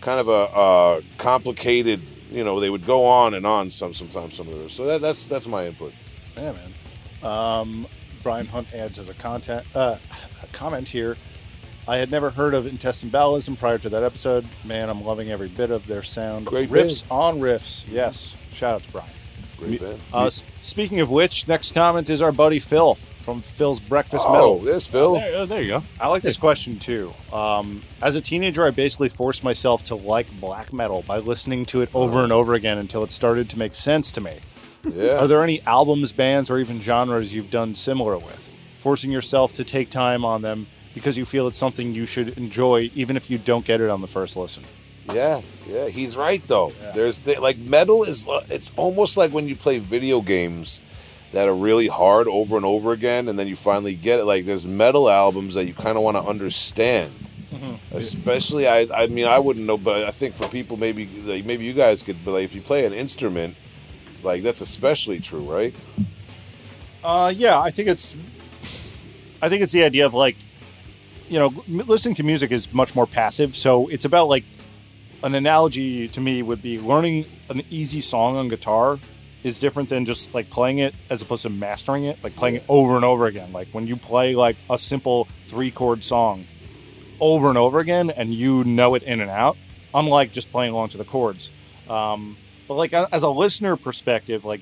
kind 0.01 0.21
of 0.21 0.29
a, 0.29 0.33
uh 0.33 1.01
complicated. 1.19 2.01
You 2.31 2.45
know, 2.45 2.61
they 2.61 2.71
would 2.71 2.87
go 2.87 3.07
on 3.07 3.35
and 3.35 3.47
on 3.47 3.71
some 3.71 3.93
sometimes 3.95 4.37
some 4.37 4.49
of 4.49 4.55
those. 4.55 4.73
So 4.73 4.87
that, 4.87 5.01
that's 5.01 5.27
that's 5.27 5.47
my 5.47 5.67
input. 5.67 5.93
Yeah, 6.37 6.53
man. 6.53 6.75
Um, 7.23 7.87
Brian 8.23 8.47
Hunt 8.47 8.73
adds 8.73 8.99
as 8.99 9.09
a 9.09 9.15
content 9.15 9.67
uh, 9.75 9.97
a 10.43 10.47
comment 10.49 10.89
here. 10.89 11.17
I 11.89 11.97
had 11.97 12.11
never 12.11 12.31
heard 12.31 12.55
of 12.55 12.67
Intestine 12.67 13.11
Baalism 13.11 13.59
prior 13.59 13.79
to 13.79 13.89
that 13.89 14.03
episode. 14.03 14.47
Man, 14.65 14.89
I'm 14.89 15.05
loving 15.05 15.31
every 15.31 15.49
bit 15.49 15.71
of 15.71 15.87
their 15.87 16.03
sound. 16.03 16.47
Great 16.47 16.71
riffs 16.71 17.05
on 17.11 17.41
riffs. 17.41 17.85
Yes. 17.89 18.35
Shout 18.53 18.77
out 18.77 18.83
to 18.85 18.93
Brian. 18.93 19.11
Great 19.59 19.81
band. 19.81 20.01
Uh, 20.13 20.31
speaking 20.63 21.01
of 21.01 21.11
which, 21.11 21.49
next 21.49 21.75
comment 21.75 22.09
is 22.09 22.23
our 22.23 22.33
buddy 22.33 22.59
Phil 22.61 22.97
from 23.23 23.43
Phil's 23.43 23.81
Breakfast 23.81 24.25
Oh, 24.27 24.33
Metal. 24.33 24.49
Oh, 24.61 24.65
there's 24.65 24.87
Phil. 24.87 25.15
There, 25.15 25.37
oh, 25.37 25.47
there 25.47 25.63
you 25.63 25.69
go. 25.69 25.83
I 26.01 26.09
like 26.09 26.23
this 26.23 26.37
question 26.37 26.79
too. 26.79 27.13
Um, 27.33 27.83
as 28.01 28.15
a 28.15 28.21
teenager, 28.21 28.65
I 28.65 28.71
basically 28.71 29.09
forced 29.11 29.45
myself 29.45 29.85
to 29.85 29.95
like 29.95 30.31
black 30.41 30.73
metal 30.73 31.03
by 31.07 31.19
listening 31.19 31.67
to 31.67 31.83
it 31.83 31.91
over 31.95 32.23
and 32.23 32.33
over 32.33 32.55
again 32.55 32.79
until 32.79 33.03
it 33.05 33.11
started 33.11 33.51
to 33.51 33.59
make 33.59 33.75
sense 33.75 34.11
to 34.13 34.21
me. 34.21 34.41
Yeah. 34.89 35.19
Are 35.19 35.27
there 35.27 35.43
any 35.45 35.61
albums, 35.63 36.13
bands, 36.13 36.51
or 36.51 36.59
even 36.59 36.81
genres 36.81 37.35
you've 37.35 37.51
done 37.51 37.75
similar 37.75 38.17
with? 38.17 38.49
Forcing 38.79 39.11
yourself 39.13 39.53
to 39.55 39.65
take 39.65 39.91
time 39.91 40.25
on 40.25 40.41
them 40.41 40.67
because 40.95 41.17
you 41.17 41.25
feel 41.25 41.47
it's 41.47 41.59
something 41.59 41.95
you 41.95 42.07
should 42.07 42.37
enjoy, 42.37 42.91
even 42.95 43.17
if 43.17 43.31
you 43.31 43.39
don't 43.39 43.65
get 43.65 43.81
it 43.81 43.91
on 43.91 44.01
the 44.01 44.07
first 44.07 44.37
listen. 44.37 44.65
Yeah, 45.13 45.41
yeah, 45.67 45.89
he's 45.89 46.17
right 46.17 46.43
though. 46.47 46.73
There's 46.95 47.21
the, 47.21 47.41
like 47.41 47.59
metal 47.59 48.05
is 48.05 48.29
uh, 48.29 48.45
it's 48.49 48.73
almost 48.77 49.17
like 49.17 49.33
when 49.33 49.49
you 49.49 49.57
play 49.57 49.79
video 49.79 50.21
games 50.21 50.81
that 51.33 51.49
are 51.49 51.55
really 51.55 51.89
hard 51.89 52.29
over 52.29 52.57
and 52.57 52.65
over 52.65 52.93
again, 52.93 53.29
and 53.29 53.39
then 53.39 53.47
you 53.49 53.57
finally 53.57 53.95
get 53.95 54.21
it. 54.21 54.25
Like 54.25 54.45
there's 54.45 54.67
metal 54.67 55.09
albums 55.09 55.55
that 55.55 55.67
you 55.67 55.75
kind 55.75 55.97
of 55.97 56.03
want 56.03 56.17
to 56.17 56.23
understand. 56.23 57.13
Especially, 57.93 58.69
I, 58.69 58.87
I 58.95 59.09
mean, 59.09 59.27
I 59.27 59.41
wouldn't 59.41 59.67
know, 59.67 59.77
but 59.77 60.05
I 60.05 60.13
think 60.13 60.37
for 60.37 60.49
people, 60.49 60.77
maybe, 60.77 61.07
like, 61.25 61.45
maybe 61.45 61.65
you 61.65 61.73
guys 61.73 62.01
could, 62.01 62.25
but 62.25 62.31
like, 62.31 62.45
if 62.45 62.55
you 62.55 62.61
play 62.61 62.87
an 62.87 62.93
instrument, 62.93 63.57
like 64.23 64.45
that's 64.45 64.61
especially 64.61 65.19
true, 65.19 65.41
right? 65.41 65.75
Uh, 67.03 67.33
yeah, 67.35 67.61
I 67.61 67.71
think 67.71 67.89
it's, 67.89 68.17
I 69.43 69.49
think 69.49 69.63
it's 69.63 69.73
the 69.73 69.83
idea 69.83 70.07
of 70.07 70.15
like, 70.15 70.37
you 71.31 71.39
know, 71.39 71.55
listening 71.69 72.17
to 72.17 72.23
music 72.23 72.51
is 72.51 72.73
much 72.73 72.95
more 72.95 73.07
passive. 73.07 73.57
So 73.57 73.87
it's 73.89 74.05
about 74.05 74.29
like, 74.29 74.45
an 75.23 75.35
analogy 75.35 76.09
to 76.09 76.21
me 76.21 76.43
would 76.43 76.63
be 76.63 76.81
learning 76.81 77.27
an 77.49 77.63
easy 77.71 78.01
song 78.01 78.37
on 78.37 78.49
guitar 78.49 78.99
is 79.43 79.61
different 79.61 79.89
than 79.89 80.05
just 80.05 80.33
like 80.35 80.51
playing 80.51 80.79
it 80.79 80.95
as 81.09 81.23
opposed 81.23 81.43
to 81.43 81.51
mastering 81.51 82.05
it, 82.05 82.23
like 82.23 82.35
playing 82.37 82.57
it 82.57 82.65
over 82.69 82.97
and 82.97 83.05
over 83.05 83.27
again. 83.27 83.53
Like 83.53 83.69
when 83.73 83.87
you 83.87 83.97
play 83.97 84.35
like 84.35 84.57
a 84.69 84.79
simple 84.79 85.29
three 85.47 85.71
chord 85.71 86.05
song 86.05 86.47
over 87.21 87.49
and 87.49 87.59
over 87.59 87.79
again 87.79 88.11
and 88.11 88.33
you 88.35 88.65
know 88.65 88.95
it 88.95 89.03
in 89.03 89.21
and 89.21 89.31
out, 89.31 89.57
unlike 89.95 90.33
just 90.33 90.51
playing 90.51 90.73
along 90.73 90.91
to 90.91 90.99
the 90.99 91.05
chords. 91.05 91.51
Um, 91.89 92.37
but 92.69 92.75
like 92.75 92.93
as 92.93 93.23
a 93.23 93.31
listener 93.31 93.77
perspective, 93.77 94.45
like, 94.45 94.61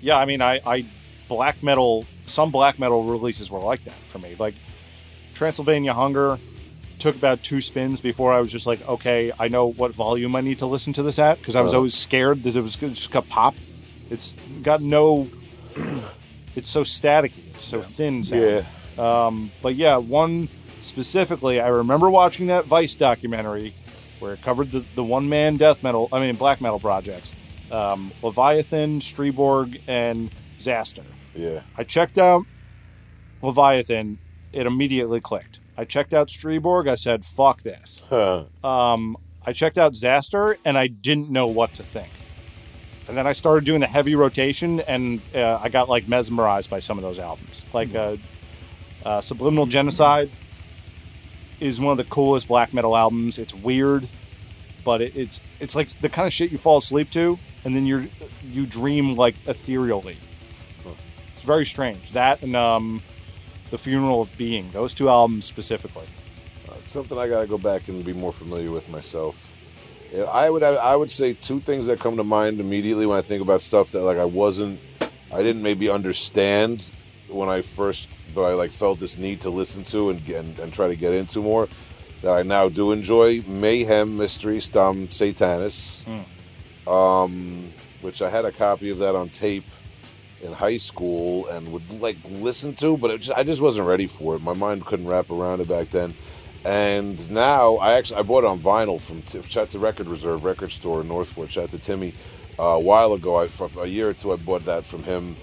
yeah, 0.00 0.18
I 0.18 0.24
mean, 0.24 0.42
I, 0.42 0.60
I 0.66 0.86
black 1.28 1.62
metal, 1.62 2.06
some 2.24 2.50
black 2.50 2.78
metal 2.78 3.04
releases 3.04 3.50
were 3.50 3.58
like 3.58 3.84
that 3.84 3.94
for 4.06 4.18
me. 4.18 4.36
Like 4.38 4.54
Transylvania 5.36 5.92
Hunger 5.92 6.38
took 6.98 7.14
about 7.14 7.42
two 7.42 7.60
spins 7.60 8.00
before 8.00 8.32
I 8.32 8.40
was 8.40 8.50
just 8.50 8.66
like, 8.66 8.86
okay, 8.88 9.30
I 9.38 9.48
know 9.48 9.66
what 9.70 9.92
volume 9.94 10.34
I 10.34 10.40
need 10.40 10.58
to 10.60 10.66
listen 10.66 10.94
to 10.94 11.02
this 11.02 11.18
at 11.18 11.38
because 11.38 11.54
I 11.54 11.60
was 11.60 11.74
Uh. 11.74 11.76
always 11.76 11.94
scared 11.94 12.42
that 12.44 12.56
it 12.56 12.60
was 12.62 12.76
just 12.76 13.10
gonna 13.10 13.26
pop. 13.26 13.54
It's 14.10 14.34
got 14.62 14.80
no, 14.80 15.28
it's 16.56 16.70
so 16.70 16.82
staticky, 16.82 17.42
it's 17.50 17.64
so 17.64 17.82
thin. 17.82 18.24
Sound. 18.24 18.66
Um, 18.98 19.50
but 19.60 19.74
yeah, 19.74 19.98
one 19.98 20.48
specifically, 20.80 21.60
I 21.60 21.68
remember 21.68 22.08
watching 22.08 22.46
that 22.46 22.64
Vice 22.64 22.96
documentary 22.96 23.74
where 24.20 24.32
it 24.32 24.40
covered 24.40 24.70
the, 24.70 24.82
the 24.94 25.04
one 25.04 25.28
man 25.28 25.58
death 25.58 25.82
metal, 25.82 26.08
I 26.10 26.20
mean, 26.20 26.36
black 26.36 26.60
metal 26.62 26.80
projects 26.80 27.34
um, 27.70 28.10
Leviathan, 28.22 29.00
Striborg, 29.00 29.80
and 29.86 30.30
Xasthur. 30.58 31.04
yeah. 31.34 31.60
I 31.76 31.82
checked 31.84 32.16
out 32.16 32.46
Leviathan, 33.42 34.18
it 34.56 34.66
immediately 34.66 35.20
clicked. 35.20 35.60
I 35.76 35.84
checked 35.84 36.14
out 36.14 36.28
Striborg, 36.28 36.88
I 36.88 36.94
said, 36.94 37.24
fuck 37.26 37.62
this. 37.62 38.02
Huh. 38.08 38.46
Um, 38.64 39.18
I 39.44 39.52
checked 39.52 39.76
out 39.76 39.92
Xasthur, 39.92 40.56
and 40.64 40.78
I 40.78 40.86
didn't 40.86 41.30
know 41.30 41.46
what 41.46 41.74
to 41.74 41.82
think. 41.82 42.08
And 43.06 43.16
then 43.16 43.26
I 43.26 43.32
started 43.32 43.64
doing 43.64 43.80
the 43.80 43.86
heavy 43.86 44.14
rotation, 44.14 44.80
and 44.80 45.20
uh, 45.34 45.60
I 45.62 45.68
got 45.68 45.90
like 45.90 46.08
mesmerized 46.08 46.70
by 46.70 46.78
some 46.78 46.96
of 46.96 47.04
those 47.04 47.18
albums. 47.18 47.66
Like 47.74 47.94
uh, 47.94 48.16
uh, 49.04 49.20
Subliminal 49.20 49.66
Genocide 49.66 50.30
is 51.60 51.80
one 51.80 51.92
of 51.92 51.98
the 51.98 52.04
coolest 52.04 52.48
black 52.48 52.72
metal 52.72 52.96
albums. 52.96 53.38
It's 53.38 53.54
weird, 53.54 54.08
but 54.84 55.02
it, 55.02 55.14
it's 55.14 55.40
it's 55.60 55.76
like 55.76 55.88
the 56.00 56.08
kind 56.08 56.26
of 56.26 56.32
shit 56.32 56.50
you 56.50 56.58
fall 56.58 56.78
asleep 56.78 57.10
to, 57.10 57.38
and 57.64 57.76
then 57.76 57.86
you're 57.86 58.06
you 58.42 58.66
dream 58.66 59.12
like 59.12 59.46
ethereally. 59.46 60.16
It's 61.30 61.42
very 61.42 61.66
strange. 61.66 62.12
That 62.12 62.42
and 62.42 62.56
um, 62.56 63.02
the 63.70 63.78
Funeral 63.78 64.20
of 64.20 64.36
Being. 64.36 64.70
Those 64.72 64.94
two 64.94 65.08
albums 65.08 65.44
specifically. 65.44 66.06
It's 66.78 66.92
something 66.92 67.18
I 67.18 67.28
got 67.28 67.40
to 67.40 67.46
go 67.48 67.58
back 67.58 67.88
and 67.88 68.04
be 68.04 68.12
more 68.12 68.32
familiar 68.32 68.70
with 68.70 68.88
myself. 68.88 69.52
I 70.32 70.48
would 70.48 70.62
I 70.62 70.94
would 70.94 71.10
say 71.10 71.32
two 71.32 71.58
things 71.58 71.88
that 71.88 71.98
come 71.98 72.16
to 72.16 72.24
mind 72.24 72.60
immediately 72.60 73.06
when 73.06 73.18
I 73.18 73.22
think 73.22 73.42
about 73.42 73.60
stuff 73.60 73.90
that 73.90 74.02
like 74.02 74.18
I 74.18 74.24
wasn't 74.24 74.78
I 75.32 75.42
didn't 75.42 75.62
maybe 75.62 75.90
understand 75.90 76.92
when 77.28 77.48
I 77.48 77.62
first 77.62 78.08
but 78.32 78.44
I 78.44 78.54
like 78.54 78.70
felt 78.70 79.00
this 79.00 79.18
need 79.18 79.40
to 79.40 79.50
listen 79.50 79.82
to 79.84 80.10
and 80.10 80.28
and, 80.28 80.58
and 80.60 80.72
try 80.72 80.86
to 80.86 80.94
get 80.94 81.12
into 81.12 81.42
more 81.42 81.68
that 82.22 82.32
I 82.32 82.42
now 82.44 82.68
do 82.68 82.92
enjoy 82.92 83.42
Mayhem 83.48 84.16
Mysteriis 84.16 84.70
Dom 84.70 85.08
Sathanas 85.08 86.06
um, 86.86 87.72
which 88.00 88.22
I 88.22 88.30
had 88.30 88.44
a 88.44 88.52
copy 88.52 88.90
of 88.90 88.98
that 88.98 89.16
on 89.16 89.28
tape 89.28 89.64
in 90.46 90.52
high 90.52 90.76
school 90.78 91.46
and 91.48 91.70
would 91.72 92.00
like 92.00 92.16
listen 92.24 92.74
to, 92.76 92.96
but 92.96 93.20
just, 93.20 93.36
I 93.36 93.42
just 93.42 93.60
wasn't 93.60 93.86
ready 93.86 94.06
for 94.06 94.36
it. 94.36 94.42
My 94.42 94.54
mind 94.54 94.86
couldn't 94.86 95.06
wrap 95.06 95.30
around 95.30 95.60
it 95.60 95.68
back 95.68 95.90
then. 95.90 96.14
And 96.64 97.30
now 97.30 97.76
I 97.76 97.92
actually 97.92 98.20
I 98.20 98.22
bought 98.22 98.44
it 98.44 98.48
on 98.48 98.58
vinyl 98.58 99.00
from 99.00 99.22
T- 99.22 99.42
shout 99.42 99.70
to 99.70 99.78
Record 99.78 100.08
Reserve 100.08 100.44
Record 100.44 100.72
Store 100.72 101.00
in 101.00 101.08
Northwood. 101.08 101.50
Shout 101.50 101.70
to 101.70 101.78
Timmy. 101.78 102.14
Uh, 102.58 102.62
a 102.62 102.80
while 102.80 103.12
ago, 103.12 103.36
I, 103.36 103.48
for 103.48 103.68
a 103.78 103.86
year 103.86 104.08
or 104.08 104.14
two, 104.14 104.32
I 104.32 104.36
bought 104.36 104.64
that 104.64 104.84
from 104.84 105.02
him. 105.02 105.36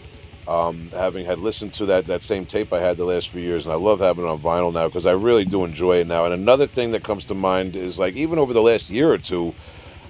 Um, 0.46 0.90
having 0.90 1.26
had 1.26 1.40
listened 1.40 1.74
to 1.76 1.86
that 1.86 2.08
that 2.08 2.22
same 2.22 2.46
tape 2.46 2.74
I 2.74 2.80
had 2.80 2.98
the 2.98 3.06
last 3.06 3.30
few 3.30 3.40
years, 3.40 3.66
and 3.66 3.72
I 3.72 3.78
love 3.78 4.02
having 4.02 4.26
it 4.26 4.28
on 4.28 4.40
vinyl 4.40 4.74
now 4.74 4.88
because 4.88 5.06
I 5.06 5.14
really 5.14 5.46
do 5.46 5.64
enjoy 5.64 5.98
it 5.98 6.08
now. 6.08 6.26
And 6.26 6.34
another 6.34 6.68
thing 6.68 6.92
that 6.92 7.04
comes 7.04 7.26
to 7.28 7.34
mind 7.34 7.78
is 7.78 7.98
like 7.98 8.16
even 8.16 8.38
over 8.38 8.52
the 8.52 8.62
last 8.62 8.90
year 8.90 9.10
or 9.10 9.18
two, 9.18 9.56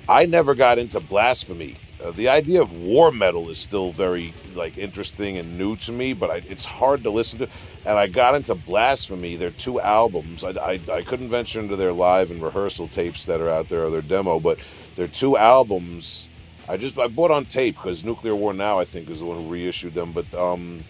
I 0.10 0.26
never 0.26 0.56
got 0.56 0.80
into 0.80 1.00
blasphemy. 1.00 1.76
Uh, 2.04 2.12
the 2.12 2.28
idea 2.28 2.62
of 2.62 2.74
war 2.74 3.12
metal 3.12 3.50
is 3.50 3.58
still 3.58 3.92
very 3.94 4.34
like 4.56 4.78
interesting 4.78 5.38
and 5.38 5.58
new 5.58 5.76
to 5.78 5.92
me, 5.92 6.12
but 6.14 6.30
I, 6.30 6.36
it's 6.50 6.66
hard 6.66 7.04
to 7.04 7.10
listen 7.10 7.40
to. 7.40 7.50
And 7.86 7.98
I 7.98 8.08
got 8.08 8.36
into 8.36 8.56
blasphemy. 8.56 9.36
Their 9.38 9.52
two 9.52 9.80
albums. 9.80 10.44
I, 10.44 10.50
I, 10.50 10.80
I 10.92 11.02
couldn't 11.02 11.30
venture 11.30 11.60
into 11.60 11.76
their 11.76 11.94
live 11.94 12.30
and 12.30 12.42
rehearsal 12.42 12.88
tapes 12.90 13.26
that 13.26 13.40
are 13.40 13.50
out 13.50 13.70
there 13.70 13.86
or 13.86 13.90
their 13.90 14.02
demo, 14.02 14.40
but 14.40 14.60
their 14.96 15.08
two 15.08 15.38
albums. 15.38 16.28
I 16.68 16.78
just 16.78 16.98
I 16.98 17.08
bought 17.08 17.32
on 17.32 17.46
tape 17.46 17.76
because 17.76 18.04
Nuclear 18.04 18.36
War 18.36 18.54
Now 18.54 18.80
I 18.80 18.86
think 18.86 19.10
is 19.10 19.20
the 19.20 19.26
one 19.26 19.38
who 19.38 19.50
reissued 19.50 19.94
them, 19.94 20.12
but 20.12 20.34
um, 20.34 20.84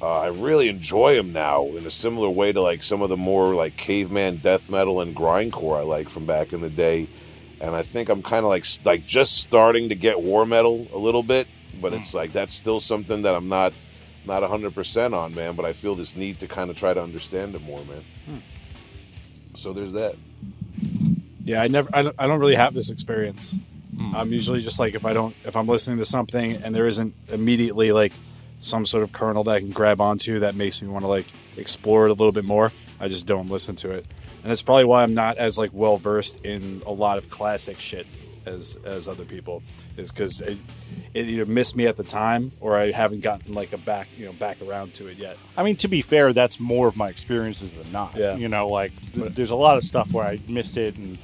uh, 0.00 0.20
I 0.20 0.26
really 0.28 0.68
enjoy 0.68 1.14
them 1.14 1.32
now 1.32 1.66
in 1.66 1.86
a 1.86 1.90
similar 1.90 2.28
way 2.28 2.52
to 2.52 2.60
like 2.60 2.82
some 2.82 3.02
of 3.02 3.08
the 3.08 3.16
more 3.16 3.54
like 3.54 3.76
caveman 3.76 4.36
death 4.36 4.70
metal 4.70 5.00
and 5.00 5.16
grindcore 5.16 5.78
I 5.78 5.82
like 5.82 6.08
from 6.08 6.26
back 6.26 6.52
in 6.52 6.60
the 6.60 6.70
day. 6.70 7.08
And 7.64 7.74
I 7.74 7.80
think 7.80 8.10
I'm 8.10 8.22
kind 8.22 8.44
of 8.44 8.50
like 8.50 8.66
like 8.84 9.06
just 9.06 9.38
starting 9.38 9.88
to 9.88 9.94
get 9.94 10.20
war 10.20 10.44
metal 10.44 10.86
a 10.92 10.98
little 10.98 11.22
bit, 11.22 11.48
but 11.80 11.92
hmm. 11.92 11.98
it's 11.98 12.12
like 12.12 12.32
that's 12.32 12.52
still 12.52 12.78
something 12.78 13.22
that 13.22 13.34
I'm 13.34 13.48
not 13.48 13.72
not 14.26 14.42
100% 14.42 15.14
on, 15.14 15.34
man, 15.34 15.54
but 15.54 15.64
I 15.64 15.72
feel 15.72 15.94
this 15.94 16.14
need 16.14 16.40
to 16.40 16.46
kind 16.46 16.70
of 16.70 16.78
try 16.78 16.94
to 16.94 17.02
understand 17.02 17.54
it 17.54 17.62
more, 17.62 17.78
man. 17.84 18.04
Hmm. 18.26 18.38
So 19.54 19.72
there's 19.72 19.92
that. 19.92 20.16
Yeah, 21.44 21.62
I 21.62 21.68
never. 21.68 21.88
I 21.92 22.02
don't, 22.02 22.16
I 22.18 22.26
don't 22.26 22.38
really 22.38 22.54
have 22.54 22.74
this 22.74 22.90
experience. 22.90 23.56
Hmm. 23.96 24.14
I'm 24.14 24.32
usually 24.32 24.60
just 24.60 24.78
like 24.78 24.94
if 24.94 25.06
I 25.06 25.14
don't 25.14 25.34
if 25.44 25.56
I'm 25.56 25.66
listening 25.66 25.98
to 25.98 26.04
something 26.04 26.56
and 26.62 26.74
there 26.74 26.86
isn't 26.86 27.14
immediately 27.28 27.92
like 27.92 28.12
some 28.58 28.84
sort 28.84 29.02
of 29.02 29.12
kernel 29.12 29.42
that 29.44 29.52
I 29.52 29.60
can 29.60 29.70
grab 29.70 30.02
onto 30.02 30.40
that 30.40 30.54
makes 30.54 30.82
me 30.82 30.88
want 30.88 31.04
to 31.04 31.08
like 31.08 31.26
explore 31.56 32.06
it 32.06 32.10
a 32.10 32.14
little 32.14 32.32
bit 32.32 32.44
more. 32.44 32.72
I 33.00 33.08
just 33.08 33.26
don't 33.26 33.48
listen 33.48 33.74
to 33.76 33.90
it, 33.90 34.06
and 34.44 34.50
that's 34.50 34.62
probably 34.62 34.84
why 34.84 35.02
I'm 35.02 35.14
not 35.14 35.38
as 35.38 35.58
like 35.58 35.70
well 35.72 35.96
versed 35.96 36.44
in 36.44 36.82
a 36.86 36.92
lot 36.92 37.18
of 37.18 37.30
classic 37.30 37.80
shit 37.80 38.06
as 38.46 38.78
as 38.84 39.08
other 39.08 39.24
people. 39.24 39.62
Is 39.96 40.12
because 40.12 40.40
it, 40.40 40.58
it 41.14 41.26
either 41.26 41.46
missed 41.46 41.76
me 41.76 41.86
at 41.86 41.96
the 41.96 42.02
time 42.02 42.52
or 42.60 42.76
I 42.76 42.90
haven't 42.90 43.22
gotten 43.22 43.54
like 43.54 43.72
a 43.72 43.78
back 43.78 44.08
you 44.18 44.26
know 44.26 44.32
back 44.32 44.58
around 44.60 44.92
to 44.94 45.06
it 45.06 45.16
yet. 45.16 45.38
I 45.56 45.62
mean, 45.62 45.76
to 45.76 45.88
be 45.88 46.02
fair, 46.02 46.32
that's 46.32 46.60
more 46.60 46.86
of 46.88 46.96
my 46.96 47.08
experiences 47.08 47.72
than 47.72 47.90
not. 47.90 48.14
Yeah. 48.16 48.34
You 48.36 48.48
know, 48.48 48.68
like 48.68 48.92
th- 49.14 49.32
there's 49.34 49.50
a 49.50 49.56
lot 49.56 49.78
of 49.78 49.84
stuff 49.84 50.12
where 50.12 50.26
I 50.26 50.40
missed 50.46 50.76
it, 50.76 50.96
and 50.96 51.16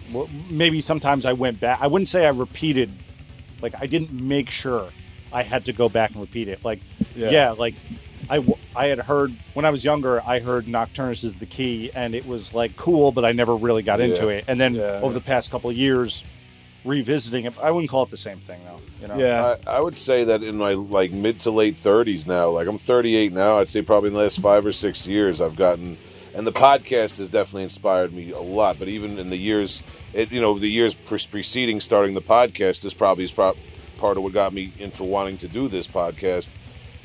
maybe 0.48 0.80
sometimes 0.80 1.26
I 1.26 1.34
went 1.34 1.60
back. 1.60 1.80
I 1.82 1.88
wouldn't 1.88 2.08
say 2.08 2.24
I 2.26 2.30
repeated 2.30 2.90
Like 3.60 3.74
I 3.78 3.86
didn't 3.86 4.12
make 4.12 4.48
sure 4.48 4.90
I 5.32 5.42
had 5.42 5.66
to 5.66 5.72
go 5.72 5.88
back 5.88 6.12
and 6.12 6.20
repeat 6.20 6.48
it. 6.48 6.64
Like 6.64 6.80
Yeah. 7.14 7.30
yeah, 7.30 7.50
like 7.50 7.74
I, 8.28 8.36
w- 8.36 8.56
I 8.76 8.86
had 8.86 8.98
heard 9.00 9.32
when 9.54 9.64
I 9.64 9.70
was 9.70 9.84
younger, 9.84 10.20
I 10.26 10.40
heard 10.40 10.66
Nocturnus 10.66 11.24
is 11.24 11.34
the 11.36 11.46
key, 11.46 11.90
and 11.94 12.14
it 12.14 12.26
was 12.26 12.52
like 12.54 12.76
cool, 12.76 13.12
but 13.12 13.24
I 13.24 13.32
never 13.32 13.54
really 13.56 13.82
got 13.82 14.00
into 14.00 14.28
it. 14.28 14.44
And 14.48 14.60
then 14.60 14.74
Yeah. 14.74 15.00
over 15.02 15.14
the 15.14 15.20
past 15.20 15.50
couple 15.50 15.70
of 15.70 15.76
years, 15.76 16.24
revisiting 16.84 17.44
it, 17.44 17.58
I 17.60 17.70
wouldn't 17.70 17.90
call 17.90 18.04
it 18.04 18.10
the 18.10 18.16
same 18.16 18.38
thing 18.38 18.60
though. 18.66 18.80
You 19.02 19.08
know? 19.08 19.16
Yeah. 19.18 19.56
I, 19.66 19.76
I 19.76 19.80
would 19.80 19.96
say 19.96 20.24
that 20.24 20.42
in 20.42 20.56
my 20.56 20.74
like 20.74 21.12
mid 21.12 21.40
to 21.40 21.50
late 21.50 21.74
30s 21.74 22.26
now, 22.26 22.48
like 22.50 22.68
I'm 22.68 22.78
38 22.78 23.32
now, 23.32 23.58
I'd 23.58 23.68
say 23.68 23.82
probably 23.82 24.08
in 24.08 24.14
the 24.14 24.20
last 24.20 24.40
five 24.40 24.64
or 24.64 24.72
six 24.72 25.06
years, 25.06 25.40
I've 25.40 25.56
gotten, 25.56 25.96
and 26.34 26.46
the 26.46 26.52
podcast 26.52 27.18
has 27.18 27.28
definitely 27.28 27.64
inspired 27.64 28.12
me 28.14 28.30
a 28.32 28.40
lot. 28.40 28.78
But 28.78 28.88
even 28.88 29.18
in 29.18 29.30
the 29.30 29.36
years, 29.36 29.82
it 30.14 30.30
you 30.32 30.40
know, 30.40 30.58
the 30.58 30.68
years 30.70 30.94
pre- 30.94 31.18
preceding 31.30 31.80
starting 31.80 32.14
the 32.14 32.22
podcast, 32.22 32.82
this 32.82 32.94
probably 32.94 33.24
is 33.24 33.32
pro- 33.32 33.56
part 33.98 34.16
of 34.16 34.22
what 34.22 34.32
got 34.32 34.52
me 34.54 34.72
into 34.78 35.04
wanting 35.04 35.36
to 35.38 35.48
do 35.48 35.68
this 35.68 35.86
podcast. 35.86 36.50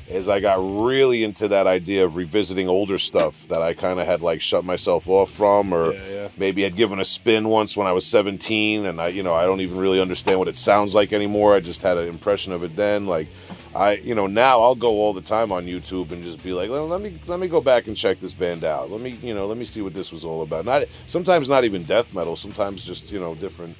Is 0.08 0.28
I 0.28 0.38
got 0.38 0.58
really 0.58 1.24
into 1.24 1.48
that 1.48 1.66
idea 1.66 2.04
of 2.04 2.14
revisiting 2.14 2.68
older 2.68 2.96
stuff 2.96 3.48
that 3.48 3.60
I 3.60 3.74
kind 3.74 3.98
of 3.98 4.06
had 4.06 4.22
like 4.22 4.40
shut 4.40 4.64
myself 4.64 5.08
off 5.08 5.30
from, 5.30 5.72
or 5.72 5.94
Yeah, 5.94 6.00
yeah. 6.08 6.28
maybe 6.36 6.62
had 6.62 6.76
given 6.76 7.00
a 7.00 7.04
spin 7.04 7.48
once 7.48 7.76
when 7.76 7.88
I 7.88 7.92
was 7.92 8.06
17 8.06 8.86
and 8.86 9.00
I 9.00 9.08
you 9.08 9.22
know 9.24 9.34
I 9.34 9.46
don't 9.46 9.60
even 9.60 9.78
really 9.78 10.00
understand 10.00 10.38
what 10.38 10.46
it 10.48 10.56
sounds 10.56 10.94
like 10.94 11.12
anymore. 11.12 11.54
I 11.54 11.60
just 11.60 11.82
had 11.82 11.96
an 11.96 12.08
impression 12.08 12.52
of 12.52 12.62
it 12.62 12.76
then 12.76 13.06
like 13.06 13.28
I 13.74 13.94
you 13.96 14.14
know 14.14 14.26
now 14.28 14.62
I'll 14.62 14.76
go 14.76 14.90
all 14.90 15.12
the 15.12 15.20
time 15.20 15.50
on 15.50 15.66
YouTube 15.66 16.12
and 16.12 16.22
just 16.22 16.42
be 16.42 16.52
like 16.52 16.70
well, 16.70 16.86
let 16.86 17.00
me 17.00 17.18
let 17.26 17.40
me 17.40 17.48
go 17.48 17.60
back 17.60 17.88
and 17.88 17.96
check 17.96 18.20
this 18.20 18.32
band 18.34 18.62
out. 18.62 18.90
Let 18.90 19.00
me 19.00 19.18
you 19.22 19.34
know 19.34 19.46
let 19.46 19.58
me 19.58 19.64
see 19.64 19.82
what 19.82 19.92
this 19.94 20.12
was 20.12 20.24
all 20.24 20.42
about. 20.42 20.64
Not 20.64 20.84
sometimes 21.06 21.48
not 21.48 21.64
even 21.64 21.82
death 21.82 22.14
metal 22.14 22.36
sometimes 22.36 22.84
just 22.84 23.10
you 23.10 23.18
know 23.18 23.34
different 23.34 23.76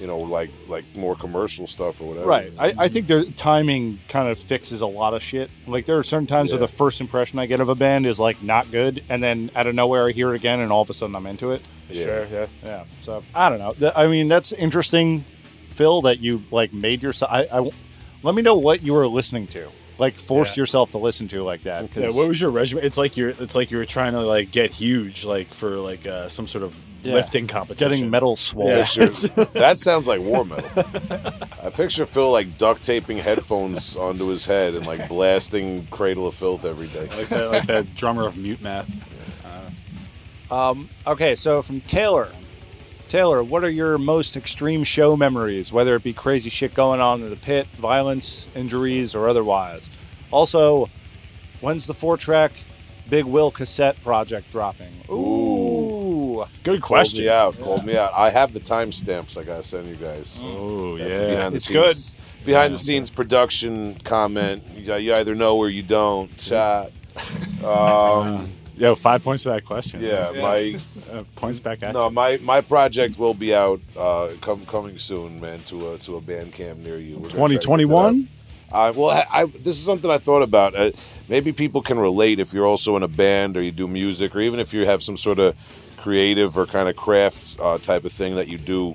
you 0.00 0.06
know 0.06 0.18
like 0.18 0.50
like 0.68 0.84
more 0.96 1.14
commercial 1.14 1.66
stuff 1.66 2.00
or 2.00 2.04
whatever 2.08 2.26
Right. 2.26 2.52
I, 2.58 2.72
I 2.78 2.88
think 2.88 3.06
their 3.06 3.24
timing 3.24 3.98
kind 4.08 4.28
of 4.28 4.38
fixes 4.38 4.80
a 4.80 4.86
lot 4.86 5.14
of 5.14 5.22
shit. 5.22 5.50
Like 5.66 5.86
there 5.86 5.98
are 5.98 6.02
certain 6.02 6.26
times 6.26 6.50
where 6.52 6.58
the 6.58 6.68
first 6.68 7.00
impression 7.00 7.38
I 7.38 7.46
get 7.46 7.60
of 7.60 7.68
a 7.68 7.74
band 7.74 8.06
is 8.06 8.18
like 8.18 8.42
not 8.42 8.70
good, 8.70 9.04
and 9.08 9.22
then 9.22 9.50
out 9.54 9.66
of 9.66 9.74
nowhere 9.74 10.08
I 10.08 10.12
hear 10.12 10.32
it 10.32 10.36
again, 10.36 10.60
and 10.60 10.72
all 10.72 10.82
of 10.82 10.90
a 10.90 10.94
sudden 10.94 11.14
I'm 11.14 11.26
into 11.26 11.50
it. 11.52 11.68
Yeah. 11.90 12.04
Sure. 12.04 12.26
Yeah. 12.32 12.46
Yeah. 12.64 12.84
So 13.02 13.22
I 13.34 13.48
don't 13.50 13.58
know. 13.80 13.92
I 13.94 14.06
mean, 14.06 14.28
that's 14.28 14.52
interesting, 14.52 15.24
Phil, 15.70 16.02
that 16.02 16.20
you 16.20 16.42
like 16.50 16.72
made 16.72 17.02
yourself. 17.02 17.30
I, 17.32 17.46
I 17.52 17.70
let 18.22 18.34
me 18.34 18.42
know 18.42 18.56
what 18.56 18.82
you 18.82 18.94
were 18.94 19.06
listening 19.06 19.46
to. 19.48 19.68
Like 19.98 20.14
force 20.14 20.56
Yeah. 20.56 20.62
yourself 20.62 20.90
to 20.90 20.98
listen 20.98 21.28
to 21.28 21.42
like 21.42 21.62
that. 21.64 21.90
'cause- 21.92 22.02
Yeah, 22.02 22.10
what 22.10 22.26
was 22.26 22.40
your 22.40 22.50
regimen? 22.50 22.84
It's 22.84 22.96
like 22.96 23.18
you're 23.18 23.30
it's 23.30 23.54
like 23.54 23.70
you 23.70 23.76
were 23.76 23.84
trying 23.84 24.12
to 24.14 24.20
like 24.20 24.50
get 24.50 24.72
huge, 24.72 25.24
like 25.26 25.52
for 25.52 25.76
like 25.76 26.06
uh, 26.06 26.28
some 26.28 26.46
sort 26.46 26.64
of 26.64 26.74
Yeah. 27.02 27.14
lifting 27.14 27.46
competition. 27.46 27.90
getting 27.92 28.10
metal 28.10 28.36
swole. 28.36 28.68
Yeah. 28.68 28.84
Picture, 28.86 29.28
that 29.54 29.78
sounds 29.78 30.06
like 30.06 30.20
war 30.20 30.44
metal. 30.44 30.68
I 31.62 31.70
picture 31.70 32.06
Phil 32.06 32.30
like 32.30 32.58
duct 32.58 32.84
taping 32.84 33.18
headphones 33.18 33.96
onto 33.96 34.26
his 34.26 34.44
head 34.46 34.74
and 34.74 34.86
like 34.86 35.08
blasting 35.08 35.86
Cradle 35.86 36.26
of 36.26 36.34
Filth 36.34 36.64
every 36.64 36.88
day. 36.88 37.08
like 37.08 37.28
that, 37.28 37.50
like 37.50 37.66
that 37.66 37.94
drummer 37.94 38.26
of 38.26 38.36
Mute 38.36 38.60
Math. 38.60 38.90
Um, 40.50 40.88
okay, 41.06 41.36
so 41.36 41.62
from 41.62 41.80
Taylor. 41.82 42.30
Taylor, 43.08 43.42
what 43.42 43.64
are 43.64 43.70
your 43.70 43.98
most 43.98 44.36
extreme 44.36 44.84
show 44.84 45.16
memories, 45.16 45.72
whether 45.72 45.96
it 45.96 46.02
be 46.04 46.12
crazy 46.12 46.50
shit 46.50 46.74
going 46.74 47.00
on 47.00 47.22
in 47.22 47.30
the 47.30 47.36
pit, 47.36 47.66
violence, 47.76 48.46
injuries, 48.54 49.14
or 49.14 49.28
otherwise? 49.28 49.90
Also, 50.30 50.88
when's 51.60 51.86
the 51.86 51.94
four 51.94 52.16
track 52.16 52.52
Big 53.08 53.24
Will 53.24 53.50
cassette 53.50 54.00
project 54.02 54.50
dropping? 54.52 54.92
Ooh. 55.10 55.49
Good 56.62 56.80
Called 56.80 56.82
question. 56.82 57.24
me 57.24 57.28
out. 57.30 57.58
Called 57.60 57.84
me 57.84 57.96
out. 57.96 58.12
I 58.14 58.30
have 58.30 58.52
the 58.52 58.60
timestamps. 58.60 59.36
I 59.36 59.44
gotta 59.44 59.62
send 59.62 59.88
you 59.88 59.96
guys. 59.96 60.40
Oh 60.44 60.96
That's 60.98 61.20
yeah, 61.20 61.34
behind 61.34 61.52
the 61.52 61.56
It's 61.56 61.66
scenes, 61.66 62.14
Behind 62.44 62.72
the 62.74 62.78
scenes 62.78 63.10
production 63.10 63.96
comment. 64.04 64.62
You, 64.74 64.94
you 64.96 65.14
either 65.14 65.34
know 65.34 65.56
or 65.56 65.68
you 65.68 65.82
don't. 65.82 66.34
Chat. 66.36 66.92
Um, 67.62 68.50
yo, 68.74 68.94
five 68.94 69.22
points 69.22 69.42
to 69.42 69.50
that 69.50 69.66
question. 69.66 70.00
yeah, 70.00 70.30
my 70.34 70.78
uh, 71.12 71.24
points 71.36 71.60
back 71.60 71.82
at 71.82 71.92
no, 71.92 72.04
you. 72.08 72.14
my 72.14 72.38
my 72.38 72.62
project 72.62 73.18
will 73.18 73.34
be 73.34 73.54
out 73.54 73.80
uh, 73.98 74.30
come, 74.40 74.64
coming 74.64 74.98
soon, 74.98 75.38
man. 75.40 75.58
To 75.64 75.92
a 75.92 75.98
to 75.98 76.16
a 76.16 76.20
band 76.22 76.54
camp 76.54 76.78
near 76.78 76.96
you. 76.96 77.16
We're 77.18 77.28
gonna 77.28 77.30
try 77.30 77.48
to 77.48 77.54
get 77.54 77.60
that 77.60 77.62
2021? 77.64 78.28
Uh, 78.72 78.92
well, 78.94 79.10
I, 79.10 79.26
I, 79.30 79.44
this 79.46 79.76
is 79.78 79.84
something 79.84 80.10
I 80.10 80.18
thought 80.18 80.42
about. 80.42 80.74
Uh, 80.76 80.92
maybe 81.28 81.52
people 81.52 81.82
can 81.82 81.98
relate 81.98 82.38
if 82.38 82.52
you're 82.52 82.66
also 82.66 82.96
in 82.96 83.02
a 83.02 83.08
band 83.08 83.56
or 83.56 83.62
you 83.62 83.72
do 83.72 83.88
music, 83.88 84.34
or 84.34 84.40
even 84.40 84.60
if 84.60 84.72
you 84.72 84.86
have 84.86 85.02
some 85.02 85.16
sort 85.16 85.38
of 85.40 85.56
creative 86.00 86.56
or 86.56 86.66
kind 86.66 86.88
of 86.88 86.96
craft 86.96 87.56
uh, 87.60 87.78
type 87.78 88.04
of 88.04 88.12
thing 88.12 88.34
that 88.36 88.48
you 88.48 88.58
do 88.58 88.94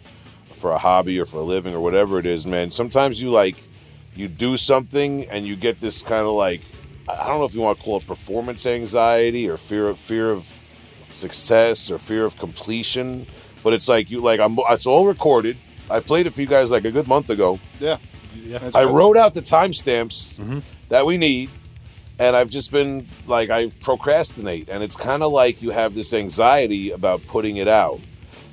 for 0.54 0.72
a 0.72 0.78
hobby 0.78 1.20
or 1.20 1.26
for 1.26 1.38
a 1.38 1.44
living 1.44 1.74
or 1.74 1.80
whatever 1.80 2.20
it 2.20 2.26
is. 2.26 2.46
Man, 2.46 2.72
sometimes 2.72 3.22
you 3.22 3.30
like 3.30 3.56
you 4.16 4.28
do 4.28 4.58
something 4.58 5.30
and 5.30 5.46
you 5.46 5.56
get 5.56 5.80
this 5.82 6.02
kind 6.02 6.26
of 6.26 6.34
like 6.34 6.62
I 7.08 7.28
don't 7.28 7.40
know 7.40 7.46
if 7.46 7.54
you 7.54 7.62
want 7.62 7.78
to 7.78 7.84
call 7.84 7.98
it 7.98 8.08
performance 8.08 8.66
anxiety 8.66 9.48
or 9.48 9.58
fear 9.58 9.88
of 9.88 10.00
fear 10.00 10.32
of 10.32 10.60
success 11.10 11.92
or 11.92 12.00
fear 12.00 12.26
of 12.26 12.38
completion, 12.38 13.28
but 13.64 13.74
it's 13.74 13.88
like 13.88 14.10
you 14.10 14.20
like 14.22 14.40
I'm. 14.40 14.58
It's 14.70 14.86
all 14.86 15.06
recorded. 15.06 15.58
I 15.90 16.00
played 16.00 16.26
it 16.26 16.32
for 16.32 16.42
you 16.42 16.48
guys 16.48 16.72
like 16.72 16.86
a 16.86 16.92
good 16.92 17.08
month 17.08 17.30
ago. 17.30 17.60
Yeah. 17.80 17.98
Yeah. 18.36 18.58
I 18.74 18.86
good. 18.86 18.94
wrote 18.94 19.18
out 19.18 19.34
the 19.36 19.42
timestamps 19.42 20.64
that 20.90 21.06
we 21.06 21.18
need, 21.18 21.50
and 22.20 22.36
I've 22.36 22.50
just 22.50 22.72
been 22.72 23.08
like 23.28 23.50
I 23.50 23.70
procrastinate, 23.82 24.70
and 24.70 24.84
it's 24.84 24.96
kind 24.96 25.24
of 25.24 25.32
like 25.32 25.62
you 25.62 25.72
have 25.72 25.96
this 25.96 26.14
anxiety 26.14 26.92
about 26.92 27.26
putting 27.28 27.58
it 27.58 27.68
out, 27.68 28.00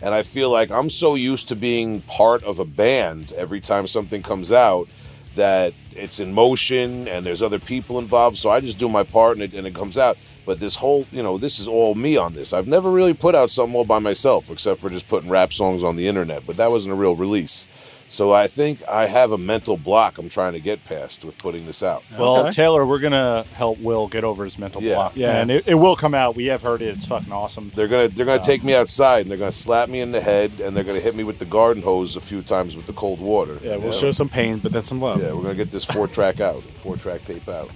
and 0.01 0.15
I 0.15 0.23
feel 0.23 0.51
like 0.51 0.71
I'm 0.71 0.91
so 0.91 1.15
used 1.15 1.49
to 1.49 1.57
being 1.57 2.01
part 2.03 2.43
of 2.45 2.59
a 2.59 2.65
band 2.65 3.33
every 3.33 3.61
time 3.61 3.87
something 3.87 4.23
comes 4.23 4.53
out 4.53 4.89
that 5.35 5.73
it's 5.93 6.21
in 6.21 6.33
motion 6.33 7.09
and 7.09 7.25
there's 7.25 7.43
other 7.43 7.59
people 7.59 7.99
involved, 7.99 8.37
so 8.37 8.51
I 8.51 8.61
just 8.61 8.79
do 8.79 8.89
my 8.89 9.03
part 9.03 9.37
and 9.37 9.43
it, 9.43 9.55
and 9.55 9.67
it 9.67 9.75
comes 9.75 9.97
out. 9.99 10.19
But 10.45 10.59
this 10.59 10.75
whole, 10.75 11.07
you 11.13 11.23
know, 11.23 11.39
this 11.39 11.61
is 11.61 11.69
all 11.69 11.95
me 11.95 12.17
on 12.17 12.35
this. 12.35 12.53
I've 12.53 12.67
never 12.67 12.91
really 12.91 13.15
put 13.15 13.35
out 13.35 13.51
something 13.51 13.77
all 13.77 13.85
by 13.85 14.01
myself, 14.01 14.51
except 14.51 14.81
for 14.81 14.91
just 14.91 15.07
putting 15.07 15.31
rap 15.31 15.53
songs 15.53 15.85
on 15.85 15.97
the 15.97 16.09
internet. 16.09 16.45
But 16.47 16.57
that 16.57 16.71
wasn't 16.71 16.93
a 16.93 16.97
real 16.97 17.15
release. 17.15 17.69
So 18.13 18.31
I 18.31 18.47
think 18.47 18.87
I 18.87 19.07
have 19.07 19.33
a 19.33 19.39
mental 19.39 19.79
block 19.79 20.19
I'm 20.19 20.29
trying 20.29 20.53
to 20.53 20.61
get 20.61 20.85
past 20.85 21.25
with 21.25 21.39
putting 21.39 21.65
this 21.65 21.83
out. 21.83 22.05
Well, 22.19 22.41
Okay. 22.41 22.51
Taylor, 22.53 22.85
we're 22.85 22.99
going 22.99 23.13
to 23.15 23.47
help 23.55 23.79
Will 23.81 24.07
get 24.07 24.23
over 24.23 24.45
his 24.45 24.59
mental 24.59 24.83
Yeah. 24.83 24.97
block. 24.97 25.13
Yeah. 25.17 25.39
And 25.41 25.51
it, 25.51 25.67
it 25.67 25.75
will 25.77 25.97
come 25.97 26.15
out. 26.15 26.37
We 26.37 26.45
have 26.47 26.61
heard 26.61 26.83
it. 26.83 26.95
It's 26.95 27.07
fucking 27.07 27.33
awesome. 27.33 27.73
They're 27.75 27.89
gonna 27.89 28.09
they're 28.09 28.27
gonna 28.27 28.43
take 28.43 28.63
me 28.63 28.75
outside 28.75 29.23
and 29.23 29.31
they're 29.31 29.39
gonna 29.39 29.51
slap 29.51 29.89
me 29.89 30.01
in 30.01 30.13
the 30.13 30.21
head 30.21 30.53
and 30.63 30.77
they're 30.77 30.85
gonna 30.85 31.01
hit 31.01 31.17
me 31.17 31.25
with 31.25 31.39
the 31.39 31.47
garden 31.47 31.83
hose 31.83 32.15
a 32.15 32.21
few 32.21 32.43
times 32.43 32.77
with 32.77 32.87
the 32.87 32.93
cold 32.93 33.19
water. 33.19 33.57
Yeah, 33.63 33.77
we'll 33.77 33.87
You 33.87 33.93
show 33.93 34.11
some 34.11 34.29
pain, 34.29 34.59
but 34.59 34.73
then 34.73 34.85
some 34.85 35.01
love. 35.01 35.23
Yeah, 35.23 35.33
we're 35.33 35.43
gonna 35.45 35.55
get 35.55 35.71
this 35.73 35.85
four 35.87 36.07
track 36.07 36.39
out, 36.39 36.63
four 36.83 36.97
track 36.99 37.25
tape 37.25 37.49
out. 37.49 37.71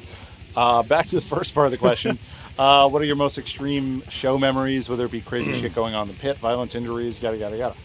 Uh, 0.55 0.83
back 0.83 1.07
to 1.07 1.15
the 1.15 1.21
first 1.37 1.55
part 1.55 1.65
of 1.67 1.71
the 1.73 1.79
question. 1.79 2.19
uh, 2.59 2.87
what 2.91 3.01
are 3.01 3.07
your 3.07 3.17
most 3.17 3.39
extreme 3.39 4.03
show 4.11 4.37
memories, 4.37 4.91
whether 4.91 5.07
it 5.07 5.11
be 5.11 5.23
crazy 5.23 5.53
shit 5.61 5.75
going 5.75 5.95
on 5.95 6.09
in 6.11 6.15
the 6.15 6.21
pit, 6.21 6.37
violence, 6.39 6.75
injuries, 6.75 7.23
yada, 7.23 7.39
yada, 7.39 7.57
yada? 7.57 7.77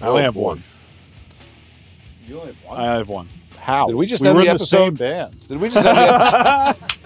I 0.00 0.06
only 0.06 0.22
have 0.22 0.34
boy. 0.34 0.42
one. 0.42 0.62
You 2.26 2.40
only 2.40 2.54
have 2.54 2.64
one? 2.64 2.80
I 2.80 2.84
have 2.96 3.08
one. 3.08 3.28
How? 3.58 3.86
Did 3.86 3.96
we 3.96 4.06
just 4.06 4.22
we 4.22 4.28
end 4.28 4.36
were 4.36 4.44
the 4.44 4.50
in 4.50 4.56
the 4.56 4.66
same 4.66 4.88
episode? 4.88 4.98
band. 4.98 5.48
Did 5.48 5.60
we 5.60 5.70
just 5.70 5.86
have 5.86 5.96
the 6.78 6.98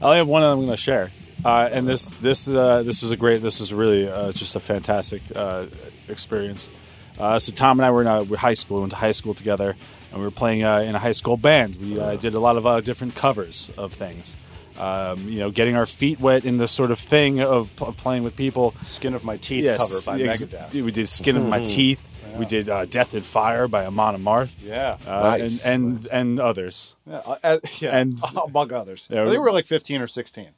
I 0.00 0.04
only 0.04 0.18
have 0.18 0.28
one 0.28 0.42
that 0.42 0.48
I'm 0.48 0.58
going 0.58 0.68
to 0.70 0.76
share. 0.76 1.10
Uh, 1.44 1.68
and 1.72 1.86
this 1.86 2.10
this 2.10 2.48
uh, 2.48 2.82
this 2.82 3.02
was 3.02 3.10
a 3.12 3.16
great. 3.16 3.42
This 3.42 3.60
is 3.60 3.72
really 3.72 4.08
uh, 4.08 4.32
just 4.32 4.56
a 4.56 4.60
fantastic 4.60 5.22
uh, 5.34 5.66
experience. 6.08 6.70
Uh, 7.18 7.38
so 7.38 7.52
Tom 7.52 7.78
and 7.80 7.86
I 7.86 7.90
were 7.90 8.00
in 8.00 8.06
uh, 8.06 8.22
we're 8.24 8.36
high 8.36 8.54
school. 8.54 8.76
We 8.76 8.80
went 8.82 8.92
to 8.92 8.96
high 8.98 9.10
school 9.12 9.34
together, 9.34 9.76
and 10.10 10.18
we 10.18 10.24
were 10.24 10.30
playing 10.32 10.64
uh, 10.64 10.78
in 10.80 10.94
a 10.94 10.98
high 10.98 11.12
school 11.12 11.36
band. 11.36 11.76
We 11.76 11.98
uh, 11.98 12.16
did 12.16 12.34
a 12.34 12.40
lot 12.40 12.56
of 12.56 12.66
uh, 12.66 12.80
different 12.80 13.14
covers 13.14 13.70
of 13.76 13.92
things. 13.92 14.36
Um, 14.78 15.28
you 15.28 15.40
know, 15.40 15.50
getting 15.50 15.74
our 15.74 15.86
feet 15.86 16.20
wet 16.20 16.44
in 16.44 16.58
the 16.58 16.68
sort 16.68 16.92
of 16.92 17.00
thing 17.00 17.40
of, 17.40 17.72
of 17.82 17.96
playing 17.96 18.22
with 18.22 18.36
people. 18.36 18.74
Skin 18.84 19.14
of 19.14 19.24
My 19.24 19.36
Teeth 19.36 19.64
Yes, 19.64 20.04
cover 20.06 20.18
by 20.18 20.24
ex- 20.24 20.44
Megadeth. 20.44 20.82
We 20.82 20.92
did 20.92 21.08
"Skin 21.08 21.36
of 21.36 21.46
My 21.46 21.60
Teeth." 21.62 22.00
We 22.38 22.46
did 22.46 22.68
uh, 22.68 22.84
"Death 22.86 23.14
and 23.14 23.24
Fire" 23.24 23.68
by 23.68 23.84
Amon 23.86 24.16
Amarth. 24.22 24.54
Yeah. 24.64 24.96
Uh, 25.06 25.36
Nice. 25.38 25.64
and, 25.64 25.98
and 25.98 26.06
and 26.12 26.40
others. 26.40 26.94
yeah, 27.06 27.16
uh, 27.44 27.58
yeah. 27.80 27.96
and- 27.98 28.18
among 28.46 28.72
others. 28.72 29.08
Yeah, 29.10 29.24
they 29.24 29.32
we- 29.32 29.38
were 29.38 29.52
like 29.52 29.66
15 29.66 30.00
or 30.02 30.06
16. 30.06 30.48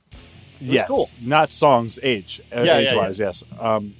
yes, 0.60 0.86
cool. 0.88 1.06
not 1.20 1.50
songs, 1.52 1.98
age, 2.02 2.40
uh, 2.54 2.60
Yeah, 2.62 2.78
yeah, 2.78 2.88
age 2.88 2.94
wise. 2.94 3.18
Yes. 3.20 3.42
Um, 3.58 3.94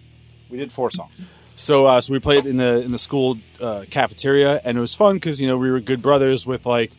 We 0.51 0.59
did 0.59 0.73
four 0.73 0.91
songs. 0.91 1.13
So, 1.57 1.87
uh, 1.87 2.01
so 2.01 2.13
we 2.13 2.19
played 2.21 2.47
in 2.47 2.57
the 2.57 2.83
in 2.83 2.91
the 2.93 2.99
school 2.99 3.37
uh, 3.61 3.85
cafeteria, 3.91 4.61
and 4.65 4.77
it 4.79 4.81
was 4.81 4.95
fun 4.95 5.17
because 5.17 5.41
you 5.43 5.49
know 5.49 5.59
we 5.59 5.71
were 5.71 5.81
good 5.81 6.01
brothers 6.03 6.47
with 6.47 6.65
like 6.67 6.93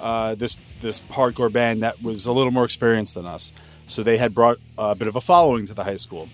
uh, 0.00 0.34
this 0.34 0.56
this 0.80 1.00
hardcore 1.10 1.52
band 1.52 1.82
that 1.82 2.02
was 2.02 2.26
a 2.26 2.32
little 2.32 2.50
more 2.52 2.64
experienced 2.64 3.14
than 3.14 3.26
us. 3.26 3.52
So 3.86 4.02
they 4.02 4.18
had 4.18 4.34
brought 4.34 4.58
a 4.78 4.94
bit 4.94 5.08
of 5.08 5.16
a 5.16 5.20
following 5.20 5.66
to 5.66 5.74
the 5.74 5.84
high 5.84 5.96
school. 5.98 6.28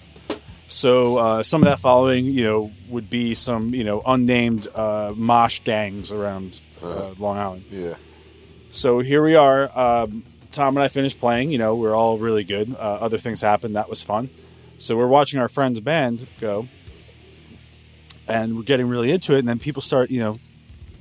So 0.69 1.17
uh, 1.19 1.43
some 1.43 1.63
of 1.63 1.69
that 1.69 1.79
following, 1.79 2.25
you 2.27 2.43
know, 2.45 2.73
would 2.89 3.09
be 3.09 3.35
some 3.35 3.75
you 3.75 3.85
know 3.85 4.03
unnamed 4.07 4.67
uh, 4.75 5.13
mosh 5.17 5.61
gangs 5.61 6.11
around 6.11 6.61
uh, 6.83 7.15
Long 7.19 7.37
Island. 7.39 7.65
yeah. 7.71 7.95
So 8.71 8.99
here 9.01 9.23
we 9.23 9.35
are. 9.37 9.71
Um, 9.79 10.25
Tom 10.53 10.77
and 10.77 10.83
I 10.85 10.89
finished 10.89 11.19
playing. 11.21 11.51
You 11.51 11.59
know, 11.59 11.75
we're 11.77 11.95
all 11.95 12.19
really 12.19 12.45
good. 12.45 12.75
Uh, 12.75 12.99
other 13.01 13.17
things 13.19 13.41
happened. 13.43 13.77
That 13.77 13.89
was 13.89 14.03
fun. 14.05 14.29
So 14.79 14.97
we're 14.97 15.07
watching 15.07 15.41
our 15.41 15.49
friend's 15.49 15.81
band 15.81 16.27
go, 16.41 16.67
and 18.29 18.57
we're 18.57 18.63
getting 18.65 18.89
really 18.89 19.11
into 19.11 19.35
it. 19.35 19.39
And 19.41 19.49
then 19.49 19.59
people 19.59 19.81
start, 19.83 20.11
you 20.11 20.19
know, 20.21 20.39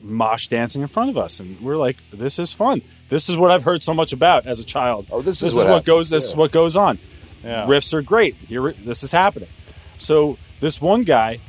mosh 0.01 0.47
dancing 0.47 0.81
in 0.83 0.87
front 0.87 1.09
of 1.09 1.17
us, 1.17 1.39
and 1.39 1.59
we're 1.59 1.75
like, 1.75 1.97
"This 2.11 2.37
is 2.39 2.53
fun. 2.53 2.81
This 3.09 3.27
is 3.29 3.37
what 3.37 3.51
I've 3.51 3.63
heard 3.63 3.83
so 3.83 3.93
much 3.93 4.13
about 4.13 4.45
as 4.45 4.59
a 4.59 4.63
child. 4.63 5.07
Oh, 5.11 5.21
this 5.21 5.37
is 5.41 5.53
this 5.53 5.55
what 5.55 5.67
is 5.67 5.71
what 5.71 5.85
goes. 5.85 6.09
This 6.09 6.25
is 6.29 6.35
what 6.35 6.51
goes 6.51 6.77
on. 6.77 6.99
Yeah. 7.43 7.65
Riffs 7.65 7.93
are 7.93 8.01
great. 8.01 8.35
Here, 8.35 8.71
this 8.71 9.03
is 9.03 9.11
happening. 9.11 9.49
So 9.97 10.37
this 10.59 10.81
one 10.81 11.03
guy 11.03 11.39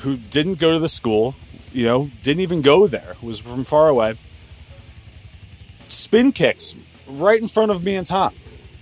who 0.00 0.16
didn't 0.16 0.58
go 0.58 0.72
to 0.72 0.78
the 0.78 0.88
school, 0.88 1.34
you 1.72 1.84
know, 1.84 2.10
didn't 2.22 2.40
even 2.40 2.62
go 2.62 2.86
there, 2.86 3.16
was 3.22 3.40
from 3.40 3.64
far 3.64 3.88
away. 3.88 4.18
Spin 5.88 6.32
kicks 6.32 6.74
right 7.06 7.40
in 7.40 7.48
front 7.48 7.70
of 7.70 7.84
me 7.84 7.96
and 7.96 8.06
Tom. 8.06 8.34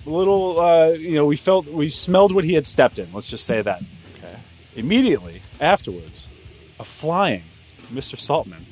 A 0.06 0.10
little, 0.10 0.60
uh, 0.60 0.88
you 0.88 1.14
know, 1.14 1.26
we 1.26 1.36
felt, 1.36 1.66
we 1.66 1.88
smelled 1.90 2.34
what 2.34 2.44
he 2.44 2.54
had 2.54 2.66
stepped 2.66 2.98
in. 2.98 3.12
Let's 3.12 3.30
just 3.30 3.44
say 3.44 3.60
that. 3.62 3.82
Okay. 4.18 4.36
Immediately 4.76 5.42
afterwards, 5.60 6.26
a 6.78 6.84
flying 6.84 7.42
Mr. 7.92 8.18
Saltman, 8.18 8.64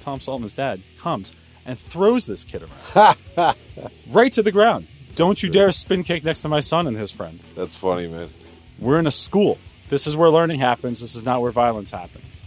Tom 0.00 0.20
Saltman's 0.20 0.52
dad, 0.54 0.82
comes 0.98 1.32
and 1.64 1.78
throws 1.78 2.26
this 2.26 2.44
kid 2.44 2.62
around 2.96 3.56
right 4.10 4.32
to 4.32 4.42
the 4.42 4.52
ground. 4.52 4.86
Don't 5.14 5.42
you 5.42 5.48
dare 5.48 5.70
spin 5.70 6.02
kick 6.02 6.24
next 6.24 6.42
to 6.42 6.48
my 6.48 6.60
son 6.60 6.86
and 6.86 6.96
his 6.96 7.12
friend. 7.12 7.38
That's 7.54 7.76
funny, 7.76 8.08
man. 8.08 8.30
We're 8.78 8.98
in 8.98 9.06
a 9.06 9.12
school. 9.12 9.58
This 9.94 10.08
is 10.08 10.16
where 10.16 10.28
learning 10.28 10.58
happens. 10.58 11.00
This 11.00 11.14
is 11.14 11.22
not 11.24 11.40
where 11.40 11.52
violence 11.52 11.92
happens. 11.92 12.42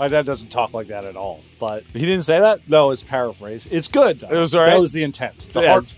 My 0.00 0.08
dad 0.08 0.26
doesn't 0.26 0.48
talk 0.48 0.74
like 0.74 0.88
that 0.88 1.04
at 1.04 1.14
all. 1.16 1.42
But 1.60 1.84
He 1.92 2.00
didn't 2.00 2.22
say 2.22 2.40
that. 2.40 2.68
no, 2.68 2.90
it's 2.90 3.04
paraphrase. 3.04 3.68
It's 3.70 3.86
good. 3.86 4.20
It 4.24 4.32
was 4.32 4.56
all 4.56 4.62
right? 4.62 4.70
That 4.70 4.80
was 4.80 4.90
the 4.90 5.04
intent. 5.04 5.48
The 5.52 5.60
Yeah. 5.60 5.72
heart. 5.74 5.96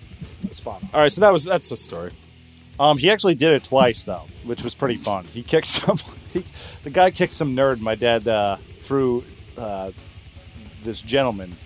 Spot 0.51 0.83
on. 0.83 0.91
All 0.93 1.01
right, 1.01 1.11
so 1.11 1.23
that 1.23 1.33
was 1.33 1.45
that's 1.45 1.71
the 1.71 1.77
story. 1.77 2.13
Um, 2.79 2.99
he 2.99 3.11
actually 3.11 3.35
did 3.35 3.53
it 3.53 3.65
twice 3.65 4.05
though, 4.05 4.25
which 4.45 4.63
was 4.63 4.75
pretty 4.75 4.97
fun. 4.97 5.25
He 5.25 5.43
kicked 5.43 5.67
some. 5.69 5.99
He, 6.35 6.45
the 6.85 6.91
guy 6.91 7.11
kicked 7.11 7.33
some 7.33 7.57
nerd. 7.57 7.81
My 7.81 7.95
dad 7.95 8.29
uh, 8.29 8.59
threw 8.83 9.25
uh, 9.57 9.93
this 10.85 11.01
gentleman 11.01 11.57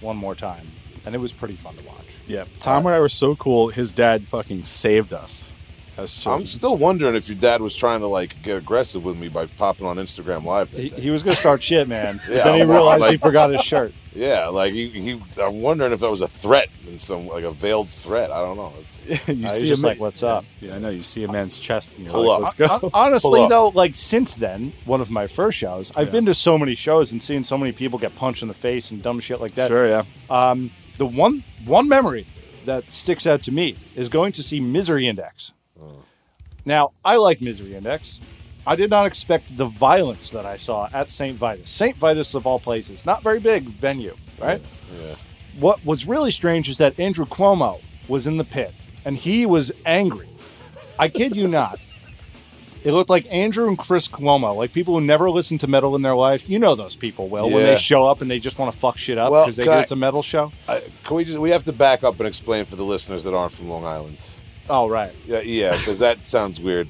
one 0.00 0.18
more 0.18 0.34
time, 0.34 0.66
and 1.06 1.14
it 1.14 1.18
was 1.18 1.32
pretty 1.32 1.56
fun 1.56 1.74
to 1.76 1.84
watch. 1.84 2.04
Yeah, 2.26 2.44
Tom 2.60 2.84
and 2.86 2.94
I 2.94 3.00
were 3.00 3.08
so 3.08 3.34
cool. 3.34 3.68
His 3.68 3.94
dad 3.94 4.28
fucking 4.28 4.64
saved 4.64 5.14
us. 5.14 5.53
I'm 5.98 6.46
still 6.46 6.76
wondering 6.76 7.14
if 7.14 7.28
your 7.28 7.38
dad 7.38 7.60
was 7.60 7.74
trying 7.76 8.00
to 8.00 8.06
like 8.06 8.40
get 8.42 8.56
aggressive 8.56 9.04
with 9.04 9.16
me 9.18 9.28
by 9.28 9.46
popping 9.46 9.86
on 9.86 9.96
Instagram 9.96 10.44
Live. 10.44 10.70
That 10.72 10.80
He, 10.80 10.88
day. 10.90 11.00
he 11.00 11.10
was 11.10 11.22
going 11.22 11.34
to 11.34 11.40
start 11.40 11.62
shit, 11.62 11.86
man. 11.88 12.20
Yeah, 12.28 12.44
then 12.44 12.54
he 12.54 12.64
well, 12.64 12.90
realized 12.90 13.12
he 13.12 13.18
forgot 13.18 13.50
his 13.50 13.60
shirt. 13.62 13.92
yeah, 14.14 14.48
like 14.48 14.72
he, 14.72 14.88
he. 14.88 15.20
I'm 15.40 15.60
wondering 15.62 15.92
if 15.92 16.00
that 16.00 16.10
was 16.10 16.20
a 16.20 16.28
threat 16.28 16.68
and 16.88 17.00
some 17.00 17.26
like 17.28 17.44
a 17.44 17.50
veiled 17.52 17.88
threat. 17.88 18.30
I 18.30 18.40
don't 18.42 18.56
know. 18.56 18.72
It's, 19.06 19.28
you 19.28 19.34
he's 19.34 19.52
see 19.52 19.68
just 19.68 19.82
a 19.82 19.86
ma- 19.86 19.88
like, 19.90 20.00
"What's 20.00 20.22
up?" 20.22 20.44
Yeah, 20.58 20.76
I 20.76 20.78
know. 20.78 20.88
You 20.90 21.02
see 21.02 21.22
a 21.24 21.30
man's 21.30 21.58
chest 21.60 21.92
and 21.96 22.04
you're 22.04 22.12
Pull 22.12 22.26
like, 22.28 22.36
up. 22.36 22.40
"Let's 22.42 22.54
go." 22.54 22.66
Hon- 22.66 22.90
Honestly, 22.94 23.28
Pull 23.30 23.42
up. 23.44 23.48
though, 23.50 23.68
like 23.68 23.94
since 23.94 24.34
then, 24.34 24.72
one 24.84 25.00
of 25.00 25.10
my 25.10 25.26
first 25.26 25.58
shows, 25.58 25.92
I've 25.96 26.08
Yeah. 26.08 26.12
been 26.12 26.26
to 26.26 26.34
so 26.34 26.58
many 26.58 26.74
shows 26.74 27.12
and 27.12 27.22
seen 27.22 27.44
so 27.44 27.56
many 27.58 27.72
people 27.72 27.98
get 27.98 28.14
punched 28.16 28.42
in 28.42 28.48
the 28.48 28.54
face 28.54 28.90
and 28.90 29.02
dumb 29.02 29.20
shit 29.20 29.40
like 29.40 29.54
that. 29.56 29.68
sure, 29.68 29.88
yeah. 29.88 30.02
Um, 30.30 30.70
the 30.98 31.06
one 31.06 31.44
one 31.64 31.88
memory 31.88 32.26
that 32.66 32.92
sticks 32.92 33.26
out 33.26 33.42
to 33.42 33.52
me 33.52 33.76
is 33.94 34.08
going 34.08 34.32
to 34.32 34.42
see 34.42 34.58
Misery 34.60 35.06
Index. 35.06 35.52
Now, 36.64 36.90
I 37.04 37.16
like 37.16 37.40
Misery 37.40 37.74
Index. 37.74 38.20
I 38.66 38.76
did 38.76 38.88
not 38.88 39.06
expect 39.06 39.56
the 39.58 39.66
violence 39.66 40.30
that 40.30 40.46
I 40.46 40.56
saw 40.56 40.88
at 40.94 41.10
St. 41.10 41.36
Vitus. 41.36 41.68
St. 41.70 41.96
Vitus, 41.96 42.34
of 42.34 42.46
all 42.46 42.58
places, 42.58 43.04
not 43.04 43.22
very 43.22 43.38
big 43.38 43.64
venue, 43.66 44.16
right? 44.40 44.60
yeah. 44.98 45.16
What 45.60 45.84
was 45.84 46.08
really 46.08 46.30
strange 46.30 46.68
is 46.68 46.78
that 46.78 46.98
Andrew 46.98 47.26
Cuomo 47.26 47.80
was 48.08 48.26
in 48.26 48.38
the 48.38 48.44
pit 48.44 48.72
and 49.04 49.16
he 49.16 49.44
was 49.46 49.70
angry. 49.84 50.28
I 50.98 51.08
kid 51.08 51.36
you 51.36 51.46
not. 51.46 51.78
It 52.82 52.92
looked 52.92 53.08
like 53.10 53.26
Andrew 53.32 53.68
and 53.68 53.78
Chris 53.78 54.08
Cuomo, 54.08 54.54
like 54.56 54.72
people 54.72 54.94
who 54.98 55.00
never 55.04 55.30
listened 55.30 55.60
to 55.60 55.66
metal 55.66 55.94
in 55.96 56.02
their 56.02 56.14
life. 56.16 56.48
You 56.48 56.58
know 56.58 56.74
those 56.74 56.96
people, 56.96 57.28
Will, 57.28 57.44
when 57.50 57.60
Yeah. 57.60 57.74
they 57.74 57.76
show 57.76 58.04
up 58.06 58.20
and 58.20 58.30
they 58.30 58.38
just 58.38 58.58
want 58.58 58.72
to 58.72 58.78
fuck 58.78 58.96
shit 58.98 59.16
up 59.18 59.30
Well, 59.30 59.44
because 59.44 59.56
they 59.56 59.64
can 59.64 59.72
I- 59.74 59.80
it's 59.80 59.92
a 59.92 59.96
metal 59.96 60.22
show. 60.22 60.52
I, 60.68 60.82
can 61.04 61.16
we 61.16 61.24
just? 61.24 61.38
We 61.38 61.50
have 61.50 61.64
to 61.64 61.72
back 61.72 62.02
up 62.04 62.18
and 62.18 62.26
explain 62.26 62.64
for 62.66 62.76
the 62.76 62.84
listeners 62.84 63.24
that 63.24 63.32
aren't 63.34 63.52
from 63.52 63.68
Long 63.70 63.84
Island. 63.84 64.18
Oh, 64.68 64.88
right. 64.88 65.12
Yeah, 65.26 65.40
yeah, 65.40 65.76
because 65.76 65.98
that 65.98 66.26
sounds 66.26 66.58
weird. 66.60 66.88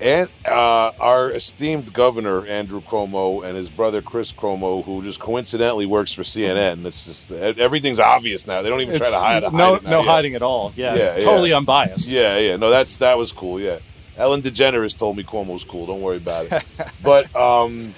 And 0.00 0.30
uh, 0.46 0.92
our 0.98 1.30
esteemed 1.30 1.92
governor 1.92 2.46
Andrew 2.46 2.80
Cuomo 2.80 3.44
and 3.44 3.54
his 3.54 3.68
brother 3.68 4.00
Chris 4.00 4.32
Cuomo, 4.32 4.82
who 4.82 5.02
just 5.02 5.20
coincidentally 5.20 5.84
works 5.84 6.10
for 6.12 6.22
CNN. 6.22 6.82
That's 6.82 7.04
just 7.04 7.30
everything's 7.30 8.00
obvious 8.00 8.46
now. 8.46 8.62
They 8.62 8.70
don't 8.70 8.80
even 8.80 8.96
try 8.96 9.06
to 9.08 9.12
It's- 9.12 9.22
hide, 9.22 9.42
hide 9.42 9.52
no, 9.52 9.76
no 9.84 10.00
yeah. 10.00 10.06
hiding 10.06 10.34
at 10.36 10.40
all. 10.42 10.72
Yeah, 10.74 10.94
Yeah, 10.94 11.16
yeah. 11.16 11.24
totally 11.24 11.52
unbiased. 11.52 12.08
Yeah, 12.10 12.38
yeah. 12.38 12.56
No, 12.56 12.70
that's 12.70 12.96
that 12.96 13.18
was 13.18 13.30
cool. 13.30 13.60
Yeah, 13.60 13.80
Ellen 14.16 14.40
DeGeneres 14.40 14.96
told 14.96 15.18
me 15.18 15.22
Cuomo's 15.22 15.64
cool. 15.64 15.84
Don't 15.84 16.00
worry 16.00 16.16
about 16.16 16.46
it. 16.50 16.64
but 17.04 17.36
um, 17.36 17.92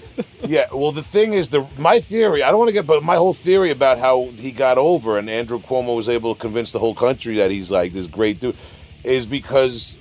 yeah. 0.45 0.67
Well, 0.73 0.91
the 0.91 1.05
thing 1.05 1.35
is, 1.35 1.51
the 1.51 1.65
my 1.79 2.01
theory. 2.01 2.43
I 2.43 2.51
don't 2.51 2.59
want 2.59 2.71
to 2.71 2.75
get, 2.75 2.85
but 2.85 3.05
my 3.05 3.15
whole 3.15 3.33
theory 3.35 3.71
about 3.71 3.99
how 4.01 4.25
he 4.35 4.51
got 4.51 4.77
over 4.77 5.19
and 5.19 5.31
Andrew 5.31 5.61
Cuomo 5.61 5.95
was 5.95 6.09
able 6.09 6.35
to 6.35 6.41
convince 6.41 6.73
the 6.73 6.81
whole 6.81 6.97
country 6.97 7.37
that 7.37 7.53
he's 7.53 7.71
like 7.71 7.93
this 7.93 8.09
great 8.09 8.41
dude, 8.41 8.57
is 9.05 9.27
because 9.27 9.99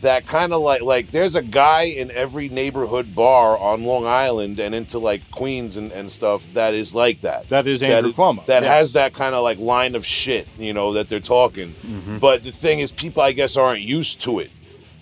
that 0.00 0.26
kind 0.26 0.52
of 0.52 0.62
like 0.62 0.82
like 0.82 1.10
there's 1.10 1.36
a 1.36 1.42
guy 1.42 1.82
in 1.82 2.10
every 2.10 2.48
neighborhood 2.48 3.14
bar 3.14 3.56
on 3.58 3.84
Long 3.84 4.06
Island 4.06 4.58
and 4.58 4.74
into 4.74 4.98
like 4.98 5.30
Queens 5.30 5.76
and, 5.76 5.92
and 5.92 6.10
stuff 6.10 6.46
that 6.54 6.74
is 6.74 6.94
like 6.94 7.20
that. 7.20 7.48
That 7.48 7.66
is 7.66 7.82
Andrew 7.82 8.12
that, 8.12 8.16
Cuomo, 8.16 8.46
That 8.46 8.62
yes. 8.62 8.72
has 8.72 8.92
that 8.94 9.12
kind 9.12 9.34
of 9.34 9.42
like 9.42 9.58
line 9.58 9.94
of 9.94 10.06
shit, 10.06 10.48
you 10.58 10.72
know, 10.72 10.94
that 10.94 11.08
they're 11.08 11.20
talking. 11.20 11.70
Mm-hmm. 11.70 12.18
But 12.18 12.44
the 12.44 12.52
thing 12.52 12.78
is, 12.78 12.92
people 12.92 13.22
I 13.22 13.32
guess 13.32 13.56
aren't 13.56 13.82
used 13.82 14.22
to 14.22 14.38
it 14.38 14.50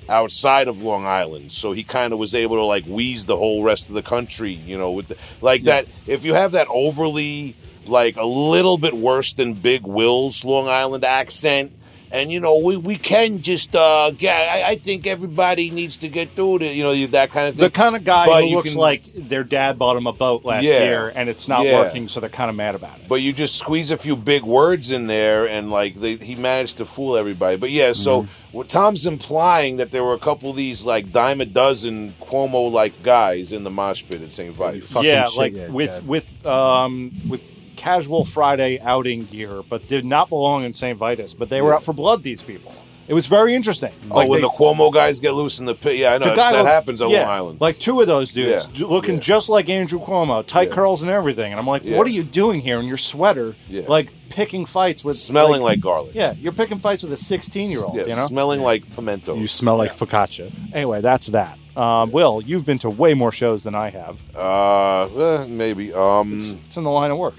outside 0.08 0.68
of 0.68 0.82
Long 0.82 1.06
Island, 1.06 1.52
so 1.52 1.72
he 1.72 1.84
kind 1.84 2.12
of 2.12 2.18
was 2.18 2.34
able 2.34 2.56
to 2.56 2.64
like 2.64 2.84
wheeze 2.84 3.26
the 3.26 3.36
whole 3.36 3.62
rest 3.62 3.88
of 3.88 3.94
the 3.94 4.02
country, 4.02 4.52
you 4.52 4.76
know, 4.76 4.90
with 4.90 5.08
the, 5.08 5.16
like 5.40 5.64
that. 5.64 5.86
If 6.06 6.24
you 6.24 6.34
have 6.34 6.52
that 6.52 6.66
overly 6.68 7.54
like 7.86 8.16
a 8.16 8.24
little 8.24 8.78
bit 8.78 8.94
worse 8.94 9.32
than 9.32 9.54
Big 9.54 9.86
Will's 9.86 10.44
Long 10.44 10.68
Island 10.68 11.04
accent. 11.04 11.72
And 12.10 12.30
you 12.32 12.40
know 12.40 12.58
we, 12.58 12.76
we 12.76 12.96
can 12.96 13.42
just 13.42 13.76
uh 13.76 14.10
get. 14.12 14.34
I, 14.34 14.70
I 14.70 14.74
think 14.76 15.06
everybody 15.06 15.70
needs 15.70 15.98
to 15.98 16.08
get 16.08 16.30
through 16.30 16.56
it. 16.62 16.74
You 16.74 16.82
know 16.84 17.06
that 17.08 17.30
kind 17.30 17.48
of 17.48 17.54
thing. 17.56 17.64
The 17.64 17.70
kind 17.70 17.94
of 17.96 18.04
guy 18.04 18.26
But 18.26 18.44
who 18.44 18.54
looks 18.56 18.70
can- 18.70 18.78
like 18.78 19.02
their 19.14 19.44
dad 19.44 19.78
bought 19.78 19.96
him 19.96 20.06
a 20.06 20.12
boat 20.12 20.44
last 20.44 20.64
Yeah. 20.64 20.82
year 20.84 21.12
and 21.14 21.28
it's 21.28 21.48
not 21.48 21.66
Yeah. 21.66 21.80
working, 21.82 22.08
so 22.08 22.20
they're 22.20 22.28
kind 22.30 22.48
of 22.50 22.56
mad 22.56 22.74
about 22.74 22.98
it. 22.98 23.08
but 23.08 23.16
you 23.20 23.32
just 23.32 23.56
squeeze 23.56 23.90
a 23.90 23.96
few 23.98 24.16
big 24.16 24.42
words 24.42 24.90
in 24.90 25.06
there 25.06 25.46
and 25.48 25.70
like 25.70 25.94
they, 25.96 26.16
he 26.16 26.34
managed 26.34 26.78
to 26.78 26.84
fool 26.86 27.16
everybody 27.16 27.56
but 27.56 27.70
yeah 27.70 27.92
so 27.92 28.22
Mm-hmm. 28.22 28.56
what 28.56 28.68
tom's 28.68 29.06
implying 29.06 29.76
that 29.76 29.90
there 29.90 30.02
were 30.02 30.14
a 30.14 30.18
couple 30.18 30.50
of 30.50 30.56
these 30.56 30.84
like 30.84 31.12
dime 31.12 31.40
a 31.40 31.44
dozen 31.44 32.12
cuomo 32.20 32.70
like 32.72 33.02
guys 33.02 33.52
in 33.52 33.64
the 33.64 33.70
mosh 33.70 34.02
pit 34.08 34.22
at 34.22 34.32
st 34.32 34.54
vitus 34.54 34.90
yeah, 35.02 35.26
like 35.36 35.52
yeah, 35.52 35.68
with 35.68 35.90
Dad. 35.90 36.06
with 36.08 36.46
um 36.46 37.12
with 37.28 37.44
casual 37.78 38.24
Friday 38.24 38.78
outing 38.80 39.24
gear, 39.24 39.62
but 39.68 39.88
did 39.88 40.04
not 40.04 40.28
belong 40.28 40.64
in 40.64 40.74
St. 40.74 40.98
Vitus. 40.98 41.32
But 41.32 41.48
they 41.48 41.62
were 41.62 41.70
Yeah. 41.70 41.76
out 41.76 41.84
for 41.84 41.94
blood. 41.94 42.22
These 42.22 42.42
people. 42.42 42.72
It 43.06 43.14
was 43.14 43.26
very 43.26 43.54
interesting. 43.54 43.92
oh 44.10 44.16
Like 44.16 44.28
when 44.28 44.40
they- 44.42 44.46
the 44.48 44.50
cuomo 44.50 44.92
guys 44.92 45.18
get 45.18 45.32
loose 45.32 45.58
in 45.60 45.64
the 45.64 45.74
pit 45.74 45.96
yeah 45.96 46.12
i 46.12 46.18
know 46.18 46.28
the 46.28 46.34
guy 46.34 46.52
that 46.52 46.58
looked- 46.58 46.68
happens 46.68 47.00
on 47.00 47.08
yeah, 47.08 47.22
long 47.22 47.30
island 47.30 47.60
Like 47.60 47.78
two 47.78 48.02
of 48.02 48.06
those 48.06 48.32
dudes 48.32 48.68
Yeah, 48.74 48.86
looking 48.86 49.14
yeah. 49.14 49.20
just 49.32 49.48
like 49.48 49.70
Andrew 49.70 49.98
Cuomo, 49.98 50.44
tight 50.44 50.68
Yeah. 50.68 50.74
curls 50.74 51.00
and 51.00 51.10
everything. 51.10 51.50
And 51.52 51.58
I'm 51.58 51.66
like, 51.66 51.84
Yeah. 51.86 51.96
what 51.96 52.06
are 52.06 52.10
you 52.10 52.22
doing 52.22 52.60
here 52.60 52.78
in 52.78 52.86
your 52.86 52.98
sweater? 52.98 53.56
Yeah. 53.70 53.84
Like 53.88 54.08
picking 54.28 54.66
fights 54.66 55.02
with 55.06 55.16
smelling 55.16 55.62
like, 55.62 55.80
garlic 55.80 56.10
Yeah, 56.14 56.34
you're 56.38 56.52
picking 56.52 56.80
fights 56.80 57.02
with 57.02 57.12
a 57.14 57.16
16 57.16 57.70
year 57.70 57.80
old. 57.82 57.96
yeah, 57.96 58.02
you 58.10 58.14
know. 58.14 58.26
smelling 58.26 58.60
like 58.60 58.82
pimento 58.94 59.36
You 59.36 59.46
smell 59.46 59.78
like 59.78 59.92
focaccia. 59.96 60.52
Anyway, 60.74 61.00
that's 61.00 61.28
that. 61.28 61.56
Um, 61.78 62.10
Will, 62.10 62.42
you've 62.44 62.66
been 62.66 62.78
to 62.80 62.90
way 62.90 63.14
more 63.14 63.32
shows 63.32 63.62
than 63.62 63.74
I 63.74 63.88
have. 63.88 64.18
uh 64.36 65.04
eh, 65.06 65.46
maybe 65.48 65.94
um 65.94 66.38
It's 66.66 66.76
in 66.76 66.84
the 66.84 66.90
line 66.90 67.10
of 67.10 67.16
work. 67.16 67.36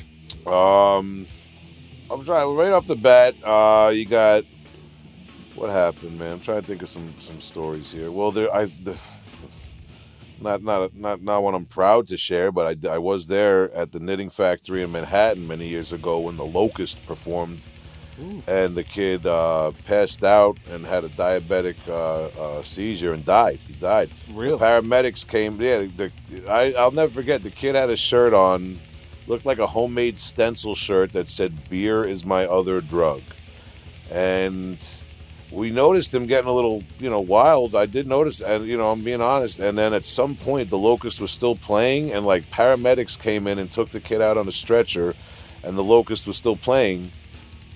Um, 0.50 1.28
I'm 2.10 2.26
trying 2.26 2.56
right 2.56 2.72
off 2.72 2.88
the 2.88 2.96
bat. 2.96 3.36
Uh, 3.44 3.92
you 3.94 4.06
got 4.06 4.44
what 5.56 5.70
happened, 5.70 6.18
man? 6.18 6.34
I'm 6.34 6.40
trying 6.40 6.62
to 6.62 6.68
think 6.68 6.82
of 6.82 6.90
some 6.90 7.14
some 7.18 7.42
stories 7.42 7.92
here. 7.92 8.12
Well, 8.12 8.32
there 8.32 8.54
I 8.54 8.66
the, 8.66 8.98
not 10.42 10.64
not 10.64 10.96
not 10.96 11.22
not 11.22 11.44
one 11.44 11.54
I'm 11.54 11.66
proud 11.66 12.08
to 12.08 12.18
share, 12.18 12.52
but 12.52 12.86
I 12.86 12.90
I 12.90 12.98
was 12.98 13.28
there 13.28 13.72
at 13.74 13.92
the 13.92 14.00
Knitting 14.00 14.30
Factory 14.30 14.82
in 14.82 14.92
Manhattan 14.92 15.48
many 15.48 15.68
years 15.68 15.92
ago 15.92 16.20
when 16.20 16.38
the 16.38 16.46
Locust 16.46 17.06
performed. 17.06 17.68
And 18.48 18.76
the 18.76 18.84
kid 18.84 19.26
uh, 19.26 19.72
passed 19.86 20.26
out 20.26 20.58
and 20.70 20.86
had 20.86 21.06
a 21.06 21.10
diabetic 21.10 21.78
uh, 21.88 22.26
uh, 22.38 22.64
seizure 22.64 23.14
and 23.14 23.24
died. 23.24 23.60
He 23.66 23.72
died. 23.72 24.10
Really? 24.34 24.58
The 24.58 24.66
paramedics 24.66 25.26
came. 25.26 25.62
Yeah, 25.62 25.88
the, 25.96 26.12
I, 26.46 26.74
I'll 26.74 26.92
never 26.92 27.14
forget. 27.14 27.44
The 27.44 27.50
kid 27.50 27.76
had 27.76 27.90
a 27.90 27.96
shirt 27.96 28.34
on 28.34 28.78
looked 29.30 29.46
like 29.46 29.60
a 29.60 29.68
homemade 29.68 30.18
stencil 30.18 30.76
shirt 30.76 31.14
that 31.14 31.28
said 31.28 31.70
beer 31.70 32.04
is 32.04 32.26
my 32.26 32.46
other 32.46 32.82
drug. 32.82 33.22
And 34.12 34.84
we 35.52 35.70
noticed 35.70 36.14
him 36.14 36.26
getting 36.26 36.50
a 36.50 36.54
little 36.54 36.84
you 37.00 37.10
know 37.10 37.20
wild. 37.20 37.76
I 37.76 37.86
did 37.86 38.08
notice 38.08 38.42
and 38.42 38.68
you 38.68 38.78
know 38.78 38.92
i'm 38.92 39.04
being 39.04 39.22
honest 39.22 39.60
and 39.60 39.78
then 39.78 39.94
at 39.94 40.06
some 40.06 40.36
point 40.36 40.70
the 40.70 40.78
locust 40.78 41.22
was 41.22 41.32
still 41.32 41.56
playing 41.56 42.12
and 42.12 42.26
like 42.26 42.50
paramedics 42.50 43.18
came 43.18 43.48
in 43.48 43.60
and 43.60 43.72
took 43.72 43.92
the 43.92 44.00
kid 44.00 44.22
out 44.22 44.38
on 44.38 44.48
a 44.48 44.52
stretcher 44.52 45.14
and 45.64 45.78
the 45.78 45.84
locust 45.84 46.26
was 46.28 46.38
still 46.38 46.56
playing. 46.56 47.12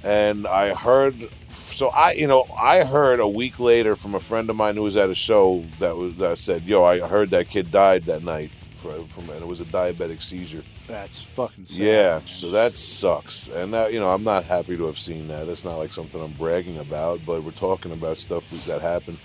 And 0.03 0.45
i 0.45 0.73
heard 0.73 1.29
so 1.49 1.87
i 1.89 2.11
you 2.13 2.27
know 2.27 2.45
i 2.59 2.83
heard 2.83 3.19
a 3.19 3.27
week 3.27 3.59
later 3.59 3.95
from 3.95 4.15
a 4.15 4.19
friend 4.19 4.49
of 4.49 4.55
mine 4.55 4.75
who 4.75 4.83
was 4.83 4.97
at 4.97 5.09
a 5.09 5.15
show 5.15 5.63
that 5.79 5.95
was 5.95 6.17
that 6.17 6.39
said 6.39 6.63
yo 6.63 6.83
i 6.83 6.99
heard 6.99 7.29
that 7.29 7.47
kid 7.47 7.71
died 7.71 8.03
that 8.03 8.21
night 8.21 8.51
for, 8.71 8.91
from 9.07 9.29
and 9.29 9.41
it 9.41 9.47
was 9.47 9.61
a 9.61 9.65
diabetic 9.65 10.21
seizure 10.21 10.63
That's 10.87 11.21
fucking 11.23 11.65
sad. 11.65 11.81
Yeah, 11.85 12.21
so 12.25 12.51
that 12.51 12.73
sucks. 12.73 13.47
And 13.47 13.73
that, 13.73 13.93
you 13.93 13.99
know, 13.99 14.09
I'm 14.09 14.23
not 14.23 14.43
happy 14.43 14.75
to 14.77 14.85
have 14.87 14.99
seen 14.99 15.27
that. 15.29 15.47
That's 15.47 15.63
not 15.63 15.77
like 15.77 15.91
something 15.93 16.21
I'm 16.21 16.33
bragging 16.33 16.77
about, 16.77 17.21
but 17.25 17.43
we're 17.43 17.51
talking 17.51 17.91
about 17.93 18.17
stuff 18.17 18.49
that 18.65 18.81
happened. 18.81 19.17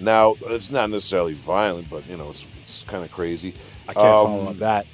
Now, 0.00 0.34
it's 0.46 0.70
not 0.72 0.90
necessarily 0.90 1.34
violent, 1.34 1.88
but 1.88 2.06
you 2.08 2.16
know, 2.16 2.30
it's, 2.30 2.44
it's 2.62 2.82
kind 2.88 3.04
of 3.04 3.12
crazy. 3.12 3.54
I 3.88 3.94
can't 3.94 4.06
Um, 4.06 4.26
follow 4.26 4.46
up 4.50 4.56
that. 4.56 4.86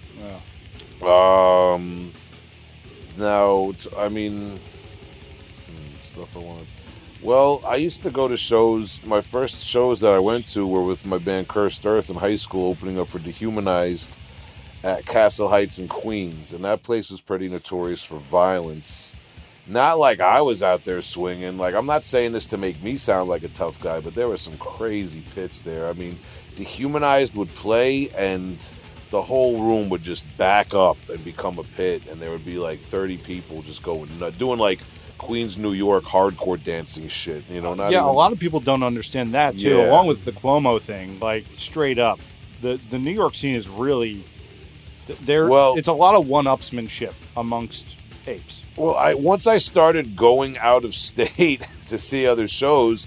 Um, 1.03 2.13
now, 3.17 3.73
t- 3.79 3.89
I 3.97 4.09
mean, 4.11 4.59
hmm, 5.67 6.03
stuff 6.03 6.37
I 6.37 6.41
wanted. 6.41 6.67
Well, 7.23 7.63
I 7.67 7.77
used 7.77 8.03
to 8.03 8.11
go 8.11 8.29
to 8.29 8.37
shows. 8.37 9.03
My 9.05 9.21
first 9.23 9.67
shows 9.67 10.01
that 10.01 10.13
I 10.13 10.19
went 10.19 10.49
to 10.51 10.67
were 10.67 10.83
with 10.83 11.05
my 11.07 11.19
band 11.19 11.49
Cursed 11.49 11.85
Earth 11.87 12.11
in 12.11 12.17
high 12.17 12.37
school, 12.37 12.71
opening 12.71 12.99
up 12.99 13.09
for 13.09 13.19
Dehumanized 13.19 14.19
at 14.83 15.07
Castle 15.07 15.49
Heights 15.49 15.79
in 15.79 15.89
Queens, 15.89 16.53
and 16.53 16.65
that 16.65 16.83
place 16.83 17.11
was 17.11 17.21
pretty 17.21 17.49
notorious 17.49 18.03
for 18.03 18.17
violence. 18.17 19.15
Not 19.67 19.99
like 19.99 20.21
I 20.21 20.41
was 20.41 20.63
out 20.63 20.85
there 20.85 21.03
swinging. 21.03 21.59
Like 21.59 21.75
I'm 21.75 21.87
not 21.87 22.03
saying 22.03 22.33
this 22.33 22.47
to 22.47 22.57
make 22.57 22.83
me 22.83 22.97
sound 22.97 23.29
like 23.29 23.45
a 23.45 23.49
tough 23.49 23.81
guy, 23.81 24.01
but 24.01 24.15
there 24.15 24.29
were 24.29 24.37
some 24.37 24.57
crazy 24.59 25.23
pits 25.35 25.61
there. 25.61 25.87
I 25.87 25.93
mean, 25.93 26.19
Dehumanized 26.57 27.37
would 27.37 27.51
play 27.51 28.09
and 28.17 28.59
the 29.11 29.23
whole 29.23 29.63
room 29.63 29.89
would 29.91 30.03
just 30.03 30.25
back 30.37 30.73
up 30.75 30.97
and 31.09 31.23
become 31.25 31.59
a 31.59 31.65
pit, 31.65 32.07
and 32.09 32.21
there 32.21 32.31
would 32.31 32.45
be 32.45 32.59
like 32.59 32.81
30 32.81 33.19
people 33.19 33.63
just 33.63 33.83
going 33.83 34.19
nut, 34.19 34.39
doing 34.39 34.59
like 34.59 34.81
Queens, 35.19 35.59
New 35.59 35.73
York 35.73 36.05
hardcore 36.05 36.63
dancing 36.63 37.09
shit. 37.09 37.45
You 37.51 37.61
know, 37.61 37.75
not 37.75 37.93
yeah, 37.93 38.05
a 38.05 38.07
lot 38.07 38.33
of 38.33 38.39
people 38.39 38.61
don't 38.61 38.83
understand 38.83 39.35
that 39.35 39.59
too. 39.59 39.77
Yeah. 39.77 39.91
Along 39.91 40.07
with 40.07 40.25
the 40.25 40.33
Cuomo 40.33 40.81
thing, 40.81 41.21
like 41.21 41.45
straight 41.57 41.99
up, 41.99 42.21
the 42.61 42.81
the 42.91 42.99
New 42.99 43.13
York 43.13 43.35
scene 43.35 43.55
is 43.55 43.69
really 43.69 44.25
there. 45.21 45.49
Well- 45.49 45.77
it's 45.77 45.89
a 45.89 45.93
lot 45.93 46.15
of 46.15 46.27
one-upsmanship 46.29 47.15
amongst 47.37 47.97
apes. 48.27 48.65
Well, 48.77 48.95
I 48.95 49.15
once 49.15 49.47
I 49.47 49.59
started 49.59 50.17
going 50.17 50.59
out 50.59 50.85
of 50.85 50.95
state 51.11 51.63
to 51.87 51.99
see 51.99 52.27
other 52.27 52.49
shows, 52.49 53.07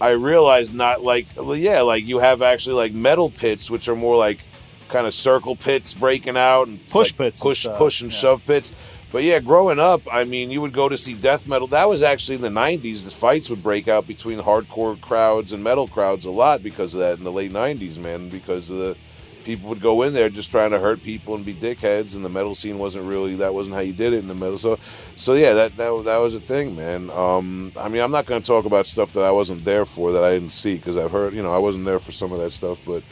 I 0.00 0.10
realized 0.10 0.74
not 0.74 1.02
like 1.02 1.26
yeah, 1.36 1.82
like 1.82 2.04
you 2.04 2.18
have 2.18 2.42
actually 2.42 2.76
like 2.76 2.92
metal 2.92 3.30
pits, 3.30 3.70
which 3.70 3.88
are 3.88 3.96
more 3.96 4.16
like 4.16 4.40
kind 4.88 5.06
of 5.06 5.14
circle 5.14 5.56
pits 5.56 5.94
breaking 5.94 6.36
out 6.36 6.68
and 6.68 6.78
Push 6.88 7.12
like, 7.12 7.18
pits 7.18 7.40
and 7.40 7.42
push 7.42 7.62
stuff, 7.62 7.78
push 7.78 8.00
and 8.00 8.12
yeah. 8.12 8.18
shove 8.18 8.46
pits. 8.46 8.72
But 9.10 9.22
yeah, 9.22 9.38
growing 9.38 9.78
up, 9.78 10.02
I 10.12 10.24
mean, 10.24 10.50
you 10.50 10.60
would 10.60 10.72
go 10.72 10.88
to 10.88 10.98
see 10.98 11.14
death 11.14 11.46
metal. 11.46 11.68
That 11.68 11.88
was 11.88 12.02
actually 12.02 12.34
in 12.34 12.40
the 12.40 12.48
'90s. 12.48 13.04
The 13.04 13.12
fights 13.12 13.48
would 13.48 13.62
break 13.62 13.86
out 13.86 14.08
between 14.08 14.40
hardcore 14.40 15.00
crowds 15.00 15.52
and 15.52 15.62
metal 15.62 15.86
crowds 15.86 16.24
a 16.24 16.30
lot 16.30 16.64
because 16.64 16.94
of 16.94 17.00
that 17.00 17.18
in 17.18 17.24
the 17.24 17.30
late 17.30 17.52
'90s, 17.52 17.96
man. 17.96 18.28
Because 18.28 18.70
of 18.70 18.78
the 18.78 18.96
people 19.44 19.68
would 19.68 19.80
go 19.80 20.02
in 20.02 20.12
there 20.14 20.28
just 20.28 20.50
trying 20.50 20.70
to 20.70 20.78
hurt 20.78 21.02
people 21.02 21.34
and 21.34 21.44
be 21.44 21.52
dickheads, 21.54 22.14
and 22.16 22.24
the 22.24 22.28
metal 22.28 22.54
scene 22.54 22.78
wasn't 22.78 23.04
really 23.04 23.34
that 23.36 23.52
wasn't 23.54 23.74
how 23.74 23.80
you 23.82 23.92
did 23.92 24.12
it 24.12 24.18
in 24.18 24.28
the 24.28 24.34
metal. 24.34 24.58
So, 24.58 24.78
so 25.16 25.34
yeah, 25.34 25.52
that 25.54 25.76
that 25.76 25.90
was- 25.90 26.04
that 26.06 26.16
was 26.18 26.34
a 26.34 26.40
thing, 26.40 26.74
man. 26.76 27.10
Um, 27.10 27.72
I 27.78 27.88
mean, 27.88 28.02
I'm 28.02 28.10
not 28.10 28.26
going 28.26 28.40
to 28.40 28.46
talk 28.46 28.64
about 28.64 28.86
stuff 28.86 29.12
that 29.12 29.22
I 29.24 29.30
wasn't 29.30 29.64
there 29.64 29.84
for 29.84 30.12
that 30.12 30.24
I 30.24 30.32
didn't 30.34 30.50
see 30.52 30.76
because 30.76 30.96
I've 30.96 31.10
heard, 31.12 31.34
you 31.34 31.42
know, 31.42 31.52
I 31.54 31.58
wasn't 31.58 31.84
there 31.84 31.98
for 31.98 32.12
some 32.12 32.32
of 32.32 32.40
that 32.40 32.50
stuff, 32.52 32.80
but 32.86 33.02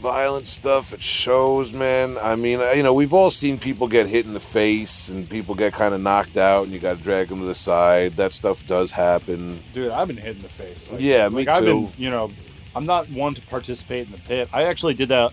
violent 0.00 0.46
stuff 0.46 0.94
at 0.94 1.02
shows, 1.02 1.74
man. 1.74 2.16
I 2.22 2.34
mean, 2.34 2.60
you 2.74 2.82
know, 2.82 2.94
we've 2.94 3.12
all 3.12 3.30
seen 3.30 3.58
people 3.58 3.86
get 3.86 4.06
hit 4.06 4.24
in 4.24 4.32
the 4.32 4.40
face 4.40 5.10
and 5.10 5.28
people 5.28 5.54
get 5.54 5.74
kind 5.74 5.94
of 5.94 6.00
knocked 6.00 6.38
out, 6.38 6.64
and 6.64 6.72
you 6.72 6.78
got 6.78 6.96
to 6.96 7.02
drag 7.02 7.28
them 7.28 7.40
to 7.40 7.44
the 7.44 7.54
side. 7.54 8.16
That 8.16 8.32
stuff 8.32 8.66
does 8.66 8.92
happen. 8.92 9.62
Dude, 9.74 9.90
I've 9.90 10.08
been 10.08 10.16
hit 10.16 10.36
in 10.36 10.42
the 10.42 10.48
face. 10.48 10.90
Like, 10.90 11.00
Yeah, 11.02 11.28
me 11.28 11.44
like 11.44 11.48
I've 11.48 11.64
been, 11.64 11.88
too. 11.88 11.92
you 11.98 12.08
know, 12.08 12.30
I'm 12.74 12.86
not 12.86 13.08
one 13.10 13.34
to 13.34 13.42
participate 13.42 14.06
in 14.06 14.12
the 14.12 14.18
pit. 14.18 14.48
I 14.52 14.64
actually 14.64 14.94
did 14.94 15.08
that 15.08 15.32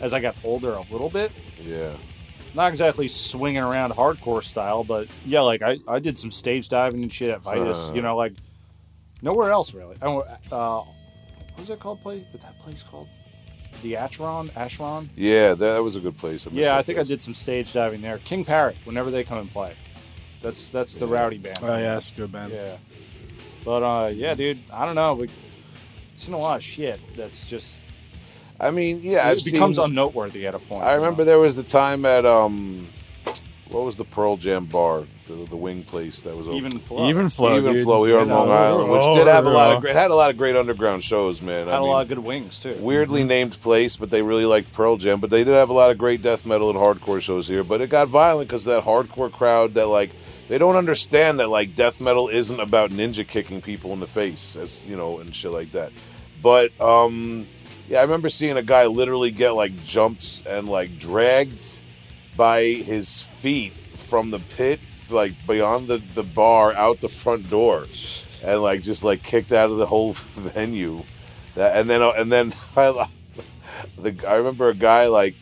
as 0.00 0.12
I 0.12 0.20
got 0.20 0.36
older 0.44 0.74
a 0.74 0.82
little 0.90 1.10
bit. 1.10 1.32
Yeah. 1.60 1.94
Not 2.54 2.70
exactly 2.70 3.08
swinging 3.08 3.62
around 3.62 3.92
hardcore 3.92 4.42
style, 4.42 4.84
but 4.84 5.08
yeah, 5.26 5.40
like 5.40 5.62
I, 5.62 5.78
I 5.86 5.98
did 5.98 6.18
some 6.18 6.30
stage 6.30 6.68
diving 6.68 7.02
and 7.02 7.12
shit 7.12 7.30
at 7.30 7.40
Vitus. 7.42 7.88
Uh. 7.88 7.92
you 7.94 8.02
know, 8.02 8.16
like 8.16 8.32
nowhere 9.22 9.50
else 9.50 9.74
really. 9.74 9.96
I 10.00 10.04
don't, 10.04 10.26
uh, 10.50 10.80
what 10.80 11.58
was 11.58 11.68
that 11.68 11.80
called? 11.80 12.00
Place? 12.00 12.24
What 12.30 12.42
that 12.42 12.58
place 12.60 12.82
called? 12.82 13.08
The 13.82 13.96
Acheron? 13.96 14.50
Acheron? 14.56 15.10
Yeah, 15.14 15.54
that 15.54 15.82
was 15.82 15.96
a 15.96 16.00
good 16.00 16.16
place. 16.16 16.46
miss 16.46 16.54
Yeah, 16.54 16.76
I 16.76 16.82
think 16.82 16.98
I 16.98 17.02
did 17.02 17.22
some 17.22 17.34
stage 17.34 17.72
diving 17.72 18.00
there. 18.00 18.18
King 18.18 18.44
Parrot, 18.44 18.76
whenever 18.84 19.10
they 19.10 19.24
come 19.24 19.38
and 19.38 19.50
play. 19.50 19.74
That's 20.40 20.68
that's 20.68 20.94
the 20.94 21.06
rowdy 21.06 21.38
band. 21.38 21.58
Oh 21.62 21.76
yeah, 21.76 21.94
that's 21.94 22.12
a 22.12 22.14
good 22.14 22.32
band. 22.32 22.52
Yeah. 22.52 22.76
But 23.64 23.82
uh 23.82 24.08
yeah, 24.08 24.34
dude, 24.34 24.58
I 24.72 24.86
don't 24.86 24.94
know. 24.94 25.14
We 25.14 25.28
seen 26.20 26.34
a 26.34 26.38
lot 26.38 26.56
of 26.56 26.62
shit 26.62 27.00
that's 27.16 27.46
just 27.46 27.76
I 28.60 28.70
mean, 28.72 29.00
yeah, 29.02 29.28
I've 29.28 29.38
it 29.38 29.52
becomes 29.52 29.76
seen. 29.76 29.84
unnoteworthy 29.84 30.46
at 30.46 30.54
a 30.54 30.58
point. 30.58 30.84
I 30.84 30.94
remember 30.94 31.22
know? 31.22 31.26
there 31.26 31.38
was 31.38 31.54
the 31.54 31.62
time 31.62 32.04
at 32.04 32.26
um, 32.26 32.88
what 33.68 33.84
was 33.84 33.96
the 33.96 34.04
Pearl 34.04 34.36
Jam 34.36 34.64
bar, 34.64 35.04
the, 35.26 35.34
the 35.34 35.56
wing 35.56 35.84
place 35.84 36.22
that 36.22 36.36
was 36.36 36.48
open. 36.48 36.58
even 36.58 36.78
flow. 36.78 37.08
Even 37.08 37.28
flow, 37.28 37.56
Even 37.58 37.74
dude. 37.74 37.84
Flow 37.84 38.04
here 38.04 38.18
on 38.18 38.28
Long 38.28 38.50
Island, 38.50 38.90
which 38.90 39.00
oh, 39.00 39.16
did 39.16 39.26
have 39.26 39.46
a 39.46 39.50
lot 39.50 39.76
of 39.76 39.82
great, 39.82 39.94
had 39.94 40.10
a 40.10 40.14
lot 40.14 40.30
of 40.30 40.36
great 40.36 40.56
underground 40.56 41.04
shows, 41.04 41.40
man. 41.40 41.66
had 41.66 41.74
I 41.74 41.78
a 41.78 41.80
mean, 41.82 41.90
lot 41.90 42.02
of 42.02 42.08
good 42.08 42.18
wings 42.18 42.58
too. 42.58 42.74
weirdly 42.80 43.24
named 43.24 43.60
place, 43.60 43.96
but 43.96 44.10
they 44.10 44.22
really 44.22 44.46
liked 44.46 44.72
Pearl 44.72 44.96
Jam. 44.96 45.20
But 45.20 45.30
they 45.30 45.44
did 45.44 45.52
have 45.52 45.68
a 45.68 45.74
lot 45.74 45.90
of 45.90 45.98
great 45.98 46.22
death 46.22 46.46
metal 46.46 46.70
and 46.70 46.78
hardcore 46.78 47.20
shows 47.20 47.46
here. 47.46 47.62
But 47.62 47.80
it 47.80 47.90
got 47.90 48.08
violent 48.08 48.48
because 48.48 48.64
that 48.64 48.84
hardcore 48.84 49.30
crowd 49.30 49.74
that 49.74 49.86
like 49.86 50.10
they 50.48 50.58
don't 50.58 50.76
understand 50.76 51.40
that 51.40 51.48
like 51.48 51.74
death 51.74 52.00
metal 52.00 52.28
isn't 52.28 52.58
about 52.58 52.90
ninja 52.90 53.26
kicking 53.26 53.60
people 53.60 53.92
in 53.92 54.00
the 54.00 54.06
face, 54.06 54.56
as 54.56 54.84
you 54.86 54.96
know, 54.96 55.18
and 55.20 55.34
shit 55.34 55.52
like 55.52 55.72
that. 55.72 55.92
But 56.42 56.78
um, 56.80 57.46
yeah, 57.88 57.98
I 57.98 58.02
remember 58.02 58.30
seeing 58.30 58.56
a 58.56 58.62
guy 58.62 58.86
literally 58.86 59.30
get 59.30 59.50
like 59.50 59.84
jumped 59.84 60.42
and 60.46 60.68
like 60.68 60.98
dragged 60.98 61.80
by 62.36 62.62
his 62.64 63.22
feet 63.22 63.72
from 63.94 64.30
the 64.30 64.38
pit, 64.38 64.80
like 65.10 65.34
beyond 65.46 65.88
the 65.88 66.02
the 66.14 66.22
bar, 66.22 66.72
out 66.72 67.00
the 67.00 67.08
front 67.08 67.50
door, 67.50 67.86
and 68.42 68.62
like 68.62 68.80
just 68.82 69.04
like 69.04 69.22
kicked 69.22 69.52
out 69.52 69.70
of 69.70 69.76
the 69.76 69.86
whole 69.86 70.12
venue. 70.14 71.02
And 71.56 71.90
then 71.90 72.00
and 72.02 72.32
then 72.32 72.54
I, 72.76 73.08
the 73.98 74.16
I 74.26 74.36
remember 74.36 74.70
a 74.70 74.74
guy 74.74 75.06
like 75.08 75.34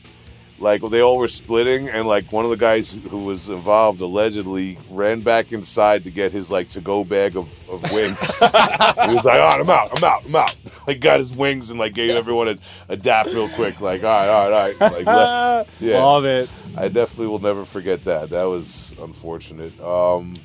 like 0.59 0.81
they 0.83 1.01
all 1.01 1.19
were 1.19 1.29
splitting 1.29 1.89
and 1.89 2.09
like 2.09 2.33
one 2.33 2.45
of 2.45 2.51
the 2.51 2.57
guys 2.57 2.99
who 3.11 3.19
was 3.19 3.49
involved 3.49 4.01
allegedly 4.01 4.79
ran 4.91 5.21
back 5.21 5.53
inside 5.53 6.05
to 6.05 6.11
get 6.11 6.33
his 6.33 6.51
like 6.51 6.69
to 6.71 6.81
go 6.81 7.05
bag 7.05 7.37
of, 7.37 7.69
of 7.69 7.83
wings. 7.93 8.19
he 8.39 9.15
was 9.15 9.25
like, 9.25 9.41
"All 9.41 9.51
right, 9.51 9.61
I'm 9.61 9.71
out, 9.71 9.97
I'm 9.97 10.05
out, 10.05 10.25
I'm 10.25 10.37
out." 10.37 10.57
Like 10.87 11.01
got 11.01 11.19
his 11.19 11.37
wings 11.37 11.71
and 11.71 11.81
like 11.81 11.95
gave 11.95 12.15
everyone 12.15 12.47
a, 12.47 12.59
a 12.89 12.97
dap 12.97 13.27
real 13.27 13.49
quick. 13.49 13.81
Like, 13.81 14.05
all 14.05 14.09
right, 14.09 14.29
all 14.29 14.49
right, 14.49 14.81
all 14.81 14.89
right. 14.89 15.05
Like, 15.05 15.67
yeah. 15.81 15.99
Love 15.99 16.25
it. 16.25 16.49
I 16.77 16.87
definitely 16.87 17.27
will 17.27 17.41
never 17.41 17.65
forget 17.65 18.05
that. 18.05 18.31
That 18.31 18.45
was 18.45 18.95
unfortunate. 19.01 19.81
Um, 19.81 20.37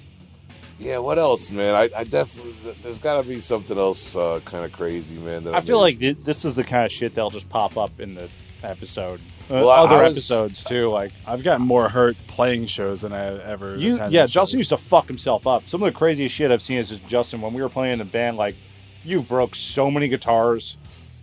yeah, 0.80 0.98
what 0.98 1.20
else, 1.20 1.52
man? 1.52 1.76
I, 1.76 1.90
I 1.96 2.04
definitely 2.06 2.74
there's 2.82 2.98
got 2.98 3.22
to 3.22 3.28
be 3.28 3.40
something 3.40 3.78
else 3.78 4.16
uh, 4.16 4.40
kind 4.44 4.66
of 4.66 4.72
crazy, 4.72 5.16
man. 5.20 5.44
That 5.44 5.54
I 5.54 5.62
feel 5.62 5.80
like 5.80 5.98
thi- 5.98 6.14
this 6.14 6.44
is 6.44 6.56
the 6.56 6.64
kind 6.64 6.88
of 6.88 6.92
shit 6.92 7.14
that'll 7.14 7.30
just 7.30 7.50
pop 7.50 7.78
up 7.78 8.00
in 8.00 8.16
the 8.16 8.28
episode. 8.64 9.22
Uh, 9.50 9.54
Well, 9.56 9.70
I- 9.70 9.80
other 9.80 10.04
was- 10.04 10.12
episodes 10.18 10.64
too. 10.64 10.90
Like 10.90 11.12
I've 11.26 11.44
gotten 11.44 11.66
more 11.66 11.90
hurt 11.90 12.16
playing 12.28 12.68
shows 12.68 13.02
than 13.02 13.14
I 13.14 13.42
ever. 13.44 13.76
you, 13.76 13.98
yeah. 14.10 14.22
shows. 14.24 14.32
Justin 14.34 14.60
used 14.60 14.70
to 14.70 14.78
fuck 14.78 15.08
himself 15.08 15.46
up. 15.48 15.68
Some 15.68 15.82
of 15.84 15.92
the 15.92 15.98
craziest 15.98 16.34
shit 16.36 16.52
I've 16.52 16.62
seen 16.62 16.78
is 16.78 16.90
just 16.90 17.08
Justin 17.08 17.42
when 17.42 17.54
we 17.54 17.62
were 17.62 17.70
playing 17.70 17.94
in 17.94 18.00
the 18.00 18.06
band. 18.06 18.38
Like 18.38 18.56
you 19.04 19.22
broke 19.22 19.56
so 19.56 19.90
many 19.90 20.08
guitars. 20.08 20.78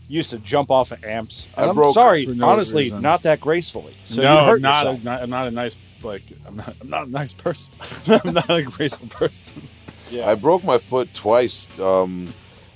You 0.09 0.17
used 0.17 0.31
to 0.31 0.39
jump 0.39 0.71
off 0.71 0.91
of 0.91 1.05
amps. 1.05 1.47
I 1.57 1.61
And 1.63 1.71
I'm 1.71 1.77
broke 1.77 1.93
sorry, 1.95 2.25
for 2.25 2.33
no 2.33 2.49
honestly, 2.49 2.85
reason. 2.85 3.03
not 3.03 3.23
that 3.25 3.41
gracefully. 3.41 3.95
So 4.05 4.23
no, 4.23 4.39
you 4.41 4.45
hurt 4.47 4.55
I'm 4.57 4.63
not, 4.63 4.87
a, 4.87 4.89
yourself. 4.91 5.05
not. 5.05 5.23
I'm 5.23 5.31
not 5.31 5.49
a 5.49 5.51
nice 5.51 5.77
like. 6.03 6.23
I'm 6.47 6.57
not. 6.57 6.75
I'm 6.81 6.89
not 6.91 7.07
a 7.07 7.11
nice 7.11 7.35
person. 7.35 7.73
I'm 8.25 8.33
not 8.35 8.49
a 8.51 8.63
graceful 8.63 9.09
person. 9.09 9.69
yeah. 10.11 10.29
I 10.31 10.35
broke 10.35 10.65
my 10.65 10.79
foot 10.79 11.13
twice. 11.13 11.69
Um, 11.79 12.29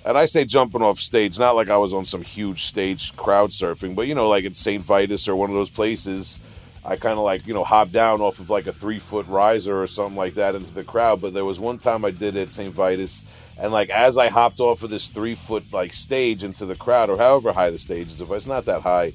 and 0.05 0.19
I 0.19 0.24
say 0.24 0.45
jumping 0.45 0.83
off 0.83 0.99
stage, 0.99 1.39
not 1.39 1.57
like 1.57 1.70
I 1.70 1.77
was 1.77 1.95
on 1.95 2.05
some 2.05 2.23
huge 2.23 2.65
stage 2.65 3.15
crowd 3.16 3.51
surfing, 3.51 3.95
but 3.95 4.07
you 4.07 4.15
know, 4.15 4.29
like 4.29 4.45
at 4.45 4.57
St. 4.57 4.83
Vitus 4.83 5.29
or 5.29 5.37
one 5.37 5.51
of 5.51 5.57
those 5.57 5.70
places, 5.70 6.39
I 6.85 6.97
kind 6.97 7.19
of 7.19 7.24
like, 7.24 7.47
you 7.47 7.55
know, 7.55 7.62
hop 7.62 7.93
down 7.93 8.20
off 8.20 8.41
of 8.41 8.51
like 8.51 8.66
a 8.66 8.73
three 8.73 8.99
foot 8.99 9.27
riser 9.29 9.81
or 9.81 9.87
something 9.87 10.16
like 10.16 10.35
that 10.35 10.57
into 10.57 10.74
the 10.74 10.83
crowd. 10.83 11.20
But 11.20 11.33
there 11.33 11.45
was 11.45 11.61
one 11.61 11.79
time 11.79 12.05
I 12.05 12.11
did 12.11 12.37
it 12.37 12.43
at 12.43 12.53
St. 12.53 12.74
Vitus, 12.74 13.24
and 13.57 13.73
like 13.73 13.91
as 13.91 14.19
I 14.19 14.29
hopped 14.29 14.59
off 14.59 14.83
of 14.83 14.91
this 14.91 15.09
three 15.09 15.37
foot 15.37 15.65
like 15.73 15.93
stage 15.93 16.43
into 16.43 16.66
the 16.66 16.74
crowd, 16.77 17.09
or 17.09 17.16
however 17.16 17.53
high 17.53 17.70
the 17.70 17.79
stage 17.79 18.09
is, 18.09 18.20
if 18.20 18.31
it's 18.31 18.47
not 18.47 18.65
that 18.65 18.83
high, 18.83 19.12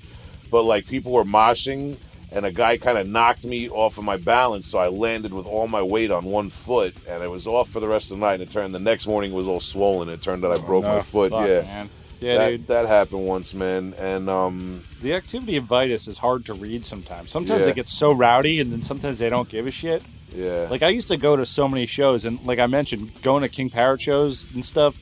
but 0.49 0.63
like 0.63 0.87
people 0.87 1.11
were 1.11 1.25
moshing 1.25 1.97
and 2.31 2.45
a 2.45 2.51
guy 2.51 2.77
kind 2.77 2.97
of 2.97 3.07
knocked 3.07 3.45
me 3.45 3.69
off 3.69 3.97
of 3.97 4.03
my 4.03 4.17
balance, 4.17 4.67
so 4.67 4.79
I 4.79 4.87
landed 4.89 5.33
with 5.33 5.45
all 5.45 5.67
my 5.67 5.81
weight 5.81 6.11
on 6.11 6.25
one 6.25 6.49
foot, 6.49 6.95
and 7.07 7.23
it 7.23 7.31
was 7.31 7.47
off 7.47 7.69
for 7.69 7.79
the 7.79 7.87
rest 7.87 8.11
of 8.11 8.17
the 8.19 8.25
night. 8.25 8.35
And 8.35 8.43
it 8.43 8.51
turned 8.51 8.75
the 8.75 8.79
next 8.79 9.07
morning 9.07 9.31
was 9.31 9.47
all 9.47 9.59
swollen. 9.59 10.09
It 10.09 10.21
turned 10.21 10.43
out 10.45 10.57
I 10.57 10.61
broke 10.61 10.83
my 10.83 10.95
no. 10.95 11.01
foot. 11.01 11.31
Fuck, 11.31 11.47
yeah, 11.47 11.61
man. 11.61 11.89
Yeah, 12.19 12.37
that 12.37 12.49
dude. 12.49 12.67
that 12.67 12.87
happened 12.87 13.27
once, 13.27 13.53
man. 13.53 13.93
And 13.99 14.27
um, 14.29 14.83
The 15.01 15.13
activity 15.13 15.55
of 15.57 15.65
Vitus 15.65 16.07
is 16.07 16.17
hard 16.17 16.45
to 16.47 16.53
read 16.55 16.85
sometimes. 16.85 17.29
Sometimes 17.31 17.65
Yeah. 17.65 17.71
it 17.71 17.75
gets 17.75 17.93
so 17.93 18.11
rowdy, 18.11 18.59
and 18.59 18.73
then 18.73 18.81
sometimes 18.81 19.19
they 19.19 19.29
don't 19.29 19.47
give 19.47 19.67
a 19.67 19.71
shit. 19.71 20.01
yeah, 20.35 20.67
Like 20.69 20.81
I 20.81 20.89
used 20.89 21.07
to 21.09 21.17
go 21.17 21.35
to 21.35 21.45
so 21.45 21.67
many 21.67 21.85
shows, 21.85 22.25
and 22.25 22.43
like 22.45 22.57
I 22.59 22.65
mentioned, 22.65 23.21
going 23.21 23.43
to 23.43 23.49
King 23.49 23.69
Parrot 23.69 24.01
shows 24.01 24.47
and 24.53 24.65
stuff. 24.65 24.97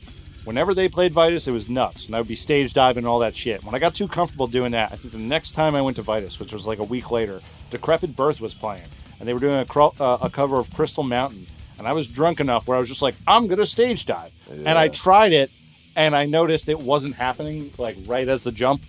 Whenever 0.45 0.75
they 0.75 0.87
played 0.87 1.11
Vitus, 1.11 1.47
it 1.47 1.51
was 1.51 1.67
nuts, 1.67 2.05
and 2.05 2.15
I 2.15 2.19
would 2.19 2.27
be 2.27 2.35
stage 2.35 2.73
diving 2.73 2.99
and 3.03 3.07
all 3.07 3.17
that 3.19 3.35
shit. 3.35 3.63
When 3.63 3.73
I 3.73 3.79
got 3.79 3.95
too 3.95 4.07
comfortable 4.07 4.45
doing 4.45 4.71
that, 4.73 4.91
I 4.91 4.95
think 4.95 5.11
the 5.11 5.17
next 5.17 5.53
time 5.53 5.73
I 5.73 5.81
went 5.81 5.95
to 5.97 6.03
Vitus, 6.03 6.39
which 6.39 6.53
was 6.53 6.67
like 6.67 6.77
a 6.77 6.83
week 6.83 7.09
later, 7.09 7.41
Decrepit 7.71 8.15
Birth 8.15 8.39
was 8.39 8.53
playing, 8.53 8.85
and 9.19 9.27
they 9.27 9.33
were 9.33 9.39
doing 9.39 9.57
a, 9.59 9.65
cro- 9.65 9.95
uh, 9.99 10.19
a 10.21 10.29
cover 10.29 10.59
of 10.59 10.71
Crystal 10.71 11.03
Mountain, 11.03 11.47
and 11.79 11.87
I 11.87 11.93
was 11.93 12.07
drunk 12.07 12.39
enough 12.39 12.67
where 12.67 12.77
I 12.77 12.79
was 12.79 12.87
just 12.87 13.01
like, 13.01 13.15
I'm 13.25 13.47
gonna 13.47 13.65
stage 13.65 14.05
dive, 14.05 14.31
and 14.49 14.67
I 14.77 14.87
tried 14.87 15.33
it, 15.33 15.49
and 15.95 16.15
I 16.15 16.27
noticed 16.27 16.69
it 16.69 16.79
wasn't 16.79 17.15
happening 17.15 17.71
like 17.79 17.97
right 18.05 18.27
as 18.27 18.43
the 18.43 18.51
jump 18.51 18.83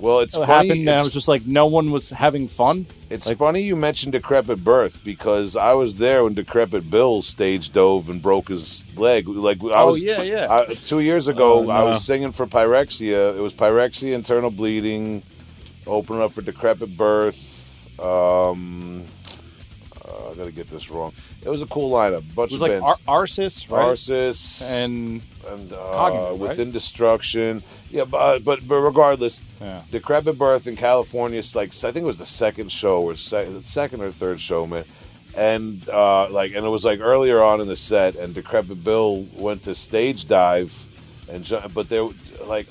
Well, 0.00 0.20
it's 0.20 0.34
funny. 0.34 0.46
happened, 0.68 0.80
and 0.88 0.90
I 0.90 1.02
was 1.02 1.12
just 1.12 1.28
like, 1.28 1.46
no 1.46 1.66
one 1.66 1.90
was 1.90 2.08
having 2.10 2.48
fun. 2.48 2.86
It's 3.10 3.26
Like- 3.26 3.36
funny 3.38 3.60
you 3.60 3.76
mentioned 3.76 4.12
Decrepit 4.12 4.64
Birth 4.64 5.02
because 5.04 5.56
I 5.56 5.74
was 5.74 5.96
there 5.96 6.24
when 6.24 6.34
Decrepit 6.34 6.90
Bill 6.90 7.22
stage 7.22 7.70
dove 7.72 8.08
and 8.08 8.22
broke 8.22 8.48
his 8.48 8.84
leg. 8.96 9.28
Like 9.28 9.62
I 9.62 9.82
Oh, 9.82 9.92
was, 9.92 10.02
yeah, 10.02 10.22
yeah. 10.22 10.46
I, 10.48 10.72
two 10.74 11.00
years 11.00 11.28
ago, 11.28 11.66
Oh, 11.66 11.70
I 11.70 11.82
was 11.84 12.04
singing 12.04 12.32
for 12.32 12.46
Pyrexia. 12.46 13.36
It 13.36 13.40
was 13.40 13.52
Pyrexia, 13.52 14.12
internal 14.12 14.50
bleeding, 14.50 15.22
opening 15.86 16.22
up 16.22 16.32
for 16.32 16.40
Decrepit 16.42 16.96
Birth. 16.96 17.88
Um, 18.00 19.04
uh, 20.30 20.32
I 20.32 20.36
gotta 20.36 20.52
get 20.52 20.68
this 20.68 20.90
wrong. 20.90 21.12
It 21.42 21.48
was 21.48 21.62
a 21.62 21.66
cool 21.66 21.90
lineup. 21.90 22.22
Bunch 22.34 22.52
It 22.52 22.54
was 22.54 22.62
of 22.62 22.68
like 22.68 22.80
bands. 22.80 23.00
Ar- 23.08 23.22
Arsis, 23.24 23.70
right? 23.70 23.88
Arsis 23.88 24.62
and 24.70 25.22
and 25.48 25.72
uh, 25.72 25.76
Cognitive, 25.76 26.28
right? 26.30 26.38
within 26.50 26.70
destruction. 26.70 27.62
Yeah, 27.90 28.04
but, 28.04 28.44
but 28.44 28.66
but 28.68 28.80
regardless, 28.80 29.42
Yeah. 29.60 29.82
Decrepit 29.90 30.38
Birth 30.38 30.66
in 30.66 30.76
California. 30.76 31.38
It's 31.38 31.54
like 31.54 31.68
I 31.70 31.90
think 31.92 31.98
it 31.98 32.04
was 32.04 32.18
the 32.18 32.26
second 32.26 32.70
show 32.72 33.00
or 33.02 33.14
se- 33.14 33.62
second 33.64 34.02
or 34.02 34.10
third 34.12 34.40
show, 34.40 34.66
man. 34.66 34.84
And 35.36 35.88
uh, 35.88 36.28
like, 36.30 36.54
and 36.54 36.66
it 36.66 36.68
was 36.68 36.84
like 36.84 37.00
earlier 37.00 37.42
on 37.42 37.60
in 37.60 37.68
the 37.68 37.76
set, 37.76 38.16
and 38.16 38.34
Decrepit 38.34 38.82
Bill 38.82 39.26
went 39.36 39.62
to 39.64 39.74
stage 39.76 40.26
dive, 40.26 40.88
and 41.30 41.48
but 41.72 41.88
there, 41.88 42.08
like, 42.44 42.66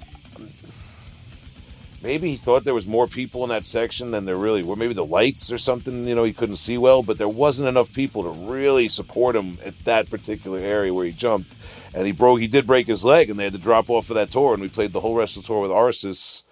maybe 2.01 2.29
he 2.29 2.35
thought 2.35 2.63
there 2.63 2.73
was 2.73 2.87
more 2.87 3.07
people 3.07 3.43
in 3.43 3.49
that 3.49 3.65
section 3.65 4.11
than 4.11 4.25
there 4.25 4.35
really 4.35 4.63
were. 4.63 4.75
Maybe 4.75 4.93
the 4.93 5.05
lights 5.05 5.51
or 5.51 5.57
something, 5.57 6.07
you 6.07 6.15
know, 6.15 6.23
he 6.23 6.33
couldn't 6.33 6.57
see 6.57 6.77
well, 6.77 7.03
but 7.03 7.17
there 7.17 7.29
wasn't 7.29 7.69
enough 7.69 7.91
people 7.93 8.23
to 8.23 8.29
really 8.29 8.87
support 8.87 9.35
him 9.35 9.57
at 9.65 9.77
that 9.85 10.09
particular 10.09 10.59
area 10.59 10.93
where 10.93 11.05
he 11.05 11.11
jumped. 11.11 11.55
And 11.93 12.05
he 12.05 12.11
broke, 12.11 12.39
he 12.39 12.47
did 12.47 12.67
break 12.67 12.87
his 12.87 13.03
leg, 13.03 13.29
and 13.29 13.39
they 13.39 13.45
had 13.45 13.53
to 13.53 13.59
drop 13.59 13.89
off 13.89 14.05
for 14.05 14.13
that 14.13 14.31
tour. 14.31 14.53
And 14.53 14.61
we 14.61 14.69
played 14.69 14.93
the 14.93 14.99
whole 14.99 15.15
rest 15.15 15.37
of 15.37 15.43
the 15.43 15.47
tour 15.47 15.61
with 15.61 15.71
Arsis, 15.71 16.43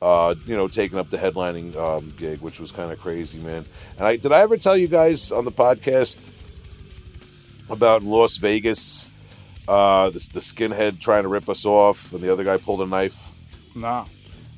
uh, 0.00 0.34
you 0.46 0.56
know, 0.56 0.68
taking 0.68 0.98
up 0.98 1.10
the 1.10 1.16
headlining 1.16 1.74
um, 1.76 2.12
gig, 2.16 2.40
which 2.40 2.60
was 2.60 2.72
kind 2.72 2.92
of 2.92 3.00
crazy, 3.00 3.38
man. 3.38 3.64
And 3.96 4.06
I 4.06 4.16
did 4.16 4.32
I 4.32 4.40
ever 4.40 4.56
tell 4.56 4.76
you 4.76 4.88
guys 4.88 5.32
on 5.32 5.44
the 5.44 5.52
podcast 5.52 6.18
about 7.70 8.02
Las 8.02 8.36
Vegas, 8.36 9.08
uh, 9.66 10.10
the, 10.10 10.28
the 10.34 10.40
skinhead 10.40 11.00
trying 11.00 11.22
to 11.22 11.28
rip 11.28 11.48
us 11.48 11.64
off, 11.64 12.12
and 12.12 12.20
the 12.20 12.30
other 12.30 12.44
guy 12.44 12.56
pulled 12.56 12.82
a 12.82 12.86
knife. 12.86 13.30
nah. 13.74 14.04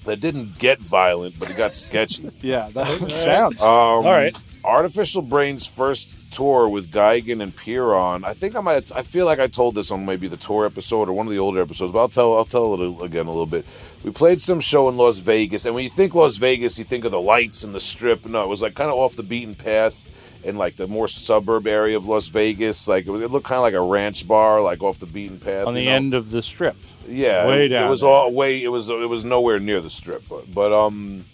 That 0.04 0.20
didn't 0.20 0.58
get 0.58 0.80
violent, 0.80 1.38
but 1.38 1.50
it 1.50 1.56
got 1.56 1.72
sketchy. 1.72 2.30
Yeah, 2.40 2.68
that 2.72 3.10
sounds. 3.10 3.62
Um, 3.62 3.68
All 3.68 4.02
right. 4.02 4.36
Artificial 4.64 5.22
Brain's 5.22 5.66
first 5.66 6.10
tour 6.30 6.68
with 6.68 6.90
Gigan 6.90 7.42
and 7.42 7.54
Pyrrhon. 7.54 8.24
I 8.24 8.34
think 8.34 8.56
I 8.56 8.60
might. 8.60 8.92
I 8.94 9.02
feel 9.02 9.24
like 9.24 9.38
I 9.38 9.46
told 9.46 9.74
this 9.74 9.90
on 9.90 10.04
maybe 10.04 10.28
the 10.28 10.36
tour 10.36 10.66
episode 10.66 11.08
or 11.08 11.12
one 11.12 11.26
of 11.26 11.32
the 11.32 11.38
older 11.38 11.60
episodes, 11.60 11.92
but 11.92 12.00
I'll 12.00 12.08
tell. 12.08 12.36
I'll 12.36 12.44
tell 12.44 12.74
it 12.74 13.04
again 13.04 13.26
a 13.26 13.30
little 13.30 13.46
bit. 13.46 13.64
We 14.02 14.10
played 14.10 14.40
some 14.40 14.60
show 14.60 14.88
in 14.88 14.96
Las 14.96 15.18
Vegas, 15.18 15.64
and 15.64 15.74
when 15.74 15.84
you 15.84 15.90
think 15.90 16.14
Las 16.14 16.36
Vegas, 16.36 16.78
you 16.78 16.84
think 16.84 17.04
of 17.04 17.12
the 17.12 17.20
lights 17.20 17.64
and 17.64 17.74
the 17.74 17.80
strip. 17.80 18.26
No, 18.26 18.42
it 18.42 18.48
was 18.48 18.60
like 18.60 18.74
kind 18.74 18.90
of 18.90 18.98
off 18.98 19.16
the 19.16 19.22
beaten 19.22 19.54
path 19.54 20.10
in 20.44 20.56
like 20.56 20.76
the 20.76 20.86
more 20.86 21.08
suburb 21.08 21.66
area 21.66 21.96
of 21.96 22.06
Las 22.06 22.28
Vegas. 22.28 22.86
Like 22.86 23.06
it, 23.06 23.10
was, 23.10 23.22
it 23.22 23.30
looked 23.30 23.46
kind 23.46 23.58
of 23.58 23.62
like 23.62 23.74
a 23.74 23.80
ranch 23.80 24.26
bar, 24.26 24.60
like 24.60 24.82
off 24.82 24.98
the 24.98 25.06
beaten 25.06 25.38
path 25.38 25.66
on 25.66 25.74
the 25.74 25.86
know? 25.86 25.92
end 25.92 26.14
of 26.14 26.30
the 26.30 26.42
strip. 26.42 26.76
Yeah, 27.06 27.46
Way 27.46 27.66
it, 27.66 27.68
down 27.68 27.86
It 27.86 27.90
was 27.90 28.00
there. 28.00 28.10
all 28.10 28.32
way. 28.32 28.62
It 28.62 28.68
was. 28.68 28.88
It 28.88 29.08
was 29.08 29.24
nowhere 29.24 29.58
near 29.58 29.80
the 29.80 29.90
strip, 29.90 30.22
but, 30.28 30.52
but 30.52 30.72
um, 30.72 31.24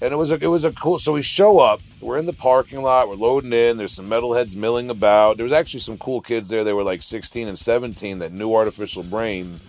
and 0.00 0.12
it 0.12 0.16
was 0.16 0.30
a 0.30 0.34
it 0.34 0.46
was 0.46 0.64
a 0.64 0.72
cool. 0.72 0.98
So 0.98 1.12
we 1.12 1.22
show 1.22 1.58
up. 1.58 1.80
We're 2.00 2.18
in 2.18 2.26
the 2.26 2.32
parking 2.32 2.82
lot. 2.82 3.08
We're 3.08 3.16
loading 3.16 3.52
in. 3.52 3.76
There's 3.76 3.92
some 3.94 4.08
metalheads 4.08 4.54
milling 4.54 4.90
about. 4.90 5.36
There 5.36 5.44
was 5.44 5.52
actually 5.52 5.80
some 5.80 5.98
cool 5.98 6.20
kids 6.20 6.48
there. 6.48 6.62
They 6.62 6.72
were 6.72 6.84
like 6.84 7.02
16 7.02 7.48
and 7.48 7.58
17 7.58 8.20
that 8.20 8.32
knew 8.32 8.54
Artificial 8.54 9.02
Brain, 9.02 9.60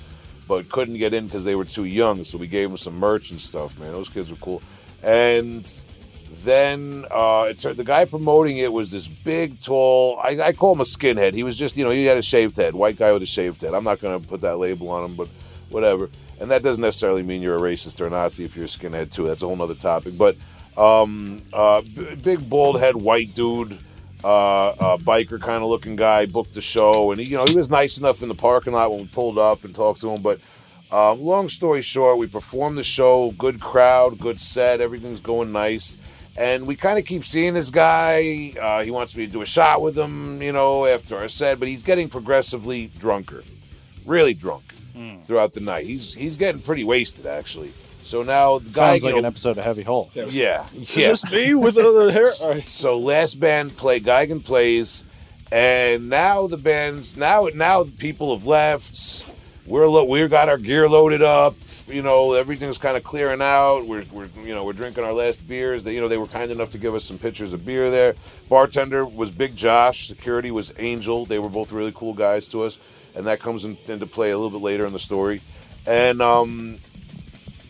but 0.47 0.69
couldn't 0.69 0.97
get 0.97 1.13
in 1.13 1.25
because 1.25 1.43
they 1.45 1.55
were 1.55 1.65
too 1.65 1.85
young. 1.85 2.23
So 2.23 2.37
we 2.37 2.47
gave 2.47 2.69
them 2.69 2.77
some 2.77 2.99
merch 2.99 3.31
and 3.31 3.41
stuff. 3.41 3.79
Man, 3.79 3.91
those 3.91 4.09
kids 4.09 4.29
were 4.29 4.37
cool. 4.37 4.61
And 5.01 5.71
then 6.31 7.05
uh, 7.09 7.53
turned, 7.53 7.77
the 7.77 7.83
guy 7.83 8.05
promoting 8.05 8.57
it 8.57 8.71
was 8.71 8.91
this 8.91 9.07
big, 9.07 9.59
tall. 9.59 10.19
I, 10.23 10.39
I 10.41 10.53
call 10.53 10.73
him 10.73 10.81
a 10.81 10.83
skinhead. 10.83 11.33
He 11.33 11.43
was 11.43 11.57
just, 11.57 11.75
you 11.75 11.83
know, 11.83 11.89
he 11.89 12.05
had 12.05 12.17
a 12.17 12.21
shaved 12.21 12.57
head, 12.57 12.75
white 12.75 12.97
guy 12.97 13.11
with 13.11 13.23
a 13.23 13.27
shaved 13.27 13.61
head. 13.61 13.73
I'm 13.73 13.83
not 13.83 13.99
going 13.99 14.21
to 14.21 14.27
put 14.27 14.41
that 14.41 14.57
label 14.57 14.89
on 14.89 15.05
him, 15.05 15.15
but 15.15 15.27
whatever. 15.69 16.09
And 16.39 16.51
that 16.51 16.63
doesn't 16.63 16.81
necessarily 16.81 17.23
mean 17.23 17.41
you're 17.41 17.57
a 17.57 17.59
racist 17.59 17.99
or 17.99 18.07
a 18.07 18.09
Nazi 18.09 18.45
if 18.45 18.55
you're 18.55 18.65
a 18.65 18.69
skinhead 18.69 19.11
too. 19.11 19.27
That's 19.27 19.41
a 19.41 19.47
whole 19.47 19.61
other 19.61 19.75
topic. 19.75 20.17
But 20.17 20.37
um, 20.77 21.41
uh, 21.51 21.81
b- 21.81 22.15
big, 22.15 22.47
bald 22.47 22.79
head, 22.79 22.95
white 22.95 23.33
dude, 23.33 23.79
uh, 24.23 24.67
uh, 24.67 24.97
biker 24.97 25.41
kind 25.41 25.63
of 25.63 25.69
looking 25.69 25.95
guy, 25.95 26.27
booked 26.27 26.53
the 26.53 26.61
show, 26.61 27.11
and 27.11 27.19
he, 27.19 27.27
you 27.31 27.37
know, 27.37 27.45
he 27.45 27.55
was 27.55 27.69
nice 27.69 27.97
enough 27.97 28.21
in 28.21 28.29
the 28.29 28.35
parking 28.35 28.73
lot 28.73 28.91
when 28.91 29.01
we 29.01 29.07
pulled 29.07 29.37
up 29.37 29.63
and 29.63 29.73
talked 29.73 30.01
to 30.01 30.09
him, 30.09 30.21
but. 30.21 30.39
Uh, 30.91 31.13
long 31.13 31.47
story 31.47 31.83
short, 31.83 32.17
we 32.17 32.25
performed 32.25 32.75
the 32.75 32.83
show, 32.83 33.29
good 33.37 33.61
crowd, 33.61 34.17
good 34.17 34.41
set, 34.41 34.81
everything's 34.81 35.19
going 35.19 35.51
nice. 35.51 35.95
And 36.39 36.65
we 36.65 36.77
kind 36.77 36.97
of 36.97 37.05
keep 37.05 37.25
seeing 37.25 37.53
this 37.53 37.69
guy. 37.69 38.53
Uh, 38.59 38.81
he 38.81 38.91
wants 38.91 39.13
me 39.13 39.25
to 39.25 39.31
do 39.31 39.41
a 39.41 39.45
shot 39.45 39.81
with 39.81 39.97
him, 39.97 40.41
you 40.41 40.53
know, 40.53 40.85
after 40.85 41.17
our 41.17 41.27
set, 41.27 41.59
but 41.59 41.67
he's 41.67 41.83
getting 41.83 42.07
progressively 42.07 42.89
drunker, 42.97 43.43
really 44.05 44.33
drunk 44.33 44.63
throughout 45.25 45.53
the 45.53 45.59
night. 45.59 45.85
He's 45.85 46.13
he's 46.13 46.37
getting 46.37 46.61
pretty 46.61 46.85
wasted, 46.85 47.25
actually. 47.25 47.73
So 48.03 48.23
now 48.23 48.59
the 48.59 48.69
guy, 48.69 48.93
Sounds 48.93 49.03
like 49.03 49.13
you 49.13 49.19
an 49.19 49.25
episode 49.25 49.57
of 49.57 49.63
Heavy 49.63 49.83
Hole. 49.83 50.09
yeah, 50.13 50.25
yeah. 50.29 50.65
Is 50.73 50.97
yeah. 50.97 51.07
this 51.09 51.31
me 51.31 51.53
with 51.53 51.75
the 51.75 52.09
hair? 52.11 52.31
All 52.41 52.49
right. 52.49 52.67
So 52.67 52.97
last 52.97 53.39
band 53.39 53.77
play 53.77 53.99
Gigan 53.99 54.43
plays, 54.43 55.03
and 55.51 56.09
now 56.09 56.47
the 56.47 56.57
bands 56.57 57.17
now 57.17 57.49
now 57.53 57.83
the 57.83 57.91
people 57.91 58.35
have 58.35 58.47
left. 58.47 59.25
We're 59.67 59.87
lo- 59.87 60.05
we 60.05 60.27
got 60.27 60.49
our 60.49 60.57
gear 60.57 60.89
loaded 60.89 61.21
up. 61.21 61.55
You 61.89 62.03
know 62.03 62.33
everything's 62.33 62.77
kind 62.77 62.95
of 62.95 63.03
clearing 63.03 63.41
out. 63.41 63.87
We're, 63.87 64.05
we're 64.11 64.29
you 64.43 64.53
know 64.53 64.63
we're 64.63 64.73
drinking 64.73 65.03
our 65.03 65.13
last 65.13 65.47
beers. 65.47 65.83
They 65.83 65.95
you 65.95 66.01
know 66.01 66.07
they 66.07 66.17
were 66.17 66.27
kind 66.27 66.51
enough 66.51 66.69
to 66.71 66.77
give 66.77 66.93
us 66.93 67.03
some 67.03 67.17
pitchers 67.17 67.51
of 67.51 67.65
beer 67.65 67.89
there. 67.89 68.13
Bartender 68.47 69.05
was 69.05 69.31
Big 69.31 69.55
Josh. 69.55 70.07
Security 70.07 70.51
was 70.51 70.71
Angel. 70.77 71.25
They 71.25 71.39
were 71.39 71.49
both 71.49 71.71
really 71.71 71.91
cool 71.93 72.13
guys 72.13 72.47
to 72.49 72.61
us, 72.61 72.77
and 73.15 73.25
that 73.25 73.39
comes 73.39 73.65
in, 73.65 73.75
into 73.87 74.05
play 74.05 74.29
a 74.29 74.37
little 74.37 74.51
bit 74.51 74.63
later 74.63 74.85
in 74.85 74.93
the 74.93 74.99
story. 74.99 75.41
And 75.87 76.21
um, 76.21 76.77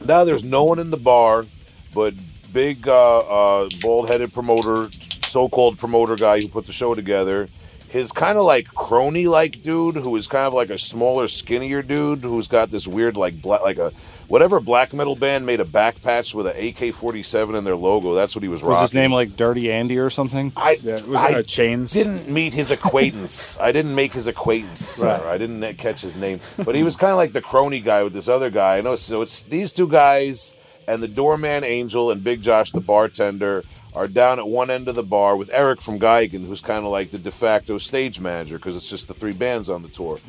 now 0.06 0.26
there's 0.26 0.44
no 0.44 0.66
one 0.66 0.80
in 0.80 0.90
the 0.90 0.98
bar 0.98 1.46
but 1.94 2.14
big 2.52 2.88
uh, 2.88 3.20
uh, 3.20 3.70
bald-headed 3.82 4.34
promoter 4.34 4.90
so-called 5.22 5.78
promoter 5.78 6.16
guy 6.16 6.42
who 6.42 6.48
put 6.48 6.66
the 6.66 6.74
show 6.74 6.94
together 6.94 7.48
his 7.90 8.12
kind 8.12 8.38
of 8.38 8.44
like 8.46 8.68
crony 8.74 9.28
like 9.28 9.62
dude 9.62 9.96
who 9.96 10.16
is 10.16 10.28
kind 10.28 10.46
of 10.46 10.54
like 10.54 10.70
a 10.70 10.78
smaller 10.78 11.28
skinnier 11.28 11.82
dude 11.82 12.20
who's 12.20 12.48
got 12.48 12.70
this 12.70 12.88
weird 12.88 13.18
like 13.18 13.42
black 13.42 13.62
like 13.62 13.78
a 13.78 13.92
whatever 14.28 14.60
black 14.60 14.94
metal 14.94 15.16
band 15.16 15.44
made 15.46 15.60
a 15.60 15.66
back 15.66 16.00
patch 16.02 16.36
with 16.36 16.46
an 16.46 16.54
ak-47 16.56 17.58
in 17.58 17.64
their 17.64 17.76
logo 17.76 18.14
that's 18.14 18.36
what 18.36 18.44
he 18.44 18.48
was 18.48 18.62
Was 18.62 18.82
his 18.82 18.94
name 18.94 19.12
like 19.12 19.36
Dirty 19.36 19.72
Andy 19.72 19.98
or 19.98 20.10
something? 20.10 20.54
I, 20.56 20.78
Yeah, 20.84 21.02
was 21.02 21.20
I 21.20 21.30
it 21.30 21.36
uh, 21.38 21.44
chains? 21.44 21.92
didn't 21.94 22.30
meet 22.30 22.54
his 22.54 22.70
acquaintance. 22.72 23.58
I 23.62 23.72
didn't 23.72 23.96
make 23.96 24.14
his 24.14 24.28
acquaintance. 24.28 24.86
sir. 24.86 25.28
I 25.28 25.38
didn't 25.38 25.78
catch 25.78 26.02
his 26.02 26.16
name, 26.16 26.40
but 26.64 26.76
he 26.76 26.84
was 26.84 26.96
kind 26.96 27.12
of 27.12 27.18
like 27.18 27.34
the 27.34 27.42
crony 27.42 27.80
guy 27.80 28.04
with 28.04 28.14
this 28.14 28.28
other 28.28 28.50
guy. 28.52 28.78
I 28.78 28.82
know. 28.82 28.96
So 28.96 29.22
it's 29.22 29.44
these 29.44 29.74
two 29.74 29.88
guys 29.88 30.54
and 30.88 31.02
the 31.04 31.08
doorman 31.08 31.64
Angel 31.64 32.12
and 32.12 32.24
Big 32.24 32.42
Josh, 32.42 32.72
the 32.72 32.82
bartender, 32.82 33.64
are 34.00 34.08
down 34.08 34.40
at 34.40 34.48
one 34.48 34.70
end 34.70 34.88
of 34.88 34.96
the 34.96 35.04
bar 35.04 35.36
with 35.36 35.50
Eric 35.52 35.82
from 35.82 36.00
Gigan, 36.00 36.48
who's 36.48 36.62
kind 36.62 36.86
of 36.86 36.92
like 36.92 37.12
the 37.12 37.18
de 37.18 37.32
facto 37.32 37.78
stage 37.78 38.22
manager 38.22 38.58
because 38.58 38.78
it's 38.78 38.90
just 38.90 39.10
the 39.10 39.14
three 39.14 39.34
bands 39.34 39.70
on 39.70 39.84
the 39.84 39.90
tour. 39.90 40.20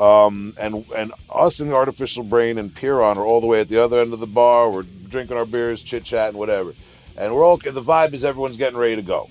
Um, 0.00 0.52
and 0.60 0.84
and 0.96 1.12
us 1.32 1.60
and 1.60 1.72
Artificial 1.72 2.24
Brain 2.24 2.58
and 2.58 2.74
Pyrrhon 2.74 3.18
are 3.18 3.24
all 3.24 3.40
the 3.40 3.46
way 3.46 3.60
at 3.60 3.68
the 3.68 3.80
other 3.80 4.00
end 4.00 4.12
of 4.12 4.18
the 4.18 4.26
bar. 4.26 4.68
We're 4.68 4.82
drinking 4.82 5.36
our 5.36 5.46
beers, 5.46 5.80
chit 5.80 6.02
chatting, 6.02 6.40
whatever. 6.40 6.74
And 7.16 7.32
we're 7.32 7.44
all 7.44 7.56
the 7.56 7.70
vibe 7.70 8.14
is 8.14 8.24
everyone's 8.24 8.56
getting 8.56 8.78
ready 8.78 8.96
to 8.96 9.02
go. 9.02 9.30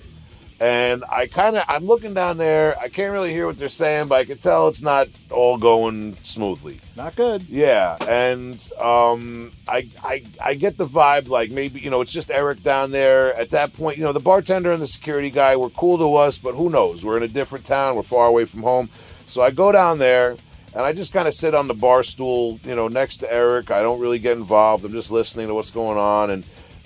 And 0.60 1.04
I 1.10 1.26
kind 1.26 1.56
of 1.56 1.64
I'm 1.68 1.86
looking 1.86 2.12
down 2.12 2.36
there. 2.36 2.78
I 2.78 2.90
can't 2.90 3.14
really 3.14 3.32
hear 3.32 3.46
what 3.46 3.56
they're 3.56 3.70
saying, 3.70 4.08
but 4.08 4.16
I 4.16 4.24
can 4.26 4.36
tell 4.36 4.68
it's 4.68 4.82
not 4.82 5.08
all 5.30 5.56
going 5.56 6.18
smoothly. 6.22 6.80
Not 6.96 7.16
good. 7.16 7.48
Yeah, 7.48 7.96
and 8.06 8.70
um, 8.78 9.52
I, 9.66 9.88
I 10.04 10.22
I 10.44 10.54
get 10.54 10.76
the 10.76 10.86
vibe 10.86 11.28
like 11.28 11.50
maybe 11.50 11.80
you 11.80 11.88
know 11.88 12.02
it's 12.02 12.12
just 12.12 12.30
Eric 12.30 12.62
down 12.62 12.90
there. 12.90 13.34
At 13.38 13.48
that 13.50 13.72
point, 13.72 13.96
you 13.96 14.04
know 14.04 14.12
the 14.12 14.20
bartender 14.20 14.70
and 14.70 14.82
the 14.82 14.86
security 14.86 15.30
guy 15.30 15.56
were 15.56 15.70
cool 15.70 15.96
to 15.96 16.14
us, 16.16 16.36
but 16.36 16.54
who 16.54 16.68
knows? 16.68 17.06
We're 17.06 17.16
in 17.16 17.22
a 17.22 17.28
different 17.28 17.64
town. 17.64 17.96
We're 17.96 18.02
far 18.02 18.26
away 18.26 18.44
from 18.44 18.62
home. 18.62 18.90
So 19.26 19.40
I 19.40 19.52
go 19.52 19.72
down 19.72 19.98
there 19.98 20.36
and 20.74 20.84
I 20.84 20.92
just 20.92 21.10
kind 21.10 21.26
of 21.26 21.32
sit 21.32 21.54
on 21.54 21.68
the 21.68 21.74
bar 21.74 22.02
stool, 22.02 22.60
you 22.64 22.74
know, 22.74 22.86
next 22.86 23.18
to 23.18 23.32
Eric. 23.32 23.70
I 23.70 23.80
don't 23.80 23.98
really 23.98 24.18
get 24.18 24.36
involved. 24.36 24.84
I'm 24.84 24.92
just 24.92 25.10
listening 25.10 25.46
to 25.46 25.54
what's 25.54 25.70
going 25.70 25.96
on 25.96 26.28
and. 26.28 26.44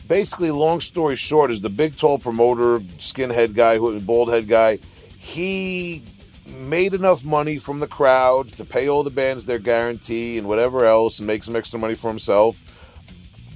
Basically, 0.08 0.50
long 0.50 0.80
story 0.80 1.16
short, 1.16 1.50
is 1.50 1.60
the 1.60 1.70
big 1.70 1.96
tall 1.96 2.18
promoter, 2.18 2.78
skinhead 2.98 3.54
guy, 3.54 3.78
who 3.78 3.98
bald 4.00 4.30
head 4.30 4.48
guy. 4.48 4.78
He 5.18 6.02
made 6.46 6.92
enough 6.92 7.24
money 7.24 7.56
from 7.58 7.80
the 7.80 7.86
crowd 7.86 8.48
to 8.48 8.64
pay 8.64 8.88
all 8.88 9.02
the 9.02 9.10
bands 9.10 9.46
their 9.46 9.58
guarantee 9.58 10.36
and 10.36 10.46
whatever 10.46 10.84
else 10.84 11.18
and 11.18 11.26
make 11.26 11.42
some 11.42 11.56
extra 11.56 11.78
money 11.78 11.94
for 11.94 12.08
himself, 12.08 12.62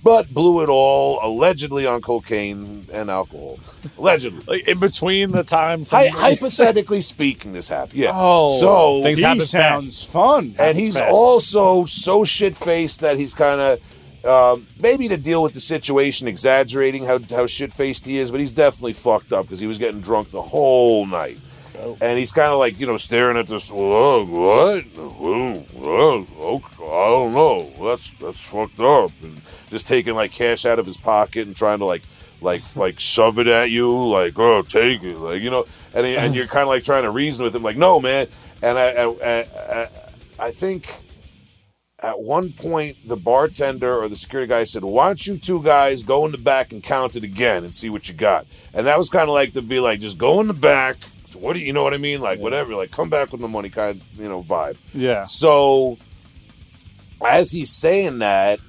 but 0.03 0.33
blew 0.33 0.63
it 0.63 0.71
all 0.71 1.19
allegedly 1.23 1.85
on 1.87 2.01
cocaine 2.01 2.87
and 2.91 3.11
alcohol. 3.11 3.59
Allegedly. 3.99 4.43
Like 4.47 4.67
in 4.69 4.81
between 4.81 5.33
the 5.33 5.45
time. 5.45 5.85
From, 5.85 5.99
Hy- 5.99 6.09
hypothetically 6.09 7.03
speaking, 7.03 7.53
this 7.53 7.69
happened. 7.69 7.99
Yeah. 7.99 8.13
Oh, 8.15 8.59
so 8.59 9.03
things 9.03 9.19
He 9.19 9.25
happen 9.27 9.43
sounds 9.43 10.05
fast. 10.05 10.09
fun. 10.11 10.55
and 10.59 10.79
he's 10.79 10.97
fast. 10.97 11.15
also 11.15 11.85
so 11.85 12.25
shit 12.25 12.57
faced 12.57 13.01
that 13.01 13.19
he's 13.19 13.35
kind 13.35 13.61
of 13.61 13.81
um, 14.25 14.67
maybe 14.81 15.09
to 15.09 15.17
deal 15.17 15.43
with 15.43 15.55
the 15.55 15.61
situation, 15.61 16.29
exaggerating 16.29 17.05
how 17.05 17.21
how 17.31 17.47
shit 17.47 17.73
faced 17.73 18.05
he 18.05 18.19
is, 18.19 18.31
but 18.31 18.41
he's 18.41 18.53
definitely 18.53 18.95
fucked 18.95 19.33
up 19.33 19.47
because 19.47 19.61
he 19.61 19.67
was 19.67 19.79
getting 19.79 20.01
drunk 20.01 20.31
the 20.31 20.43
whole 20.43 21.07
night. 21.07 21.39
And 22.01 22.19
he's 22.19 22.33
kind 22.33 22.51
of 22.51 22.59
like, 22.59 22.81
you 22.81 22.89
know, 22.89 22.97
staring 22.97 23.37
at 23.37 23.47
this. 23.47 23.71
Whoa, 23.71 24.27
what? 24.27 24.85
Whoa, 24.97 25.61
whoa, 25.61 26.27
okay, 26.41 26.85
I 26.85 27.11
don't 27.11 27.33
know. 27.33 27.73
That's 27.81 28.11
that's 28.13 28.51
fucked 28.51 28.81
up. 28.81 29.13
And 29.23 29.41
just 29.71 29.87
taking 29.87 30.17
like 30.17 30.33
cash 30.33 30.67
out 30.67 30.81
of 30.81 30.87
his 30.87 30.97
pocket 30.97 31.47
and 31.47 31.55
trying 31.55 31.79
to 31.79 31.85
like, 31.85 32.03
like, 32.41 32.63
like 32.75 32.99
shove 32.99 33.39
it 33.39 33.47
at 33.47 33.71
you, 33.71 34.09
like, 34.09 34.37
oh, 34.41 34.63
take 34.63 35.05
it, 35.05 35.19
like, 35.19 35.41
you 35.41 35.51
know. 35.51 35.67
And 35.95 36.05
he, 36.05 36.17
and 36.17 36.35
you're 36.35 36.49
kind 36.49 36.63
of 36.63 36.69
like 36.69 36.83
trying 36.83 37.05
to 37.05 37.11
reason 37.11 37.45
with 37.45 37.55
him, 37.55 37.63
like, 37.63 37.77
no, 37.77 38.01
man. 38.01 38.27
And 38.61 38.77
I, 38.77 38.89
I, 38.89 39.05
I, 39.05 39.45
I, 39.71 39.87
I 40.41 40.51
think 40.51 40.93
at 42.01 42.21
one 42.21 42.53
point 42.53 42.97
the 43.07 43.17
bartender 43.17 43.97
or 43.97 44.09
the 44.09 44.17
security 44.17 44.49
guy 44.49 44.65
said, 44.65 44.85
"Why 44.85 45.09
don't 45.09 45.27
you 45.27 45.39
two 45.39 45.63
guys 45.63 46.03
go 46.03 46.25
in 46.27 46.33
the 46.33 46.39
back 46.39 46.73
and 46.73 46.83
count 46.83 47.17
it 47.17 47.25
again 47.25 47.65
and 47.65 47.75
see 47.75 47.91
what 47.91 48.09
you 48.09 48.15
got?" 48.15 48.47
And 48.73 48.87
that 48.87 48.99
was 48.99 49.09
kind 49.09 49.29
of 49.29 49.35
like 49.35 49.53
to 49.55 49.63
be 49.63 49.81
like, 49.81 50.01
just 50.01 50.19
go 50.19 50.41
in 50.41 50.47
the 50.47 50.55
back. 50.55 50.97
What 51.35 51.55
do 51.55 51.61
you, 51.61 51.67
you 51.67 51.73
know 51.73 51.83
what 51.83 51.95
I 51.95 51.99
mean? 51.99 52.21
Like 52.21 52.41
whatever, 52.41 52.75
like 52.75 52.91
come 52.91 53.11
back 53.11 53.33
with 53.33 53.41
the 53.41 53.49
money 53.49 53.69
kind 53.69 54.01
of 54.01 54.21
you 54.21 54.29
know 54.29 54.43
vibe. 54.43 54.77
yeah. 54.95 55.25
So 55.27 55.99
as 57.27 57.51
he's 57.51 57.71
saying 57.71 58.21
that, 58.21 58.61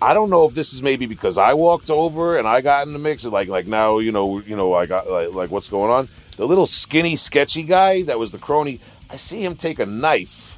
I 0.00 0.14
don't 0.14 0.30
know 0.30 0.44
if 0.46 0.54
this 0.54 0.72
is 0.72 0.82
maybe 0.82 1.06
because 1.06 1.38
I 1.38 1.54
walked 1.54 1.90
over 1.90 2.36
and 2.36 2.48
I 2.48 2.60
got 2.60 2.86
in 2.86 2.92
the 2.92 2.98
mix. 2.98 3.24
Like 3.24 3.48
like 3.48 3.66
now 3.66 3.98
you 3.98 4.12
know 4.12 4.40
you 4.40 4.56
know 4.56 4.74
I 4.74 4.86
got 4.86 5.08
like, 5.08 5.32
like 5.32 5.50
what's 5.50 5.68
going 5.68 5.90
on. 5.90 6.08
The 6.36 6.46
little 6.46 6.66
skinny 6.66 7.16
sketchy 7.16 7.62
guy 7.62 8.02
that 8.02 8.18
was 8.18 8.30
the 8.32 8.38
crony. 8.38 8.80
I 9.10 9.16
see 9.16 9.44
him 9.44 9.54
take 9.54 9.78
a 9.78 9.86
knife, 9.86 10.51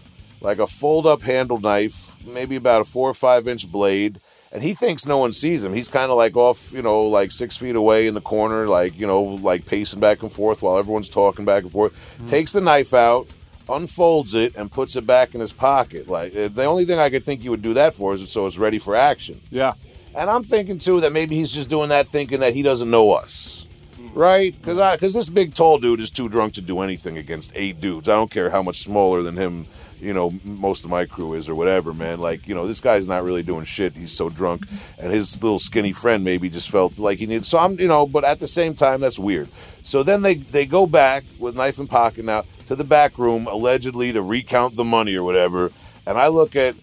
like 0.45 0.59
a 0.59 0.66
fold 0.66 1.07
up 1.07 1.23
handle 1.23 1.59
knife, 1.59 2.16
maybe 2.25 2.57
about 2.57 2.83
a 2.83 2.85
four 2.85 3.09
or 3.09 3.15
five 3.15 3.49
inch 3.49 3.71
blade. 3.71 4.21
And 4.53 4.62
he 4.62 4.73
thinks 4.73 5.05
no 5.05 5.19
one 5.19 5.33
sees 5.33 5.65
him. 5.65 5.75
He's 5.75 5.89
kind 5.89 6.12
of 6.12 6.16
like 6.16 6.37
off, 6.37 6.71
you 6.73 6.81
know, 6.83 7.03
like 7.03 7.33
six 7.33 7.57
feet 7.57 7.75
away 7.75 8.07
in 8.07 8.15
the 8.15 8.21
corner, 8.21 8.69
like, 8.69 8.97
you 8.97 9.05
know, 9.05 9.21
like 9.21 9.66
pacing 9.66 9.99
back 9.99 10.23
and 10.23 10.31
forth 10.31 10.62
while 10.62 10.79
everyone's 10.79 11.09
talking 11.09 11.45
back 11.45 11.65
and 11.65 11.73
forth. 11.73 11.93
Takes 12.29 12.53
the 12.53 12.61
knife 12.61 12.95
out, 12.95 13.27
unfolds 13.69 14.33
it, 14.35 14.55
and 14.55 14.71
puts 14.71 14.95
it 14.95 15.07
back 15.09 15.35
in 15.35 15.41
his 15.41 15.53
pocket. 15.53 16.07
Like, 16.07 16.37
uh, 16.37 16.47
the 16.47 16.66
only 16.66 16.85
thing 16.85 17.01
I 17.01 17.11
could 17.11 17.25
think 17.25 17.43
he 17.43 17.49
would 17.49 17.62
do 17.62 17.75
that 17.75 17.95
for 17.95 18.15
is 18.15 18.31
so 18.31 18.47
it's 18.47 18.57
ready 18.57 18.79
for 18.79 18.95
action. 18.95 19.41
Yeah. 19.51 19.73
And 20.15 20.31
I'm 20.31 20.45
thinking 20.45 20.79
too 20.79 21.01
that 21.01 21.11
maybe 21.11 21.35
he's 21.35 21.51
just 21.51 21.69
doing 21.69 21.89
that 21.89 22.07
thinking 22.07 22.39
that 22.39 22.55
he 22.55 22.62
doesn't 22.62 22.89
know 22.89 23.12
us. 23.12 23.66
Right? 24.12 24.55
Because 24.57 24.79
I 24.79 24.95
because 24.95 25.15
this 25.15 25.29
big 25.29 25.55
tall 25.55 25.79
dude 25.79 25.99
is 25.99 26.11
too 26.11 26.29
drunk 26.29 26.55
to 26.55 26.61
do 26.61 26.81
anything 26.81 27.19
against 27.19 27.51
eight 27.57 27.81
dudes. 27.81 28.09
I 28.09 28.15
don't 28.15 28.31
care 28.31 28.51
how 28.51 28.62
much 28.62 28.79
smaller 28.79 29.25
than 29.25 29.37
him, 29.37 29.66
you 30.01 30.12
know, 30.12 30.33
most 30.45 30.85
of 30.85 30.91
my 30.91 31.05
crew 31.05 31.35
is 31.35 31.49
or 31.49 31.55
whatever, 31.55 31.93
man. 31.93 32.21
Like, 32.21 32.47
you 32.49 32.55
know, 32.55 32.66
this 32.66 32.81
guy's 32.81 33.07
not 33.07 33.25
really 33.25 33.43
doing 33.43 33.65
shit. 33.65 33.97
He's 33.97 34.12
so 34.12 34.29
drunk. 34.29 34.66
And 34.99 35.12
his 35.12 35.43
little 35.43 35.59
skinny 35.59 35.93
friend 35.93 36.25
maybe 36.25 36.49
just 36.49 36.71
felt 36.71 36.99
like 36.99 37.19
he 37.19 37.27
needed 37.27 37.45
so 37.45 37.59
I'm 37.59 37.79
you 37.79 37.89
know, 37.89 38.07
but 38.07 38.25
at 38.25 38.39
the 38.39 38.47
same 38.47 38.75
time 38.75 39.01
that's 39.01 39.19
weird. 39.19 39.49
So 39.83 40.03
then 40.03 40.23
they 40.23 40.35
they 40.35 40.66
go 40.66 40.87
back 40.87 41.25
with 41.39 41.57
knife 41.57 41.79
in 41.79 41.87
pocket 41.87 42.25
now 42.25 42.45
to 42.66 42.77
the 42.77 42.85
back 42.85 43.19
room, 43.19 43.47
allegedly 43.47 44.12
to 44.12 44.23
recount 44.23 44.77
the 44.77 44.85
money 44.85 45.15
or 45.15 45.23
whatever. 45.23 45.71
And 46.07 46.19
I 46.19 46.29
look 46.29 46.57
at 46.57 46.75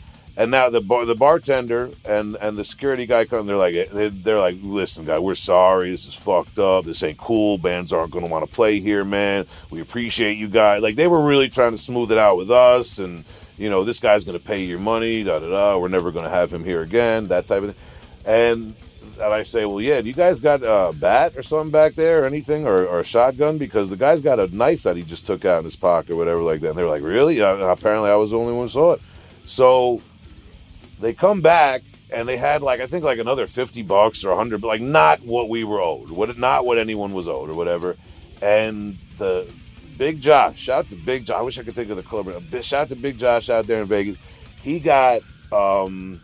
and 0.41 0.49
now 0.49 0.69
the 0.71 0.81
bar, 0.81 1.05
the 1.05 1.13
bartender 1.13 1.91
and, 2.03 2.35
and 2.41 2.57
the 2.57 2.63
security 2.63 3.05
guy 3.05 3.25
come. 3.25 3.45
They're 3.45 3.55
like 3.55 3.89
they're, 3.91 4.39
like, 4.39 4.57
listen, 4.63 5.05
guy, 5.05 5.19
we're 5.19 5.35
sorry. 5.35 5.91
This 5.91 6.07
is 6.07 6.15
fucked 6.15 6.57
up. 6.57 6.83
This 6.83 7.03
ain't 7.03 7.19
cool. 7.19 7.59
Bands 7.59 7.93
aren't 7.93 8.11
to 8.25 8.31
want 8.31 8.49
to 8.49 8.51
play 8.51 8.79
here, 8.79 9.05
man. 9.05 9.45
We 9.69 9.81
appreciate 9.81 10.39
you 10.39 10.47
guys. 10.47 10.81
Like 10.81 10.95
they 10.95 11.07
were 11.07 11.21
really 11.21 11.47
trying 11.47 11.73
to 11.73 11.77
smooth 11.77 12.11
it 12.11 12.17
out 12.17 12.37
with 12.37 12.49
us, 12.49 12.97
and 12.97 13.23
you 13.59 13.69
know 13.69 13.83
this 13.83 13.99
guy's 13.99 14.23
to 14.39 14.43
pay 14.43 14.63
your 14.63 14.79
money. 14.79 15.23
Da 15.23 15.37
da 15.37 15.47
da. 15.47 15.77
We're 15.77 15.89
never 15.89 16.11
to 16.25 16.29
have 16.31 16.51
him 16.51 16.63
here 16.63 16.81
again. 16.81 17.27
That 17.27 17.45
type 17.45 17.61
of 17.61 17.75
thing. 17.75 17.83
And 18.25 18.73
and 19.21 19.33
I 19.33 19.43
say, 19.43 19.65
well, 19.65 19.79
yeah, 19.79 20.01
do 20.01 20.07
you 20.07 20.15
guys 20.15 20.39
got 20.39 20.63
a 20.63 20.91
bat 20.97 21.37
or 21.37 21.43
something 21.43 21.69
back 21.69 21.93
there, 21.93 22.23
or 22.23 22.25
anything, 22.25 22.65
or, 22.65 22.87
or 22.87 23.01
a 23.01 23.03
shotgun? 23.03 23.59
Because 23.59 23.91
the 23.91 23.95
guy's 23.95 24.21
got 24.21 24.39
a 24.39 24.47
knife 24.47 24.81
that 24.83 24.97
he 24.97 25.03
just 25.03 25.27
took 25.27 25.45
out 25.45 25.59
in 25.59 25.65
his 25.65 25.75
pocket, 25.75 26.13
or 26.13 26.15
whatever, 26.15 26.41
like 26.41 26.61
that. 26.61 26.69
And 26.69 26.77
they're 26.79 26.87
like, 26.87 27.03
really? 27.03 27.37
Yeah, 27.37 27.71
apparently, 27.71 28.09
I 28.09 28.15
was 28.15 28.31
the 28.31 28.39
only 28.39 28.53
one 28.53 28.65
who 28.65 28.69
saw 28.69 28.93
it. 28.93 29.01
So 29.45 30.01
they 31.01 31.13
come 31.13 31.41
back 31.41 31.83
and 32.13 32.27
they 32.27 32.37
had 32.37 32.61
like 32.61 32.79
I 32.79 32.87
think 32.87 33.03
like 33.03 33.19
another 33.19 33.47
fifty 33.47 33.81
bucks 33.81 34.23
or 34.23 34.35
hundred, 34.35 34.61
but 34.61 34.67
like 34.67 34.81
not 34.81 35.21
what 35.21 35.49
we 35.49 35.63
were 35.63 35.81
owed, 35.81 36.09
what 36.09 36.37
not 36.37 36.65
what 36.65 36.77
anyone 36.77 37.13
was 37.13 37.27
owed 37.27 37.49
or 37.49 37.53
whatever. 37.53 37.97
And 38.41 38.97
the 39.17 39.51
Big 39.97 40.19
Josh, 40.19 40.57
shout 40.57 40.85
out 40.85 40.89
to 40.89 40.95
Big 40.95 41.25
Josh. 41.25 41.37
I 41.37 41.41
wish 41.41 41.59
I 41.59 41.63
could 41.63 41.75
think 41.75 41.89
of 41.89 41.97
the 41.97 42.03
club. 42.03 42.25
but 42.49 42.63
Shout 42.63 42.83
out 42.83 42.89
to 42.89 42.95
Big 42.95 43.17
Josh 43.17 43.49
out 43.49 43.67
there 43.67 43.81
in 43.81 43.87
Vegas. 43.87 44.17
He 44.61 44.79
got 44.79 45.21
um 45.51 46.21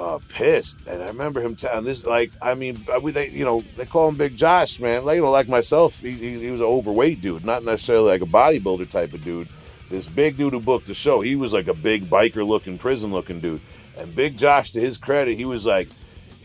uh, 0.00 0.18
pissed, 0.28 0.86
and 0.86 1.02
I 1.02 1.08
remember 1.08 1.42
him 1.42 1.54
telling 1.54 1.84
this. 1.84 2.06
Like, 2.06 2.30
I 2.40 2.54
mean, 2.54 2.84
uh, 2.92 3.00
we 3.00 3.12
they 3.12 3.28
you 3.28 3.44
know 3.44 3.62
they 3.76 3.84
call 3.84 4.08
him 4.08 4.16
Big 4.16 4.36
Josh, 4.36 4.80
man. 4.80 5.04
Like 5.04 5.16
you 5.16 5.22
know, 5.22 5.30
like 5.30 5.48
myself, 5.48 6.00
he, 6.00 6.12
he, 6.12 6.40
he 6.40 6.50
was 6.50 6.60
an 6.60 6.66
overweight 6.66 7.20
dude, 7.20 7.44
not 7.44 7.64
necessarily 7.64 8.08
like 8.08 8.22
a 8.22 8.26
bodybuilder 8.26 8.88
type 8.88 9.12
of 9.12 9.22
dude. 9.22 9.48
This 9.90 10.08
big 10.08 10.36
dude 10.36 10.52
who 10.52 10.60
booked 10.60 10.86
the 10.86 10.94
show, 10.94 11.20
he 11.20 11.36
was 11.36 11.52
like 11.52 11.66
a 11.66 11.74
big 11.74 12.04
biker 12.04 12.46
looking, 12.46 12.78
prison 12.78 13.10
looking 13.10 13.40
dude. 13.40 13.60
And 14.00 14.14
Big 14.16 14.38
Josh, 14.38 14.70
to 14.72 14.80
his 14.80 14.96
credit, 14.96 15.36
he 15.36 15.44
was 15.44 15.66
like, 15.66 15.88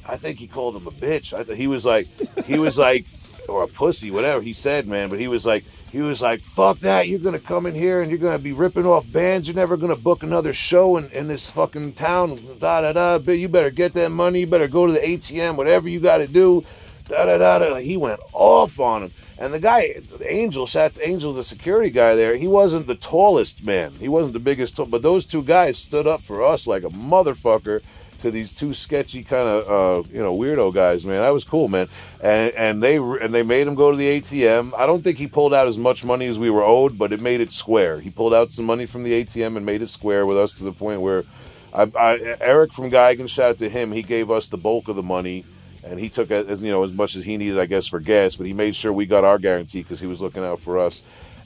I 0.08 0.18
think 0.18 0.40
he 0.40 0.48
called 0.48 0.76
him 0.76 0.88
a 0.88 0.92
bitch. 0.92 1.34
I 1.34 1.44
th- 1.44 1.58
he 1.58 1.68
was 1.68 1.86
like, 1.86 2.06
he 2.46 2.60
was 2.60 2.78
like, 2.78 3.06
or 3.50 3.64
a 3.64 3.68
pussy, 3.68 4.12
whatever 4.12 4.42
he 4.42 4.54
said, 4.54 4.88
man. 4.88 5.10
But 5.10 5.20
he 5.20 5.28
was 5.28 5.46
like, 5.46 5.64
he 5.92 6.02
was 6.02 6.22
like, 6.22 6.42
fuck 6.42 6.80
that. 6.80 7.08
You're 7.08 7.20
gonna 7.20 7.40
come 7.40 7.66
in 7.66 7.74
here 7.74 8.02
and 8.02 8.12
you're 8.12 8.20
gonna 8.20 8.40
be 8.40 8.52
ripping 8.52 8.86
off 8.86 9.10
bands. 9.12 9.48
You're 9.48 9.56
never 9.56 9.78
gonna 9.78 9.96
book 9.96 10.24
another 10.24 10.52
show 10.52 10.98
in, 10.98 11.10
in 11.12 11.28
this 11.28 11.50
fucking 11.50 11.94
town. 11.94 12.40
Da 12.60 12.82
da 12.82 13.18
da. 13.18 13.32
You 13.32 13.48
better 13.48 13.72
get 13.72 13.94
that 13.94 14.12
money. 14.12 14.42
You 14.42 14.48
better 14.48 14.68
go 14.68 14.86
to 14.86 14.92
the 14.92 15.00
ATM. 15.00 15.56
Whatever 15.56 15.88
you 15.88 16.02
got 16.02 16.18
to 16.18 16.28
do. 16.28 16.66
Da 17.08 17.26
da 17.26 17.38
da 17.38 17.60
da. 17.60 17.76
He 17.76 17.96
went 17.96 18.20
off 18.34 18.80
on 18.80 19.04
him. 19.04 19.12
And 19.38 19.54
the 19.54 19.60
guy, 19.60 19.96
Angel, 20.26 20.66
shot 20.66 20.98
Angel, 21.02 21.34
the 21.34 21.44
security 21.44 21.90
guy 21.90 22.16
there. 22.16 22.36
He 22.38 22.48
wasn't 22.48 22.88
the 22.88 22.96
tallest 22.96 23.66
man. 23.66 23.92
He 24.00 24.08
wasn't 24.08 24.34
the 24.34 24.40
biggest, 24.40 24.80
but 24.90 25.02
those 25.02 25.26
two 25.26 25.44
guys 25.44 25.78
stood 25.78 26.08
up 26.08 26.22
for 26.22 26.44
us 26.44 26.68
like 26.68 26.84
a 26.84 26.90
motherfucker 26.90 27.82
to 28.20 28.32
these 28.32 28.52
two 28.52 28.74
sketchy 28.74 29.24
kind 29.24 29.48
of 29.48 29.70
uh, 29.70 30.10
you 30.12 30.22
know 30.22 30.36
weirdo 30.36 30.74
guys, 30.74 31.06
man. 31.06 31.22
That 31.22 31.32
was 31.32 31.44
cool, 31.44 31.68
man. 31.68 31.88
And 32.22 32.54
and 32.56 32.82
they 32.82 32.98
and 32.98 33.34
they 33.34 33.44
made 33.44 33.68
him 33.68 33.76
go 33.76 33.92
to 33.92 33.98
the 33.98 34.20
ATM. 34.20 34.74
I 34.78 34.86
don't 34.86 35.04
think 35.04 35.18
he 35.18 35.28
pulled 35.28 35.54
out 35.54 35.68
as 35.68 35.78
much 35.78 36.06
money 36.06 36.28
as 36.28 36.40
we 36.40 36.50
were 36.50 36.64
owed, 36.64 36.98
but 36.98 37.12
it 37.12 37.22
made 37.22 37.42
it 37.42 37.52
square. 37.52 38.00
He 38.00 38.10
pulled 38.10 38.34
out 38.34 38.52
some 38.52 38.66
money 38.66 38.86
from 38.86 39.04
the 39.04 39.24
ATM 39.24 39.58
and 39.58 39.66
made 39.66 39.82
it 39.82 39.90
square 39.90 40.26
with 40.26 40.38
us 40.38 40.54
to 40.56 40.64
the 40.64 40.72
point 40.72 41.02
where 41.02 41.26
I, 41.74 41.92
I, 42.00 42.38
Eric 42.40 42.74
from 42.74 42.90
Gigan, 42.90 43.30
shout 43.30 43.52
out 43.52 43.58
to 43.60 43.70
him. 43.70 43.92
He 43.92 44.02
gave 44.02 44.32
us 44.32 44.48
the 44.48 44.58
bulk 44.58 44.88
of 44.88 44.96
the 44.96 45.04
money. 45.04 45.44
And 45.86 46.00
he 46.00 46.10
took 46.10 46.32
as 46.32 46.64
you 46.64 46.72
know 46.72 46.84
as 46.84 46.94
much 46.94 47.16
as 47.16 47.24
he 47.24 47.38
needed, 47.38 47.60
I 47.60 47.68
guess, 47.68 47.88
for 47.88 48.00
gas. 48.00 48.36
But 48.36 48.48
he 48.48 48.54
made 48.54 48.76
sure 48.76 48.92
we 48.92 49.06
got 49.06 49.24
our 49.24 49.38
guarantee 49.38 49.84
because 49.84 50.00
he 50.00 50.08
was 50.08 50.22
looking 50.22 50.44
out 50.44 50.60
for 50.60 50.80
us. 50.80 51.04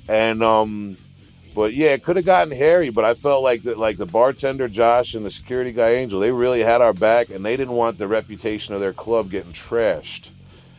And 0.07 0.41
um, 0.41 0.97
but 1.53 1.73
yeah, 1.73 1.89
it 1.89 2.03
could 2.03 2.15
have 2.15 2.25
gotten 2.25 2.55
hairy, 2.55 2.89
but 2.89 3.03
I 3.03 3.13
felt 3.13 3.43
like 3.43 3.63
that 3.63 3.77
like 3.77 3.97
the 3.97 4.05
bartender 4.05 4.67
Josh 4.67 5.13
and 5.13 5.25
the 5.25 5.29
security 5.29 5.73
guy 5.73 5.89
Angel, 5.89 6.19
they 6.19 6.31
really 6.31 6.61
had 6.61 6.81
our 6.81 6.93
back 6.93 7.29
and 7.29 7.45
they 7.45 7.57
didn't 7.57 7.75
want 7.75 7.97
the 7.97 8.07
reputation 8.07 8.73
of 8.73 8.79
their 8.79 8.93
club 8.93 9.29
getting 9.29 9.51
trashed. 9.51 10.31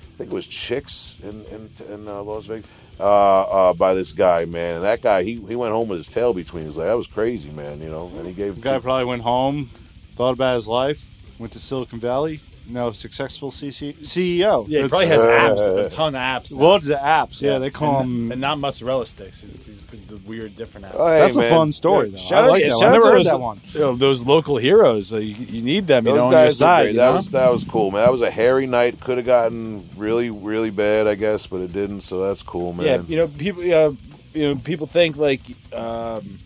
I 0.02 0.16
think 0.16 0.32
it 0.32 0.34
was 0.34 0.46
Chicks 0.46 1.16
in 1.22 1.44
in, 1.46 1.70
in 1.92 2.08
uh, 2.08 2.22
Las 2.22 2.46
Vegas 2.46 2.66
uh, 3.00 3.42
uh, 3.42 3.72
by 3.72 3.94
this 3.94 4.12
guy, 4.12 4.44
man. 4.44 4.76
And 4.76 4.84
that 4.84 5.02
guy, 5.02 5.22
he 5.22 5.34
he 5.46 5.56
went 5.56 5.72
home 5.72 5.88
with 5.88 5.98
his 5.98 6.08
tail 6.08 6.32
between 6.34 6.64
his 6.64 6.76
legs. 6.76 6.88
That 6.88 6.96
was 6.96 7.06
crazy, 7.06 7.50
man. 7.50 7.80
You 7.82 7.88
know, 7.88 8.10
and 8.16 8.26
he 8.26 8.32
gave 8.32 8.56
The 8.56 8.60
guy 8.60 8.78
probably 8.78 9.06
went 9.06 9.22
home, 9.22 9.70
thought 10.14 10.32
about 10.32 10.54
his 10.54 10.68
life, 10.68 11.14
went 11.38 11.52
to 11.54 11.58
Silicon 11.58 11.98
Valley, 11.98 12.40
now 12.70 12.90
successful 12.92 13.50
CC- 13.50 13.94
CEO. 14.02 14.64
Yeah, 14.66 14.68
he 14.68 14.74
It's- 14.76 14.88
probably 14.90 15.06
has 15.08 15.24
apps, 15.26 15.86
a 15.86 15.88
ton 15.88 16.14
of 16.14 16.20
apps. 16.20 16.54
now. 16.54 16.60
Well, 16.60 16.76
it's 16.76 16.86
the 16.86 16.94
apps. 16.94 17.40
Yeah, 17.42 17.58
they 17.58 17.70
call 17.70 18.00
and, 18.00 18.10
them. 18.10 18.32
and 18.32 18.40
not 18.40 18.58
mozzarella 18.58 19.06
sticks. 19.06 19.44
It's, 19.44 19.68
it's 19.68 19.80
the 19.80 20.16
weird 20.26 20.56
different 20.56 20.86
apps. 20.86 20.94
Oh, 20.96 21.06
hey, 21.06 21.18
That's 21.18 21.36
a 21.36 21.40
man. 21.40 21.50
fun 21.50 21.72
story, 21.72 22.10
though. 22.10 22.16
Shout 22.16 22.44
I 22.44 22.46
out, 22.46 22.50
like 22.50 22.62
yeah, 22.62 22.68
that 22.68 22.78
shout 22.78 22.80
one. 22.80 22.84
I 22.84 22.88
out 22.88 22.92
never 22.92 23.02
to 23.02 23.08
heard 23.10 23.16
those, 23.18 23.30
that 23.30 23.40
one. 23.40 23.60
You 23.68 23.80
know, 23.80 23.96
those 23.96 24.22
local 24.24 24.56
heroes. 24.58 25.12
Uh, 25.12 25.16
you, 25.18 25.34
you 25.34 25.62
need 25.62 25.86
them. 25.86 26.06
You 26.06 26.12
Those 26.12 26.18
know, 26.20 26.26
on 26.26 26.32
your 26.32 26.40
guys 26.42 26.52
are 26.52 26.54
side. 26.56 26.82
great. 26.84 26.90
You 26.92 26.96
That 26.98 27.10
know? 27.10 27.16
was 27.16 27.28
that 27.30 27.52
was 27.52 27.64
cool, 27.64 27.90
man. 27.90 28.02
That 28.04 28.12
was 28.12 28.22
a 28.22 28.30
hairy 28.30 28.66
night. 28.66 29.00
Could 29.00 29.18
have 29.18 29.26
gotten 29.26 29.88
really 29.96 30.30
really 30.30 30.70
bad, 30.70 31.06
I 31.06 31.14
guess, 31.14 31.46
but 31.46 31.60
it 31.60 31.72
didn't. 31.72 32.00
So 32.02 32.20
that's 32.26 32.42
cool, 32.42 32.72
man. 32.72 32.86
Yeah, 32.86 33.02
you 33.06 33.16
know, 33.16 33.28
people, 33.28 33.62
uh, 33.62 33.92
you 34.32 34.48
know, 34.48 34.56
people 34.56 34.86
think 34.86 35.16
like, 35.16 35.40
um, 35.74 36.38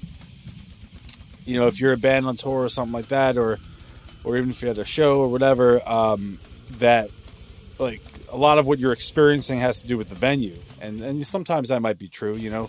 you 1.45 1.59
know, 1.61 1.67
if 1.67 1.81
you're 1.81 1.93
a 1.93 1.97
band 1.99 2.27
on 2.27 2.37
tour 2.37 2.63
or 2.65 2.69
something 2.69 2.95
like 2.95 3.09
that, 3.09 3.37
or, 3.37 3.59
or 4.25 4.37
even 4.37 4.51
if 4.51 4.63
you 4.63 4.69
had 4.69 4.79
a 4.79 4.85
show 4.85 5.17
or 5.17 5.29
whatever, 5.29 5.87
um, 5.89 6.39
that, 6.79 7.11
like, 7.79 8.01
a 8.33 8.37
lot 8.37 8.59
of 8.59 8.67
what 8.67 8.79
you're 8.79 8.93
experiencing 8.93 9.61
has 9.61 9.81
to 9.83 9.87
do 9.89 9.97
with 9.97 10.09
the 10.09 10.15
venue, 10.17 10.59
and 10.81 11.01
and 11.01 11.25
sometimes 11.27 11.69
that 11.69 11.81
might 11.81 11.99
be 11.99 12.09
true, 12.09 12.35
you 12.35 12.51
know, 12.51 12.69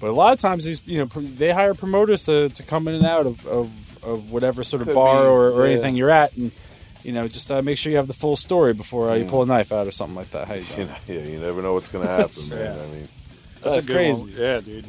But 0.00 0.10
a 0.10 0.12
lot 0.12 0.32
of 0.32 0.38
times 0.38 0.64
these 0.64 0.80
you 0.86 0.98
know 0.98 1.06
they 1.20 1.52
hire 1.52 1.74
promoters 1.74 2.24
to, 2.26 2.48
to 2.48 2.62
come 2.64 2.88
in 2.88 2.94
and 2.96 3.06
out 3.06 3.26
of, 3.26 3.46
of, 3.46 4.02
of 4.04 4.30
whatever 4.30 4.62
sort 4.64 4.82
of 4.82 4.88
Could 4.88 4.94
bar 4.94 5.22
be, 5.22 5.28
or, 5.28 5.50
or 5.50 5.66
yeah. 5.66 5.72
anything 5.74 5.94
you're 5.96 6.10
at, 6.10 6.36
and 6.36 6.50
you 7.04 7.12
know 7.12 7.28
just 7.28 7.48
uh, 7.50 7.62
make 7.62 7.78
sure 7.78 7.90
you 7.92 7.98
have 7.98 8.08
the 8.08 8.12
full 8.12 8.34
story 8.36 8.74
before 8.74 9.10
uh, 9.10 9.14
you 9.14 9.24
pull 9.24 9.42
a 9.42 9.46
knife 9.46 9.70
out 9.72 9.86
or 9.86 9.92
something 9.92 10.16
like 10.16 10.30
that. 10.30 10.48
How 10.48 10.54
you 10.54 10.64
You 10.78 10.84
know, 10.86 10.96
yeah, 11.06 11.20
you 11.20 11.38
never 11.38 11.62
know 11.62 11.74
what's 11.74 11.88
going 11.88 12.04
to 12.06 12.10
happen, 12.10 12.32
man. 12.50 12.76
Yeah. 12.76 12.82
I 12.82 12.86
mean, 12.88 13.08
That's 13.62 13.84
a 13.84 13.86
good 13.88 13.94
crazy. 13.96 14.24
one. 14.24 14.32
Yeah, 14.36 14.60
dude. 14.60 14.86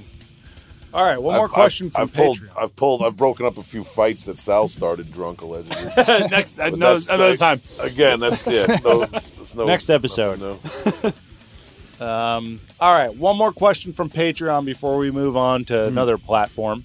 All 0.95 1.03
right, 1.03 1.21
one 1.21 1.35
more 1.35 1.45
I've- 1.45 1.53
question 1.53 1.87
I've, 1.87 1.91
from 1.93 2.01
I've 2.03 2.13
pulled, 2.13 2.37
Patreon. 2.39 2.63
I've 2.63 2.75
pulled, 2.77 3.03
I've 3.03 3.17
broken 3.17 3.45
up 3.45 3.57
a 3.57 3.63
few 3.63 3.83
fights 3.83 4.23
that 4.25 4.37
Sal 4.37 4.67
started 4.69 5.11
drunk 5.11 5.41
allegedly. 5.41 5.83
Next 6.29 6.55
But 6.55 6.73
another, 6.73 6.93
that's 6.93 7.09
another 7.09 7.35
time. 7.37 7.61
Again, 7.81 8.19
that's 8.21 8.47
yeah. 8.47 8.65
No, 8.83 9.01
it's, 9.01 9.29
it's 9.37 9.53
no, 9.55 9.65
Next 9.65 9.89
episode. 9.89 10.39
No. 10.39 10.57
Um, 11.97 12.59
all 12.77 12.93
right, 12.93 13.15
one 13.15 13.37
more 13.37 13.53
question 13.53 13.93
from 13.93 14.09
Patreon 14.09 14.65
before 14.65 14.97
we 14.97 15.11
move 15.11 15.37
on 15.37 15.61
Hmm. 15.61 15.65
to 15.67 15.85
another 15.85 16.17
platform. 16.17 16.83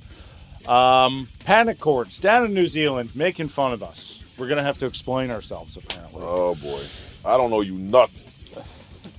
Um, 0.69 1.27
panic 1.45 1.81
chords 1.81 2.21
down 2.21 2.45
in 2.45 2.55
New 2.55 2.69
Zealand 2.69 3.17
making 3.17 3.49
fun 3.49 3.73
of 3.73 3.83
us. 3.83 4.23
We're 4.39 4.47
gonna 4.47 4.63
have 4.63 4.79
to 4.79 4.87
explain 4.87 5.33
ourselves 5.33 5.77
apparently. 5.77 6.23
Oh 6.25 6.55
boy, 6.55 6.81
I 7.25 7.37
don't 7.37 7.51
know 7.51 7.61
you 7.61 7.75
nut. 7.77 8.11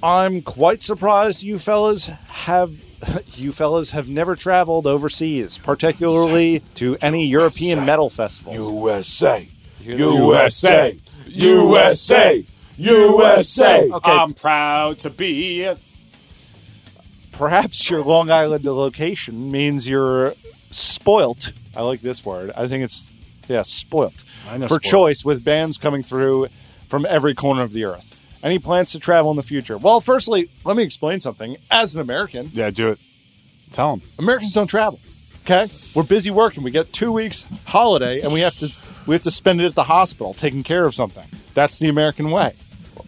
I'm 0.02 0.42
quite 0.42 0.82
surprised 0.82 1.44
you 1.44 1.60
fellas 1.60 2.06
have 2.06 2.72
you 3.36 3.52
fellas 3.52 3.92
have 3.92 4.08
never 4.08 4.36
traveled 4.36 4.88
overseas, 4.88 5.58
particularly 5.58 6.60
to 6.76 6.98
any 7.02 7.26
European 7.26 7.86
metal 7.86 8.10
festivals. 8.10 8.58
USA, 8.58 9.48
USA, 9.82 10.98
USA, 11.28 12.46
USA. 12.78 13.90
Okay. 13.90 14.12
I'm 14.12 14.34
proud 14.34 15.00
to 15.00 15.10
be. 15.10 15.74
Perhaps 17.32 17.90
your 17.90 18.04
Long 18.04 18.30
Island 18.30 18.66
location 18.66 19.52
means 19.52 19.90
you're 19.90 20.34
spoilt. 20.70 21.54
I 21.76 21.82
like 21.82 22.02
this 22.02 22.26
word. 22.26 22.52
I 22.56 22.68
think 22.68 22.84
it's 22.84 23.10
yeah, 23.48 23.64
spoilt 23.64 24.22
for 24.22 24.68
spoilt. 24.68 24.84
choice 24.84 25.26
with 25.26 25.44
bands 25.44 25.78
coming 25.78 26.04
through 26.04 26.48
from 26.88 27.06
every 27.08 27.34
corner 27.34 27.64
of 27.64 27.74
the 27.74 27.86
earth. 27.86 28.11
Any 28.44 28.58
plans 28.60 28.92
to 28.94 29.00
travel 29.00 29.32
in 29.32 29.38
the 29.38 29.44
future? 29.44 29.78
Well, 29.78 30.02
firstly, 30.02 30.50
let 30.66 30.76
me 30.76 30.84
explain 30.84 31.22
something. 31.22 31.58
As 31.70 31.96
an 31.96 32.02
American, 32.02 32.50
Yeah, 32.54 32.70
do 32.72 32.90
it. 32.90 33.00
Tell 33.72 33.96
them. 33.96 34.08
Americans 34.20 34.54
don't 34.54 34.68
travel. 34.68 35.00
Okay, 35.46 35.66
we're 35.96 36.04
busy 36.04 36.30
working. 36.30 36.62
We 36.64 36.72
get 36.72 36.94
two 36.94 37.12
weeks 37.12 37.46
holiday, 37.66 38.22
and 38.22 38.32
we 38.32 38.42
have 38.42 38.54
to 38.56 38.68
we 39.08 39.16
have 39.16 39.24
to 39.24 39.32
spend 39.32 39.60
it 39.62 39.66
at 39.66 39.76
the 39.76 39.84
hospital 39.84 40.34
taking 40.34 40.62
care 40.64 40.86
of 40.86 40.94
something. 40.94 41.26
That's 41.56 41.80
the 41.80 41.90
American 41.90 42.30
way. 42.32 42.56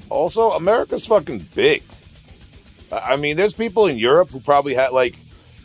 Also, 0.09 0.51
America's 0.51 1.05
fucking 1.05 1.47
big. 1.53 1.83
I 2.91 3.13
I 3.13 3.15
mean, 3.17 3.37
there's 3.37 3.53
people 3.53 3.85
in 3.87 3.97
Europe 3.97 4.31
who 4.31 4.39
probably 4.39 4.73
had 4.73 4.93
like 4.93 5.15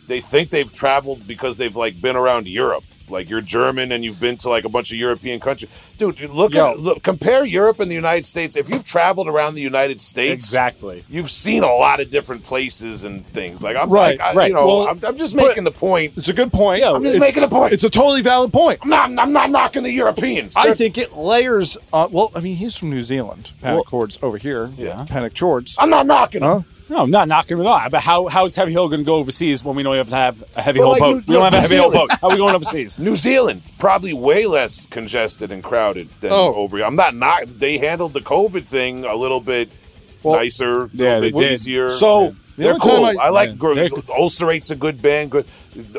they 0.09 0.21
think 0.21 0.51
they've 0.51 0.71
traveled 0.73 1.27
because 1.27 1.57
they've 1.57 1.75
like 1.77 2.01
been 2.03 2.17
around 2.17 2.47
Europe. 2.49 2.85
Like 3.11 3.29
you're 3.31 3.41
German 3.41 3.93
and 3.93 4.05
you've 4.05 4.21
been 4.21 4.37
to 4.39 4.49
like 4.49 4.65
a 4.65 4.69
bunch 4.69 4.91
of 4.93 4.99
European 4.99 5.41
countries. 5.41 5.71
Dude, 5.99 6.21
look 6.31 6.55
Yo. 6.55 6.73
at 6.73 6.79
look 6.79 7.03
compare 7.03 7.45
Europe 7.45 7.81
and 7.81 7.91
the 7.91 7.95
United 7.95 8.25
States. 8.27 8.57
If 8.57 8.69
you've 8.71 8.85
traveled 8.85 9.29
around 9.29 9.55
the 9.55 9.63
United 9.63 10.01
States, 10.01 10.35
Exactly. 10.35 11.05
you've 11.09 11.31
seen 11.31 11.63
a 11.63 11.73
lot 11.75 12.01
of 12.01 12.11
different 12.11 12.43
places 12.45 13.05
and 13.05 13.27
things. 13.29 13.63
Like 13.63 13.77
I'm 13.77 13.91
Right, 13.91 14.19
like, 14.19 14.21
I, 14.21 14.35
right. 14.35 14.49
you 14.49 14.55
know, 14.55 14.67
Well, 14.67 14.89
I'm, 14.89 15.05
I'm 15.05 15.17
just 15.17 15.35
making 15.35 15.65
the 15.65 15.71
point. 15.71 16.13
It's 16.17 16.29
a 16.29 16.33
good 16.33 16.53
point. 16.53 16.85
I'm 16.85 17.03
just 17.03 17.19
making 17.21 17.43
a 17.43 17.49
point. 17.49 17.73
It's 17.73 17.85
a 17.85 17.91
totally 17.91 18.23
valid 18.23 18.53
point. 18.53 18.81
I'm 18.83 18.91
not 18.91 19.11
I'm 19.19 19.33
not 19.33 19.51
knocking 19.51 19.83
the 19.83 19.93
Europeans. 19.93 20.55
I 20.57 20.67
They're- 20.67 20.75
think 20.75 20.99
it 20.99 21.17
layers. 21.17 21.77
Uh, 21.93 22.09
well, 22.11 22.31
I 22.35 22.41
mean, 22.41 22.57
he's 22.57 22.77
from 22.77 22.91
New 22.91 23.03
Zealand. 23.03 23.53
Panic 23.61 23.75
Well- 23.77 23.85
chords 23.85 24.19
over 24.23 24.39
here. 24.39 24.71
Yeah. 24.77 25.05
Panic 25.09 25.35
chords. 25.39 25.77
I'm 25.79 25.91
not 25.91 26.07
knocking 26.07 26.41
them. 26.43 26.65
Huh? 26.65 26.75
No, 26.91 27.03
I'm 27.03 27.11
not 27.11 27.29
knocking 27.29 27.59
it 27.59 27.67
on. 27.67 27.91
But 27.91 28.03
how 28.03 28.29
how's 28.29 28.57
Heavy 28.57 28.73
Hole 28.73 28.89
going 28.89 29.01
to 29.01 29.05
go 29.05 29.17
overseas 29.17 29.63
when 29.63 29.77
we 29.77 29.83
don't 29.83 29.95
even 29.95 30.13
have 30.13 30.43
a 30.57 30.63
heavy 30.63 30.79
Well, 30.81 30.95
hill 30.95 31.05
like 31.07 31.15
boat? 31.15 31.29
New- 31.29 31.35
we 31.35 31.41
don't 31.41 31.45
have 31.45 31.53
a 31.53 31.57
New 31.57 31.61
heavy 31.63 31.75
hill 31.75 31.91
Zealand. 31.91 32.09
boat. 32.11 32.19
How 32.21 32.29
are 32.29 32.31
we 32.31 32.37
going 32.39 32.55
overseas? 32.55 32.99
New 32.99 33.17
Zealand 33.17 33.63
probably 33.79 34.13
way 34.15 34.47
less 34.47 34.87
congested 34.87 35.53
and 35.53 35.63
crowded 35.63 36.09
than 36.21 36.33
Oh. 36.33 36.55
over 36.55 36.77
here. 36.79 36.87
I'm 36.87 36.97
not 36.97 37.15
not. 37.15 37.43
They 37.47 37.79
handled 37.79 38.15
the 38.15 38.21
COVID 38.21 38.67
thing 38.67 39.05
a 39.05 39.15
little 39.15 39.41
bit 39.41 39.69
nicer, 40.25 40.85
a 40.85 40.87
little 40.87 41.21
bit 41.21 41.35
did. 41.37 41.53
easier. 41.53 41.91
So, 41.91 42.35
the 42.57 42.65
they're 42.65 42.75
cool. 42.77 43.05
I- 43.05 43.15
I, 43.21 43.29
like 43.29 43.51
yeah, 43.51 43.55
gr- 43.57 43.79
Ulcerate's 44.19 44.71
a 44.73 44.77
good 44.77 45.01
band, 45.01 45.31
good. 45.31 45.47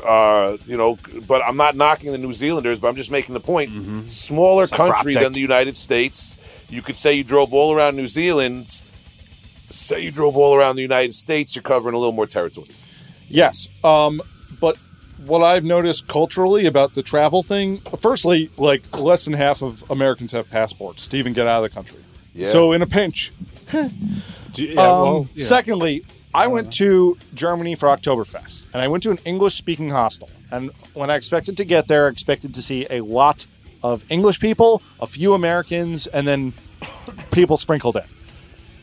Uh, 0.03 0.57
you 0.65 0.75
know, 0.75 0.97
but 1.27 1.41
I'm 1.45 1.55
not 1.55 1.75
knocking 1.75 2.11
the 2.11 2.17
New 2.17 2.33
Zealanders. 2.33 2.79
But 2.81 2.89
I'm 2.89 2.95
just 2.97 3.11
making 3.11 3.33
the 3.33 3.39
point. 3.39 3.71
Mm-hmm. 3.71 4.07
Smaller 4.07 4.63
It's 4.63 4.71
country 4.73 5.13
than 5.13 5.31
the 5.33 5.39
United 5.39 5.77
States. 5.77 6.37
You 6.67 6.81
could 6.81 6.95
say 6.97 7.13
you 7.13 7.23
drove 7.23 7.53
all 7.53 7.73
around 7.73 7.95
New 7.95 8.07
Zealand. 8.07 8.81
Say 9.69 10.01
you 10.01 10.11
drove 10.11 10.35
all 10.37 10.55
around 10.55 10.75
the 10.75 10.81
United 10.81 11.13
States. 11.13 11.55
You're 11.55 11.63
covering 11.63 11.95
a 11.95 11.97
little 11.97 12.11
more 12.13 12.27
territory. 12.27 12.67
Yes. 13.27 13.69
Um, 13.83 14.21
but 14.59 14.77
what 15.25 15.43
I've 15.43 15.63
noticed 15.63 16.07
culturally 16.07 16.65
about 16.65 16.93
the 16.95 17.03
travel 17.03 17.43
thing, 17.43 17.77
firstly, 17.99 18.49
like 18.57 18.97
less 18.99 19.25
than 19.25 19.33
half 19.35 19.61
of 19.61 19.83
Americans 19.89 20.31
have 20.31 20.49
passports 20.49 21.07
to 21.09 21.17
even 21.17 21.33
get 21.33 21.45
out 21.47 21.63
of 21.63 21.69
the 21.69 21.75
country. 21.75 21.99
Yeah. 22.33 22.49
So 22.49 22.71
in 22.71 22.81
a 22.81 22.87
pinch. 22.87 23.31
Do 23.71 24.63
you- 24.63 24.69
yeah, 24.73 24.81
Um, 24.81 25.01
well, 25.01 25.27
yeah. 25.35 25.45
Secondly, 25.45 26.03
I 26.33 26.47
went 26.47 26.73
to 26.73 27.17
Germany 27.33 27.75
for 27.75 27.87
Oktoberfest, 27.89 28.65
and 28.73 28.81
I 28.81 28.87
went 28.87 29.03
to 29.03 29.11
an 29.11 29.19
English-speaking 29.25 29.89
hostel. 29.89 30.29
And 30.51 30.71
when 30.93 31.09
I 31.09 31.15
expected 31.15 31.57
to 31.57 31.65
get 31.65 31.87
there, 31.87 32.07
I 32.07 32.09
expected 32.11 32.53
to 32.55 32.61
see 32.61 32.85
a 32.89 33.01
lot 33.01 33.45
of 33.83 34.03
English 34.09 34.39
people, 34.39 34.81
a 34.99 35.07
few 35.07 35.33
Americans, 35.33 36.07
and 36.07 36.27
then 36.27 36.53
people 37.31 37.57
sprinkled 37.57 37.95
in. 37.95 38.03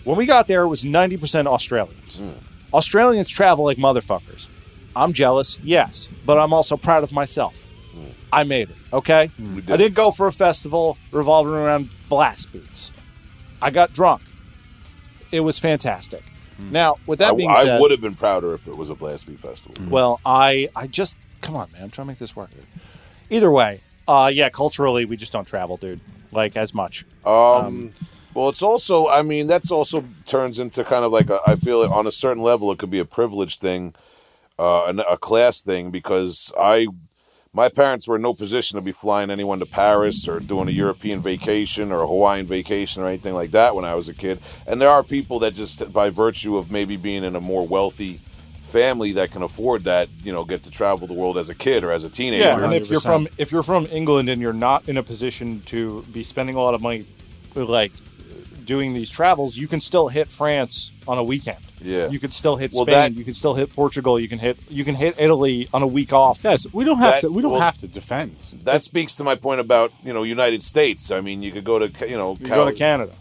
When 0.07 0.17
we 0.17 0.25
got 0.25 0.47
there, 0.47 0.63
it 0.63 0.69
was 0.69 0.85
90% 0.85 1.47
Australians. 1.49 2.19
Hmm. 2.19 2.31
Australians 2.73 3.29
travel 3.29 3.65
like 3.65 3.77
motherfuckers. 3.77 4.47
I'm 4.95 5.13
jealous, 5.13 5.59
yes, 5.65 6.09
but 6.25 6.39
I'm 6.39 6.53
also 6.53 6.77
proud 6.77 7.03
of 7.03 7.11
myself. 7.11 7.67
Hmm. 7.93 8.11
I 8.33 8.45
made 8.45 8.71
it, 8.71 8.77
okay? 8.93 9.33
did. 9.37 9.69
I 9.69 9.77
didn't 9.77 9.97
go 9.97 10.13
for 10.13 10.29
a 10.29 10.33
festival 10.33 10.97
revolving 11.11 11.55
around 11.55 11.91
blast 12.09 12.53
beats. 12.53 12.93
I 13.61 13.71
got 13.71 13.93
drunk. 13.93 14.23
It 15.33 15.41
was 15.41 15.59
fantastic. 15.59 16.23
Hmm. 16.57 16.71
Now, 16.71 16.99
with 17.09 17.19
that 17.19 17.33
I, 17.33 17.35
being 17.37 17.51
I 17.51 17.65
said, 17.65 17.81
would 17.81 17.91
have 17.91 18.01
been 18.01 18.15
prouder 18.15 18.55
if 18.55 18.69
it 18.69 18.77
was 18.77 18.91
a 18.91 18.95
Blast 18.95 19.27
Beat 19.27 19.41
festival. 19.41 19.75
well, 19.91 20.21
I 20.25 20.69
I 20.77 20.87
just 20.87 21.17
come 21.41 21.57
on, 21.57 21.69
man. 21.73 21.83
I'm 21.83 21.91
trying 21.91 22.07
to 22.07 22.11
make 22.13 22.19
this 22.19 22.37
work. 22.37 22.51
Either 23.29 23.51
way, 23.51 23.81
uh, 24.07 24.31
yeah, 24.33 24.51
culturally, 24.51 25.05
we 25.05 25.17
just 25.17 25.33
don't 25.33 25.47
travel, 25.47 25.77
dude, 25.77 26.01
like 26.31 26.57
as 26.57 26.73
much. 26.73 27.05
Um, 27.25 27.35
um 27.35 27.93
well, 28.37 28.51
it's 28.51 28.63
also, 28.63 29.09
I 29.09 29.23
mean, 29.23 29.47
that's 29.47 29.71
also 29.71 30.05
turns 30.27 30.59
into 30.59 30.85
kind 30.85 31.07
of 31.07 31.11
like 31.11 31.31
a, 31.31 31.41
I 31.47 31.57
feel 31.57 31.81
it 31.81 31.91
on 31.91 32.07
a 32.07 32.13
certain 32.13 32.43
level, 32.43 32.71
it 32.71 32.79
could 32.79 32.91
be 32.91 32.99
a 32.99 33.07
privilege 33.07 33.59
thing, 33.59 33.95
uh, 34.59 34.85
an- 34.85 35.01
a 35.01 35.17
class 35.17 35.63
thing, 35.63 35.91
because 35.91 36.53
I, 36.61 36.89
my 37.55 37.71
parents 37.71 38.07
were 38.07 38.17
in 38.17 38.23
no 38.23 38.35
position 38.35 38.77
to 38.77 38.83
be 38.83 38.93
flying 38.93 39.31
anyone 39.31 39.59
to 39.61 39.67
Paris 39.67 40.29
or 40.29 40.39
doing 40.39 40.69
a 40.69 40.71
European 40.71 41.21
vacation 41.21 41.91
or 41.91 42.03
a 42.03 42.07
Hawaiian 42.07 42.45
vacation 42.45 43.03
or 43.03 43.07
anything 43.07 43.33
like 43.33 43.53
that 43.53 43.75
when 43.75 43.87
I 43.87 43.95
was 43.95 44.11
a 44.11 44.15
kid. 44.15 44.39
And 44.67 44.83
there 44.83 44.91
are 44.91 45.03
people 45.03 45.39
that 45.39 45.55
just, 45.55 45.91
by 45.91 46.11
virtue 46.11 46.59
of 46.59 46.71
maybe 46.71 46.99
being 46.99 47.25
in 47.25 47.37
a 47.37 47.41
more 47.41 47.67
wealthy 47.67 48.21
family 48.61 49.13
that 49.13 49.31
can 49.31 49.43
afford 49.43 49.85
that, 49.85 50.11
you 50.23 50.33
know, 50.33 50.45
get 50.45 50.63
to 50.65 50.71
travel 50.71 51.07
the 51.07 51.15
world 51.15 51.39
as 51.39 51.49
a 51.49 51.55
kid 51.55 51.85
or 51.85 51.91
as 51.91 52.05
a 52.05 52.11
teenager. 52.11 52.45
Yeah, 52.45 52.63
and 52.63 52.75
if 52.75 52.91
you're 52.91 53.01
100%. 53.01 53.03
from 53.03 53.29
if 53.39 53.51
you're 53.51 53.63
from 53.63 53.87
England 53.87 54.29
and 54.29 54.43
you're 54.43 54.53
not 54.53 54.91
in 54.91 54.99
a 54.99 55.03
position 55.03 55.63
to 55.67 56.03
be 56.13 56.23
spending 56.23 56.57
a 56.57 56.61
lot 56.61 56.75
of 56.75 56.83
money, 56.83 57.07
like 57.55 57.93
doing 58.67 58.93
these 58.95 59.09
travels, 59.11 59.57
you 59.57 59.69
can 59.69 59.81
still 59.81 60.09
hit 60.09 60.31
France 60.31 60.91
on 61.09 61.17
a 61.19 61.23
weekend. 61.25 61.59
Yeah. 61.81 62.09
you 62.09 62.19
can 62.19 62.31
still 62.31 62.57
hit 62.57 62.73
Well, 62.73 62.85
Spain. 62.85 62.95
that- 62.95 63.15
you 63.17 63.25
can 63.25 63.35
still 63.35 63.55
hit 63.55 63.73
Portugal. 63.73 64.19
You 64.19 64.29
can 64.29 64.39
hit 64.39 64.57
you 64.69 64.83
can 64.85 64.95
hit 64.95 65.15
Italy 65.19 65.69
on 65.75 65.83
a 65.83 65.87
week 65.87 66.13
off. 66.13 66.41
Yes, 66.43 66.67
we 66.73 66.85
don't 66.85 66.99
have 66.99 67.15
That- 67.15 67.21
to. 67.23 67.31
We 67.31 67.43
don't 67.43 67.53
well, 67.53 67.61
have 67.61 67.77
to 67.79 67.89
defend. 67.89 68.37
that 68.65 68.83
speaks 68.83 69.15
to 69.17 69.25
my 69.25 69.35
point 69.35 69.61
about 69.61 69.93
you 70.05 70.13
know 70.15 70.23
United 70.23 70.63
States. 70.63 71.11
I 71.11 71.21
mean, 71.21 71.43
you 71.43 71.53
could 71.53 71.65
go 71.65 71.79
to 71.79 71.89
you 72.09 72.17
know 72.17 72.37
You 72.41 72.47
Cal- 72.47 72.65
go 72.65 72.71
to 72.71 72.77
Canada. 72.77 73.13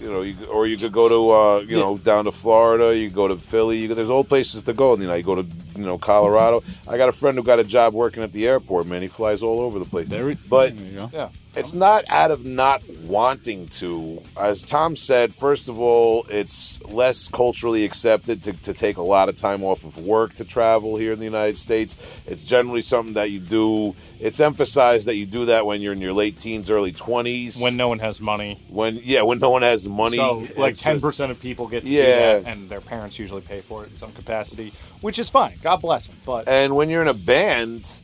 you 0.00 0.10
know, 0.12 0.22
you, 0.22 0.34
or 0.50 0.66
you 0.66 0.76
could 0.78 0.92
go 0.92 1.08
to 1.08 1.20
uh, 1.30 1.58
you 1.68 1.76
know 1.76 1.98
down 1.98 2.24
to 2.24 2.32
Florida. 2.32 2.96
You 2.96 3.10
go 3.10 3.28
to 3.28 3.36
Philly. 3.36 3.78
You, 3.78 3.94
there's 3.94 4.10
all 4.10 4.24
places 4.24 4.62
to 4.64 4.72
go. 4.72 4.96
You 4.96 5.06
know, 5.06 5.14
you 5.14 5.22
go 5.22 5.34
to 5.34 5.46
you 5.78 5.84
know 5.84 5.98
Colorado. 5.98 6.62
I 6.86 6.96
got 6.96 7.08
a 7.08 7.12
friend 7.12 7.36
who 7.38 7.44
got 7.44 7.58
a 7.58 7.64
job 7.64 7.94
working 7.94 8.22
at 8.22 8.32
the 8.32 8.46
airport. 8.46 8.86
Man, 8.86 9.02
he 9.02 9.08
flies 9.08 9.42
all 9.42 9.60
over 9.60 9.78
the 9.78 9.84
place. 9.84 10.08
There 10.08 10.26
we- 10.26 10.34
but 10.34 10.76
there 10.76 10.86
you 10.86 10.92
go. 10.98 11.10
Yeah. 11.12 11.28
it's 11.54 11.72
not 11.74 12.04
out 12.10 12.30
of 12.30 12.44
not 12.44 12.82
wanting 13.04 13.66
to. 13.68 14.22
As 14.36 14.62
Tom 14.62 14.96
said, 14.96 15.34
first 15.34 15.68
of 15.68 15.78
all, 15.78 16.24
it's 16.30 16.80
less 16.84 17.28
culturally 17.28 17.84
accepted 17.84 18.42
to, 18.44 18.52
to 18.52 18.72
take 18.74 18.96
a 18.96 19.02
lot 19.02 19.28
of 19.28 19.36
time 19.36 19.62
off 19.64 19.84
of 19.84 19.96
work 19.98 20.34
to 20.34 20.44
travel 20.44 20.96
here 20.96 21.12
in 21.12 21.18
the 21.18 21.24
United 21.24 21.56
States. 21.58 21.96
It's 22.26 22.46
generally 22.46 22.82
something 22.82 23.14
that 23.14 23.30
you 23.30 23.40
do. 23.40 23.94
It's 24.20 24.40
emphasized 24.40 25.06
that 25.06 25.14
you 25.16 25.26
do 25.26 25.44
that 25.46 25.64
when 25.64 25.80
you're 25.80 25.92
in 25.92 26.00
your 26.00 26.12
late 26.12 26.36
teens, 26.38 26.70
early 26.70 26.92
twenties. 26.92 27.60
When 27.60 27.76
no 27.76 27.88
one 27.88 28.00
has 28.00 28.20
money, 28.20 28.60
when 28.68 29.00
yeah, 29.04 29.22
when 29.22 29.38
no 29.38 29.50
one 29.50 29.62
has 29.62 29.86
money. 29.88 30.16
so 30.16 30.38
like 30.56 30.72
It's- 30.72 30.80
ten 30.80 31.00
percent 31.00 31.30
of 31.30 31.40
people 31.40 31.66
get 31.68 31.84
to 31.84 31.88
Yeah. 31.90 32.02
do 32.38 32.44
that, 32.44 32.52
and 32.52 32.68
their 32.68 32.80
parents 32.80 33.18
usually 33.18 33.42
pay 33.42 33.60
for 33.60 33.84
it 33.84 33.90
in 33.90 33.96
some 33.96 34.12
capacity, 34.12 34.72
which 35.00 35.18
is 35.18 35.28
fine. 35.28 35.54
God 35.62 35.76
bless 35.78 36.06
them. 36.06 36.16
But 36.24 36.48
And 36.48 36.76
when 36.76 36.88
you're 36.88 37.02
in 37.02 37.08
a 37.08 37.14
band, 37.14 38.00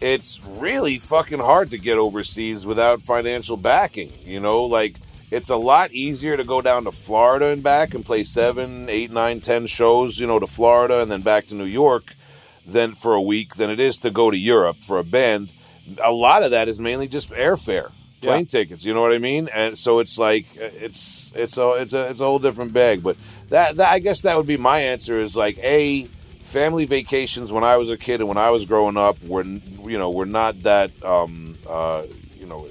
it's 0.00 0.40
really 0.44 0.98
fucking 0.98 1.38
hard 1.38 1.70
to 1.70 1.78
get 1.78 1.98
overseas 1.98 2.66
without 2.66 3.02
financial 3.02 3.56
backing. 3.56 4.12
You 4.24 4.40
know, 4.40 4.64
like 4.64 4.96
it's 5.30 5.50
a 5.50 5.56
lot 5.56 5.92
easier 5.92 6.36
to 6.36 6.44
go 6.44 6.62
down 6.62 6.84
to 6.84 6.92
Florida 6.92 7.48
and 7.48 7.62
back 7.62 7.94
and 7.94 8.04
play 8.04 8.22
seven, 8.22 8.88
eight, 8.88 9.10
nine, 9.10 9.40
ten 9.40 9.66
shows, 9.66 10.18
you 10.18 10.26
know, 10.26 10.38
to 10.38 10.46
Florida 10.46 11.02
and 11.02 11.10
then 11.10 11.22
back 11.22 11.46
to 11.46 11.54
New 11.54 11.64
York 11.64 12.14
than 12.64 12.94
for 12.94 13.14
a 13.14 13.22
week 13.22 13.56
than 13.56 13.70
it 13.70 13.80
is 13.80 13.98
to 13.98 14.10
go 14.10 14.30
to 14.30 14.38
Europe 14.38 14.78
for 14.78 14.98
a 14.98 15.04
band. 15.04 15.52
A 16.04 16.12
lot 16.12 16.42
of 16.42 16.50
that 16.50 16.68
is 16.68 16.80
mainly 16.80 17.08
just 17.08 17.30
airfare, 17.30 17.90
plane 18.20 18.46
tickets. 18.46 18.84
You 18.84 18.92
know 18.94 19.00
what 19.00 19.12
I 19.12 19.18
mean? 19.18 19.48
And 19.54 19.76
so 19.76 20.00
it's 20.00 20.18
like 20.18 20.46
it's 20.54 21.32
it's 21.34 21.56
a 21.56 21.70
it's 21.72 21.94
a 21.94 22.10
it's 22.10 22.20
a 22.20 22.24
whole 22.24 22.38
different 22.38 22.72
bag. 22.72 23.02
But 23.02 23.16
that, 23.48 23.76
that 23.76 23.92
I 23.92 23.98
guess 23.98 24.20
that 24.22 24.36
would 24.36 24.46
be 24.46 24.58
my 24.58 24.80
answer. 24.80 25.18
Is 25.18 25.34
like 25.34 25.58
a 25.58 26.08
family 26.48 26.86
vacations 26.86 27.52
when 27.52 27.62
I 27.62 27.76
was 27.76 27.90
a 27.90 27.96
kid 27.98 28.20
and 28.20 28.28
when 28.28 28.38
I 28.38 28.50
was 28.50 28.64
growing 28.64 28.96
up 28.96 29.22
were 29.24 29.44
you 29.44 29.98
know 29.98 30.10
were 30.10 30.24
not 30.24 30.62
that 30.62 30.90
um, 31.04 31.56
uh, 31.68 32.04
you 32.38 32.46
know 32.46 32.66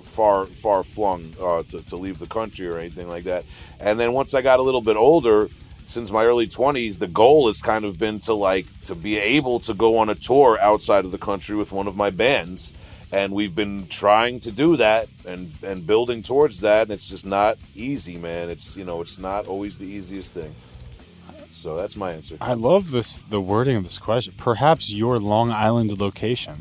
far 0.00 0.44
far 0.44 0.84
flung 0.84 1.34
uh, 1.40 1.64
to, 1.64 1.82
to 1.82 1.96
leave 1.96 2.20
the 2.20 2.28
country 2.28 2.68
or 2.68 2.78
anything 2.78 3.08
like 3.08 3.24
that. 3.24 3.44
And 3.80 3.98
then 3.98 4.12
once 4.12 4.32
I 4.32 4.42
got 4.42 4.60
a 4.60 4.62
little 4.62 4.80
bit 4.80 4.96
older, 4.96 5.48
since 5.86 6.12
my 6.12 6.24
early 6.24 6.46
20s, 6.46 7.00
the 7.00 7.08
goal 7.08 7.48
has 7.48 7.60
kind 7.60 7.84
of 7.84 7.98
been 7.98 8.20
to 8.20 8.34
like 8.34 8.66
to 8.82 8.94
be 8.94 9.18
able 9.18 9.58
to 9.60 9.74
go 9.74 9.98
on 9.98 10.08
a 10.08 10.14
tour 10.14 10.56
outside 10.60 11.04
of 11.04 11.10
the 11.10 11.18
country 11.18 11.56
with 11.56 11.72
one 11.72 11.88
of 11.88 11.96
my 11.96 12.10
bands. 12.10 12.72
And 13.12 13.32
we've 13.32 13.56
been 13.56 13.88
trying 13.88 14.38
to 14.40 14.52
do 14.52 14.76
that 14.76 15.08
and 15.26 15.52
and 15.64 15.84
building 15.84 16.22
towards 16.22 16.60
that. 16.60 16.82
And 16.82 16.92
it's 16.92 17.08
just 17.08 17.26
not 17.26 17.58
easy, 17.74 18.16
man. 18.18 18.50
It's 18.50 18.76
you 18.76 18.84
know 18.84 19.00
it's 19.00 19.18
not 19.18 19.48
always 19.48 19.78
the 19.78 19.88
easiest 19.88 20.32
thing. 20.32 20.54
So 21.60 21.76
that's 21.76 21.94
my 21.96 22.12
answer. 22.12 22.36
I 22.40 22.54
love 22.54 22.90
this 22.90 23.18
the 23.28 23.40
wording 23.40 23.76
of 23.76 23.84
this 23.84 23.98
question. 23.98 24.32
Perhaps 24.38 24.90
your 24.90 25.18
Long 25.18 25.50
Island 25.50 26.00
location 26.00 26.54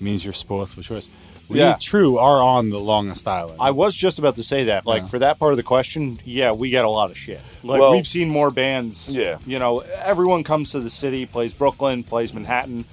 means 0.00 0.24
you're 0.24 0.32
spoiled 0.32 0.70
for 0.70 0.82
choice. 0.82 1.08
We 1.46 1.58
Yeah. 1.58 1.76
true 1.78 2.16
are 2.16 2.40
on 2.42 2.70
the 2.70 2.80
longest 2.80 3.28
island. 3.28 3.56
I 3.60 3.70
was 3.70 3.94
just 3.94 4.18
about 4.18 4.36
to 4.36 4.42
say 4.42 4.64
that. 4.64 4.86
Like 4.86 5.02
Yeah. 5.02 5.08
for 5.08 5.18
that 5.18 5.38
part 5.38 5.52
of 5.52 5.58
the 5.58 5.62
question, 5.62 6.18
yeah, 6.24 6.52
we 6.52 6.70
get 6.70 6.86
a 6.86 6.88
lot 6.88 7.10
of 7.10 7.18
shit. 7.18 7.42
Like 7.62 7.80
Well- 7.80 7.92
we've 7.92 8.06
seen 8.06 8.30
more 8.30 8.50
bands. 8.50 9.10
Yeah. 9.12 9.36
You 9.46 9.58
know, 9.58 9.80
everyone 10.04 10.42
comes 10.42 10.70
to 10.72 10.80
the 10.80 10.88
city, 10.88 11.26
plays 11.26 11.52
Brooklyn, 11.52 12.02
plays 12.02 12.32
Manhattan. 12.32 12.86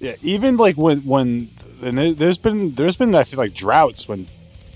yeah, 0.00 0.14
even 0.22 0.56
like 0.56 0.76
when 0.76 1.00
when 1.00 1.50
and 1.82 1.98
there- 1.98 2.12
there's 2.14 2.38
been 2.38 2.74
there's 2.76 2.96
been 2.96 3.14
I 3.14 3.24
feel 3.24 3.38
like 3.38 3.52
droughts 3.52 4.08
when 4.08 4.26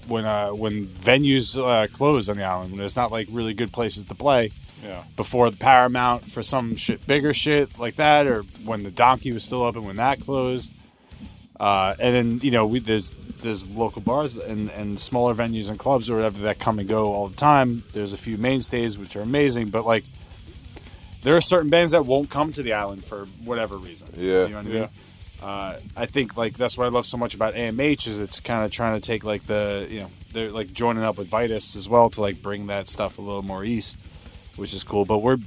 when 0.06 0.26
uh 0.26 0.50
when 0.50 0.86
venues 0.86 1.56
uh, 1.56 1.86
close 1.88 2.28
on 2.28 2.36
the 2.36 2.44
island 2.44 2.70
when 2.72 2.78
there's 2.78 2.96
not 2.96 3.10
like 3.10 3.28
really 3.30 3.54
good 3.54 3.72
places 3.72 4.04
to 4.04 4.14
play 4.14 4.50
Yeah. 4.82 5.04
before 5.16 5.50
the 5.50 5.56
Paramount 5.56 6.30
for 6.30 6.42
some 6.42 6.76
shit 6.76 7.06
bigger 7.06 7.32
shit 7.32 7.78
like 7.78 7.96
that 7.96 8.26
or 8.26 8.42
when 8.64 8.82
the 8.82 8.90
Donkey 8.90 9.32
was 9.32 9.42
still 9.44 9.62
open 9.62 9.82
when 9.82 9.96
that 9.96 10.20
closed. 10.20 10.72
Uh, 11.58 11.94
and 11.98 12.14
then 12.14 12.40
you 12.42 12.50
know 12.50 12.66
we 12.66 12.78
there's 12.78 13.10
there's 13.40 13.66
local 13.66 14.02
bars 14.02 14.36
and, 14.36 14.70
and 14.70 15.00
smaller 15.00 15.34
venues 15.34 15.70
and 15.70 15.78
clubs 15.78 16.10
or 16.10 16.16
whatever 16.16 16.40
that 16.40 16.58
come 16.58 16.78
and 16.78 16.88
go 16.88 17.12
all 17.12 17.28
the 17.28 17.36
time. 17.36 17.82
There's 17.92 18.12
a 18.12 18.18
few 18.18 18.36
mainstays 18.36 18.98
which 18.98 19.16
are 19.16 19.22
amazing, 19.22 19.68
but 19.68 19.86
like 19.86 20.04
there 21.22 21.34
are 21.36 21.40
certain 21.40 21.68
bands 21.70 21.92
that 21.92 22.06
won't 22.06 22.30
come 22.30 22.52
to 22.52 22.62
the 22.62 22.72
island 22.74 23.04
for 23.04 23.24
whatever 23.44 23.76
reason. 23.78 24.08
Yeah. 24.14 24.44
you 24.44 24.50
know 24.50 24.56
what 24.58 24.66
I 24.66 24.70
mean. 24.70 24.88
Uh, 25.42 25.78
I 25.96 26.06
think 26.06 26.36
like 26.36 26.56
that's 26.56 26.78
what 26.78 26.86
I 26.86 26.90
love 26.90 27.04
so 27.06 27.16
much 27.16 27.34
about 27.34 27.54
AMH 27.54 28.06
is 28.06 28.20
it's 28.20 28.40
kind 28.40 28.64
of 28.64 28.70
trying 28.70 28.94
to 28.98 29.06
take 29.06 29.24
like 29.24 29.44
the 29.46 29.86
you 29.90 30.00
know 30.00 30.10
they're 30.32 30.50
like 30.50 30.72
joining 30.72 31.02
up 31.02 31.18
with 31.18 31.28
Vitus 31.28 31.76
as 31.76 31.88
well 31.88 32.08
to 32.10 32.20
like 32.20 32.42
bring 32.42 32.66
that 32.68 32.88
stuff 32.88 33.18
a 33.18 33.22
little 33.22 33.42
more 33.42 33.62
east, 33.64 33.98
which 34.56 34.74
is 34.74 34.84
cool. 34.84 35.04
But 35.04 35.18
we're 35.18 35.38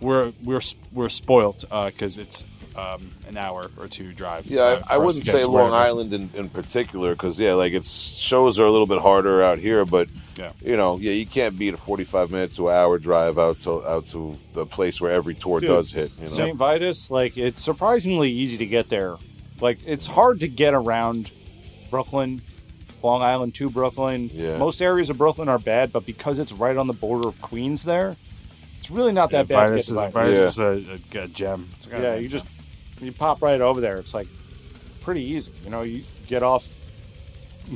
we're 0.00 0.32
we're 0.42 0.60
we're 0.92 1.08
spoilt 1.08 1.64
because 1.70 2.18
it's 2.18 2.44
um, 2.76 3.10
an 3.28 3.36
hour 3.36 3.70
or 3.76 3.86
two 3.86 4.12
drive. 4.12 4.46
Yeah, 4.46 4.60
uh, 4.62 4.64
I, 4.64 4.72
I 4.72 4.76
for 4.76 4.82
us 4.82 4.90
to 4.96 4.98
wouldn't 5.04 5.24
say 5.26 5.44
Long 5.44 5.54
wherever. 5.54 5.74
Island 5.76 6.12
in, 6.12 6.30
in 6.34 6.48
particular 6.48 7.12
because 7.12 7.38
yeah, 7.38 7.52
like 7.54 7.72
it's 7.72 7.90
shows 7.90 8.58
are 8.58 8.64
a 8.64 8.70
little 8.70 8.86
bit 8.88 9.00
harder 9.00 9.42
out 9.42 9.58
here, 9.58 9.84
but 9.84 10.08
Yeah. 10.36 10.50
you 10.60 10.76
know, 10.76 10.98
yeah, 10.98 11.12
you 11.12 11.24
can't 11.26 11.56
beat 11.56 11.72
a 11.74 11.76
forty-five 11.76 12.30
minutes 12.32 12.56
to 12.56 12.68
an 12.70 12.74
hour 12.74 12.98
drive 12.98 13.38
out 13.38 13.58
to 13.60 13.86
out 13.86 14.06
to 14.06 14.36
the 14.52 14.66
place 14.66 15.00
where 15.00 15.12
every 15.12 15.34
tour 15.34 15.60
Dude, 15.60 15.68
does 15.68 15.92
hit. 15.92 16.12
You 16.16 16.22
know, 16.22 16.26
St. 16.30 16.56
Vitus, 16.56 17.10
like 17.10 17.36
it's 17.38 17.62
surprisingly 17.62 18.30
easy 18.30 18.58
to 18.58 18.66
get 18.66 18.88
there. 18.88 19.16
Like 19.60 19.78
it's 19.86 20.08
hard 20.08 20.40
to 20.40 20.48
get 20.48 20.74
around 20.74 21.30
Brooklyn, 21.90 22.42
Long 23.04 23.22
Island 23.22 23.54
to 23.54 23.70
Brooklyn. 23.70 24.30
Yeah. 24.34 24.58
Most 24.58 24.82
areas 24.82 25.10
of 25.10 25.18
Brooklyn 25.18 25.48
are 25.48 25.60
bad, 25.60 25.92
but 25.92 26.04
because 26.06 26.40
it's 26.40 26.52
right 26.52 26.76
on 26.76 26.88
the 26.88 26.92
border 26.92 27.28
of 27.28 27.40
Queens 27.40 27.84
there, 27.84 28.16
it's 28.84 28.90
really 28.90 29.12
not 29.12 29.32
Yeah, 29.32 29.44
that 29.44 29.48
bad 29.48 29.68
Vitus 29.70 29.86
to 29.86 29.94
is, 29.94 29.98
get 30.00 30.04
to 30.06 30.10
Vitus 30.12 30.38
Yeah. 30.38 30.44
is 30.44 30.58
a, 31.14 31.18
a, 31.20 31.22
a 31.24 31.28
gem. 31.28 31.70
It's 31.78 31.86
got 31.86 32.00
a 32.00 32.02
Yeah, 32.02 32.14
gem. 32.16 32.22
you 32.22 32.28
just 32.28 32.46
you 33.00 33.12
pop 33.12 33.40
right 33.42 33.60
over 33.60 33.80
there. 33.80 33.96
It's 33.96 34.12
like 34.12 34.28
pretty 35.00 35.22
easy. 35.22 35.52
You 35.64 35.70
know, 35.70 35.82
you 35.82 36.04
get 36.26 36.42
off 36.42 36.68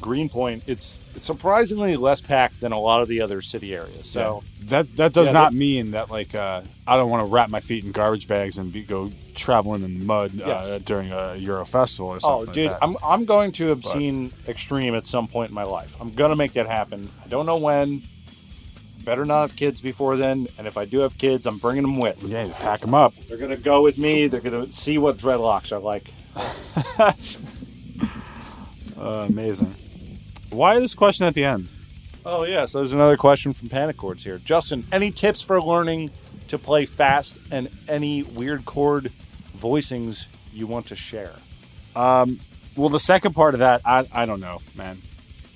Greenpoint. 0.00 0.64
It's, 0.66 0.98
it's 1.14 1.24
surprisingly 1.24 1.96
less 1.96 2.20
packed 2.20 2.60
than 2.60 2.72
a 2.72 2.78
lot 2.78 3.00
of 3.00 3.08
the 3.08 3.22
other 3.22 3.40
city 3.40 3.74
areas. 3.74 4.06
So 4.06 4.42
that 4.64 4.96
that 4.96 5.14
does 5.14 5.28
Yeah, 5.28 5.32
not 5.32 5.52
that- 5.52 5.56
mean 5.58 5.92
that 5.92 6.10
like 6.10 6.34
uh, 6.34 6.60
I 6.86 6.96
don't 6.96 7.08
want 7.08 7.26
to 7.26 7.32
wrap 7.32 7.48
my 7.48 7.60
feet 7.60 7.84
in 7.84 7.92
garbage 7.92 8.28
bags 8.28 8.58
and 8.58 8.70
be, 8.70 8.82
go 8.82 9.10
traveling 9.34 9.82
in 9.84 9.98
the 9.98 10.04
mud 10.04 10.42
uh, 10.42 10.78
during 10.80 11.10
a 11.10 11.36
Euro 11.36 11.64
festival 11.64 12.10
or 12.10 12.20
something. 12.20 12.34
Oh, 12.36 12.44
something. 12.44 12.54
dude, 12.64 12.70
like 12.72 12.80
that. 12.80 12.86
I'm 12.86 12.96
I'm 13.02 13.24
going 13.24 13.50
to 13.52 13.72
obscene 13.72 14.30
extreme 14.46 14.94
at 14.94 15.06
some 15.06 15.26
point 15.26 15.48
in 15.48 15.54
my 15.54 15.64
life. 15.64 15.96
I'm 16.00 16.10
gonna 16.10 16.36
make 16.36 16.52
that 16.52 16.66
happen. 16.66 17.10
I 17.24 17.28
don't 17.28 17.46
know 17.46 17.56
when. 17.56 18.02
Better 19.08 19.24
not 19.24 19.40
have 19.40 19.56
kids 19.56 19.80
before 19.80 20.18
then. 20.18 20.48
And 20.58 20.66
if 20.66 20.76
I 20.76 20.84
do 20.84 21.00
have 21.00 21.16
kids, 21.16 21.46
I'm 21.46 21.56
bringing 21.56 21.80
them 21.82 21.98
with. 21.98 22.22
yeah, 22.24 22.44
you 22.44 22.52
pack 22.52 22.80
them 22.80 22.92
up. 22.94 23.14
They're 23.26 23.38
gonna 23.38 23.56
go 23.56 23.80
with 23.80 23.96
me. 23.96 24.26
They're 24.26 24.42
gonna 24.42 24.70
see 24.70 24.98
what 24.98 25.16
dreadlocks 25.16 25.72
are 25.72 25.80
like. 25.80 26.12
Uh, 29.00 29.26
amazing. 29.28 29.74
Why 30.50 30.80
this 30.80 30.92
question 30.92 31.24
at 31.26 31.32
the 31.32 31.44
end? 31.44 31.68
Oh 32.26 32.42
yeah. 32.44 32.66
So 32.66 32.78
there's 32.78 32.92
another 32.92 33.16
question 33.16 33.52
from 33.52 33.68
Panic 33.68 33.96
Chords 33.96 34.24
here. 34.24 34.38
Justin, 34.38 34.84
any 34.90 35.12
tips 35.12 35.40
for 35.40 35.62
learning 35.62 36.10
to 36.48 36.58
play 36.58 36.84
fast 36.84 37.38
and 37.52 37.70
any 37.88 38.24
weird 38.24 38.64
chord 38.64 39.12
voicings 39.56 40.26
you 40.52 40.66
want 40.66 40.86
to 40.86 40.96
share? 40.96 41.36
Well, 41.94 42.26
the 42.88 42.98
second 42.98 43.34
part 43.34 43.54
of 43.54 43.60
that, 43.60 43.82
I, 43.84 44.04
I 44.12 44.26
don't 44.26 44.40
know, 44.40 44.58
man. 44.76 45.00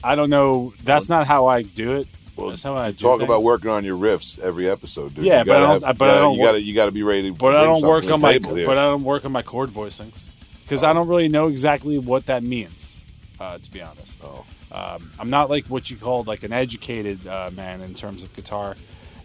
I 0.05 0.15
don't 0.15 0.31
know. 0.31 0.73
That's 0.85 1.09
not 1.11 1.27
how 1.27 1.49
I 1.49 1.62
do 1.62 1.97
it. 1.97 2.09
Well, 2.36 2.48
That's 2.48 2.62
how 2.62 2.74
I 2.76 2.90
do 2.92 2.96
talk 2.96 3.20
about 3.20 3.42
working 3.42 3.70
on 3.70 3.84
your 3.84 3.96
riffs 3.98 4.38
every 4.38 4.68
episode, 4.68 5.14
dude. 5.14 5.24
Yeah, 5.24 5.40
You 5.40 5.44
but 5.44 5.56
I 5.56 5.60
don't- 5.60 5.84
have- 5.84 5.98
but 5.98 6.09
I 6.10 6.18
don't 6.18 6.34
You 6.34 6.40
work- 6.40 6.48
gotta 6.48 6.62
you 6.62 6.74
gotta 6.74 6.90
be 6.92 7.02
ready. 7.02 7.30
To 7.30 7.36
But 7.36 7.54
I 7.56 7.64
don't 7.64 7.82
work 7.82 8.10
on 8.10 8.20
my 8.20 8.32
here. 8.32 8.66
but 8.66 8.78
I 8.78 8.86
don't 8.86 9.04
work 9.04 9.24
on 9.24 9.32
my 9.32 9.42
chord 9.42 9.68
voicings 9.70 10.28
because 10.62 10.82
I 10.82 10.92
don't 10.94 11.09
really 11.09 11.28
know 11.28 11.48
exactly 11.48 11.98
what 11.98 12.26
that 12.26 12.42
means. 12.42 12.96
Uh, 13.38 13.59
to 13.59 13.70
be 13.70 13.82
honest, 13.82 14.20
Oh. 14.24 14.44
um, 14.70 15.10
I'm 15.18 15.28
not 15.28 15.50
like 15.50 15.66
what 15.66 15.90
you 15.90 15.96
call 15.96 16.22
like 16.22 16.42
an 16.44 16.52
educated 16.52 17.26
uh, 17.26 17.50
man 17.54 17.80
in 17.82 17.92
terms 17.92 18.22
of 18.22 18.32
guitar 18.34 18.76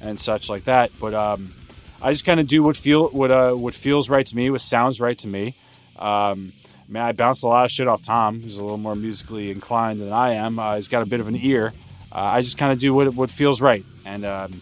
and 0.02 0.20
such 0.20 0.50
like 0.50 0.66
that. 0.66 0.92
But 1.00 1.14
um, 1.14 1.54
I 2.02 2.12
just 2.12 2.26
kind 2.26 2.40
of 2.40 2.48
do 2.48 2.62
what 2.64 2.76
feel 2.76 3.08
what 3.10 3.32
uh, 3.32 3.54
what 3.54 3.74
feels 3.74 4.10
right 4.10 4.26
to 4.26 4.36
me, 4.36 4.50
what 4.50 4.62
sounds 4.62 5.00
right 5.00 5.18
to 5.20 5.28
me. 5.28 5.56
Um, 5.98 6.52
man, 6.90 7.04
I 7.06 7.12
bounce 7.14 7.44
a 7.44 7.48
lot 7.48 7.66
of 7.66 7.72
shit 7.72 7.88
off 7.88 8.02
Tom, 8.02 8.42
who's 8.42 8.58
a 8.58 8.64
little 8.64 8.78
more 8.78 8.96
musically 8.96 9.50
inclined 9.52 10.00
than 10.00 10.12
I 10.12 10.34
am. 10.34 10.60
Uh, 10.60 10.76
he's 10.76 10.88
got 10.88 11.02
a 11.04 11.06
bit 11.06 11.20
of 11.20 11.28
an 11.28 11.38
ear. 11.42 11.72
Uh, 12.12 12.16
I 12.20 12.42
just 12.42 12.58
kind 12.58 12.72
of 12.72 12.80
do 12.80 12.94
what 12.94 13.14
what 13.16 13.30
feels 13.30 13.62
right, 13.62 13.86
and 14.06 14.26
um, 14.26 14.62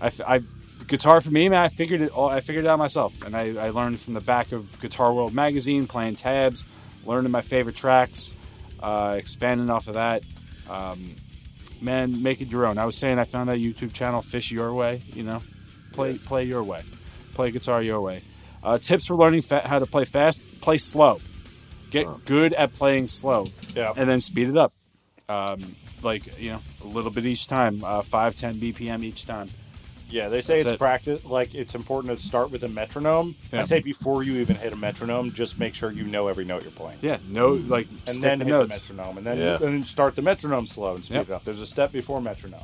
I, 0.00 0.10
I- 0.26 0.40
guitar 0.86 1.20
for 1.20 1.30
me, 1.30 1.48
man. 1.48 1.62
I 1.62 1.68
figured 1.68 2.02
it. 2.02 2.10
All, 2.10 2.28
I 2.28 2.40
figured 2.40 2.64
it 2.64 2.68
out 2.68 2.78
myself, 2.78 3.14
and 3.24 3.36
I, 3.36 3.54
I 3.56 3.70
learned 3.70 3.98
from 4.00 4.14
the 4.14 4.20
back 4.20 4.52
of 4.52 4.78
Guitar 4.80 5.12
World 5.14 5.32
magazine, 5.32 5.86
playing 5.86 6.16
tabs, 6.16 6.64
learning 7.06 7.30
my 7.30 7.40
favorite 7.40 7.76
tracks, 7.76 8.32
uh, 8.82 9.14
expanding 9.16 9.70
off 9.70 9.88
of 9.88 9.94
that. 9.94 10.22
Um, 10.68 11.16
man, 11.80 12.22
make 12.22 12.40
it 12.42 12.48
your 12.50 12.66
own. 12.66 12.76
I 12.78 12.84
was 12.84 12.96
saying 12.98 13.18
I 13.18 13.24
found 13.24 13.48
that 13.48 13.56
YouTube 13.58 13.92
channel, 13.94 14.20
Fish 14.20 14.50
Your 14.52 14.74
Way. 14.74 15.02
You 15.14 15.22
know, 15.22 15.40
play 15.92 16.18
play 16.18 16.44
your 16.44 16.62
way, 16.62 16.82
play 17.32 17.50
guitar 17.50 17.82
your 17.82 18.00
way. 18.02 18.22
Uh, 18.62 18.76
tips 18.78 19.06
for 19.06 19.16
learning 19.16 19.42
fa- 19.42 19.66
how 19.66 19.78
to 19.78 19.86
play 19.86 20.04
fast: 20.04 20.44
play 20.60 20.76
slow. 20.76 21.20
Get 21.90 22.24
good 22.26 22.52
at 22.54 22.72
playing 22.72 23.08
slow, 23.08 23.46
Yeah. 23.74 23.92
and 23.96 24.08
then 24.08 24.20
speed 24.20 24.48
it 24.48 24.56
up. 24.56 24.72
Um, 25.28 25.76
like 26.04 26.38
you 26.40 26.52
know, 26.52 26.60
a 26.82 26.86
little 26.86 27.10
bit 27.10 27.24
each 27.24 27.46
time, 27.46 27.82
uh, 27.84 28.02
5, 28.02 28.34
10 28.34 28.54
BPM 28.56 29.02
each 29.02 29.26
time. 29.26 29.48
Yeah, 30.10 30.28
they 30.28 30.42
say 30.42 30.54
That's 30.54 30.64
it's 30.66 30.72
it. 30.74 30.78
practice. 30.78 31.24
Like 31.24 31.54
it's 31.54 31.74
important 31.74 32.14
to 32.16 32.22
start 32.22 32.50
with 32.50 32.62
a 32.64 32.68
metronome. 32.68 33.34
I 33.50 33.62
say 33.62 33.80
before 33.80 34.22
you 34.22 34.36
even 34.40 34.56
hit 34.56 34.72
a 34.74 34.76
metronome, 34.76 35.32
just 35.32 35.58
make 35.58 35.74
sure 35.74 35.90
you 35.90 36.04
know 36.04 36.28
every 36.28 36.44
note 36.44 36.64
you're 36.64 36.70
playing, 36.72 36.98
Yeah, 37.00 37.16
no, 37.28 37.52
like 37.52 37.88
and 38.06 38.22
then 38.22 38.38
the 38.40 38.44
hit 38.44 38.50
notes. 38.50 38.86
the 38.88 38.92
metronome, 38.92 39.16
and 39.18 39.26
then 39.26 39.38
Yeah. 39.38 39.54
and 39.54 39.60
then 39.62 39.84
start 39.84 40.14
the 40.14 40.20
metronome 40.20 40.66
slow 40.66 40.94
and 40.96 41.02
speed 41.04 41.16
Yep. 41.16 41.30
it 41.30 41.32
up. 41.32 41.44
There's 41.44 41.62
a 41.62 41.66
step 41.66 41.92
before 41.92 42.20
metronome. 42.20 42.60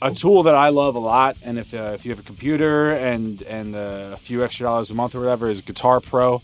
a 0.00 0.10
tool 0.14 0.42
that 0.44 0.54
I 0.54 0.68
love 0.68 0.94
a 0.94 1.00
lot, 1.00 1.38
and 1.42 1.58
if 1.58 1.72
uh, 1.72 1.92
if 1.94 2.04
you 2.04 2.10
have 2.12 2.20
a 2.20 2.22
computer 2.22 2.92
and 2.92 3.40
and 3.42 3.74
uh, 3.74 4.10
a 4.12 4.16
few 4.16 4.44
extra 4.44 4.64
dollars 4.66 4.90
a 4.90 4.94
month 4.94 5.14
or 5.14 5.20
whatever, 5.20 5.48
is 5.48 5.60
Guitar 5.62 5.98
Pro. 6.00 6.42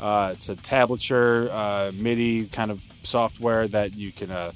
Uh, 0.00 0.30
it's 0.32 0.48
a 0.48 0.54
tablature 0.54 1.50
uh, 1.50 1.90
MIDI 1.92 2.46
kind 2.46 2.70
of 2.70 2.84
software 3.02 3.66
that 3.68 3.94
you 3.96 4.12
can 4.12 4.30
uh, 4.30 4.52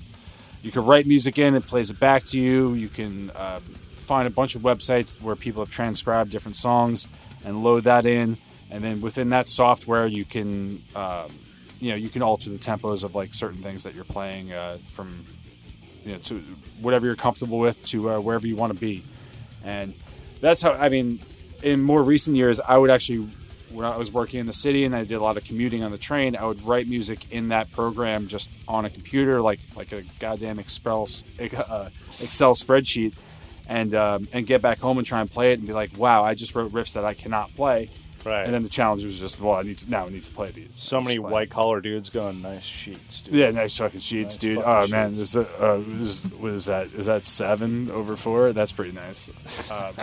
you 0.62 0.70
can 0.70 0.84
write 0.84 1.06
music 1.06 1.38
in. 1.38 1.54
It 1.54 1.66
plays 1.66 1.90
it 1.90 1.98
back 1.98 2.24
to 2.26 2.40
you. 2.40 2.74
You 2.74 2.88
can 2.88 3.30
uh, 3.30 3.60
find 3.96 4.26
a 4.26 4.30
bunch 4.30 4.54
of 4.54 4.62
websites 4.62 5.20
where 5.20 5.36
people 5.36 5.64
have 5.64 5.70
transcribed 5.70 6.30
different 6.30 6.56
songs 6.56 7.06
and 7.44 7.62
load 7.62 7.84
that 7.84 8.06
in, 8.06 8.38
and 8.70 8.82
then 8.82 9.00
within 9.00 9.30
that 9.30 9.48
software, 9.48 10.06
you 10.06 10.24
can 10.24 10.82
um, 10.94 11.30
you 11.78 11.90
know 11.90 11.96
you 11.96 12.08
can 12.08 12.22
alter 12.22 12.50
the 12.50 12.58
tempos 12.58 13.04
of 13.04 13.14
like 13.14 13.34
certain 13.34 13.62
things 13.62 13.82
that 13.82 13.94
you're 13.94 14.04
playing 14.04 14.52
uh, 14.52 14.78
from 14.92 15.26
you 16.04 16.12
know, 16.12 16.18
to 16.18 16.36
whatever 16.80 17.06
you're 17.06 17.14
comfortable 17.14 17.58
with 17.58 17.84
to 17.86 18.10
uh, 18.10 18.20
wherever 18.20 18.46
you 18.46 18.56
want 18.56 18.72
to 18.72 18.78
be. 18.78 19.04
And 19.64 19.94
that's 20.40 20.62
how, 20.62 20.72
I 20.72 20.88
mean, 20.88 21.20
in 21.62 21.82
more 21.82 22.02
recent 22.02 22.36
years, 22.36 22.60
I 22.60 22.76
would 22.76 22.90
actually 22.90 23.28
when 23.72 23.84
I 23.84 23.96
was 23.96 24.12
working 24.12 24.40
in 24.40 24.46
the 24.46 24.52
city 24.52 24.84
and 24.84 24.94
I 24.94 25.04
did 25.04 25.16
a 25.16 25.22
lot 25.22 25.36
of 25.36 25.44
commuting 25.44 25.82
on 25.82 25.90
the 25.90 25.98
train, 25.98 26.36
I 26.36 26.44
would 26.44 26.62
write 26.62 26.88
music 26.88 27.30
in 27.30 27.48
that 27.48 27.70
program 27.72 28.26
just 28.26 28.50
on 28.68 28.84
a 28.84 28.90
computer, 28.90 29.40
like 29.40 29.60
like 29.76 29.92
a 29.92 30.02
goddamn 30.18 30.58
Excel 30.58 31.08
uh, 31.68 31.88
Excel 32.20 32.54
spreadsheet, 32.54 33.14
and 33.68 33.94
um, 33.94 34.28
and 34.32 34.46
get 34.46 34.62
back 34.62 34.78
home 34.78 34.98
and 34.98 35.06
try 35.06 35.20
and 35.20 35.30
play 35.30 35.52
it 35.52 35.58
and 35.58 35.66
be 35.66 35.72
like, 35.72 35.96
wow, 35.96 36.22
I 36.22 36.34
just 36.34 36.54
wrote 36.54 36.72
riffs 36.72 36.94
that 36.94 37.04
I 37.04 37.14
cannot 37.14 37.54
play. 37.54 37.90
Right. 38.24 38.44
And 38.44 38.54
then 38.54 38.62
the 38.62 38.68
challenge 38.68 39.04
was 39.04 39.18
just, 39.18 39.40
well, 39.40 39.56
I 39.56 39.62
need 39.62 39.78
to 39.78 39.90
now 39.90 40.06
I 40.06 40.08
need 40.08 40.22
to 40.22 40.30
play 40.30 40.52
these. 40.52 40.76
so 40.76 41.00
many 41.00 41.18
white 41.18 41.50
collar 41.50 41.80
dudes 41.80 42.08
going 42.08 42.40
nice 42.40 42.62
sheets, 42.62 43.20
dude. 43.22 43.34
Yeah, 43.34 43.50
nice 43.50 43.76
fucking 43.76 43.98
sheets, 43.98 44.34
Nice 44.34 44.38
dude. 44.38 44.58
fucking 44.62 44.70
Oh 44.70 44.96
man, 44.96 45.14
is 45.14 45.32
that, 45.32 45.48
uh, 45.60 45.78
is, 45.98 46.20
what 46.38 46.52
is 46.52 46.66
that? 46.66 46.92
Is 46.92 47.06
that 47.06 47.24
seven 47.24 47.90
over 47.90 48.14
four? 48.14 48.52
That's 48.52 48.70
pretty 48.70 48.92
nice. 48.92 49.28
Um, 49.72 49.94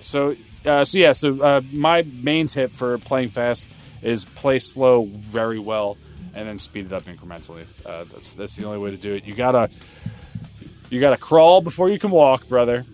so, 0.00 0.34
uh, 0.68 0.84
so 0.84 0.98
yeah, 0.98 1.12
so 1.12 1.40
uh, 1.42 1.60
my 1.72 2.02
main 2.02 2.46
tip 2.46 2.72
for 2.72 2.98
playing 2.98 3.28
fast 3.28 3.68
is 4.02 4.24
play 4.24 4.58
slow 4.58 5.06
very 5.06 5.58
well, 5.58 5.96
and 6.34 6.48
then 6.48 6.58
speed 6.58 6.86
it 6.86 6.92
up 6.92 7.04
incrementally. 7.04 7.64
Uh, 7.84 8.04
that's 8.04 8.34
that's 8.34 8.56
the 8.56 8.64
only 8.64 8.78
way 8.78 8.90
to 8.90 8.96
do 8.96 9.14
it. 9.14 9.24
You 9.24 9.34
gotta 9.34 9.70
you 10.90 11.00
gotta 11.00 11.16
crawl 11.16 11.60
before 11.60 11.88
you 11.88 11.98
can 11.98 12.10
walk, 12.10 12.48
brother. 12.48 12.84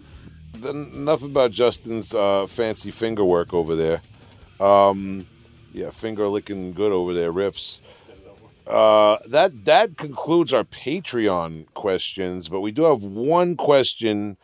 Enough 0.65 1.23
about 1.23 1.51
Justin's 1.51 2.15
uh, 2.15 2.47
fancy 2.47 2.91
finger 2.91 3.25
work 3.25 3.53
over 3.53 3.75
there. 3.75 4.01
Um, 4.61 5.27
yeah, 5.73 5.91
finger 5.91 6.29
licking 6.29 6.73
good 6.73 6.93
over 6.93 7.13
there, 7.13 7.33
riffs. 7.33 7.81
Uh, 8.67 9.19
that 9.29 9.67
that 9.67 9.97
concludes 9.99 10.53
our 10.53 10.65
Patreon 10.65 11.67
questions, 11.75 12.49
but 12.49 12.61
we 12.61 12.73
do 12.73 12.85
have 12.85 13.03
one 13.03 13.57
question 13.57 14.39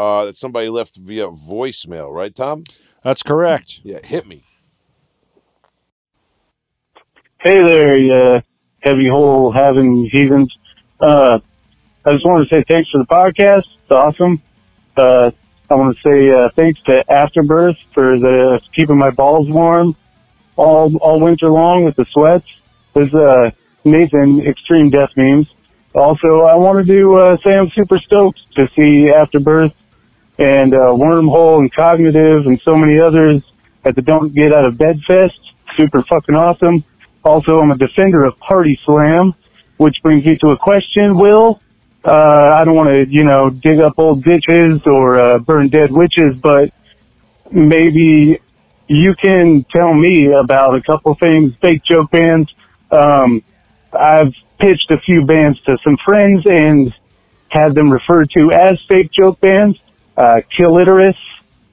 uh, 0.00 0.24
that 0.24 0.36
somebody 0.36 0.68
left 0.70 0.96
via 0.96 1.28
voicemail, 1.28 2.10
right, 2.10 2.34
Tom? 2.34 2.64
That's 3.04 3.22
correct. 3.22 3.80
Yeah, 3.84 3.98
hit 4.02 4.26
me. 4.26 4.44
Hey 7.38 7.62
there, 7.62 7.96
you 7.96 8.12
uh, 8.12 8.40
heavy 8.80 9.08
hole 9.08 9.52
having 9.52 10.08
heathens. 10.10 10.54
Uh, 11.00 11.38
I 12.04 12.12
just 12.12 12.24
wanted 12.24 12.48
to 12.48 12.54
say 12.54 12.64
thanks 12.66 12.90
for 12.90 12.98
the 12.98 13.04
podcast. 13.04 13.64
It's 13.82 13.90
awesome. 13.90 14.42
Uh, 14.96 15.30
I 15.70 15.74
want 15.74 15.96
to 15.96 16.02
say 16.02 16.30
uh, 16.30 16.48
thanks 16.56 16.80
to 16.82 17.04
Afterbirth 17.10 17.76
for 17.92 18.18
the 18.18 18.60
keeping 18.74 18.98
my 18.98 19.10
balls 19.10 19.48
warm 19.50 19.96
all 20.56 20.96
all 20.96 21.20
winter 21.20 21.50
long 21.50 21.84
with 21.84 21.96
the 21.96 22.06
sweats. 22.12 22.46
There's 22.94 23.12
uh, 23.14 23.50
Nathan 23.84 24.46
extreme 24.46 24.88
death 24.90 25.10
memes. 25.16 25.46
Also, 25.94 26.42
I 26.42 26.54
wanted 26.54 26.86
to 26.86 27.16
uh, 27.16 27.36
say 27.44 27.54
I'm 27.54 27.70
super 27.70 27.98
stoked 27.98 28.40
to 28.56 28.68
see 28.76 29.10
Afterbirth 29.12 29.72
and 30.40 30.72
uh, 30.74 30.78
Wormhole 30.78 31.58
and 31.58 31.72
Cognitive 31.72 32.46
and 32.46 32.60
so 32.64 32.74
many 32.74 32.98
others 32.98 33.42
at 33.84 33.94
the 33.94 34.02
Don't 34.02 34.34
Get 34.34 34.52
Out 34.52 34.64
of 34.64 34.78
Bed 34.78 34.98
Fest. 35.06 35.38
Super 35.76 36.02
fucking 36.08 36.34
awesome. 36.34 36.82
Also, 37.22 37.60
I'm 37.60 37.70
a 37.70 37.76
defender 37.76 38.24
of 38.24 38.38
Party 38.38 38.80
Slam, 38.86 39.34
which 39.76 39.96
brings 40.02 40.24
me 40.24 40.36
to 40.38 40.48
a 40.48 40.56
question, 40.56 41.18
Will. 41.18 41.60
Uh, 42.02 42.56
I 42.58 42.64
don't 42.64 42.74
want 42.74 42.88
to, 42.88 43.06
you 43.14 43.24
know, 43.24 43.50
dig 43.50 43.78
up 43.80 43.98
old 43.98 44.24
ditches 44.24 44.80
or 44.86 45.20
uh, 45.20 45.38
burn 45.38 45.68
dead 45.68 45.92
witches, 45.92 46.34
but 46.42 46.72
maybe 47.52 48.40
you 48.88 49.14
can 49.14 49.66
tell 49.70 49.92
me 49.92 50.32
about 50.32 50.74
a 50.74 50.80
couple 50.80 51.14
things, 51.16 51.52
fake 51.60 51.84
joke 51.84 52.10
bands. 52.10 52.50
Um, 52.90 53.42
I've 53.92 54.32
pitched 54.58 54.90
a 54.90 54.98
few 54.98 55.26
bands 55.26 55.60
to 55.62 55.76
some 55.84 55.98
friends 56.02 56.46
and 56.46 56.94
had 57.48 57.74
them 57.74 57.90
referred 57.90 58.30
to 58.30 58.50
as 58.52 58.78
fake 58.88 59.10
joke 59.12 59.38
bands. 59.40 59.78
Uh, 60.16 60.40
Killiterus, 60.56 61.16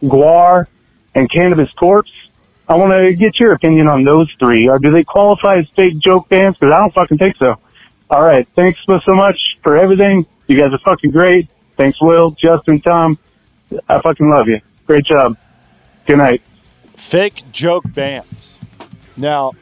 Gwar, 0.03 0.67
and 1.15 1.29
Cannabis 1.31 1.69
Corpse. 1.77 2.11
I 2.69 2.75
want 2.75 2.91
to 2.93 3.13
get 3.15 3.39
your 3.39 3.53
opinion 3.53 3.87
on 3.87 4.03
those 4.03 4.29
three. 4.39 4.67
Or 4.67 4.77
do 4.79 4.91
they 4.91 5.03
qualify 5.03 5.57
as 5.59 5.65
fake 5.75 5.99
joke 5.99 6.29
bands? 6.29 6.57
Because 6.57 6.73
I 6.73 6.79
don't 6.79 6.93
fucking 6.93 7.17
think 7.17 7.37
so. 7.37 7.55
All 8.09 8.23
right. 8.23 8.47
Thanks 8.55 8.79
so 8.87 9.15
much 9.15 9.37
for 9.63 9.77
everything. 9.77 10.25
You 10.47 10.57
guys 10.59 10.71
are 10.71 10.79
fucking 10.79 11.11
great. 11.11 11.49
Thanks, 11.77 12.01
Will, 12.01 12.31
Justin, 12.31 12.81
Tom. 12.81 13.17
I 13.87 14.01
fucking 14.01 14.29
love 14.29 14.47
you. 14.47 14.61
Great 14.85 15.05
job. 15.05 15.37
Good 16.05 16.17
night. 16.17 16.41
Fake 16.95 17.43
joke 17.51 17.83
bands. 17.93 18.57
Now, 19.15 19.53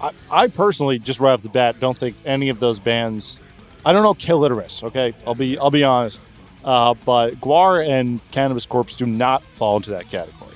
I, 0.00 0.10
I 0.30 0.46
personally, 0.48 0.98
just 0.98 1.20
right 1.20 1.32
off 1.32 1.42
the 1.42 1.48
bat, 1.48 1.80
don't 1.80 1.96
think 1.96 2.16
any 2.24 2.48
of 2.48 2.60
those 2.60 2.78
bands. 2.78 3.38
I 3.84 3.92
don't 3.92 4.02
know 4.02 4.14
Killiterus. 4.14 4.82
Okay, 4.82 5.14
I'll 5.26 5.34
be 5.34 5.58
I'll 5.58 5.70
be 5.70 5.84
honest. 5.84 6.20
Uh, 6.66 6.94
but 7.04 7.40
Gwar 7.40 7.86
and 7.86 8.20
Cannabis 8.32 8.66
Corpse 8.66 8.96
do 8.96 9.06
not 9.06 9.42
fall 9.42 9.76
into 9.76 9.92
that 9.92 10.10
category. 10.10 10.50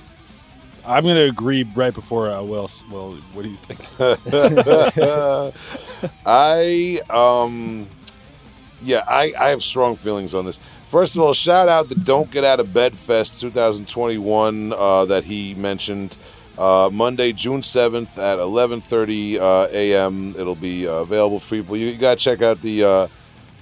I'm 0.85 1.05
gonna 1.05 1.21
agree 1.21 1.63
right 1.75 1.93
before 1.93 2.29
uh, 2.29 2.41
Will. 2.43 2.69
Will, 2.91 3.15
what 3.33 3.43
do 3.43 3.49
you 3.49 3.57
think? 3.57 3.79
I 6.25 7.01
um 7.09 7.87
yeah, 8.83 9.03
I, 9.07 9.33
I 9.39 9.49
have 9.49 9.61
strong 9.61 9.95
feelings 9.95 10.33
on 10.33 10.45
this. 10.45 10.59
First 10.87 11.15
of 11.15 11.21
all, 11.21 11.33
shout 11.33 11.69
out 11.69 11.87
the 11.87 11.95
Don't 11.95 12.29
Get 12.31 12.43
Out 12.43 12.59
of 12.59 12.73
Bed 12.73 12.97
Fest 12.97 13.39
2021 13.39 14.73
uh, 14.73 15.05
that 15.05 15.23
he 15.23 15.53
mentioned. 15.55 16.17
Uh, 16.57 16.89
Monday, 16.91 17.31
June 17.31 17.61
7th 17.61 18.17
at 18.17 18.37
11:30 18.39 19.39
uh, 19.39 19.67
a.m. 19.71 20.35
It'll 20.37 20.55
be 20.55 20.87
uh, 20.87 20.95
available 20.95 21.39
for 21.39 21.55
people. 21.55 21.77
You, 21.77 21.87
you 21.87 21.97
got 21.97 22.17
to 22.17 22.23
check 22.23 22.41
out 22.41 22.61
the 22.61 23.09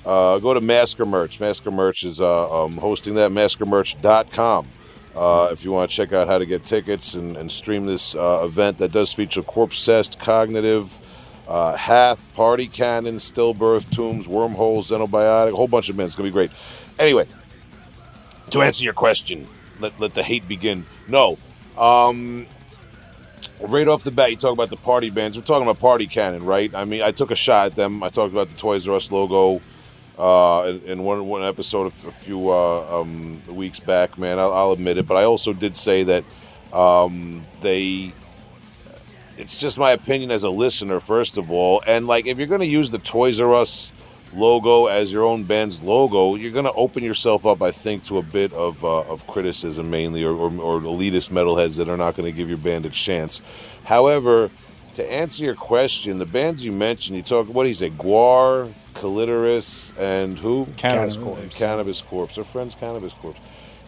uh, 0.10 0.40
go 0.40 0.56
to 0.56 0.61
Masker 0.61 1.06
Merch. 1.06 1.40
Masker 1.40 1.69
Merch 1.69 2.03
is 2.03 2.19
uh, 2.19 2.64
um, 2.64 2.77
hosting 2.77 3.14
that 3.14 3.30
maskermerch.com. 3.30 4.68
Uh, 5.15 5.49
if 5.52 5.64
you 5.64 5.72
want 5.72 5.90
to 5.90 5.95
check 5.95 6.14
out 6.14 6.27
how 6.27 6.40
to 6.40 6.48
get 6.48 6.64
tickets 6.64 7.14
and, 7.14 7.38
and 7.38 7.52
stream 7.52 7.86
this 7.86 8.15
uh, 8.15 8.41
event 8.44 8.80
that 8.80 8.91
does 8.91 9.14
feature 9.14 9.44
Corpsessed, 9.44 10.18
Cognitive, 10.18 10.98
uh, 11.48 11.76
Hath, 11.76 12.34
Party 12.34 12.65
Cannon, 12.65 13.18
Stillbirth, 13.18 13.91
Tombs, 13.91 14.27
Wormhole, 14.27 14.80
Xenobiotic, 14.80 15.53
a 15.53 15.56
whole 15.56 15.68
bunch 15.68 15.90
of 15.90 15.95
men. 15.95 16.07
It's 16.07 16.15
going 16.15 16.27
to 16.27 16.31
be 16.31 16.34
great. 16.34 16.52
Anyway, 16.98 17.27
to 18.49 18.64
answer 18.64 18.84
your 18.84 18.94
question, 18.94 19.48
let, 19.80 19.99
let 19.99 20.15
the 20.15 20.23
hate 20.23 20.48
begin. 20.48 20.88
No. 21.07 21.38
Um, 21.77 22.48
right 23.60 23.88
off 23.88 24.03
the 24.03 24.11
bat, 24.11 24.31
you 24.31 24.38
talk 24.38 24.53
about 24.53 24.72
the 24.72 24.77
party 24.77 25.11
bands. 25.11 25.38
We're 25.38 25.44
talking 25.44 25.68
about 25.68 25.80
Party 25.80 26.07
Cannon, 26.07 26.45
right? 26.45 26.73
I 26.73 26.86
mean, 26.86 27.03
I 27.03 27.11
took 27.11 27.30
a 27.30 27.36
shot 27.36 27.68
at 27.68 27.76
them. 27.76 28.02
I 28.02 28.10
talked 28.10 28.31
about 28.31 28.49
the 28.49 28.56
Toys 28.56 28.88
R 28.88 28.95
Us 28.95 29.11
logo 29.11 29.61
uh, 30.20 30.68
in, 30.68 30.82
in 30.84 31.04
one, 31.04 31.26
one 31.28 31.44
episode 31.44 31.88
a, 31.88 31.91
few 31.91 32.52
uh, 32.52 33.02
um, 33.02 33.41
weeks 33.48 33.80
back, 33.80 34.18
man. 34.18 34.38
I'll, 34.38 34.54
I'll 34.54 34.72
admit 34.72 34.98
it. 34.98 35.08
But 35.08 35.16
I 35.18 35.24
also 35.24 35.54
did 35.54 35.76
say 35.76 36.04
that 36.04 36.24
um, 36.74 37.46
they 37.62 38.14
it's 39.40 39.58
just 39.58 39.78
my 39.78 39.91
opinion 39.91 40.32
as 40.32 40.44
a 40.44 40.50
listener, 40.50 41.00
first 41.00 41.38
of 41.38 41.50
all. 41.50 41.82
And 41.88 42.06
like, 42.06 42.28
if 42.28 42.38
you're 42.38 42.48
going 42.48 42.60
to 42.60 42.68
use 42.68 42.91
the 42.91 43.00
Toys 43.00 43.40
R 43.40 43.54
Us 43.54 43.91
logo 44.34 44.88
as 44.88 45.12
your 45.12 45.24
own 45.24 45.46
band's 45.46 45.82
logo, 45.82 46.36
you're 46.36 46.52
going 46.52 46.66
to 46.66 46.74
open 46.74 47.04
yourself 47.04 47.46
up, 47.46 47.62
I 47.62 47.72
think, 47.72 48.04
to 48.06 48.18
a 48.18 48.22
bit 48.22 48.52
of 48.54 48.84
uh, 48.84 49.02
of 49.02 49.26
criticism, 49.28 49.90
mainly, 49.90 50.26
or, 50.26 50.34
or, 50.34 50.52
or 50.60 50.82
elitist 50.82 51.30
metalheads 51.32 51.78
that 51.78 51.88
are 51.88 51.98
not 51.98 52.16
going 52.16 52.30
to 52.30 52.36
give 52.36 52.50
your 52.50 52.58
band 52.58 52.86
a 52.86 52.90
chance. 52.90 53.41
However, 53.86 54.52
to 54.95 55.11
answer 55.11 55.44
your 55.44 55.56
question, 55.56 56.18
the 56.18 56.26
bands 56.26 56.64
you 56.66 56.72
mentioned, 56.72 57.18
you 57.18 57.24
talk 57.24 57.48
what 57.48 57.68
he 57.68 57.74
said, 57.74 57.98
Gwar, 57.98 58.74
Calliteris, 58.94 59.94
and 59.98 60.38
who? 60.38 60.66
Cannabis 60.78 61.16
Cannabis 61.16 61.18
Corpse. 61.18 61.57
Cannabis 61.57 62.02
Corpse. 62.02 62.38
Our 62.38 62.44
friends 62.44 62.76
Cannabis 62.76 63.14
Corpse. 63.14 63.40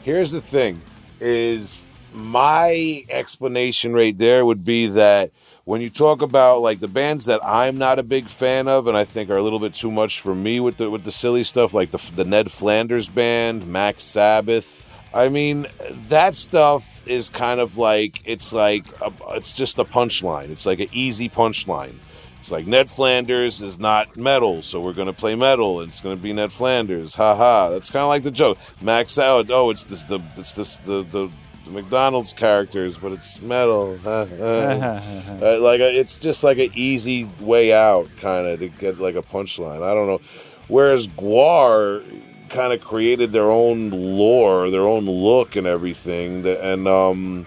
Here's 0.03 0.31
the 0.31 0.41
thing 0.41 0.81
is 1.19 1.85
my 2.13 3.05
explanation 3.09 3.93
right 3.93 4.17
there 4.17 4.45
would 4.45 4.65
be 4.65 4.87
that 4.87 5.31
when 5.65 5.79
you 5.81 5.89
talk 5.89 6.21
about 6.21 6.61
like 6.61 6.79
the 6.79 6.87
bands 6.87 7.25
that 7.25 7.39
I'm 7.43 7.77
not 7.77 7.99
a 7.99 8.03
big 8.03 8.25
fan 8.25 8.67
of 8.67 8.87
and 8.87 8.97
I 8.97 9.03
think 9.03 9.29
are 9.29 9.37
a 9.37 9.41
little 9.41 9.59
bit 9.59 9.73
too 9.73 9.91
much 9.91 10.19
for 10.19 10.33
me 10.33 10.59
with 10.59 10.77
the 10.77 10.89
with 10.89 11.03
the 11.03 11.11
silly 11.11 11.43
stuff 11.43 11.73
like 11.73 11.91
the 11.91 12.11
the 12.15 12.25
Ned 12.25 12.51
Flanders 12.51 13.09
band, 13.09 13.67
Mac 13.67 13.99
Sabbath. 13.99 14.89
I 15.13 15.29
mean, 15.29 15.67
that 16.07 16.35
stuff 16.35 17.05
is 17.07 17.29
kind 17.29 17.59
of 17.59 17.77
like 17.77 18.25
it's 18.27 18.53
like 18.53 18.85
a, 19.01 19.11
it's 19.31 19.55
just 19.55 19.77
a 19.77 19.83
punchline. 19.83 20.49
It's 20.49 20.65
like 20.65 20.79
an 20.79 20.87
easy 20.93 21.27
punchline. 21.27 21.95
It's 22.39 22.49
like 22.49 22.65
Ned 22.65 22.89
Flanders 22.89 23.61
is 23.61 23.77
not 23.77 24.15
metal, 24.17 24.61
so 24.61 24.79
we're 24.79 24.93
gonna 24.93 25.13
play 25.13 25.35
metal. 25.35 25.81
And 25.81 25.89
it's 25.89 25.99
gonna 25.99 26.15
be 26.15 26.31
Ned 26.33 26.51
Flanders. 26.51 27.13
Ha 27.15 27.35
ha. 27.35 27.69
That's 27.69 27.89
kind 27.89 28.03
of 28.03 28.09
like 28.09 28.23
the 28.23 28.31
joke. 28.31 28.57
Max 28.81 29.19
out. 29.19 29.51
Oh, 29.51 29.69
it's 29.69 29.83
this 29.83 30.05
the 30.05 30.19
it's 30.37 30.53
this 30.53 30.77
the 30.77 31.03
the, 31.03 31.29
the 31.65 31.71
McDonald's 31.71 32.31
characters, 32.31 32.97
but 32.97 33.11
it's 33.11 33.41
metal. 33.41 33.99
Uh, 35.41 35.59
like 35.59 35.79
a, 35.79 35.99
it's 35.99 36.19
just 36.19 36.43
like 36.43 36.59
an 36.59 36.69
easy 36.75 37.27
way 37.39 37.73
out, 37.73 38.07
kind 38.17 38.45
of 38.45 38.59
to 38.59 38.69
get 38.69 38.99
like 38.99 39.15
a 39.15 39.23
punchline. 39.23 39.81
I 39.81 39.93
don't 39.95 40.05
know. 40.05 40.21
Whereas 40.67 41.07
Gwar 41.07 42.03
kind 42.51 42.73
of 42.73 42.81
created 42.81 43.31
their 43.31 43.49
own 43.49 43.89
lore, 43.89 44.69
their 44.69 44.81
own 44.81 45.05
look, 45.05 45.55
and 45.55 45.65
everything, 45.65 46.45
and 46.45 46.87
um, 46.87 47.45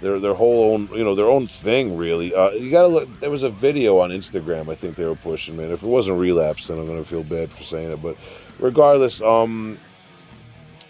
their 0.00 0.18
their 0.18 0.34
whole 0.34 0.72
own 0.72 0.88
you 0.92 1.02
know 1.02 1.14
their 1.14 1.28
own 1.28 1.46
thing 1.46 1.96
really. 1.96 2.34
Uh, 2.34 2.50
you 2.50 2.70
gotta 2.70 2.88
look. 2.88 3.20
There 3.20 3.30
was 3.30 3.42
a 3.42 3.50
video 3.50 3.98
on 3.98 4.10
Instagram 4.10 4.70
I 4.70 4.74
think 4.74 4.96
they 4.96 5.04
were 5.04 5.16
pushing. 5.16 5.56
Man, 5.56 5.70
if 5.72 5.82
it 5.82 5.88
wasn't 5.88 6.18
relapse, 6.18 6.68
then 6.68 6.78
I'm 6.78 6.86
gonna 6.86 7.04
feel 7.04 7.24
bad 7.24 7.50
for 7.50 7.62
saying 7.62 7.90
it. 7.90 8.02
But 8.02 8.16
regardless, 8.58 9.20
um, 9.22 9.78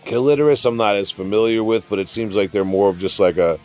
Calliteris 0.04 0.66
I'm 0.66 0.76
not 0.76 0.96
as 0.96 1.10
familiar 1.10 1.64
with, 1.64 1.88
but 1.88 1.98
it 1.98 2.08
seems 2.08 2.34
like 2.34 2.50
they're 2.50 2.64
more 2.64 2.88
of 2.88 2.98
just 2.98 3.20
like 3.20 3.38
a 3.38 3.58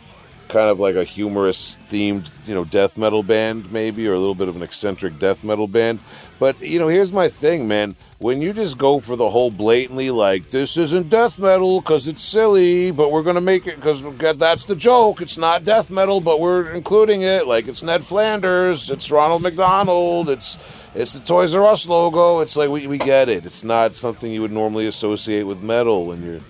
kind 0.48 0.68
of 0.68 0.80
like 0.80 0.96
a 0.96 1.04
humorous 1.04 1.78
themed, 1.90 2.28
you 2.46 2.54
know, 2.54 2.64
death 2.64 2.98
metal 2.98 3.22
band, 3.22 3.70
maybe, 3.72 4.06
or 4.08 4.14
a 4.14 4.18
little 4.18 4.34
bit 4.34 4.48
of 4.48 4.56
an 4.56 4.62
eccentric 4.62 5.18
death 5.18 5.44
metal 5.44 5.68
band. 5.68 6.00
But 6.40 6.58
you 6.62 6.78
know, 6.78 6.88
here's 6.88 7.12
my 7.12 7.28
thing, 7.28 7.68
man. 7.68 7.96
When 8.18 8.40
you 8.40 8.54
just 8.54 8.78
go 8.78 8.98
for 8.98 9.14
the 9.14 9.28
whole 9.28 9.50
blatantly, 9.50 10.10
like 10.10 10.48
this 10.48 10.78
isn't 10.78 11.10
death 11.10 11.38
metal 11.38 11.82
because 11.82 12.08
it's 12.08 12.24
silly, 12.24 12.90
but 12.90 13.12
we're 13.12 13.22
gonna 13.22 13.42
make 13.42 13.66
it 13.66 13.76
because 13.76 14.02
that's 14.38 14.64
the 14.64 14.74
joke. 14.74 15.20
It's 15.20 15.36
not 15.36 15.64
death 15.64 15.90
metal, 15.90 16.22
but 16.22 16.40
we're 16.40 16.72
including 16.72 17.20
it. 17.20 17.46
Like 17.46 17.68
it's 17.68 17.82
Ned 17.82 18.06
Flanders, 18.06 18.88
it's 18.88 19.10
Ronald 19.10 19.42
McDonald, 19.42 20.30
it's 20.30 20.56
it's 20.94 21.12
the 21.12 21.20
Toys 21.20 21.54
R 21.54 21.62
Us 21.66 21.86
logo. 21.86 22.40
It's 22.40 22.56
like 22.56 22.70
we, 22.70 22.86
we 22.86 22.96
get 22.96 23.28
it. 23.28 23.44
It's 23.44 23.62
not 23.62 23.94
something 23.94 24.32
you 24.32 24.40
would 24.40 24.50
normally 24.50 24.86
associate 24.86 25.42
with 25.42 25.62
metal 25.62 26.06
when 26.06 26.24
you're. 26.24 26.40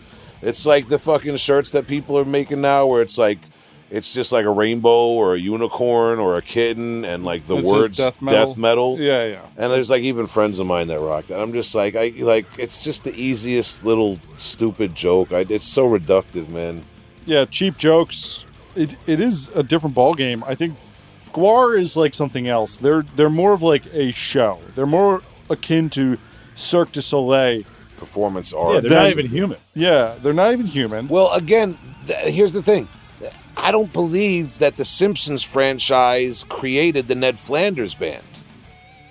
It's 0.41 0.65
like 0.65 0.89
the 0.89 1.01
fucking 1.01 1.37
shirts 1.39 1.73
that 1.73 1.89
people 1.89 2.17
are 2.17 2.25
making 2.25 2.61
now, 2.61 2.87
where 2.87 3.03
it's 3.03 3.19
like 3.19 3.41
it's 3.91 4.15
just 4.15 4.31
like 4.33 4.45
a 4.45 4.51
rainbow 4.51 5.09
or 5.09 5.35
a 5.35 5.39
unicorn 5.39 6.19
or 6.19 6.37
a 6.37 6.43
kitten 6.43 7.05
and 7.05 7.25
like 7.25 7.47
the 7.47 7.57
It 7.57 7.65
words 7.65 7.97
death 7.97 8.23
metal. 8.23 8.47
death 8.47 8.57
metal. 8.57 8.97
Yeah, 9.01 9.25
yeah. 9.27 9.47
And 9.57 9.73
there's 9.73 9.91
like 9.91 10.03
even 10.03 10.27
friends 10.27 10.59
of 10.59 10.67
mine 10.67 10.87
that 10.89 11.01
rock 11.01 11.27
that. 11.27 11.41
I'm 11.41 11.53
just 11.53 11.75
like 11.75 11.97
I 11.97 12.13
like 12.19 12.47
it's 12.59 12.83
just 12.85 13.05
the 13.05 13.15
easiest 13.15 13.85
little 13.85 14.21
stupid 14.37 14.95
joke. 14.95 15.33
I, 15.33 15.45
it's 15.49 15.67
so 15.67 15.89
reductive, 15.89 16.49
man. 16.49 16.85
yeah, 17.27 17.45
cheap 17.45 17.77
jokes. 17.77 18.45
It 18.77 18.97
it 19.07 19.21
is 19.21 19.49
a 19.55 19.63
different 19.63 19.95
ball 19.97 20.15
game. 20.15 20.45
I 20.47 20.55
think 20.55 20.77
Gwar 21.33 21.79
is 21.79 21.97
like 21.97 22.15
something 22.15 22.47
else. 22.49 22.77
They're 22.79 23.03
they're 23.17 23.29
more 23.31 23.53
of 23.53 23.63
like 23.63 23.87
a 23.93 24.13
show. 24.13 24.61
They're 24.75 24.87
more 24.87 25.23
akin 25.49 25.91
to 25.91 26.19
Cirque 26.55 26.93
du 26.93 27.01
Soleil. 27.03 27.65
Performance 27.97 28.53
art. 28.53 28.69
Yeah, 28.71 28.75
art. 28.77 28.83
they're 28.85 28.93
not 29.03 29.11
even 29.11 29.27
human. 29.27 29.59
Yeah, 29.75 30.15
they're 30.23 30.33
not 30.33 30.53
even 30.53 30.67
human. 30.67 31.07
Well, 31.09 31.33
again, 31.35 31.77
th- 32.07 32.33
here's 32.33 32.53
the 32.55 32.63
thing. 32.63 32.89
I 33.63 33.73
don't 33.73 33.93
believe 33.93 34.59
that 34.59 34.77
the 34.77 34.85
Simpsons 34.85 35.43
franchise 35.43 36.45
created 36.49 37.09
the 37.09 37.15
Ned 37.15 37.39
Flanders 37.39 37.95
band, 37.95 38.25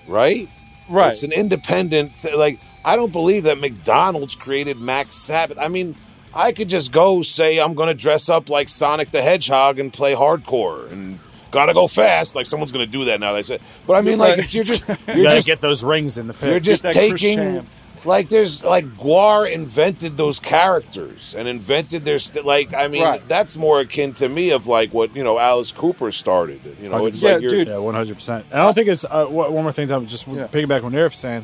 right? 0.07 0.49
right. 0.89 1.11
It's 1.11 1.23
an 1.23 1.31
independent. 1.31 2.15
Th- 2.15 2.35
like 2.35 2.59
I 2.83 2.95
don't 2.95 3.11
believe 3.11 3.43
that 3.43 3.57
McDonald's 3.59 4.35
created 4.35 4.79
Mac 4.79 5.11
Sabbath. 5.11 5.57
I 5.59 5.67
mean, 5.67 5.95
I 6.33 6.51
could 6.51 6.69
just 6.69 6.91
go 6.91 7.21
say 7.21 7.59
I'm 7.59 7.73
going 7.73 7.87
to 7.87 7.93
dress 7.93 8.29
up 8.29 8.49
like 8.49 8.69
Sonic 8.69 9.11
the 9.11 9.21
Hedgehog 9.21 9.79
and 9.79 9.91
play 9.91 10.13
hardcore 10.15 10.91
and 10.91 11.19
gotta 11.51 11.73
go 11.73 11.87
fast. 11.87 12.35
Like 12.35 12.45
someone's 12.45 12.71
going 12.71 12.85
to 12.85 12.91
do 12.91 13.05
that 13.05 13.19
now. 13.19 13.33
They 13.33 13.43
said, 13.43 13.61
but 13.87 13.93
I 13.93 14.01
mean, 14.01 14.19
like 14.19 14.37
you're 14.53 14.63
just 14.63 14.87
You 14.87 14.95
you're 15.07 15.23
gotta 15.23 15.35
just 15.37 15.47
get 15.47 15.61
those 15.61 15.83
rings 15.83 16.17
in 16.17 16.27
the 16.27 16.33
pit. 16.33 16.49
you're 16.49 16.59
just 16.59 16.83
taking. 16.83 17.67
Like 18.05 18.29
there's 18.29 18.63
like 18.63 18.85
Gwar 18.95 19.51
invented 19.51 20.15
those 20.15 20.39
characters 20.39 21.35
and 21.37 21.47
invented 21.47 22.05
their 22.05 22.17
st- 22.19 22.45
like 22.45 22.73
I 22.73 22.87
mean 22.87 23.03
Right. 23.03 23.27
that's 23.27 23.57
more 23.57 23.81
akin 23.81 24.13
to 24.13 24.29
me 24.29 24.51
of 24.51 24.67
like 24.67 24.93
what 24.93 25.15
you 25.15 25.23
know 25.23 25.37
Alice 25.37 25.71
Cooper 25.73 26.11
started. 26.11 26.61
You 26.81 26.87
know, 26.89 27.05
it's 27.05 27.21
Yeah, 27.21 27.33
like 27.33 27.41
you're, 27.41 27.49
dude. 27.51 27.67
Yeah, 27.67 27.77
one 27.77 27.95
hundred 27.95 28.15
percent. 28.15 28.45
And 28.51 28.61
I 28.61 28.63
don't 28.63 28.73
think 28.73 28.87
it's 28.87 29.03
uh, 29.03 29.25
one 29.25 29.51
one 29.53 29.63
more 29.63 29.71
thing. 29.73 29.87
Tom, 29.89 30.07
just 30.07 30.27
Yeah. 30.27 30.47
piggyback 30.47 30.83
on 30.83 30.93
Nerf 30.93 31.13
saying, 31.13 31.43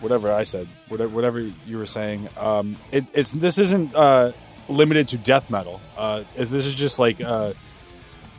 whatever 0.00 0.32
I 0.32 0.42
said, 0.44 0.68
whatever, 0.88 1.10
whatever 1.14 1.40
you 1.40 1.78
were 1.78 1.86
saying. 1.86 2.28
Um, 2.38 2.76
it, 2.90 3.04
it's 3.12 3.32
this 3.32 3.58
isn't 3.58 3.94
uh, 3.94 4.32
limited 4.68 5.08
to 5.08 5.18
death 5.18 5.50
metal. 5.50 5.80
Uh, 5.98 6.24
this 6.34 6.50
is 6.66 6.74
just 6.74 6.98
like 6.98 7.20
uh, 7.20 7.52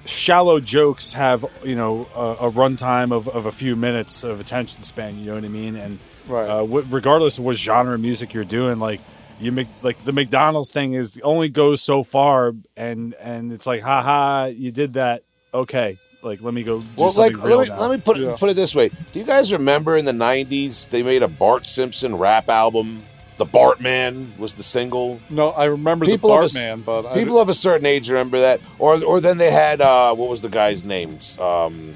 shallow 0.06 0.60
jokes 0.60 1.14
have 1.14 1.46
you 1.64 1.76
know 1.76 2.08
a, 2.16 2.48
a 2.48 2.52
runtime 2.52 3.12
of, 3.12 3.28
of 3.28 3.46
a 3.46 3.52
few 3.52 3.76
minutes 3.76 4.24
of 4.24 4.40
attention 4.40 4.82
span. 4.82 5.20
You 5.20 5.28
know 5.28 5.36
what 5.36 5.46
I 5.46 5.50
mean? 5.50 5.76
And 5.76 6.00
Right. 6.28 6.50
uh, 6.50 6.66
wh- 6.66 6.92
regardless 6.92 7.38
of 7.38 7.46
what 7.46 7.56
genre 7.58 7.96
of 7.96 8.02
music 8.02 8.34
you're 8.34 8.44
doing, 8.46 8.80
like. 8.80 9.02
You 9.40 9.52
make 9.52 9.68
like 9.84 10.04
the 10.04 10.14
McDonald's 10.14 10.74
thing 10.74 10.94
is 10.94 11.20
only 11.24 11.48
goes 11.50 11.80
so 11.84 12.02
far, 12.02 12.54
and 12.76 13.14
and 13.22 13.52
it's 13.52 13.68
like, 13.68 13.84
haha, 13.84 14.46
you 14.46 14.72
did 14.72 14.94
that. 14.94 15.22
Okay, 15.54 16.00
like 16.24 16.42
let 16.42 16.56
me 16.56 16.64
go 16.64 16.82
do 16.82 16.88
well, 16.98 17.12
something 17.12 17.38
like 17.38 17.46
real 17.46 17.60
let 17.60 17.68
me 17.70 17.76
let 17.76 17.92
me 17.92 17.98
put 18.02 18.18
Yeah. 18.18 18.30
it 18.32 18.40
put 18.40 18.50
it 18.50 18.56
this 18.56 18.74
way. 18.74 18.90
Do 19.12 19.20
you 19.20 19.26
guys 19.28 19.54
remember 19.54 19.96
in 19.96 20.06
the 20.06 20.12
'90s 20.12 20.90
they 20.90 21.04
made 21.04 21.22
a 21.22 21.28
Bart 21.28 21.68
Simpson 21.68 22.16
rap 22.18 22.50
album? 22.50 23.04
The 23.38 23.46
Bart 23.46 23.80
Man 23.80 24.34
was 24.40 24.56
the 24.56 24.64
single. 24.64 25.20
no, 25.30 25.50
I 25.52 25.66
remember 25.66 26.08
People 26.08 26.32
the 26.32 26.38
of 26.38 26.42
a 26.42 26.46
s- 26.46 26.58
Bartman, 26.58 26.84
but 26.84 27.06
I, 27.06 27.14
People 27.14 27.40
of 27.40 27.48
a 27.48 27.54
certain 27.54 27.86
age 27.86 28.10
remember 28.10 28.40
that, 28.40 28.60
or 28.80 29.04
or 29.06 29.22
then 29.22 29.38
they 29.38 29.52
had 29.52 29.82
uh, 29.82 30.16
what 30.16 30.30
was 30.32 30.42
the 30.42 30.50
guy's 30.50 30.84
name? 30.84 31.20
Um, 31.40 31.94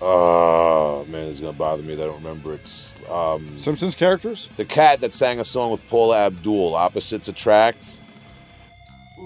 uh, 0.00 1.04
man, 1.08 1.28
it's 1.28 1.40
gonna 1.40 1.52
bother 1.52 1.82
me 1.82 1.94
that 1.94 2.04
I 2.04 2.06
don't 2.06 2.16
remember. 2.22 2.54
It's 2.54 2.94
um, 3.10 3.56
Simpsons 3.58 3.94
characters. 3.96 4.48
the 4.56 4.64
cat 4.64 5.00
that 5.00 5.12
sang 5.12 5.40
a 5.40 5.44
song 5.44 5.70
with 5.72 5.86
Paula 5.88 6.26
Abdul, 6.26 6.74
"Opposites 6.74 7.28
Attract." 7.28 7.98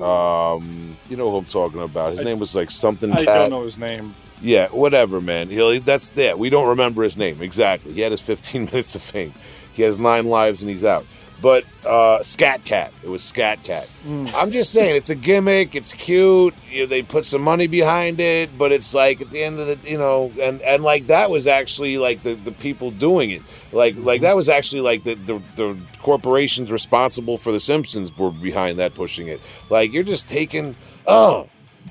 Um, 0.01 0.97
you 1.11 1.17
know 1.17 1.31
who 1.31 1.37
I'm 1.39 1.45
talking 1.45 1.81
about. 1.83 2.13
His 2.13 2.21
I- 2.21 2.25
name 2.25 2.39
was 2.39 2.55
like 2.55 2.71
something 2.71 3.13
I 3.13 3.17
cat. 3.17 3.27
don't 3.27 3.51
know 3.51 3.65
his 3.65 3.77
name. 3.79 4.15
Yeah, 4.41 4.69
whatever, 4.69 5.21
man. 5.21 5.51
He'll, 5.51 5.79
that's 5.81 6.11
yeah. 6.17 6.35
We 6.35 6.51
don't 6.51 6.69
remember 6.69 7.03
his 7.03 7.17
name 7.17 7.41
exactly. 7.43 7.93
He 7.93 8.01
had 8.01 8.11
his 8.11 8.23
15 8.23 8.65
minutes 8.67 8.95
of 8.95 9.03
fame. 9.03 9.35
He 9.75 9.83
has 9.83 9.99
nine 9.99 10.27
lives 10.27 10.63
and 10.63 10.69
he's 10.71 10.85
out. 10.85 11.07
But 11.43 11.65
uh, 11.85 12.23
Scat 12.23 12.65
Cat, 12.65 12.93
it 13.03 13.09
was 13.09 13.23
Scat 13.23 13.65
Cat. 13.65 13.89
I'm 14.07 14.53
just 14.53 14.73
saying, 14.73 14.95
it's 14.95 15.11
a 15.11 15.17
gimmick. 15.17 15.75
It's 15.75 15.93
cute. 15.93 16.55
You 16.71 16.83
know, 16.83 16.87
they 16.87 17.03
put 17.03 17.25
some 17.25 17.43
money 17.43 17.67
behind 17.67 18.21
it, 18.21 18.57
but 18.57 18.71
it's 18.71 18.95
like 18.95 19.21
at 19.21 19.31
the 19.31 19.43
end 19.43 19.59
of 19.59 19.67
the, 19.67 19.91
you 19.91 19.99
know, 19.99 20.33
and 20.41 20.61
and 20.63 20.85
like 20.85 21.09
that 21.09 21.31
was 21.31 21.49
actually 21.49 21.99
like 21.99 22.23
the, 22.23 22.35
the 22.35 22.53
people 22.53 22.93
doing 22.93 23.31
it. 23.31 23.43
Like 23.73 23.97
like 23.99 24.21
that 24.21 24.37
was 24.37 24.49
actually 24.49 24.83
like 24.83 25.03
the, 25.03 25.15
the 25.15 25.43
the 25.57 25.77
corporations 25.99 26.71
responsible 26.71 27.39
for 27.39 27.51
the 27.51 27.61
Simpsons 27.61 28.17
were 28.17 28.31
behind 28.31 28.79
that 28.79 28.95
pushing 28.95 29.27
it. 29.27 29.41
Like 29.69 29.93
you're 29.93 30.05
just 30.05 30.29
taking 30.29 30.77
oh 31.09 31.49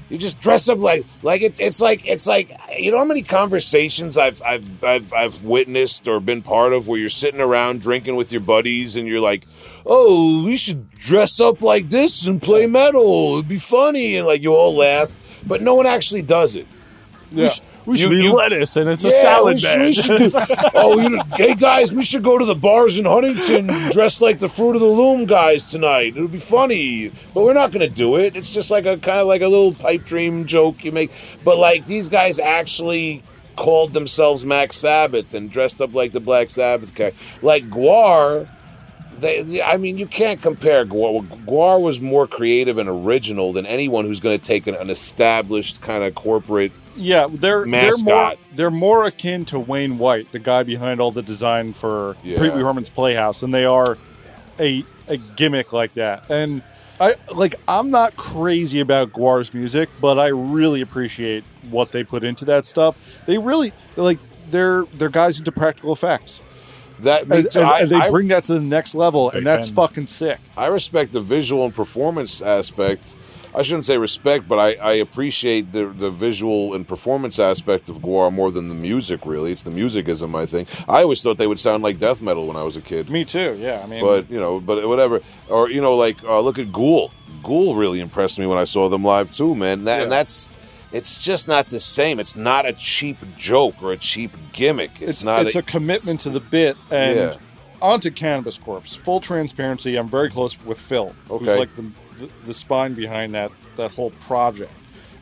you 0.10 0.18
just 0.18 0.42
dress 0.42 0.68
up 0.68 0.78
like 0.78 1.06
like 1.24 1.42
it's 1.42 1.60
it's 1.60 1.80
like 1.80 2.06
it's 2.06 2.28
like 2.28 2.52
you 2.78 2.92
know 2.92 2.98
how 2.98 3.06
many 3.06 3.22
conversations 3.22 4.18
I've 4.18 4.42
I've 4.44 4.84
I've 4.84 5.14
I've 5.14 5.44
witnessed 5.44 6.08
or 6.08 6.20
been 6.20 6.42
part 6.42 6.74
of 6.74 6.88
where 6.88 7.00
you're 7.00 7.10
sitting 7.10 7.40
around 7.40 7.82
drinking 7.82 8.18
with 8.18 8.32
your 8.32 8.42
buddies 8.42 8.98
and 8.98 9.08
you're 9.08 9.22
like, 9.22 9.46
oh, 9.86 10.44
we 10.46 10.58
should 10.58 10.90
dress 10.92 11.40
up 11.40 11.62
like 11.62 11.90
this 11.90 12.26
and 12.26 12.42
play 12.42 12.66
metal. 12.66 13.36
It'd 13.36 13.48
be 13.48 13.58
funny 13.60 14.18
and 14.18 14.28
like 14.28 14.42
you 14.42 14.54
all 14.54 14.76
laugh, 14.76 15.18
but 15.48 15.62
no 15.62 15.76
one 15.76 15.86
actually 15.86 16.24
does 16.24 16.56
it. 16.56 16.68
Yeah. 17.32 17.46
we 17.46 17.50
should 17.88 18.00
You- 18.00 18.10
be 18.10 18.24
you- 18.24 18.34
lettuce, 18.36 18.78
and 18.78 18.90
it's 18.90 19.04
a 19.06 19.12
salad 19.12 19.56
we 19.58 19.62
bed. 19.62 19.82
we 19.82 19.94
should- 19.94 20.22
oh, 20.76 21.00
you 21.00 21.10
know, 21.10 21.24
hey 21.36 21.56
guys, 21.56 21.94
we 21.94 22.04
should 22.04 22.24
go 22.24 22.38
to 22.38 22.46
the 22.46 22.56
bars 22.56 22.98
in 23.00 23.06
Huntington 23.06 23.68
dressed 23.92 24.22
like 24.22 24.40
the 24.40 24.48
Fruit 24.50 24.76
of 24.76 24.82
the 24.82 24.88
Loom 24.88 25.26
guys 25.26 25.70
tonight. 25.72 26.16
It 26.16 26.22
would 26.22 26.32
be 26.32 26.38
funny, 26.38 27.12
but 27.34 27.44
we're 27.44 27.54
not 27.54 27.72
going 27.72 27.88
to 27.88 27.94
do 27.96 28.16
it. 28.18 28.36
It's 28.36 28.54
just 28.54 28.72
like 28.72 28.86
a 28.86 28.98
kind 28.98 29.20
of 29.20 29.28
like 29.28 29.42
a 29.42 29.48
little 29.48 29.74
pipe 29.74 30.06
dream 30.06 30.46
joke 30.46 30.84
you 30.86 30.92
make. 30.92 31.12
But 31.44 31.58
like 31.58 31.86
these 31.86 32.08
guys 32.10 32.40
actually 32.40 33.24
called 33.56 33.94
themselves 33.94 34.46
Mac 34.46 34.74
Sabbath 34.74 35.34
and 35.34 35.52
dressed 35.52 35.82
up 35.82 35.94
like 35.94 36.14
the 36.14 36.20
Black 36.20 36.50
Sabbath 36.50 36.96
guy. 36.96 37.12
Like 37.42 37.70
Gwar, 37.70 38.48
they, 39.20 39.42
they- 39.42 39.62
I 39.62 39.78
mean, 39.78 39.98
you 39.98 40.08
can't 40.08 40.42
compare 40.42 40.86
Gwar. 40.86 41.24
Gwar 41.46 41.80
was 41.82 42.00
more 42.00 42.26
creative 42.28 42.78
and 42.78 42.88
original 42.90 43.54
than 43.54 43.66
anyone 43.66 44.06
who's 44.06 44.20
going 44.20 44.40
to 44.40 44.44
take 44.46 44.68
an, 44.68 44.76
an 44.76 44.90
established 44.90 45.82
kind 45.82 46.04
of 46.04 46.16
corporate. 46.16 46.72
Yeah, 46.96 47.28
they're 47.30 47.66
Mascot. 47.66 48.06
they're 48.06 48.16
more 48.16 48.34
they're 48.56 48.72
more 48.72 49.06
akin 49.06 49.46
to 49.46 49.60
Wayne 49.60 49.98
White, 49.98 50.32
the 50.32 50.40
guy 50.40 50.64
behind 50.64 51.00
all 51.00 51.12
the 51.12 51.22
design 51.22 51.74
for 51.74 52.18
Yeah. 52.24 52.40
Pee 52.40 52.50
Wee 52.50 52.62
Herman's 52.62 52.90
Playhouse, 52.90 53.44
and 53.44 53.54
they 53.54 53.66
are 53.66 53.98
a 54.60 54.84
a 55.08 55.18
gimmick 55.18 55.74
like 55.74 55.94
that. 55.96 56.30
And 56.30 56.62
I 57.00 57.14
like 57.34 57.56
I'm 57.68 57.90
not 57.92 58.16
crazy 58.18 58.80
about 58.80 59.12
Gwar's 59.14 59.54
music, 59.54 59.90
but 60.00 60.20
I 60.20 60.28
really 60.28 60.82
appreciate 60.82 61.44
what 61.70 61.92
they 61.92 62.04
put 62.04 62.24
into 62.24 62.46
that 62.46 62.66
stuff. 62.66 63.24
They 63.26 63.38
really 63.38 63.74
like 63.96 64.20
they're 64.50 64.84
they're 64.94 65.10
guys 65.10 65.40
into 65.40 65.52
practical 65.52 65.94
effects, 65.94 66.42
That 67.00 67.24
and, 67.24 67.32
and- 67.56 67.58
I- 67.66 67.80
and 67.80 67.90
they 67.90 67.96
I- 67.96 68.10
bring 68.10 68.28
that 68.28 68.44
to 68.46 68.54
the 68.56 68.60
next 68.60 68.94
level, 68.96 69.32
and 69.32 69.48
that's 69.48 69.68
fan. 69.70 69.76
fucking 69.76 70.08
sick. 70.08 70.40
I 70.58 70.68
respect 70.68 71.14
the 71.14 71.22
visual 71.22 71.64
and 71.66 71.74
performance 71.74 72.42
aspect. 72.42 73.16
I 73.54 73.64
shouldn't 73.64 73.86
say 73.86 73.98
respect, 73.98 74.48
but 74.48 74.60
I, 74.60 74.76
I 74.76 74.94
appreciate 74.94 75.72
the 75.74 75.86
the 75.88 76.10
visual 76.10 76.74
and 76.74 76.88
performance 76.88 77.38
aspect 77.40 77.90
of 77.90 77.98
Gwar 78.00 78.32
more 78.32 78.52
than 78.52 78.70
the 78.70 78.76
music. 78.76 79.26
Really, 79.26 79.52
it's 79.52 79.62
the 79.64 79.72
music 79.72 80.08
isn't 80.08 80.30
my 80.30 80.46
thing. 80.46 80.68
I 80.88 81.02
always 81.02 81.22
thought 81.22 81.38
they 81.38 81.48
would 81.48 81.60
sound 81.60 81.84
like 81.84 82.00
death 82.00 82.22
metal 82.22 82.48
when 82.48 82.56
I 82.56 82.64
was 82.64 82.78
a 82.78 82.82
kid, 82.82 83.10
Me 83.10 83.26
too. 83.26 83.58
Yeah, 83.60 83.82
I 83.84 83.88
mean, 83.88 84.04
but 84.04 84.30
you 84.32 84.40
know, 84.40 84.60
but 84.60 84.88
whatever. 84.88 85.22
Or 85.50 85.70
you 85.70 85.82
know, 85.82 85.96
like 85.96 86.24
uh, 86.24 86.40
look 86.40 86.60
at 86.60 86.72
Ghoul. 86.72 87.12
Ghoul 87.44 87.76
really 87.76 88.00
impressed 88.00 88.40
me 88.40 88.46
when 88.48 88.58
I 88.58 88.66
saw 88.66 88.88
them 88.88 89.04
live 89.04 89.36
too, 89.36 89.56
man. 89.56 89.84
That, 89.86 90.04
And 90.04 90.12
that's 90.12 90.48
it's 90.94 91.22
just 91.22 91.48
not 91.48 91.70
the 91.70 91.80
same. 91.80 92.20
It's 92.20 92.36
not 92.36 92.66
a 92.66 92.74
cheap 92.74 93.18
joke 93.38 93.82
or 93.82 93.92
a 93.94 93.98
cheap 93.98 94.32
gimmick. 94.54 94.92
It's, 94.96 95.10
it's 95.10 95.24
not. 95.24 95.46
it's 95.46 95.56
a, 95.56 95.62
commitment 95.62 96.20
to 96.22 96.30
the 96.30 96.40
bit 96.42 96.78
and 96.90 97.18
Yeah. 97.18 97.36
onto 97.82 98.12
cannabis 98.12 98.58
corpse 98.60 98.94
full 98.96 99.20
transparency 99.20 99.96
i'm 99.96 100.08
very 100.08 100.30
close 100.30 100.62
with 100.64 100.80
phil 100.80 101.16
who's 101.28 101.42
Okay. 101.50 101.58
like 101.60 101.76
the, 101.76 101.90
the, 102.22 102.30
the 102.46 102.54
spine 102.54 102.94
behind 102.94 103.34
that 103.34 103.52
that 103.76 103.92
whole 103.92 104.12
project 104.12 104.72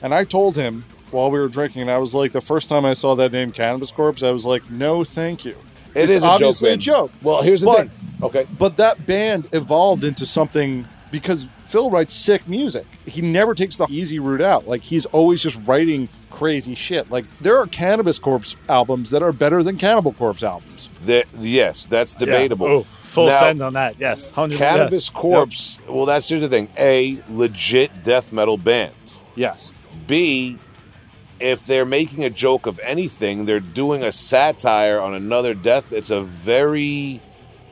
and 0.02 0.14
i 0.14 0.24
told 0.24 0.56
him 0.56 0.84
while 1.12 1.32
we 1.32 1.40
were 1.40 1.48
drinking 1.48 1.82
and 1.84 1.92
i 1.92 1.98
was 1.98 2.14
like 2.14 2.32
the 2.32 2.42
first 2.42 2.70
time 2.70 2.86
i 2.86 2.94
saw 2.94 3.16
that 3.16 3.32
name 3.32 3.52
cannabis 3.52 3.92
corpse 3.92 4.22
i 4.24 4.32
was 4.32 4.46
like 4.46 4.70
no 4.70 5.04
thank 5.04 5.44
you 5.46 5.56
it 5.96 6.04
it's 6.10 6.18
is 6.18 6.24
a 6.24 6.28
obviously 6.28 6.78
joke, 6.78 7.10
a 7.10 7.12
joke 7.12 7.12
Well, 7.24 7.42
here's 7.42 7.62
the 7.62 7.66
But- 7.68 7.78
thing. 7.78 7.92
Okay. 8.22 8.48
but 8.60 8.78
that 8.78 9.06
band 9.08 9.48
evolved 9.54 10.04
into 10.04 10.26
something 10.26 10.86
because 11.10 11.48
Phil 11.70 11.92
writes 11.92 12.16
sick 12.16 12.48
music. 12.48 12.88
He 13.06 13.22
never 13.22 13.54
takes 13.54 13.78
the 13.78 13.86
easy 13.92 14.18
route 14.18 14.42
out. 14.42 14.68
Like 14.68 14.82
he's 14.82 15.06
always 15.06 15.44
just 15.44 15.60
writing 15.68 16.10
crazy 16.32 16.74
shit. 16.74 17.12
Like 17.12 17.26
there 17.40 17.58
are 17.58 17.68
Cannabis 17.68 18.18
Corpse 18.18 18.56
albums 18.68 19.12
that 19.12 19.22
are 19.22 19.32
better 19.32 19.62
than 19.62 19.78
Cannibal 19.78 20.14
Corpse 20.14 20.42
albums. 20.42 20.90
The- 21.06 21.28
yes, 21.38 21.86
that's 21.86 22.16
debatable. 22.16 22.66
Oh, 22.66 22.84
full 22.84 23.28
Now, 23.28 23.40
send 23.40 23.62
on 23.62 23.74
that. 23.74 24.00
Yes, 24.00 24.32
100%. 24.32 24.58
Cannabis 24.58 25.12
yeah. 25.14 25.20
Corpse. 25.20 25.80
Well, 25.88 26.08
that's 26.08 26.28
the 26.28 26.38
other 26.38 26.48
thing. 26.48 26.70
A 26.80 27.22
legit 27.30 28.04
death 28.04 28.34
metal 28.34 28.58
band. 28.58 28.94
Yes. 29.36 29.72
B, 30.08 30.58
if 31.40 31.68
they're 31.68 31.86
making 31.86 32.24
a 32.24 32.32
joke 32.32 32.66
of 32.66 32.80
anything, 32.80 33.46
they're 33.46 33.60
doing 33.60 34.02
a 34.04 34.12
satire 34.12 35.00
on 35.00 35.14
another 35.14 35.54
death. 35.54 35.94
It's 35.94 36.10
a 36.10 36.22
very 36.22 37.22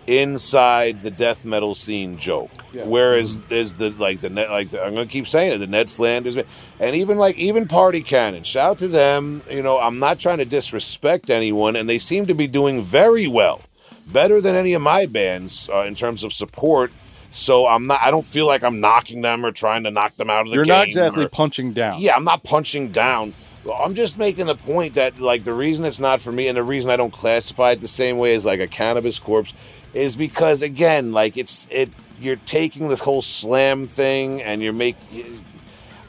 inside 0.07 0.99
the 1.01 1.11
death 1.11 1.45
metal 1.45 1.75
scene 1.75 2.17
joke. 2.17 2.49
Whereas 2.73 3.39
is 3.49 3.75
the 3.75 3.89
like 3.91 4.21
the 4.21 4.29
net 4.29 4.49
like 4.49 4.69
the, 4.69 4.83
I'm 4.83 4.93
gonna 4.93 5.05
keep 5.05 5.27
saying 5.27 5.53
it 5.53 5.57
the 5.57 5.67
Ned 5.67 5.89
Flanders 5.89 6.37
and 6.79 6.95
even 6.95 7.17
like 7.17 7.37
even 7.37 7.67
Party 7.67 8.01
Cannon. 8.01 8.43
Shout 8.43 8.71
out 8.71 8.77
to 8.79 8.87
them. 8.87 9.41
You 9.49 9.61
know 9.61 9.79
I'm 9.79 9.99
not 9.99 10.19
trying 10.19 10.37
to 10.39 10.45
disrespect 10.45 11.29
anyone, 11.29 11.75
and 11.75 11.87
they 11.89 11.97
seem 11.97 12.25
to 12.27 12.33
be 12.33 12.47
doing 12.47 12.81
very 12.83 13.27
well, 13.27 13.61
better 14.07 14.39
than 14.41 14.55
any 14.55 14.73
of 14.73 14.81
my 14.81 15.05
bands 15.05 15.69
uh, 15.73 15.81
in 15.81 15.95
terms 15.95 16.23
of 16.23 16.31
support. 16.33 16.91
So 17.31 17.67
I'm 17.67 17.87
not. 17.87 18.01
I 18.01 18.09
don't 18.09 18.25
feel 18.25 18.47
like 18.47 18.63
I'm 18.63 18.79
knocking 18.79 19.21
them 19.21 19.45
or 19.45 19.51
trying 19.51 19.83
to 19.83 19.91
knock 19.91 20.15
them 20.17 20.29
out 20.29 20.41
of 20.41 20.47
the 20.49 20.55
You're 20.55 20.65
game. 20.65 20.75
not 20.75 20.87
exactly 20.87 21.25
or- 21.25 21.29
punching 21.29 21.73
down. 21.73 21.99
yeah, 21.99 22.15
I'm 22.15 22.23
not 22.23 22.43
punching 22.43 22.89
down. 22.91 23.33
I'm 23.75 23.95
just 23.95 24.17
making 24.17 24.45
the 24.45 24.55
point 24.55 24.93
that 24.93 25.19
like 25.19 25.43
the 25.43 25.53
reason 25.53 25.83
it's 25.83 25.99
not 25.99 26.21
for 26.21 26.31
me 26.31 26.47
and 26.47 26.55
the 26.55 26.63
reason 26.63 26.89
I 26.89 26.95
don't 26.95 27.11
classify 27.11 27.71
it 27.71 27.81
the 27.81 27.87
same 27.87 28.17
way 28.17 28.33
as 28.33 28.45
like 28.45 28.61
a 28.61 28.67
cannabis 28.67 29.19
corpse 29.19 29.53
is 29.93 30.15
because 30.15 30.61
again, 30.61 31.11
like 31.11 31.37
it's 31.37 31.67
it 31.69 31.89
you're 32.19 32.35
taking 32.35 32.87
this 32.87 32.99
whole 32.99 33.21
slam 33.21 33.87
thing 33.87 34.41
and 34.41 34.61
you're 34.61 34.73
making 34.73 35.43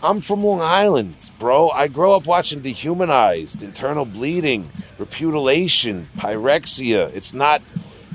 I'm 0.03 0.21
from 0.21 0.45
Long 0.45 0.61
Island, 0.61 1.31
bro. 1.41 1.71
I 1.71 1.89
grew 1.89 2.13
up 2.13 2.25
watching 2.25 2.61
Dehumanized, 2.61 3.65
Internal 3.65 4.05
Bleeding, 4.05 4.71
Repudiation, 4.97 6.09
Pyrexia. 6.17 7.13
It's 7.15 7.35
not 7.35 7.63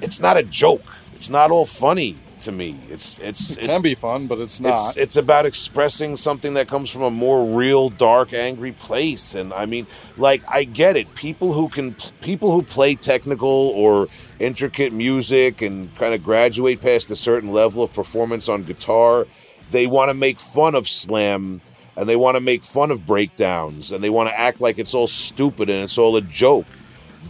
it's 0.01 0.19
not 0.19 0.37
a 0.37 0.43
joke. 0.43 0.85
It's 1.15 1.29
not 1.29 1.51
all 1.51 1.65
funny 1.65 2.17
to 2.43 2.51
me. 2.51 2.75
It's 2.89 3.19
it's 3.19 3.51
It 3.51 3.59
it's, 3.59 3.67
can 3.67 3.81
be 3.81 3.95
fun, 3.95 4.27
but 4.27 4.39
it's 4.39 4.59
not. 4.59 4.73
it's 4.73 4.97
it's 4.97 5.17
about 5.17 5.45
expressing 5.45 6.15
something 6.17 6.53
that 6.55 6.67
comes 6.67 6.89
from 6.89 7.01
a 7.03 7.11
more 7.11 7.45
real, 7.45 7.89
dark, 7.89 8.33
angry 8.33 8.71
place. 8.71 9.35
And 9.35 9.53
I 9.53 9.65
mean, 9.65 9.87
like 10.17 10.43
I 10.49 10.63
get 10.63 10.95
it. 10.95 11.13
People 11.15 11.53
who 11.53 11.69
can 11.69 11.95
people 12.21 12.51
who 12.51 12.61
play 12.63 12.95
technical 12.95 13.49
or 13.49 14.07
intricate 14.39 14.93
music 14.93 15.61
and 15.61 15.93
kind 15.95 16.13
of 16.13 16.23
graduate 16.23 16.81
past 16.81 17.11
a 17.11 17.15
certain 17.15 17.51
level 17.51 17.83
of 17.83 17.93
performance 17.93 18.49
on 18.49 18.63
guitar, 18.63 19.25
they 19.71 19.87
want 19.87 20.09
to 20.09 20.13
make 20.13 20.39
fun 20.39 20.75
of 20.75 20.87
slam 20.87 21.61
and 21.95 22.09
they 22.09 22.15
want 22.15 22.35
to 22.35 22.41
make 22.41 22.63
fun 22.63 22.91
of 22.91 23.05
breakdowns 23.05 23.91
and 23.91 24.03
they 24.03 24.09
want 24.09 24.29
to 24.29 24.39
act 24.39 24.59
like 24.61 24.79
it's 24.79 24.93
all 24.93 25.07
stupid 25.07 25.69
and 25.69 25.83
it's 25.83 25.97
all 25.97 26.15
a 26.15 26.21
joke. 26.21 26.65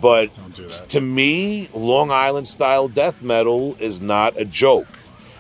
But 0.02 0.34
to 0.90 1.02
me, 1.02 1.70
Long 1.74 2.12
Island 2.12 2.48
style 2.48 2.88
death 2.88 3.24
metal 3.24 3.76
is 3.80 4.02
not 4.02 4.40
a 4.40 4.46
joke. 4.46 4.88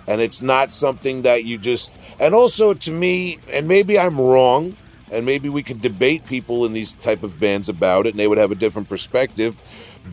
And 0.07 0.21
it's 0.21 0.41
not 0.41 0.71
something 0.71 1.21
that 1.23 1.45
you 1.45 1.57
just. 1.57 1.95
And 2.19 2.33
also 2.35 2.73
to 2.73 2.91
me, 2.91 3.39
and 3.51 3.67
maybe 3.67 3.97
I'm 3.97 4.19
wrong, 4.19 4.75
and 5.13 5.25
maybe 5.25 5.47
we 5.47 5.63
could 5.63 5.81
debate 5.81 6.25
people 6.25 6.65
in 6.65 6.73
these 6.73 6.95
type 6.95 7.23
of 7.23 7.39
bands 7.39 7.69
about 7.69 8.07
it 8.07 8.09
and 8.09 8.19
they 8.19 8.27
would 8.27 8.39
have 8.39 8.51
a 8.51 8.55
different 8.55 8.89
perspective. 8.89 9.61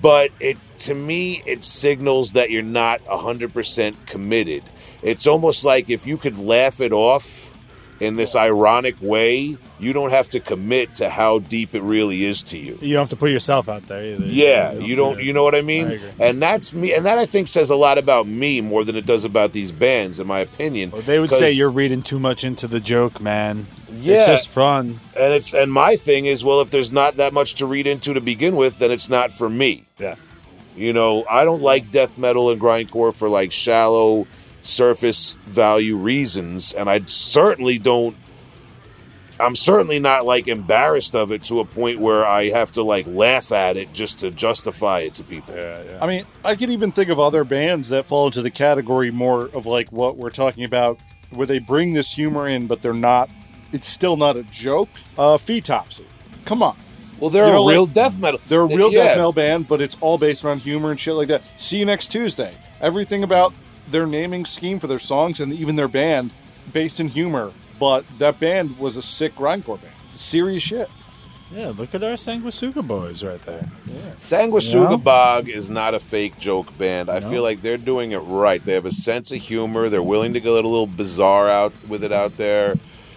But 0.01 0.31
it 0.39 0.59
to 0.81 0.95
me, 0.95 1.43
it 1.47 1.65
signals 1.65 2.33
that 2.33 2.51
you're 2.51 2.63
not 2.63 3.05
100% 3.07 4.07
committed. 4.07 4.63
It's 5.03 5.27
almost 5.27 5.65
like 5.65 5.91
if 5.91 6.07
you 6.07 6.17
could 6.17 6.39
laugh 6.39 6.81
it 6.81 6.93
off 6.93 7.50
in 8.01 8.17
this 8.17 8.35
ironic 8.35 8.97
way, 9.01 9.57
you 9.79 9.93
don't 9.93 10.11
have 10.11 10.29
to 10.31 10.41
commit 10.41 10.95
to 10.97 11.11
how 11.11 11.39
deep 11.39 11.75
it 11.75 11.83
really 11.83 12.25
is 12.25 12.43
to 12.45 12.59
you. 12.59 12.79
You 12.81 12.95
don't 12.95 13.03
have 13.03 13.11
to 13.11 13.17
put 13.17 13.31
yourself 13.31 13.69
out 13.69 13.87
there 13.87 14.03
either. 14.03 14.25
Yeah, 14.25 14.73
you 14.73 14.97
don't. 14.97 15.23
You 15.23 15.33
know 15.33 15.45
what 15.45 15.55
I 15.55 15.61
mean? 15.61 15.87
I 15.87 15.93
agree. 15.93 16.11
And 16.21 16.41
that's 16.41 16.73
me. 16.73 16.95
And 16.95 17.07
that 17.07 17.19
I 17.19 17.27
think 17.27 17.49
says 17.49 17.71
a 17.71 17.77
lot 17.77 17.99
about 17.99 18.27
me 18.27 18.61
more 18.61 18.85
than 18.85 18.97
it 18.97 19.07
does 19.07 19.25
about 19.25 19.53
these 19.53 19.71
bands, 19.71 20.19
in 20.19 20.27
my 20.27 20.41
opinion. 20.41 20.91
Well, 20.91 21.03
they 21.03 21.19
would 21.19 21.31
say 21.31 21.53
you're 21.53 21.71
reading 21.71 22.03
too 22.03 22.19
much 22.19 22.43
into 22.43 22.67
the 22.67 22.81
joke, 22.81 23.21
man. 23.21 23.67
Yeah. 23.91 24.19
It's 24.19 24.27
just 24.27 24.49
fun. 24.49 25.01
And 25.17 25.35
it's 25.35 25.53
and 25.53 25.73
my 25.73 25.97
thing 25.97 26.25
is, 26.25 26.45
well, 26.45 26.61
if 26.61 26.71
there's 26.71 26.93
not 26.93 27.17
that 27.17 27.33
much 27.33 27.55
to 27.57 27.67
read 27.67 27.87
into 27.87 28.15
to 28.15 28.21
begin 28.21 28.57
with, 28.57 28.79
then 28.79 28.91
it's 28.91 29.11
not 29.11 29.31
for 29.31 29.49
me. 29.49 29.85
Yes. 29.99 30.33
You 30.77 30.93
know, 30.93 31.25
I 31.29 31.45
don't 31.45 31.61
like 31.61 31.91
death 31.91 32.17
metal 32.17 32.51
and 32.51 32.61
grindcore 32.61 33.13
for 33.13 33.29
like 33.29 33.53
shallow 33.53 34.27
surface 34.63 35.33
value 35.47 35.97
reasons, 35.97 36.73
and 36.73 36.89
I 36.91 37.01
certainly 37.07 37.79
don't. 37.79 38.17
I'm 39.39 39.57
certainly 39.57 39.99
not 39.99 40.27
like 40.27 40.49
embarrassed 40.49 41.15
of 41.15 41.33
it 41.33 41.45
to 41.45 41.61
a 41.61 41.65
point 41.65 41.99
where 41.99 42.27
I 42.27 42.51
have 42.51 42.73
to 42.73 42.83
like 42.83 43.07
laugh 43.07 43.53
at 43.53 43.79
it 43.79 43.91
just 43.95 44.19
to 44.19 44.31
justify 44.31 45.01
it 45.01 45.15
to 45.15 45.25
people. 45.25 45.55
Yeah, 45.55 45.83
yeah. 45.83 45.99
I 46.03 46.07
mean, 46.07 46.27
I 46.45 46.55
can 46.57 46.71
even 46.71 46.93
think 46.93 47.09
of 47.09 47.19
other 47.19 47.43
bands 47.45 47.89
that 47.89 48.05
fall 48.07 48.27
into 48.27 48.43
the 48.43 48.51
category 48.51 49.11
more 49.11 49.47
of 49.55 49.65
like 49.65 49.91
what 49.93 50.19
we're 50.19 50.29
talking 50.31 50.65
about, 50.65 50.99
where 51.31 51.47
they 51.47 51.59
bring 51.59 51.95
this 51.95 52.13
humor 52.13 52.47
in, 52.49 52.67
but 52.67 52.83
they're 52.83 52.93
not. 52.93 53.31
It's 53.73 53.87
still 53.87 54.19
not 54.19 54.37
a 54.37 54.43
joke. 54.43 54.91
Uh, 55.17 55.39
Fetopsy, 55.39 56.05
come 56.45 56.63
on, 56.63 56.77
Well, 57.19 57.31
they're 57.31 57.47
You 57.47 57.53
know, 57.53 57.67
a 57.67 57.71
real 57.71 57.85
like, 57.85 57.95
death 57.95 58.19
metal. 58.19 58.41
they're 58.49 58.61
a 58.63 58.67
real 58.67 58.93
Yeah. 58.93 59.05
death 59.05 59.17
metal 59.17 59.33
band, 59.33 59.69
but 59.69 59.81
it's 59.81 59.97
all 60.03 60.19
based 60.19 60.45
around 60.45 60.59
humor 60.63 60.91
and 60.91 60.99
shit 61.01 61.15
like 61.15 61.29
that. 61.29 61.51
See 61.59 61.79
you 61.79 61.85
next 61.87 62.09
Tuesday. 62.09 62.53
Everything 62.81 63.23
about 63.23 63.55
their 63.91 64.07
naming 64.07 64.45
scheme 64.45 64.79
for 64.79 64.87
their 64.87 64.99
songs 64.99 65.41
and 65.41 65.53
even 65.53 65.77
their 65.77 65.89
band 65.89 66.33
based 66.73 67.01
in 67.01 67.09
humor. 67.09 67.53
But 67.79 68.05
that 68.19 68.39
band 68.39 68.79
was 68.79 68.97
a 68.97 69.03
sick 69.03 69.35
grindcore 69.35 69.81
band. 69.81 69.95
Serious 70.13 70.63
shit. 70.63 70.91
Yeah, 71.53 71.73
look 71.77 71.95
at 71.95 72.05
our 72.05 72.13
Sanguisuga 72.13 72.87
boys 72.87 73.25
right 73.25 73.45
there. 73.45 73.69
Sanguisuga 74.19 74.91
Yeah. 74.91 74.97
Bog 74.97 75.49
is 75.49 75.69
not 75.69 75.95
a 75.95 75.99
fake 75.99 76.39
joke 76.39 76.77
band. 76.79 77.11
I 77.11 77.21
feel 77.21 77.43
like 77.43 77.63
they're 77.63 77.77
doing 77.77 78.13
it 78.13 78.19
right. 78.19 78.65
They 78.65 78.75
have 78.75 78.87
a 78.87 78.93
sense 78.93 79.33
of 79.33 79.41
humor. 79.41 79.89
They're 79.89 80.03
willing 80.03 80.35
to 80.35 80.41
get 80.41 80.51
a 80.51 80.53
little 80.53 80.87
bizarre 80.87 81.49
out 81.49 81.73
with 81.89 82.05
it 82.05 82.13
out 82.13 82.37
there. 82.37 82.77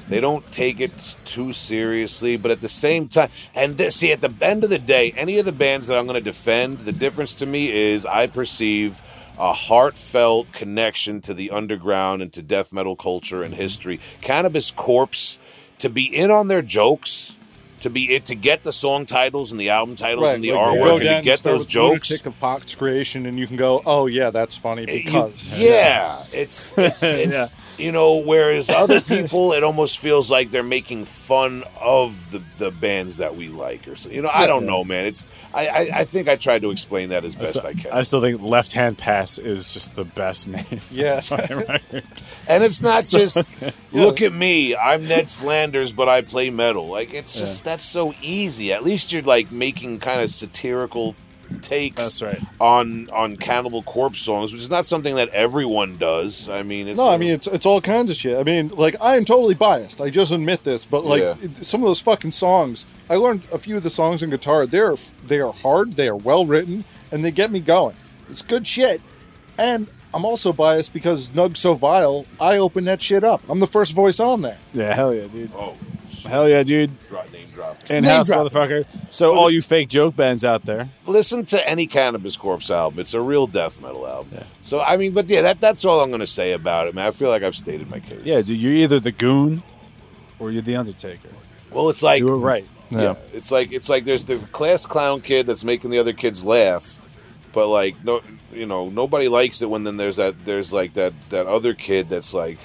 They 0.09 0.19
don't 0.19 0.49
take 0.51 0.81
it 0.81 1.15
too 1.25 1.53
seriously, 1.53 2.35
but 2.35 2.51
at 2.51 2.61
the 2.61 2.67
same 2.67 3.07
time, 3.07 3.29
and 3.55 3.77
this, 3.77 3.97
see, 3.97 4.11
at 4.11 4.21
the 4.21 4.33
end 4.41 4.63
of 4.63 4.69
the 4.69 4.79
day, 4.79 5.13
any 5.15 5.39
of 5.39 5.45
the 5.45 5.51
bands 5.51 5.87
that 5.87 5.97
I'm 5.97 6.05
going 6.05 6.15
to 6.15 6.21
defend, 6.21 6.79
the 6.79 6.91
difference 6.91 7.35
to 7.35 7.45
me 7.45 7.71
is 7.71 8.05
I 8.05 8.27
perceive 8.27 9.01
a 9.37 9.53
heartfelt 9.53 10.51
connection 10.51 11.21
to 11.21 11.33
the 11.33 11.51
underground 11.51 12.21
and 12.21 12.31
to 12.33 12.41
death 12.41 12.71
metal 12.73 12.95
culture 12.95 13.43
and 13.43 13.53
mm-hmm. 13.53 13.61
history. 13.61 13.99
Cannabis 14.21 14.71
Corpse, 14.71 15.37
to 15.79 15.89
be 15.89 16.03
in 16.03 16.31
on 16.31 16.47
their 16.47 16.61
jokes, 16.61 17.35
to 17.81 17.89
be 17.89 18.13
it 18.15 18.25
to 18.25 18.35
get 18.35 18.63
the 18.63 18.71
song 18.71 19.05
titles 19.05 19.51
and 19.51 19.59
the 19.59 19.69
album 19.69 19.95
titles 19.95 20.33
and 20.33 20.43
the 20.43 20.53
like, 20.53 20.61
artwork 20.61 21.01
and 21.01 21.01
to 21.01 21.21
get 21.21 21.39
start 21.39 21.57
those 21.57 21.65
jokes. 21.65 22.09
Lunatic 22.09 22.25
of 22.27 22.39
Pox 22.39 22.75
creation, 22.75 23.25
and 23.25 23.37
you 23.37 23.45
can 23.45 23.57
go, 23.57 23.81
oh 23.85 24.05
yeah, 24.05 24.29
that's 24.29 24.55
funny 24.55 24.81
you- 24.81 25.03
because 25.03 25.51
yeah, 25.51 26.23
it's 26.31 26.77
it's, 26.77 27.03
it's 27.03 27.62
you 27.77 27.91
know 27.91 28.17
whereas 28.17 28.69
other 28.69 29.01
people 29.15 29.53
it 29.53 29.63
almost 29.63 29.99
feels 29.99 30.29
like 30.29 30.51
they're 30.51 30.63
making 30.63 31.05
fun 31.05 31.63
of 31.79 32.31
the 32.31 32.41
the 32.57 32.71
bands 32.71 33.17
that 33.17 33.35
we 33.35 33.47
like 33.47 33.87
or 33.87 33.95
so 33.95 34.09
you 34.09 34.21
know 34.21 34.29
I 34.31 34.47
don't 34.47 34.65
know 34.65 34.83
man. 34.83 35.05
It's 35.05 35.27
I, 35.53 35.67
I 35.67 35.89
I 35.99 36.05
think 36.05 36.27
I 36.27 36.35
tried 36.35 36.61
to 36.63 36.71
explain 36.71 37.09
that 37.09 37.25
as 37.25 37.35
best 37.35 37.63
I 37.63 37.73
can. 37.73 37.91
I 37.91 38.01
still 38.03 38.21
think 38.21 38.41
Left 38.41 38.73
Hand 38.73 38.97
Pass 38.97 39.37
is 39.37 39.73
just 39.73 39.95
the 39.95 40.05
best 40.05 40.47
name. 40.47 40.65
Yeah. 40.91 41.21
And 42.47 42.63
it's 42.63 42.81
not 42.81 43.03
just 43.09 43.37
look 43.91 44.21
at 44.21 44.33
me 44.33 44.75
I'm 44.75 45.07
Ned 45.07 45.29
Flanders 45.29 45.93
but 45.93 46.07
I 46.09 46.21
play 46.21 46.49
metal. 46.49 46.87
Like 46.87 47.13
it's 47.13 47.39
just 47.39 47.63
that's 47.63 47.83
so 47.83 48.13
easy. 48.21 48.71
At 48.73 48.83
least 48.83 49.11
you're 49.11 49.21
like 49.23 49.51
making 49.51 49.99
kind 49.99 50.21
of 50.21 50.29
satirical 50.29 51.15
takes 51.61 52.03
That's 52.03 52.21
right. 52.21 52.41
on 52.59 53.09
on 53.09 53.37
Cannibal 53.37 53.83
Corpse 53.83 54.19
songs 54.19 54.51
which 54.53 54.61
is 54.61 54.69
not 54.69 54.85
something 54.85 55.15
that 55.15 55.29
everyone 55.29 55.97
does 55.97 56.49
I 56.49 56.63
mean 56.63 56.87
it's 56.87 56.97
No, 56.97 57.09
I 57.09 57.17
mean 57.17 57.31
it's 57.31 57.47
it's 57.47 57.65
all 57.65 57.81
kinds 57.81 58.09
of 58.11 58.17
shit. 58.17 58.37
I 58.37 58.43
mean, 58.43 58.69
like 58.69 58.95
I 59.01 59.15
am 59.17 59.25
totally 59.25 59.53
biased. 59.55 60.01
I 60.01 60.09
just 60.09 60.31
admit 60.31 60.63
this, 60.63 60.85
but 60.85 61.05
like 61.05 61.21
Yeah. 61.21 61.35
it- 61.41 61.65
some 61.65 61.81
of 61.81 61.87
those 61.87 61.99
fucking 62.01 62.31
songs, 62.33 62.85
I 63.09 63.15
learned 63.15 63.43
a 63.51 63.59
few 63.59 63.77
of 63.77 63.83
the 63.83 63.89
songs 63.89 64.23
on 64.23 64.29
guitar. 64.29 64.65
They're 64.65 64.95
they 65.25 65.39
are 65.39 65.53
hard, 65.53 65.93
they 65.93 66.07
are 66.07 66.15
well 66.15 66.45
written, 66.45 66.85
and 67.11 67.23
they 67.23 67.31
get 67.31 67.51
me 67.51 67.59
going. 67.59 67.95
It's 68.29 68.41
good 68.41 68.65
shit. 68.67 69.01
And 69.57 69.87
I'm 70.13 70.25
also 70.25 70.53
biased 70.53 70.93
because 70.93 71.31
Nug 71.31 71.57
So 71.57 71.73
Vile, 71.73 72.25
I 72.39 72.57
opened 72.57 72.87
that 72.87 73.01
shit 73.01 73.23
up. 73.23 73.41
I'm 73.49 73.59
the 73.59 73.67
first 73.67 73.93
voice 73.93 74.19
on 74.19 74.41
there. 74.43 74.57
Yeah, 74.73 74.93
hell 74.95 75.13
yeah, 75.13 75.27
dude. 75.27 75.51
oh 75.55 75.75
Hell 76.25 76.47
yeah, 76.47 76.63
dude. 76.63 76.91
drop 77.07 77.31
name 77.31 77.45
drop 77.53 77.89
In 77.91 78.03
house 78.03 78.27
drop. 78.27 78.47
motherfucker. 78.47 78.85
So 79.09 79.35
all 79.35 79.51
you 79.51 79.61
fake 79.61 79.89
joke 79.89 80.15
bands 80.15 80.43
out 80.45 80.65
there. 80.65 80.89
listen 81.05 81.45
to 81.47 81.67
any 81.69 81.85
Cannabis 81.85 82.37
Corpse 82.37 82.71
album. 82.71 82.99
It's 82.99 83.13
a 83.13 83.21
real 83.21 83.45
death 83.47 83.81
metal 83.81 84.07
album. 84.07 84.39
So 84.61 84.81
I 84.81 84.97
mean, 84.97 85.13
but 85.13 85.29
yeah, 85.29 85.41
that 85.41 85.59
that's 85.61 85.83
all 85.85 85.99
I'm 86.01 86.09
going 86.09 86.21
to 86.21 86.27
say 86.27 86.53
about 86.53 86.87
it, 86.87 86.95
man. 86.95 87.07
I 87.07 87.11
feel 87.11 87.29
like 87.29 87.43
I've 87.43 87.55
stated 87.55 87.89
my 87.89 87.99
case. 87.99 88.21
Yeah, 88.23 88.41
dude, 88.41 88.59
you're 88.61 88.73
either 88.73 88.99
the 88.99 89.11
goon 89.11 89.63
or 90.39 90.51
you're 90.51 90.61
the 90.61 90.75
Undertaker. 90.75 91.29
Well, 91.71 91.89
it's 91.89 92.03
like 92.03 92.19
Do 92.19 92.33
it 92.33 92.37
right. 92.37 92.65
yeah, 92.89 93.15
it's 93.33 93.51
like 93.51 93.71
it's 93.73 93.89
like 93.89 94.05
there's 94.05 94.23
the 94.25 94.37
class 94.51 94.85
clown 94.85 95.21
kid 95.21 95.47
that's 95.47 95.63
making 95.63 95.89
the 95.89 95.99
other 95.99 96.13
kids 96.13 96.45
laugh, 96.45 96.99
but 97.51 97.67
like 97.67 98.01
no, 98.03 98.21
you 98.51 98.65
know, 98.65 98.89
nobody 98.89 99.27
likes 99.27 99.61
it 99.61 99.69
when 99.69 99.83
then 99.83 99.97
there's 99.97 100.17
that 100.17 100.45
there's 100.45 100.71
like 100.71 100.93
that 100.93 101.13
that 101.29 101.47
other 101.47 101.73
kid 101.73 102.07
that's 102.09 102.33
like 102.33 102.59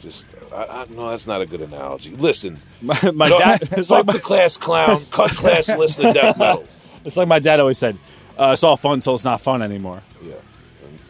Just 0.00 0.26
I, 0.52 0.64
I, 0.82 0.86
no, 0.90 1.10
that's 1.10 1.26
not 1.26 1.40
a 1.40 1.46
good 1.46 1.60
analogy. 1.62 2.10
Listen, 2.16 2.60
My, 2.80 2.98
my 3.14 3.28
no, 3.28 3.38
dad. 3.38 3.62
It's 3.72 3.90
like 3.90 4.06
fuck 4.06 4.14
the 4.14 4.20
class 4.20 4.56
clown. 4.56 5.00
Cut 5.10 5.30
class. 5.32 5.68
Listen 5.68 6.04
to 6.06 6.12
death 6.12 6.38
metal. 6.38 6.66
it's 7.04 7.16
like 7.16 7.28
my 7.28 7.38
dad 7.38 7.60
always 7.60 7.78
said. 7.78 7.98
Uh, 8.38 8.50
it's 8.52 8.62
all 8.62 8.76
fun 8.76 8.94
until 8.94 9.14
it's 9.14 9.24
not 9.24 9.40
fun 9.40 9.62
anymore. 9.62 10.02
Yeah, 10.22 10.34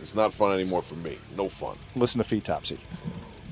it's 0.01 0.15
not 0.15 0.33
fun 0.33 0.53
anymore 0.59 0.83
for 0.83 0.95
me. 0.97 1.19
No 1.37 1.49
fun. 1.49 1.77
Listen 1.97 2.19
to 2.19 2.25
Feet 2.25 2.45
Topsy. 2.45 2.79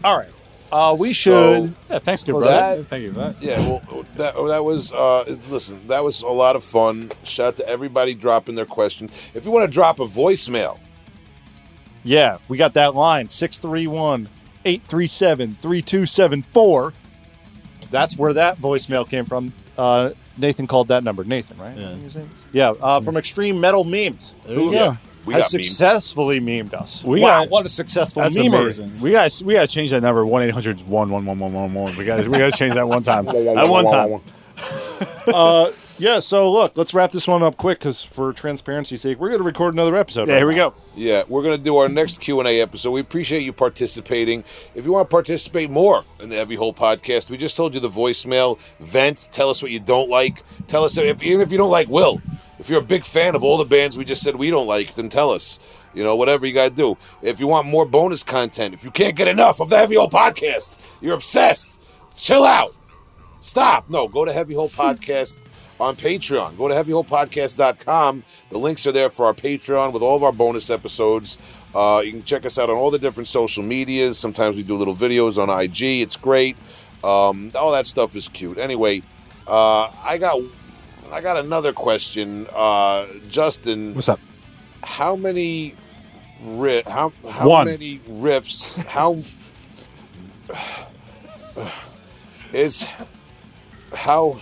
All 0.04 0.16
right. 0.16 0.28
Uh, 0.72 0.94
we 0.98 1.12
should. 1.12 1.32
So- 1.32 1.74
Yeah, 1.90 1.98
thanks, 1.98 2.22
good 2.24 2.32
brother. 2.32 2.48
that- 2.50 2.86
Thank 2.88 3.02
you 3.02 3.12
for 3.12 3.18
that. 3.20 3.42
Yeah, 3.42 3.58
well, 3.60 4.06
that 4.16 4.34
that 4.36 4.64
was 4.64 4.92
uh, 4.92 5.24
listen. 5.50 5.86
That 5.88 6.02
was 6.04 6.22
a 6.22 6.28
lot 6.28 6.56
of 6.56 6.62
fun. 6.64 7.10
Shout 7.24 7.46
out 7.48 7.56
to 7.58 7.68
everybody 7.68 8.14
dropping 8.14 8.54
their 8.54 8.64
questions. 8.66 9.10
If 9.34 9.44
you 9.44 9.50
want 9.50 9.66
to 9.70 9.72
drop 9.72 9.98
a 10.00 10.06
voicemail, 10.06 10.78
Yeah, 12.04 12.38
we 12.48 12.56
got 12.58 12.74
that 12.74 12.94
line 12.94 13.28
631 13.28 14.28
837 14.64 15.56
3274. 15.60 16.92
That's 17.90 18.18
where 18.18 18.32
that 18.32 18.58
voicemail 18.58 19.08
came 19.08 19.24
from. 19.24 19.52
Uh, 19.78 20.10
Nathan 20.36 20.66
called 20.66 20.88
that 20.88 21.04
number. 21.04 21.22
Nathan, 21.24 21.58
right? 21.58 21.76
Yeah. 21.76 21.96
Yeah, 22.52 22.70
uh, 22.80 23.00
from 23.00 23.16
Extreme 23.16 23.60
Metal 23.60 23.84
Memes. 23.84 24.34
Who 24.46 24.72
Yeah, 24.72 24.96
we 25.24 25.34
has 25.34 25.44
got 25.44 25.48
memed. 25.48 25.50
successfully 25.50 26.40
memed 26.40 26.74
us. 26.74 27.04
We 27.04 27.20
wow, 27.20 27.42
got- 27.44 27.50
what 27.50 27.66
a 27.66 27.68
successful 27.68 28.22
That's 28.22 28.38
memer. 28.38 28.60
amazing. 28.62 29.00
We 29.00 29.12
got 29.12 29.30
we 29.44 29.54
got 29.54 29.60
to 29.62 29.66
change 29.68 29.90
that 29.92 30.00
number 30.02 30.26
one 30.26 30.42
eight 30.42 30.50
hundred 30.50 30.80
one 30.88 31.08
one 31.10 31.24
one 31.24 31.38
one 31.38 31.52
one 31.52 31.72
one. 31.74 31.92
We 31.96 32.04
got 32.04 32.26
we 32.26 32.36
got 32.38 32.50
to 32.52 32.58
change 32.58 32.74
that 32.74 32.88
one 32.88 33.02
time. 33.04 33.28
At 33.28 33.68
one 33.68 33.86
time. 33.86 34.20
Yeah, 36.04 36.18
so 36.18 36.52
look, 36.52 36.76
let's 36.76 36.92
wrap 36.92 37.12
this 37.12 37.26
one 37.26 37.42
up 37.42 37.56
quick 37.56 37.78
because 37.78 38.04
for 38.04 38.30
transparency's 38.34 39.00
sake, 39.00 39.18
we're 39.18 39.28
going 39.28 39.40
to 39.40 39.44
record 39.44 39.72
another 39.72 39.96
episode. 39.96 40.28
Yeah, 40.28 40.34
right 40.34 40.40
here 40.40 40.48
we 40.48 40.54
now. 40.54 40.68
go. 40.68 40.76
Yeah, 40.94 41.22
we're 41.26 41.42
gonna 41.42 41.56
do 41.56 41.78
our 41.78 41.88
next 41.88 42.20
Q 42.20 42.40
and 42.40 42.46
A 42.46 42.60
episode. 42.60 42.90
We 42.90 43.00
appreciate 43.00 43.42
you 43.42 43.54
participating. 43.54 44.44
If 44.74 44.84
you 44.84 44.92
want 44.92 45.08
to 45.08 45.10
participate 45.10 45.70
more 45.70 46.04
in 46.20 46.28
the 46.28 46.36
Heavy 46.36 46.56
Hole 46.56 46.74
podcast, 46.74 47.30
we 47.30 47.38
just 47.38 47.56
told 47.56 47.72
you 47.72 47.80
the 47.80 47.88
voicemail. 47.88 48.58
Vent. 48.80 49.30
Tell 49.32 49.48
us 49.48 49.62
what 49.62 49.70
you 49.70 49.80
don't 49.80 50.10
like. 50.10 50.42
Tell 50.66 50.84
us 50.84 50.98
if 50.98 51.22
even 51.22 51.40
if 51.40 51.50
you 51.50 51.56
don't 51.56 51.70
like 51.70 51.88
Will. 51.88 52.20
If 52.58 52.68
you're 52.68 52.80
a 52.80 52.84
big 52.84 53.06
fan 53.06 53.34
of 53.34 53.42
all 53.42 53.56
the 53.56 53.64
bands 53.64 53.96
we 53.96 54.04
just 54.04 54.22
said 54.22 54.36
we 54.36 54.50
don't 54.50 54.66
like, 54.66 54.96
then 54.96 55.08
tell 55.08 55.30
us. 55.30 55.58
You 55.94 56.04
know, 56.04 56.16
whatever 56.16 56.44
you 56.44 56.52
got 56.52 56.68
to 56.68 56.76
do. 56.76 56.98
If 57.22 57.40
you 57.40 57.46
want 57.46 57.66
more 57.66 57.86
bonus 57.86 58.22
content, 58.22 58.74
if 58.74 58.84
you 58.84 58.90
can't 58.90 59.16
get 59.16 59.26
enough 59.26 59.58
of 59.58 59.70
the 59.70 59.78
Heavy 59.78 59.94
Hole 59.94 60.10
podcast, 60.10 60.78
you're 61.00 61.14
obsessed. 61.14 61.80
Chill 62.14 62.44
out. 62.44 62.74
Stop. 63.40 63.88
No, 63.88 64.06
go 64.06 64.26
to 64.26 64.34
Heavy 64.34 64.52
Hole 64.52 64.68
Podcast 64.68 65.38
on 65.80 65.96
Patreon. 65.96 66.56
Go 66.56 66.68
to 66.68 66.74
heavyholepodcast.com. 66.74 68.24
The 68.50 68.58
links 68.58 68.86
are 68.86 68.92
there 68.92 69.10
for 69.10 69.26
our 69.26 69.34
Patreon 69.34 69.92
with 69.92 70.02
all 70.02 70.16
of 70.16 70.22
our 70.22 70.32
bonus 70.32 70.70
episodes. 70.70 71.38
Uh, 71.74 72.02
you 72.04 72.12
can 72.12 72.22
check 72.22 72.46
us 72.46 72.58
out 72.58 72.70
on 72.70 72.76
all 72.76 72.90
the 72.90 72.98
different 72.98 73.28
social 73.28 73.62
medias. 73.62 74.18
Sometimes 74.18 74.56
we 74.56 74.62
do 74.62 74.76
little 74.76 74.94
videos 74.94 75.42
on 75.42 75.50
IG. 75.50 75.82
It's 76.02 76.16
great. 76.16 76.56
Um, 77.02 77.50
all 77.58 77.72
that 77.72 77.86
stuff 77.86 78.14
is 78.16 78.28
cute. 78.28 78.58
Anyway, 78.58 79.02
uh, 79.46 79.90
I 80.04 80.18
got 80.18 80.40
I 81.12 81.20
got 81.20 81.36
another 81.36 81.72
question. 81.72 82.46
Uh, 82.54 83.06
Justin, 83.28 83.94
What's 83.94 84.08
up? 84.08 84.20
how 84.82 85.16
many 85.16 85.74
ri- 86.44 86.82
how 86.86 87.12
how 87.28 87.48
One. 87.48 87.66
many 87.66 87.98
riffs 88.08 88.76
how 88.84 89.18
is 92.52 92.86
how 93.92 94.40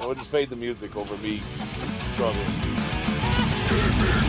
I 0.00 0.04
will 0.04 0.14
just 0.14 0.30
fade 0.30 0.50
the 0.50 0.56
music 0.56 0.96
over 0.96 1.16
me 1.18 1.40
struggling. 2.12 4.25